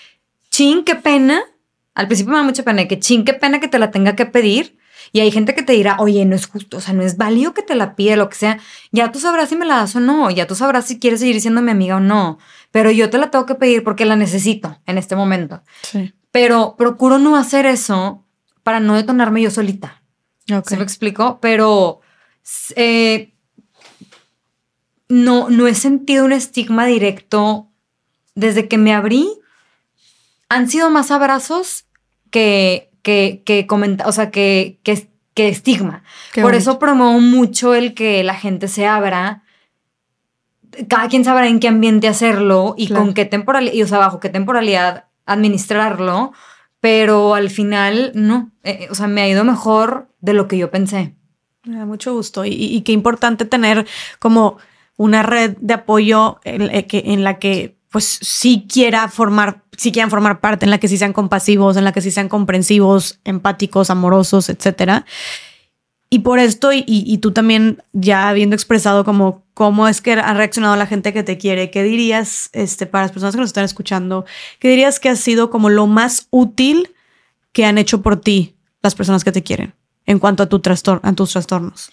[0.49, 1.41] ching, qué pena.
[1.93, 4.25] Al principio me da mucha pena que ching, qué pena que te la tenga que
[4.25, 4.77] pedir.
[5.11, 7.53] Y hay gente que te dirá, oye, no es justo, o sea, no es válido
[7.53, 8.59] que te la pida, lo que sea.
[8.91, 11.39] Ya tú sabrás si me la das o no, ya tú sabrás si quieres seguir
[11.41, 12.39] siendo mi amiga o no.
[12.71, 15.61] Pero yo te la tengo que pedir porque la necesito en este momento.
[15.81, 16.13] Sí.
[16.31, 18.25] Pero procuro no hacer eso
[18.63, 20.01] para no detonarme yo solita.
[20.65, 21.39] ¿Se me explico?
[21.41, 22.01] Pero
[22.75, 23.33] eh,
[25.09, 27.69] no, no he sentido un estigma directo
[28.35, 29.27] desde que me abrí.
[30.49, 31.85] Han sido más abrazos
[32.29, 33.65] que, que, que
[34.05, 36.03] o sea, que, que, que estigma.
[36.41, 39.43] Por eso promuevo mucho el que la gente se abra.
[40.89, 44.19] Cada quien sabrá en qué ambiente hacerlo y con qué temporalidad, y o sea, bajo
[44.19, 46.33] qué temporalidad administrarlo,
[46.81, 50.57] pero al final no, eh, eh, o sea, me ha ido mejor de lo que
[50.57, 51.15] yo pensé.
[51.63, 53.87] Me da mucho gusto y, y qué importante tener
[54.19, 54.57] como
[54.97, 60.09] una red de apoyo en, eh, en la que pues sí quiera formar, sí quieran
[60.09, 63.89] formar parte, en la que sí sean compasivos, en la que sí sean comprensivos, empáticos,
[63.89, 65.05] amorosos, etcétera.
[66.09, 70.75] Y por esto, y, tú también ya habiendo expresado como cómo es que ha reaccionado
[70.77, 74.25] la gente que te quiere, ¿qué dirías este, para las personas que nos están escuchando?
[74.59, 76.93] ¿Qué dirías que ha sido como lo más útil
[77.51, 79.73] que han hecho por ti las personas que te quieren
[80.05, 80.61] en cuanto a, tu
[81.01, 81.91] a tus trastornos?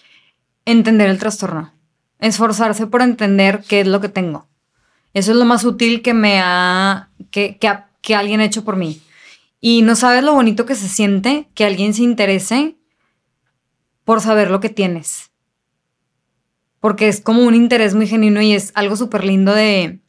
[0.63, 1.75] Entender el trastorno
[2.19, 4.47] esforzarse por entender qué es lo que tengo.
[5.15, 9.01] Eso es lo más útil que me ha, que, que, alguien ha hecho por mí.
[9.61, 12.75] Y no sabes lo bonito que se siente que alguien se interese
[14.03, 15.31] por saber lo que tienes.
[16.81, 20.01] Porque es como un interés muy genuino y es algo súper lindo de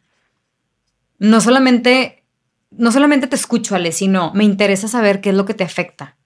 [1.20, 2.24] no solamente,
[2.72, 6.16] no solamente te escucho, Ale, sino me interesa saber qué es lo que te afecta.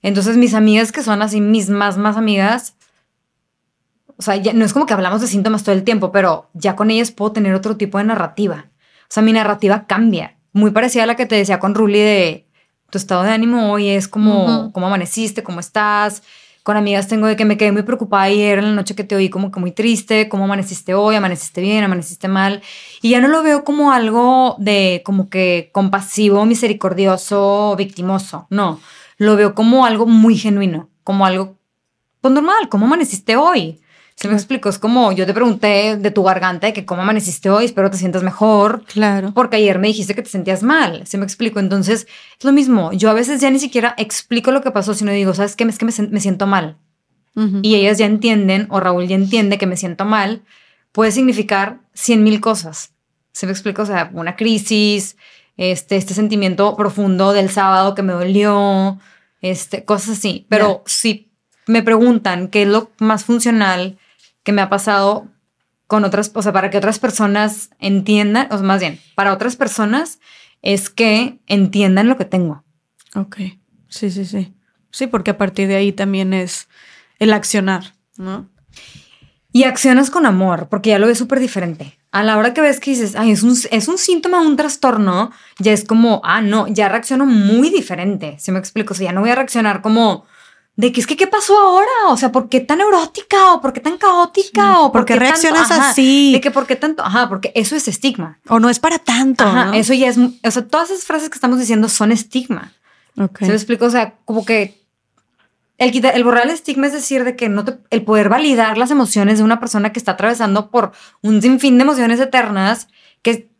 [0.00, 2.77] Entonces mis amigas que son así mis más, más amigas,
[4.18, 6.74] o sea, ya, no es como que hablamos de síntomas todo el tiempo, pero ya
[6.74, 8.66] con ellas puedo tener otro tipo de narrativa.
[9.02, 10.36] O sea, mi narrativa cambia.
[10.52, 12.48] Muy parecida a la que te decía con Ruli de
[12.90, 16.24] tu estado de ánimo hoy es como, cómo amaneciste, cómo estás.
[16.64, 19.14] Con amigas tengo de que me quedé muy preocupada ayer en la noche que te
[19.14, 22.60] oí como que muy triste, cómo amaneciste hoy, amaneciste bien, amaneciste mal.
[23.00, 28.48] Y ya no lo veo como algo de como que compasivo, misericordioso, victimoso.
[28.50, 28.80] No,
[29.16, 31.56] lo veo como algo muy genuino, como algo
[32.20, 33.80] pues normal, ¿cómo amaneciste hoy?
[34.18, 37.50] Se me explico, es como yo te pregunté de tu garganta de que cómo amaneciste
[37.50, 38.82] hoy, espero te sientas mejor.
[38.86, 39.32] Claro.
[39.32, 41.06] Porque ayer me dijiste que te sentías mal.
[41.06, 41.60] Se me explico.
[41.60, 42.92] Entonces, es lo mismo.
[42.92, 45.62] Yo a veces ya ni siquiera explico lo que pasó, sino digo, ¿sabes qué?
[45.62, 46.78] Es que me, siento mal.
[47.62, 50.42] Y ellas ya entienden, o Raúl ya entiende que me siento mal,
[50.90, 52.94] puede significar cien mil cosas.
[53.30, 55.16] Se me explico, o sea, una crisis,
[55.56, 58.98] este, este sentimiento profundo del sábado que me dolió,
[59.42, 60.44] este, cosas así.
[60.48, 61.30] Pero si
[61.68, 63.96] me preguntan qué es lo más funcional
[64.42, 65.28] que me ha pasado
[65.86, 70.20] con otras, o sea, para que otras personas entiendan, o más bien, para otras personas
[70.62, 72.64] es que entiendan lo que tengo.
[73.14, 73.36] Ok,
[73.88, 74.54] sí, sí, sí.
[74.90, 76.68] Sí, porque a partir de ahí también es
[77.18, 78.48] el accionar, ¿no?
[79.50, 81.98] Y accionas con amor, porque ya lo ves súper diferente.
[82.10, 85.30] A la hora que ves que dices, ay, es un, es un síntoma, un trastorno,
[85.58, 88.36] ya es como, ah, no, ya reacciono muy diferente.
[88.38, 90.26] Si me explico, o sea, ya no voy a reaccionar como
[90.78, 93.72] de que es que qué pasó ahora, o sea, ¿por qué tan neurótica o por
[93.72, 95.82] qué tan caótica o por qué reaccionas tanto?
[95.82, 96.30] Ajá, así?
[96.32, 98.38] De que por qué tanto, ajá, porque eso es estigma.
[98.46, 99.42] O no es para tanto.
[99.42, 99.72] Ajá, ¿no?
[99.72, 102.74] eso ya es, o sea, todas esas frases que estamos diciendo son estigma.
[103.18, 103.40] Ok.
[103.40, 103.86] ¿Se me explico?
[103.86, 104.80] O sea, como que
[105.78, 108.78] el, quitar, el borrar el estigma es decir de que no te, el poder validar
[108.78, 110.92] las emociones de una persona que está atravesando por
[111.22, 112.86] un sinfín de emociones eternas,
[113.22, 113.50] que,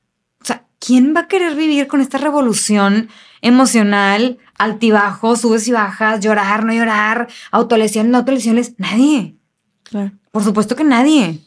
[0.40, 3.08] o sea, ¿quién va a querer vivir con esta revolución
[3.40, 8.74] emocional, altibajos, subes y bajas, llorar, no llorar, autolesiones, no autolesiones?
[8.78, 9.36] Nadie.
[9.84, 10.12] Claro.
[10.30, 11.40] Por supuesto que nadie.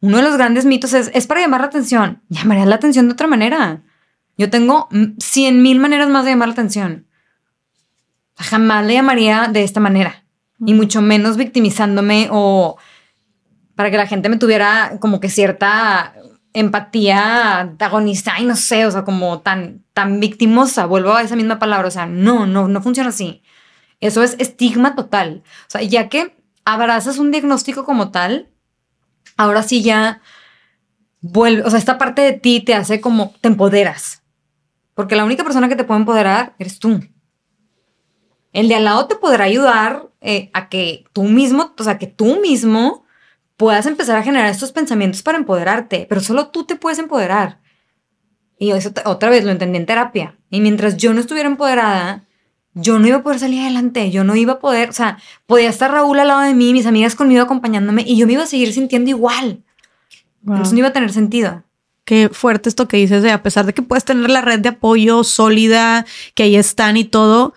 [0.00, 2.22] Uno de los grandes mitos es, es para llamar la atención.
[2.28, 3.82] Llamarías la atención de otra manera.
[4.36, 7.06] Yo tengo mm, cien mil maneras más de llamar la atención.
[8.36, 10.24] Jamás le llamaría de esta manera.
[10.64, 12.78] Y mucho menos victimizándome o
[13.74, 16.14] para que la gente me tuviera como que cierta
[16.52, 20.86] empatía antagonista y no sé, o sea, como tan, tan victimosa.
[20.86, 21.88] Vuelvo a esa misma palabra.
[21.88, 23.42] O sea, no, no, no funciona así.
[24.00, 25.42] Eso es estigma total.
[25.44, 28.50] O sea, ya que abrazas un diagnóstico como tal,
[29.36, 30.20] ahora sí ya
[31.20, 34.22] vuelve, o sea, esta parte de ti te hace como, te empoderas.
[34.94, 37.00] Porque la única persona que te puede empoderar eres tú.
[38.52, 42.06] El de al lado te podrá ayudar eh, a que tú mismo, o sea, que
[42.06, 43.04] tú mismo
[43.58, 47.58] puedas empezar a generar estos pensamientos para empoderarte, pero solo tú te puedes empoderar.
[48.56, 50.36] Y eso otra vez lo entendí en terapia.
[50.48, 52.24] Y mientras yo no estuviera empoderada,
[52.74, 55.68] yo no iba a poder salir adelante, yo no iba a poder, o sea, podía
[55.68, 58.46] estar Raúl al lado de mí, mis amigas conmigo acompañándome y yo me iba a
[58.46, 59.64] seguir sintiendo igual.
[60.42, 60.54] Wow.
[60.54, 61.64] Entonces no iba a tener sentido.
[62.04, 64.70] Qué fuerte esto que dices de a pesar de que puedes tener la red de
[64.70, 67.54] apoyo sólida, que ahí están y todo,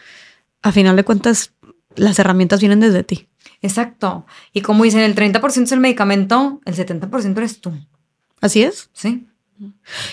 [0.64, 1.54] a final de cuentas
[1.96, 3.28] las herramientas vienen desde ti.
[3.62, 4.26] Exacto.
[4.54, 7.74] Y como dicen, el 30% es el medicamento, el 70% eres tú.
[8.42, 8.90] Así es.
[8.94, 9.28] ¿Sí?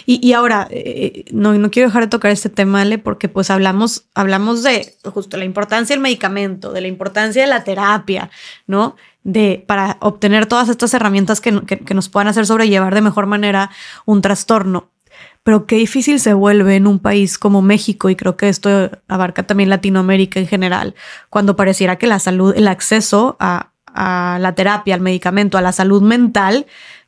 [0.04, 3.50] Y, y ahora, eh, no, no quiero dejar de tocar este tema, Ale, porque pues
[3.50, 8.30] hablamos, hablamos de justo la importancia del medicamento, de la importancia de la terapia,
[8.66, 8.96] ¿no?
[9.24, 13.26] De, para obtener todas estas herramientas que, que, que nos puedan hacer sobrellevar de mejor
[13.26, 13.70] manera
[14.04, 14.90] un trastorno.
[15.48, 19.46] Pero qué difícil se vuelve en un país como México, y creo que esto abarca
[19.46, 20.94] también Latinoamérica en general,
[21.30, 26.02] cuando pareciera que la salud, el acceso a, la terapia, al medicamento, a la salud
[26.02, 26.66] mental,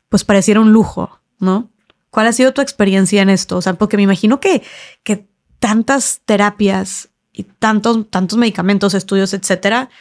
[0.09, 1.69] pues pareciera un lujo, ¿no?
[2.09, 3.57] ¿Cuál ha sido tu experiencia en esto?
[3.57, 4.63] O sea, porque me imagino que,
[5.03, 5.27] que
[5.59, 9.91] tantas terapias y tantos, tantos medicamentos, estudios, etcétera,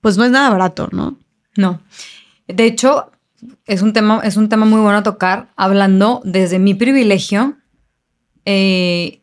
[0.00, 1.18] pues no es nada barato, ¿no?
[1.54, 1.82] No.
[2.48, 3.10] De hecho,
[3.66, 7.59] es un tema, es un tema muy bueno tocar, hablando desde mi privilegio.
[8.44, 9.20] Eh,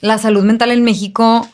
[0.00, 1.48] la salud mental en México,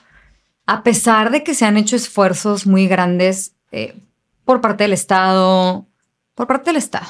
[0.67, 3.97] a pesar de que se han hecho esfuerzos muy grandes eh,
[4.45, 5.87] por parte del Estado,
[6.35, 7.07] por parte del Estado,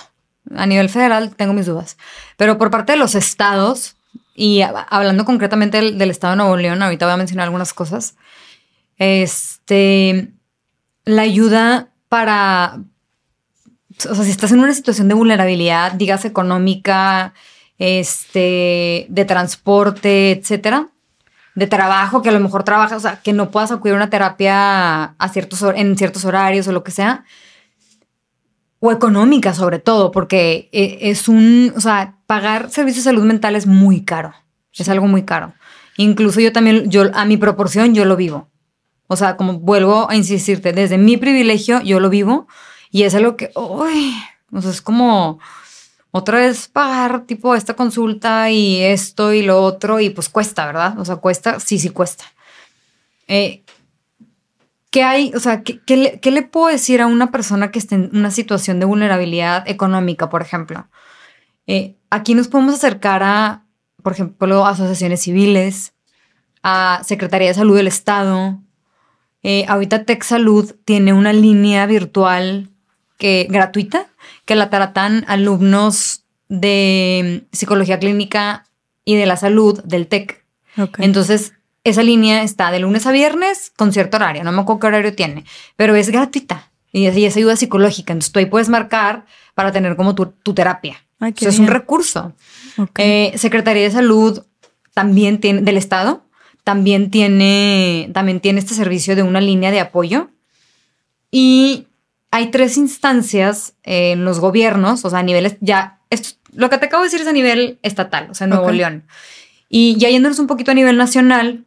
[0.54, 1.96] a nivel federal tengo mis dudas,
[2.36, 3.96] pero por parte de los estados,
[4.34, 8.16] y hablando concretamente del, del Estado de Nuevo León, ahorita voy a mencionar algunas cosas,
[8.98, 10.32] este,
[11.04, 12.80] la ayuda para,
[14.08, 17.34] o sea, si estás en una situación de vulnerabilidad, digas económica,
[17.78, 20.88] este, de transporte, etcétera,
[21.54, 24.10] de trabajo, que a lo mejor trabajas, o sea, que no puedas acudir a una
[24.10, 27.24] terapia a ciertos, en ciertos horarios o lo que sea,
[28.78, 33.56] o económica sobre todo, porque eh, es un, o sea, pagar servicios de salud mental
[33.56, 34.34] es muy caro,
[34.74, 35.54] es algo muy caro.
[35.96, 38.50] Incluso yo también, yo a mi proporción, yo lo vivo.
[39.08, 42.48] O sea, como vuelvo a insistirte, desde mi privilegio yo lo vivo
[42.90, 44.14] y es algo que, uy,
[44.52, 45.38] o sea, es como
[46.16, 50.98] otra vez pagar tipo esta consulta y esto y lo otro y pues cuesta, ¿verdad?
[50.98, 52.24] O sea, cuesta, sí, sí cuesta.
[53.28, 53.62] Eh,
[54.90, 55.32] ¿Qué hay?
[55.34, 58.10] O sea, ¿qué, qué le, qué le puedo decir a una persona que esté en
[58.14, 60.88] una situación de vulnerabilidad económica, por ejemplo?
[61.66, 63.66] Eh, aquí nos podemos acercar a,
[64.02, 65.92] por ejemplo, asociaciones civiles,
[66.62, 68.58] a Secretaría de Salud del Estado.
[69.42, 72.70] Eh, ahorita Tech Salud tiene una línea virtual
[73.18, 74.06] que, gratuita
[74.46, 78.64] que la tratan alumnos de psicología clínica
[79.04, 80.44] y de la salud del TEC.
[80.98, 81.52] Entonces,
[81.84, 85.14] esa línea está de lunes a viernes con cierto horario, no me acuerdo qué horario
[85.14, 85.44] tiene,
[85.76, 88.12] pero es gratuita y es, y es ayuda psicológica.
[88.12, 90.96] Entonces, tú ahí puedes marcar para tener como tu, tu terapia.
[91.18, 92.34] Ay, es un recurso.
[92.98, 94.42] Eh, Secretaría de Salud
[94.92, 96.24] también tiene, del Estado,
[96.62, 100.30] también tiene, también tiene este servicio de una línea de apoyo.
[101.30, 101.86] Y
[102.36, 106.84] hay tres instancias en los gobiernos, o sea, a niveles ya, esto, lo que te
[106.84, 108.70] acabo de decir es a nivel estatal, o sea, Nuevo.
[108.70, 109.06] León.
[109.70, 111.64] Y ya yéndonos un poquito a nivel nacional,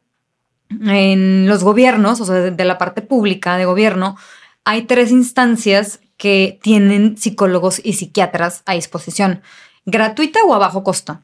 [0.69, 4.15] en los gobiernos, o sea, de, de la parte pública de gobierno,
[4.63, 9.41] hay tres instancias que tienen psicólogos y psiquiatras a disposición,
[9.87, 11.19] gratuita o a bajo costo,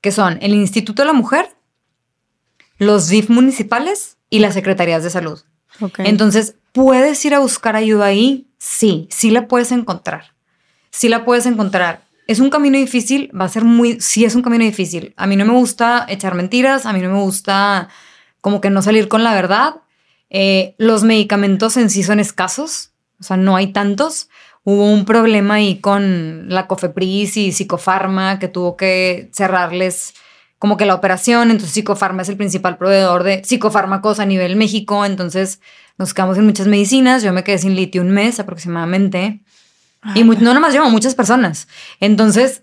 [0.00, 1.50] que son el Instituto de la Mujer,
[2.78, 5.38] los DIF municipales y las secretarías de salud.
[5.82, 5.98] Ok.
[5.98, 8.48] Entonces, ¿puedes ir a buscar ayuda ahí?
[8.58, 10.34] Sí, sí la puedes encontrar.
[10.90, 12.02] Sí la puedes encontrar.
[12.26, 13.30] ¿Es un camino difícil?
[13.34, 15.14] Va a ser muy, sí es un camino difícil.
[15.16, 17.88] A mí no me gusta echar mentiras, a mí no me gusta
[18.42, 19.76] como que no salir con la verdad.
[20.28, 24.28] Eh, los medicamentos en sí son escasos, o sea, no hay tantos.
[24.62, 30.12] Hubo un problema ahí con la Cofepris y Psicofarma que tuvo que cerrarles
[30.58, 35.04] como que la operación, entonces Psicofarma es el principal proveedor de psicofármacos a nivel México,
[35.04, 35.60] entonces
[35.98, 39.42] nos quedamos en muchas medicinas, yo me quedé sin litio un mes aproximadamente,
[40.14, 41.68] y no nomás yo, muchas personas.
[42.00, 42.62] Entonces,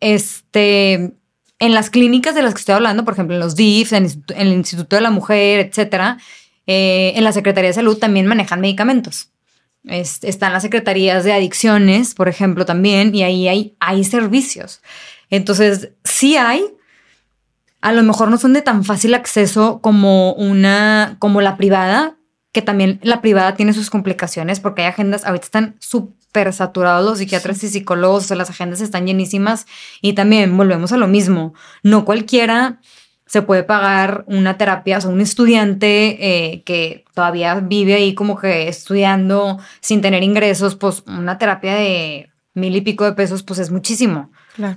[0.00, 1.14] este,
[1.58, 4.06] en las clínicas de las que estoy hablando, por ejemplo, en los DIF, en,
[4.36, 6.18] el Instituto de la Mujer, etcétera,
[6.66, 9.30] eh, en la Secretaría de Salud también manejan medicamentos.
[9.84, 14.82] están las secretarías de adicciones, por ejemplo, también, y ahí hay, hay servicios.
[15.30, 16.64] Entonces, sí hay,
[17.80, 22.16] a lo mejor no son de tan fácil acceso como una, como la privada,
[22.52, 27.18] que también la privada tiene sus complicaciones porque hay agendas, ahorita están súper saturados los
[27.18, 29.66] psiquiatras y psicólogos, o sea, las agendas están llenísimas
[30.00, 32.80] y también volvemos a lo mismo, no cualquiera
[33.26, 36.16] se puede pagar una terapia, o sea, un estudiante
[36.54, 42.30] eh, que todavía vive ahí como que estudiando sin tener ingresos, pues una terapia de
[42.54, 44.30] mil y pico de pesos, pues es muchísimo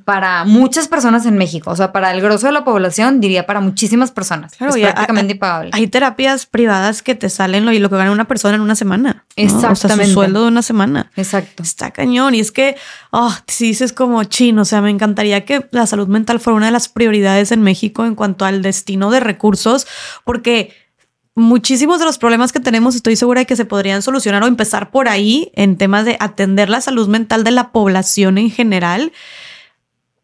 [0.05, 1.71] para muchas personas en México.
[1.71, 4.53] O sea, para el grosso de la población, diría para muchísimas personas.
[4.53, 5.71] es prácticamente impagable.
[5.73, 8.75] Hay terapias privadas que te salen lo, y lo que gana una persona en una
[8.75, 9.25] semana.
[9.35, 9.73] Exactamente.
[9.73, 11.11] O sea, su sueldo de una semana.
[11.15, 11.63] Exacto.
[11.63, 12.35] Está cañón.
[12.35, 12.75] Y es que,
[13.11, 16.67] oh, si dices como chino, o sea, me encantaría que la salud mental fuera una
[16.67, 19.87] de las prioridades en México en cuanto al destino de recursos,
[20.23, 20.73] porque
[21.39, 24.91] muchísimos de los problemas que tenemos estoy segura de que se podrían solucionar o empezar
[24.91, 29.11] por ahí en temas de atender la salud mental de la población en general.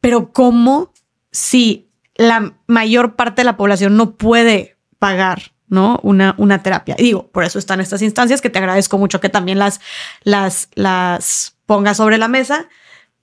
[0.05, 0.93] Pero ¿cómo
[1.31, 5.99] si la mayor parte de la población no puede pagar ¿no?
[6.03, 6.95] Una, una terapia.
[6.99, 9.81] Y digo, por eso están estas instancias que te agradezco mucho que también las,
[10.21, 12.69] las, las pongas sobre la mesa.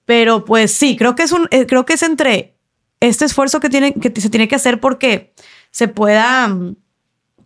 [0.07, 2.57] Pero pues sí, creo que es un, eh, creo que es entre
[2.99, 5.35] este esfuerzo que, tiene, que se tiene que hacer porque
[5.70, 6.75] se pueda mm,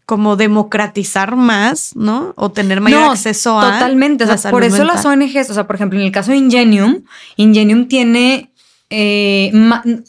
[0.06, 2.32] como democratizar más, ¿no?
[2.36, 3.72] O tener mayor acceso a.
[3.74, 4.24] Totalmente.
[4.24, 7.02] O sea, por eso las ONGs, o sea, por ejemplo, en el caso de Ingenium,
[7.36, 8.50] Ingenium tiene
[8.88, 9.50] eh,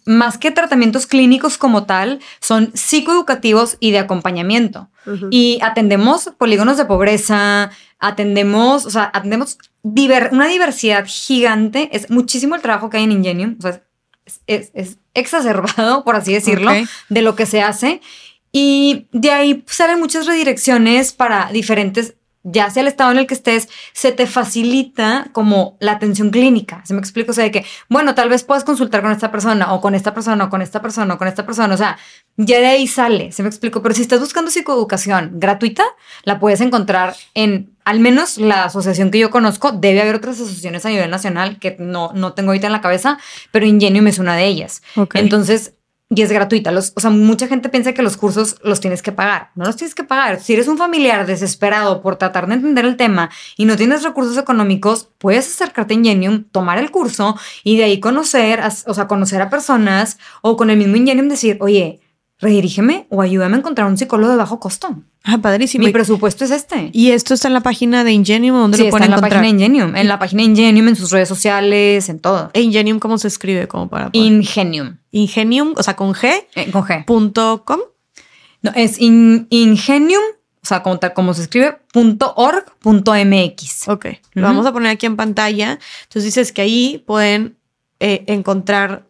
[0.06, 4.90] más que tratamientos clínicos como tal, son psicoeducativos y de acompañamiento.
[5.32, 11.90] Y atendemos polígonos de pobreza, atendemos, o sea, atendemos una diversidad gigante.
[11.94, 13.56] Es muchísimo el trabajo que hay en Ingenium.
[13.58, 13.82] O sea,
[14.48, 16.72] es, exacerbado, por así decirlo,
[17.08, 18.02] de lo que se hace.
[18.52, 22.16] Y de ahí salen muchas redirecciones para diferentes
[22.50, 26.82] ya sea el estado en el que estés, se te facilita como la atención clínica.
[26.86, 27.32] ¿Se me explico?
[27.32, 30.14] O sea, de que, bueno, tal vez puedas consultar con esta persona o con esta
[30.14, 31.74] persona o con esta persona o con esta persona.
[31.74, 31.98] O sea,
[32.38, 33.82] ya de ahí sale, ¿se me explico?
[33.82, 35.84] Pero si estás buscando psicoeducación gratuita,
[36.24, 39.72] la puedes encontrar en al menos la asociación que yo conozco.
[39.72, 43.18] Debe haber otras asociaciones a nivel nacional que no, no tengo ahorita en la cabeza,
[43.52, 44.84] pero Ingenium es una de ellas.
[45.14, 45.74] Entonces,
[46.10, 46.72] y es gratuita.
[46.72, 49.52] Los, o sea, mucha gente piensa que los cursos los tienes que pagar.
[49.56, 50.40] No los tienes que pagar.
[50.40, 54.38] Si eres un familiar desesperado por tratar de entender el tema y no tienes recursos
[54.38, 59.42] económicos, puedes acercarte a Ingenium, tomar el curso y de ahí conocer, o sea, conocer
[59.42, 62.00] a personas o con el mismo Ingenium decir, oye,
[62.40, 65.04] redirígeme o ayúdame a encontrar un psicólogo de bajo costo.
[65.30, 65.86] Ah, padrísimo.
[65.86, 66.90] Mi presupuesto es este.
[66.94, 68.56] ¿Y esto está en la página de Ingenium?
[68.56, 69.96] ¿Dónde lo pueden está en la página de Ingenium.
[69.98, 72.50] En la página de Ingenium, en sus redes sociales, en todo.
[72.54, 73.68] ¿E Ingenium cómo se escribe?
[73.68, 75.00] como para Ingenium.
[75.12, 76.46] Ingenium, o sea, con G.
[76.56, 77.04] Eh, con G.
[77.04, 77.82] Punto com.
[78.62, 80.24] No, es Ingenium,
[80.64, 83.90] o sea, como, como se escribe, punto org, punto mx.
[83.90, 84.06] Ok.
[84.32, 85.78] Lo vamos a poner aquí en pantalla.
[86.04, 87.58] Entonces dices que ahí pueden
[88.00, 89.07] eh, encontrar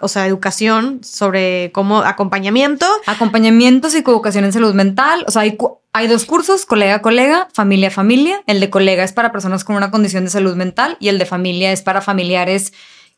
[0.00, 2.86] o sea, educación sobre cómo acompañamiento.
[3.06, 5.24] Acompañamiento, psicoeducación en salud mental.
[5.26, 5.58] O sea, hay,
[5.92, 8.42] hay dos cursos, colega colega, familia familia.
[8.46, 11.26] El de colega es para personas con una condición de salud mental y el de
[11.26, 12.72] familia es para familiares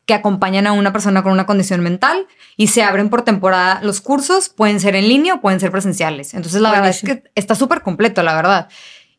[0.05, 4.01] que acompañan a una persona con una condición mental y se abren por temporada los
[4.01, 6.33] cursos, pueden ser en línea o pueden ser presenciales.
[6.33, 8.67] Entonces, la verdad es que está súper completo, la verdad.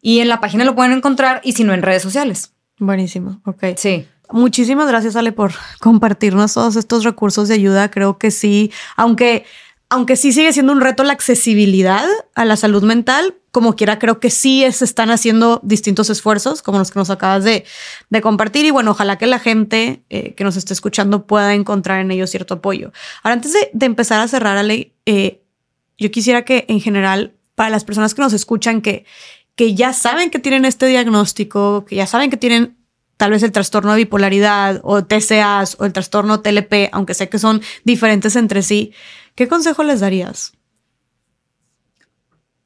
[0.00, 2.52] Y en la página lo pueden encontrar y si no en redes sociales.
[2.78, 3.64] Buenísimo, ok.
[3.76, 4.06] Sí.
[4.32, 7.90] Muchísimas gracias, Ale, por compartirnos todos estos recursos de ayuda.
[7.90, 9.44] Creo que sí, aunque,
[9.90, 14.18] aunque sí sigue siendo un reto la accesibilidad a la salud mental, como quiera, creo
[14.18, 17.64] que sí se están haciendo distintos esfuerzos, como los que nos acabas de,
[18.22, 18.64] compartir.
[18.64, 22.30] Y bueno, ojalá que la gente eh, que nos esté escuchando pueda encontrar en ellos
[22.30, 22.92] cierto apoyo.
[23.22, 25.42] Ahora, antes de, empezar a cerrar, Ale, eh,
[25.98, 29.04] yo quisiera que en general, para las personas que nos escuchan, que,
[29.54, 32.81] que ya saben que tienen este diagnóstico, que ya saben que tienen
[33.22, 37.38] tal vez el trastorno de bipolaridad o TCAs o el trastorno TLP, aunque sé que
[37.38, 38.92] son diferentes entre sí,
[39.36, 40.54] ¿qué consejo les darías?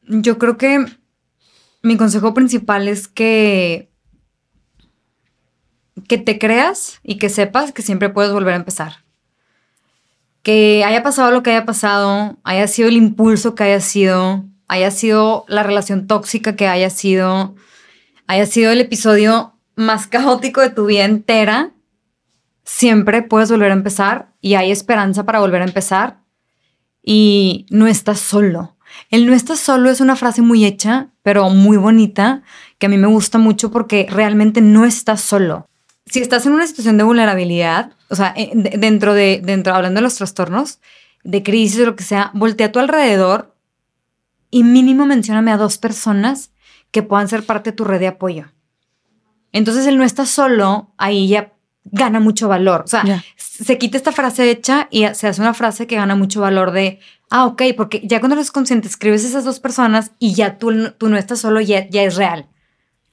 [0.01, 0.87] Yo creo que
[1.83, 3.93] mi consejo principal es que
[6.09, 9.05] que te creas y que sepas que siempre puedes volver a empezar.
[10.41, 14.91] Que haya pasado lo que haya pasado, haya sido el impulso que haya sido, haya
[14.91, 17.57] sido la relación tóxica que haya sido,
[18.27, 21.71] haya sido el episodio más caótico de tu vida entera,
[22.65, 26.21] siempre puedes volver a empezar y hay esperanza para volver a empezar
[27.03, 28.77] y no estás solo.
[29.11, 32.43] El no estás solo es una frase muy hecha, pero muy bonita,
[32.79, 35.69] que a mí me gusta mucho porque realmente no estás solo
[36.07, 40.03] si estás en una situación de vulnerabilidad, o sea, eh, dentro de, dentro, hablando de
[40.03, 40.81] los trastornos,
[41.25, 43.55] de crisis o lo que sea, voltea a tu alrededor
[44.51, 46.53] y mínimo mencióname a dos personas
[46.93, 48.47] que puedan ser parte de tu red de apoyo.
[49.57, 51.53] Entonces, el no está solo, ahí ya
[51.85, 52.83] gana mucho valor.
[52.85, 53.05] O sea,
[53.37, 57.01] se quita esta frase hecha y se hace una frase que gana mucho valor de,
[57.31, 61.09] ah, ok, porque ya cuando eres consciente, escribes esas dos personas y ya tú, tú
[61.09, 62.47] no estás solo, ya, ya es real.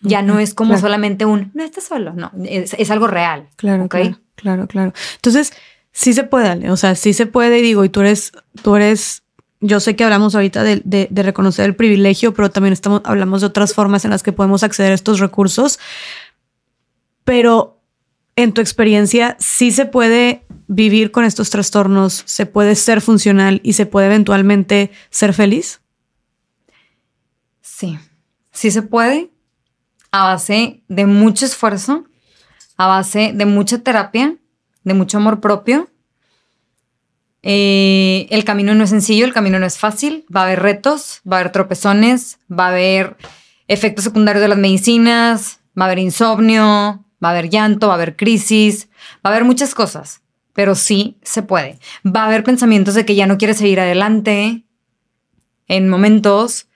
[0.02, 3.48] Ya no es como solamente un, no estás solo, no, es, algo real.
[3.56, 5.54] Claro, claro, claro, Entonces,
[5.94, 9.24] sí se puede, o sea, sí se puede, digo, y tú eres, tú eres,
[9.62, 13.48] yo sé que hablamos ahorita de, de, reconocer el privilegio, pero también estamos, hablamos de
[13.48, 15.80] otras formas en las que podemos acceder a estos recursos,
[17.24, 17.82] pero
[18.36, 23.74] en tu experiencia, sí se puede vivir con estos trastornos, se puede ser funcional y
[23.74, 25.82] se puede eventualmente ser feliz.
[27.62, 27.98] Sí,
[28.52, 29.30] sí se puede
[30.12, 32.06] a base de mucho esfuerzo,
[32.78, 34.36] a base de mucha terapia,
[34.84, 35.90] de mucho amor propio.
[37.42, 41.22] Eh, el camino no es sencillo, el camino no es fácil, va a haber retos,
[41.30, 43.18] va a haber tropezones, va a haber
[43.68, 47.96] efectos secundarios de las medicinas, va a haber insomnio, va a haber llanto, va a
[47.96, 48.90] haber crisis,
[49.26, 50.22] va a haber muchas cosas,
[50.54, 51.80] pero sí se puede.
[52.06, 54.64] Va a haber pensamientos de que ya no quieres seguir adelante
[55.68, 56.68] en momentos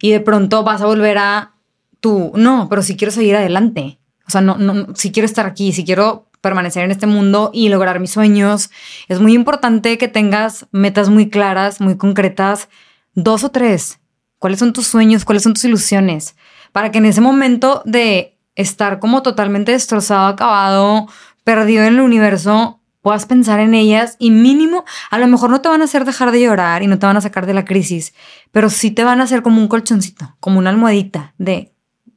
[0.00, 1.54] y de pronto vas a volver a
[2.00, 3.98] tú, no, pero si quiero seguir adelante.
[4.26, 7.68] O sea, no, no, si quiero estar aquí, si quiero permanecer en este mundo y
[7.68, 8.70] lograr mis sueños,
[9.08, 12.68] es muy importante que tengas metas muy claras, muy concretas,
[13.14, 13.98] dos o tres.
[14.38, 15.24] ¿Cuáles son tus sueños?
[15.24, 16.36] ¿Cuáles son tus ilusiones?
[16.72, 21.06] Para que en ese momento de estar como totalmente destrozado, acabado,
[21.44, 25.68] perdido en el universo, puedas pensar en ellas y mínimo, a lo mejor no te
[25.68, 28.14] van a hacer dejar de llorar y no te van a sacar de la crisis,
[28.50, 31.76] pero sí te van a hacer como un colchoncito, como una almohadita de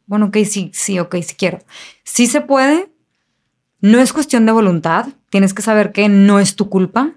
[0.10, 1.60] bueno, ok, sí, sí, ok, sí quiero.
[2.04, 2.92] Sí se puede.
[3.80, 5.06] No es cuestión de voluntad.
[5.30, 7.12] Tienes que saber que no es tu culpa.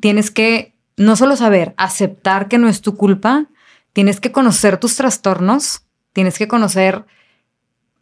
[0.00, 3.46] Tienes que no solo saber, aceptar que no es tu culpa.
[3.92, 5.82] Tienes que conocer tus trastornos.
[6.12, 7.06] Tienes que conocer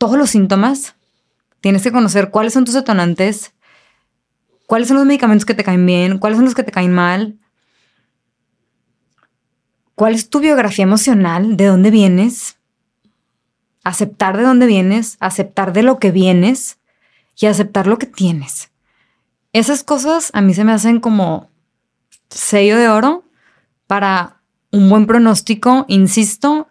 [0.03, 0.97] todos los síntomas.
[1.61, 3.53] Tienes que conocer cuáles son tus detonantes.
[4.67, 6.19] Cuáles son los medicamentos que te caen bien.
[6.19, 7.39] Cuáles son los que te caen mal.
[9.95, 11.57] ¿Cuál es tu biografía emocional?
[11.57, 12.57] ¿De dónde vienes?
[13.85, 16.79] aceptar de dónde vienes, aceptar de lo que vienes
[17.37, 18.71] y aceptar lo que tienes.
[19.53, 21.51] Esas cosas a mí se me hacen como
[22.31, 23.25] sello de oro
[23.87, 24.41] para
[24.71, 26.69] un buen pronóstico, insisto,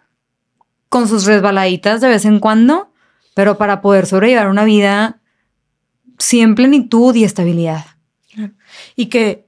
[0.88, 2.91] con sus resbaladitas de vez en cuando,
[3.34, 5.20] pero para poder sobrellevar una vida
[6.18, 7.86] sin plenitud y estabilidad.
[8.96, 9.46] Y que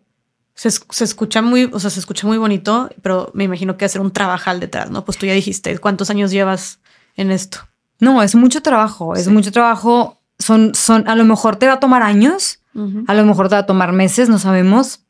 [0.55, 0.69] se,
[1.05, 4.61] escucha muy, o sea, se escucha muy bonito, pero me imagino que hacer un trabajal
[4.61, 5.05] detrás, ¿no?
[5.05, 6.81] Pues tú ya dijiste, ¿cuántos años llevas
[7.17, 7.59] en esto?
[8.01, 10.21] No, es mucho trabajo, es mucho trabajo.
[10.39, 12.61] Son, son, a lo mejor te va a tomar años,
[13.07, 15.04] a lo mejor te va a tomar meses, no sabemos.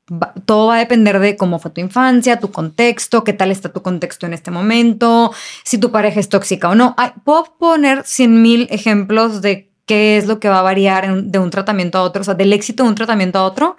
[0.44, 3.82] Todo va a depender de cómo fue tu infancia, tu contexto, qué tal está tu
[3.82, 5.32] contexto en este momento,
[5.64, 6.94] si tu pareja es tóxica o no.
[7.24, 11.50] puedo poner cien mil ejemplos de qué es lo que va a variar de un
[11.50, 13.76] tratamiento a otro, o sea, del éxito de un tratamiento a otro.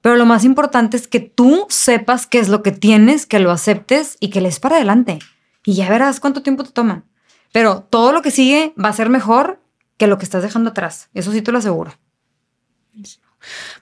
[0.00, 3.50] Pero lo más importante es que tú sepas qué es lo que tienes, que lo
[3.50, 5.18] aceptes y que les para adelante.
[5.64, 7.04] Y ya verás cuánto tiempo te toma.
[7.52, 9.60] Pero todo lo que sigue va a ser mejor
[9.96, 11.08] que lo que estás dejando atrás.
[11.14, 11.92] Eso sí te lo aseguro.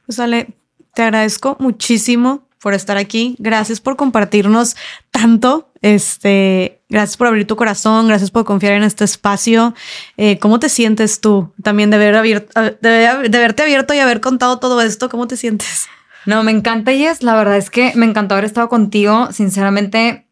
[0.06, 0.55] Pues Ale,
[0.97, 3.36] te agradezco muchísimo por estar aquí.
[3.39, 4.76] Gracias por compartirnos
[5.10, 5.68] tanto.
[5.83, 9.75] Este, gracias por abrir tu corazón, gracias por confiar en este espacio.
[10.16, 14.23] Eh, ¿Cómo te sientes tú también de, haber abierto, de, de, haberte abierto y haber
[14.23, 15.10] contado todo esto?
[15.10, 15.86] ¿Cómo te sientes?
[16.25, 17.23] No, me encanta, Jess.
[17.23, 19.28] La verdad es que me encantó haber estado contigo.
[19.33, 20.26] Sinceramente,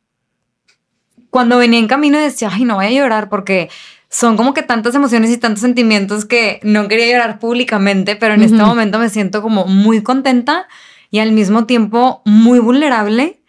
[1.29, 3.69] cuando venía en camino decía, ay, no voy a llorar porque
[4.15, 8.45] son como que tantas emociones y tantos sentimientos que no quería llorar públicamente, pero en
[8.45, 10.69] este momento me siento como muy contenta
[11.11, 13.43] y al mismo tiempo muy vulnerable,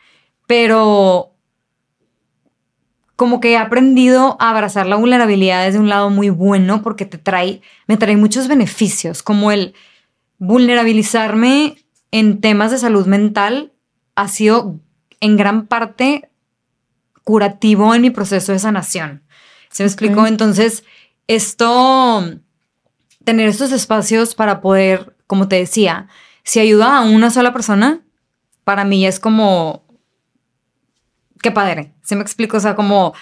[0.48, 1.34] pero
[3.16, 7.20] como que he aprendido a abrazar la vulnerabilidad desde un lado muy bueno porque te
[7.20, 9.76] trae, me trae muchos beneficios, como el
[10.40, 11.78] vulnerabilizarme
[12.10, 13.72] en temas de salud mental
[14.16, 14.80] ha sido
[15.20, 16.28] en gran parte
[17.24, 19.25] curativo en mi proceso de sanación.
[19.70, 20.28] ¿Se me explicó?
[20.28, 20.84] Entonces,
[21.28, 22.24] esto,
[23.24, 26.08] tener estos espacios para poder, como te decía,
[26.44, 28.02] si ayuda a una sola persona,
[28.64, 29.84] para mí es como,
[31.42, 31.94] qué padre.
[32.04, 32.58] ¿Se me explico?
[32.58, 33.14] O sea, como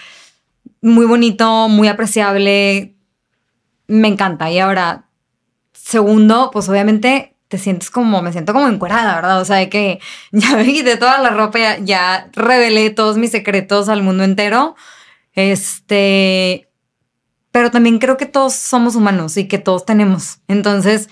[0.82, 2.96] muy bonito, muy apreciable.
[3.88, 4.50] Me encanta.
[4.52, 5.10] Y ahora,
[5.74, 9.42] segundo, pues obviamente te sientes como, me siento como encuerada, ¿verdad?
[9.42, 10.00] O sea, de que
[10.32, 14.76] ya me quité toda la ropa, ya, ya revelé todos mis secretos al mundo entero.
[15.34, 16.70] Este,
[17.52, 20.40] pero también creo que todos somos humanos y que todos tenemos.
[20.48, 21.10] Entonces,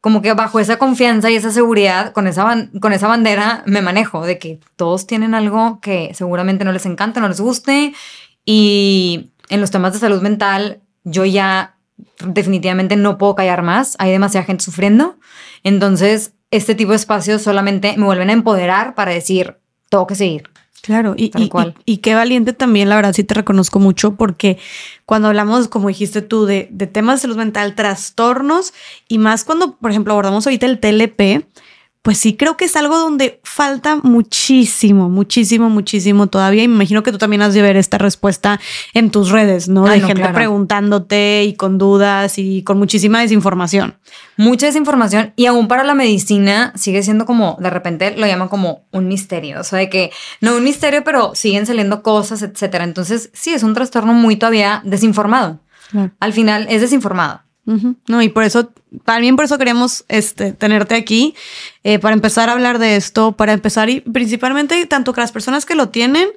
[0.00, 4.26] como que bajo esa confianza y esa seguridad, con esa, con esa bandera me manejo
[4.26, 7.94] de que todos tienen algo que seguramente no les encanta, no les guste.
[8.44, 11.76] Y en los temas de salud mental, yo ya
[12.26, 13.94] definitivamente no puedo callar más.
[13.98, 15.18] Hay demasiada gente sufriendo.
[15.62, 20.50] Entonces, este tipo de espacios solamente me vuelven a empoderar para decir, tengo que seguir.
[20.82, 21.30] Claro, y,
[21.84, 24.58] y, qué valiente también, la verdad, sí te reconozco mucho, porque
[25.06, 28.74] cuando hablamos, como dijiste tú, de, de temas de salud mental, trastornos,
[29.06, 31.46] y más cuando, por ejemplo, abordamos ahorita el TLP,
[32.02, 36.64] pues sí creo que es algo donde falta muchísimo, muchísimo, muchísimo todavía.
[36.64, 38.60] Y me imagino que tú también has de ver esta respuesta
[38.92, 39.84] en tus redes, ¿no?
[39.84, 43.94] de gente preguntándote y con dudas y con muchísima desinformación.
[44.36, 48.84] Mucha desinformación y aún para la medicina sigue siendo como, de repente lo llaman como
[48.90, 49.60] un misterio.
[49.60, 52.82] O sea, de que no un misterio, pero siguen saliendo cosas, etcétera.
[52.82, 55.60] Entonces, sí, es un trastorno muy todavía desinformado.
[56.18, 57.42] Al final es desinformado.
[57.64, 58.72] No, y por eso,
[59.04, 61.34] también por eso queremos este, tenerte aquí,
[61.84, 65.64] eh, para empezar a hablar de esto, para empezar y principalmente tanto que las personas
[65.64, 66.28] que lo tienen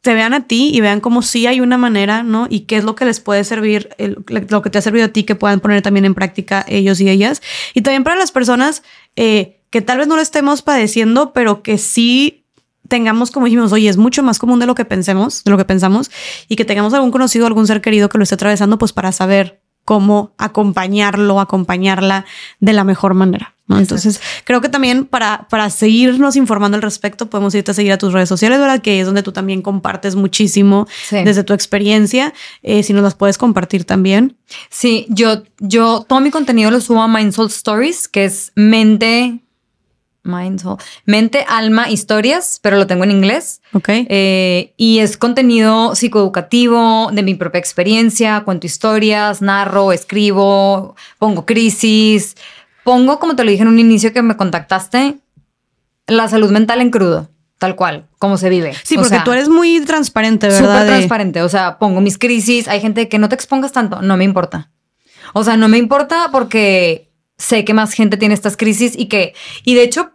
[0.00, 2.46] te vean a ti y vean como sí hay una manera, ¿no?
[2.50, 5.24] Y qué es lo que les puede servir, lo que te ha servido a ti,
[5.24, 7.40] que puedan poner también en práctica ellos y ellas.
[7.72, 8.82] Y también para las personas
[9.16, 12.44] eh, que tal vez no lo estemos padeciendo, pero que sí
[12.86, 15.64] tengamos, como dijimos, oye, es mucho más común de lo que pensemos, de lo que
[15.64, 16.10] pensamos,
[16.48, 19.63] y que tengamos algún conocido, algún ser querido que lo esté atravesando, pues para saber
[19.84, 22.24] cómo acompañarlo, acompañarla
[22.60, 23.54] de la mejor manera.
[23.66, 23.78] ¿no?
[23.78, 27.98] Entonces, creo que también para, para seguirnos informando al respecto, podemos irte a seguir a
[27.98, 28.82] tus redes sociales, ¿verdad?
[28.82, 32.34] Que es donde tú también compartes muchísimo desde tu experiencia.
[32.62, 34.36] Eh, si nos las puedes compartir también.
[34.68, 39.40] Sí, yo, yo todo mi contenido lo subo a Mindsoul Stories, que es mente
[40.24, 40.78] Mindful.
[41.04, 43.60] Mente, alma, historias, pero lo tengo en inglés.
[43.72, 43.88] Ok.
[43.88, 48.40] Eh, y es contenido psicoeducativo de mi propia experiencia.
[48.40, 52.36] Cuento historias, narro, escribo, pongo crisis.
[52.84, 55.18] Pongo, como te lo dije en un inicio que me contactaste,
[56.06, 57.28] la salud mental en crudo.
[57.58, 58.74] Tal cual, como se vive.
[58.82, 60.60] Sí, porque tú eres muy transparente, ¿verdad?
[60.60, 61.42] Súper transparente.
[61.42, 62.66] O sea, pongo mis crisis.
[62.66, 64.02] Hay gente que no te expongas tanto.
[64.02, 64.70] No me importa.
[65.32, 69.34] O sea, no me importa porque sé que más gente tiene estas crisis y que,
[69.64, 70.12] y de hecho,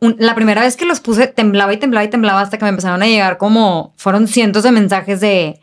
[0.00, 3.02] la primera vez que los puse, temblaba y temblaba y temblaba hasta que me empezaron
[3.02, 5.60] a llegar como, fueron cientos de mensajes de,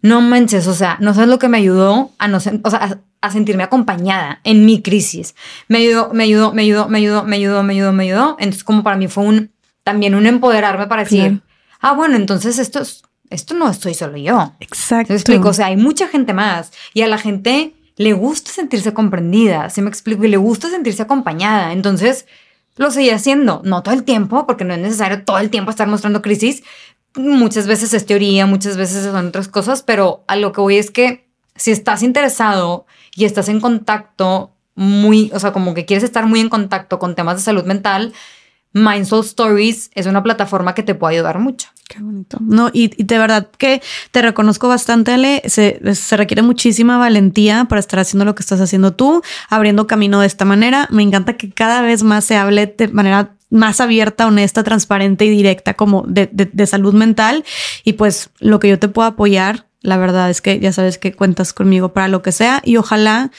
[0.00, 3.30] no manches, o sea, no sabes lo que me ayudó a no, o sea, a,
[3.30, 5.34] sentirme acompañada en mi crisis.
[5.66, 8.36] Me ayudó, me ayudó, me ayudó, me ayudó, me ayudó, me ayudó, me ayudó.
[8.38, 9.50] Entonces, como para mí fue un,
[9.82, 11.42] también un empoderarme para decir,
[11.80, 14.54] ah, bueno, entonces esto es, esto no estoy solo yo.
[14.60, 15.12] Exacto.
[15.12, 18.94] Me explico, o sea, hay mucha gente más y a la gente le gusta sentirse
[18.94, 20.24] comprendida, ¿sí me explico?
[20.24, 21.72] Y le gusta sentirse acompañada.
[21.72, 22.26] Entonces,
[22.78, 25.88] lo seguí haciendo, no todo el tiempo, porque no es necesario todo el tiempo estar
[25.88, 26.62] mostrando crisis.
[27.16, 30.90] Muchas veces es teoría, muchas veces son otras cosas, pero a lo que voy es
[30.90, 36.26] que si estás interesado y estás en contacto muy, o sea, como que quieres estar
[36.26, 38.12] muy en contacto con temas de salud mental,
[38.72, 41.68] Mindful Stories es una plataforma que te puede ayudar mucho.
[41.88, 42.36] Qué bonito.
[42.40, 43.80] No, y, de verdad que
[44.10, 45.42] te reconozco bastante, Ale.
[45.46, 45.80] Se,
[46.16, 50.44] requiere muchísima valentía para estar haciendo lo que estás haciendo tú, abriendo camino de esta
[50.44, 50.86] manera.
[50.90, 55.30] Me encanta que cada vez más se hable de manera más abierta, honesta, transparente y
[55.30, 57.44] directa como de, de, de salud mental.
[57.84, 61.14] Y pues lo que yo te puedo apoyar, la verdad es que ya sabes que
[61.14, 63.30] cuentas conmigo para lo que sea y ojalá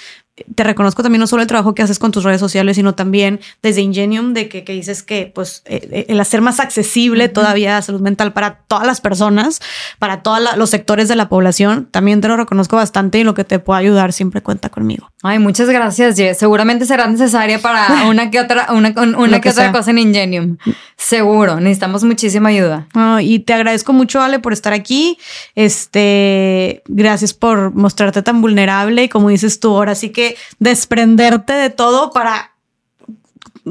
[0.56, 3.40] te reconozco también no solo el trabajo que haces con tus redes sociales, sino también
[3.62, 7.76] desde Ingenium, de que, que dices que pues eh, eh, el hacer más accesible todavía
[7.76, 9.62] la salud mental para todas las personas,
[10.00, 13.44] para todos los sectores de la población, también te lo reconozco bastante y lo que
[13.44, 15.12] te pueda ayudar siempre cuenta conmigo.
[15.22, 16.38] Ay, muchas gracias, Jess.
[16.38, 20.58] Seguramente será necesaria para una que otra, una, una que, otra cosa en Ingenium.
[20.96, 22.88] Seguro, necesitamos muchísima ayuda.
[23.22, 25.18] y te agradezco mucho, Ale, por estar aquí.
[25.56, 31.70] Este, gracias por mostrarte tan vulnerable y como dices tú, ahora sí que desprenderte de
[31.70, 32.54] todo para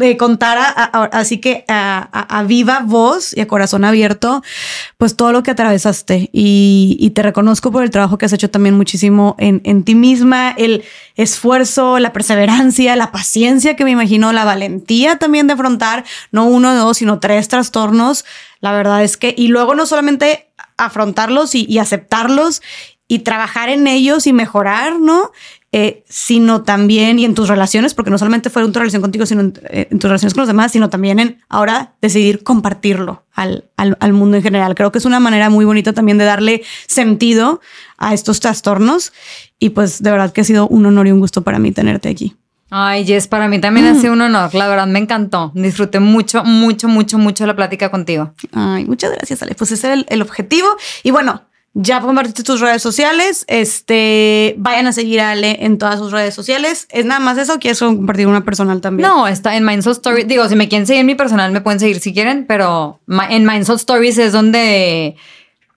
[0.01, 0.59] eh, contar
[1.13, 4.43] así que a, viva voz y a corazón abierto,
[4.97, 8.77] pues todo lo que atravesaste y, te reconozco por el trabajo que has hecho también
[8.77, 10.85] muchísimo en, ti misma, el
[11.17, 16.75] esfuerzo, la perseverancia, la paciencia que me imagino, la valentía también de afrontar no uno,
[16.75, 18.25] dos, sino tres trastornos.
[18.61, 22.63] La verdad es que, y luego no solamente afrontarlos y aceptarlos
[23.09, 25.33] y trabajar en ellos y mejorar, ¿no?
[25.71, 29.27] Eh, sino también y en tus relaciones, porque no solamente fue en tu relación contigo,
[29.27, 33.27] sino en, eh, en, tus relaciones con los demás, sino también en ahora decidir compartirlo
[33.35, 34.75] al, al, al, mundo en general.
[34.75, 37.61] Creo que es una manera muy bonita también de darle sentido
[37.99, 39.13] a estos trastornos
[39.59, 42.09] y pues de verdad que ha sido un honor y un gusto para mí tenerte
[42.09, 42.35] aquí.
[42.71, 44.55] Ay, Jess, para mí también ha sido un honor.
[44.55, 45.53] La verdad, me encantó.
[45.55, 48.35] Disfruté mucho, mucho, mucho, mucho la plática contigo.
[48.53, 49.55] Ay, muchas gracias, Ale.
[49.55, 50.69] Pues ese era el, el objetivo.
[51.03, 53.45] Y bueno, ya compartiste tus redes sociales.
[53.49, 56.87] Este, vayan a seguir a Ale en todas sus redes sociales.
[56.91, 59.09] ¿Es nada más eso o quieres compartir una personal también?
[59.09, 60.27] No, está en Mindsoul Stories.
[60.27, 63.47] Digo, si me quieren seguir en mi personal, me pueden seguir si quieren, pero en
[63.47, 65.17] Mindsoul Stories es donde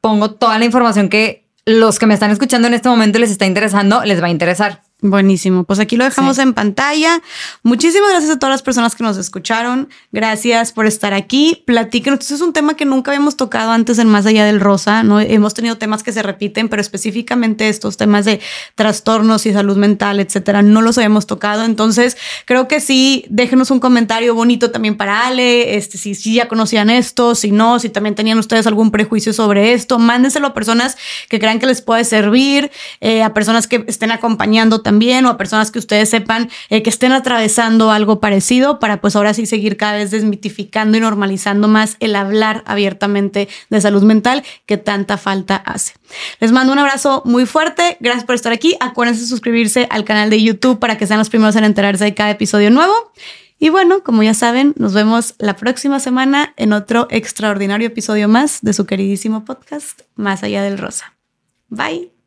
[0.02, 3.46] pongo toda la información que los que me están escuchando en este momento les está
[3.46, 4.82] interesando, les va a interesar.
[5.04, 5.64] Buenísimo.
[5.64, 6.44] Pues aquí lo dejamos sí.
[6.44, 7.24] en pantalla.
[7.64, 9.90] Muchísimas gracias a todas las personas que nos escucharon.
[10.12, 11.64] Gracias por estar aquí.
[11.66, 12.20] Platíquenos.
[12.20, 15.02] Este es un tema que nunca habíamos tocado antes en Más Allá del Rosa.
[15.02, 18.42] No hemos tenido temas que se repiten, pero específicamente estos temas de
[18.76, 21.64] trastornos y salud mental, etcétera, no los habíamos tocado.
[21.64, 22.16] Entonces,
[22.46, 25.78] creo que sí, déjenos un comentario bonito también para Ale.
[25.78, 29.74] Este, si, si ya conocían esto, si no, si también tenían ustedes algún prejuicio sobre
[29.74, 30.96] esto, mándenselo a personas
[31.28, 35.30] que crean que les puede servir, eh, a personas que estén acompañando también también o
[35.30, 39.46] a personas que ustedes sepan eh, que estén atravesando algo parecido para pues ahora sí
[39.46, 45.16] seguir cada vez desmitificando y normalizando más el hablar abiertamente de salud mental que tanta
[45.16, 45.94] falta hace.
[46.42, 50.30] Les mando un abrazo muy fuerte, gracias por estar aquí, acuérdense de suscribirse al canal
[50.30, 52.94] de YouTube para que sean los primeros en enterarse de cada episodio nuevo.
[53.60, 58.60] Y bueno, como ya saben, nos vemos la próxima semana en otro extraordinario episodio más
[58.62, 61.16] de su queridísimo podcast, Más allá del Rosa.
[61.70, 62.21] Bye.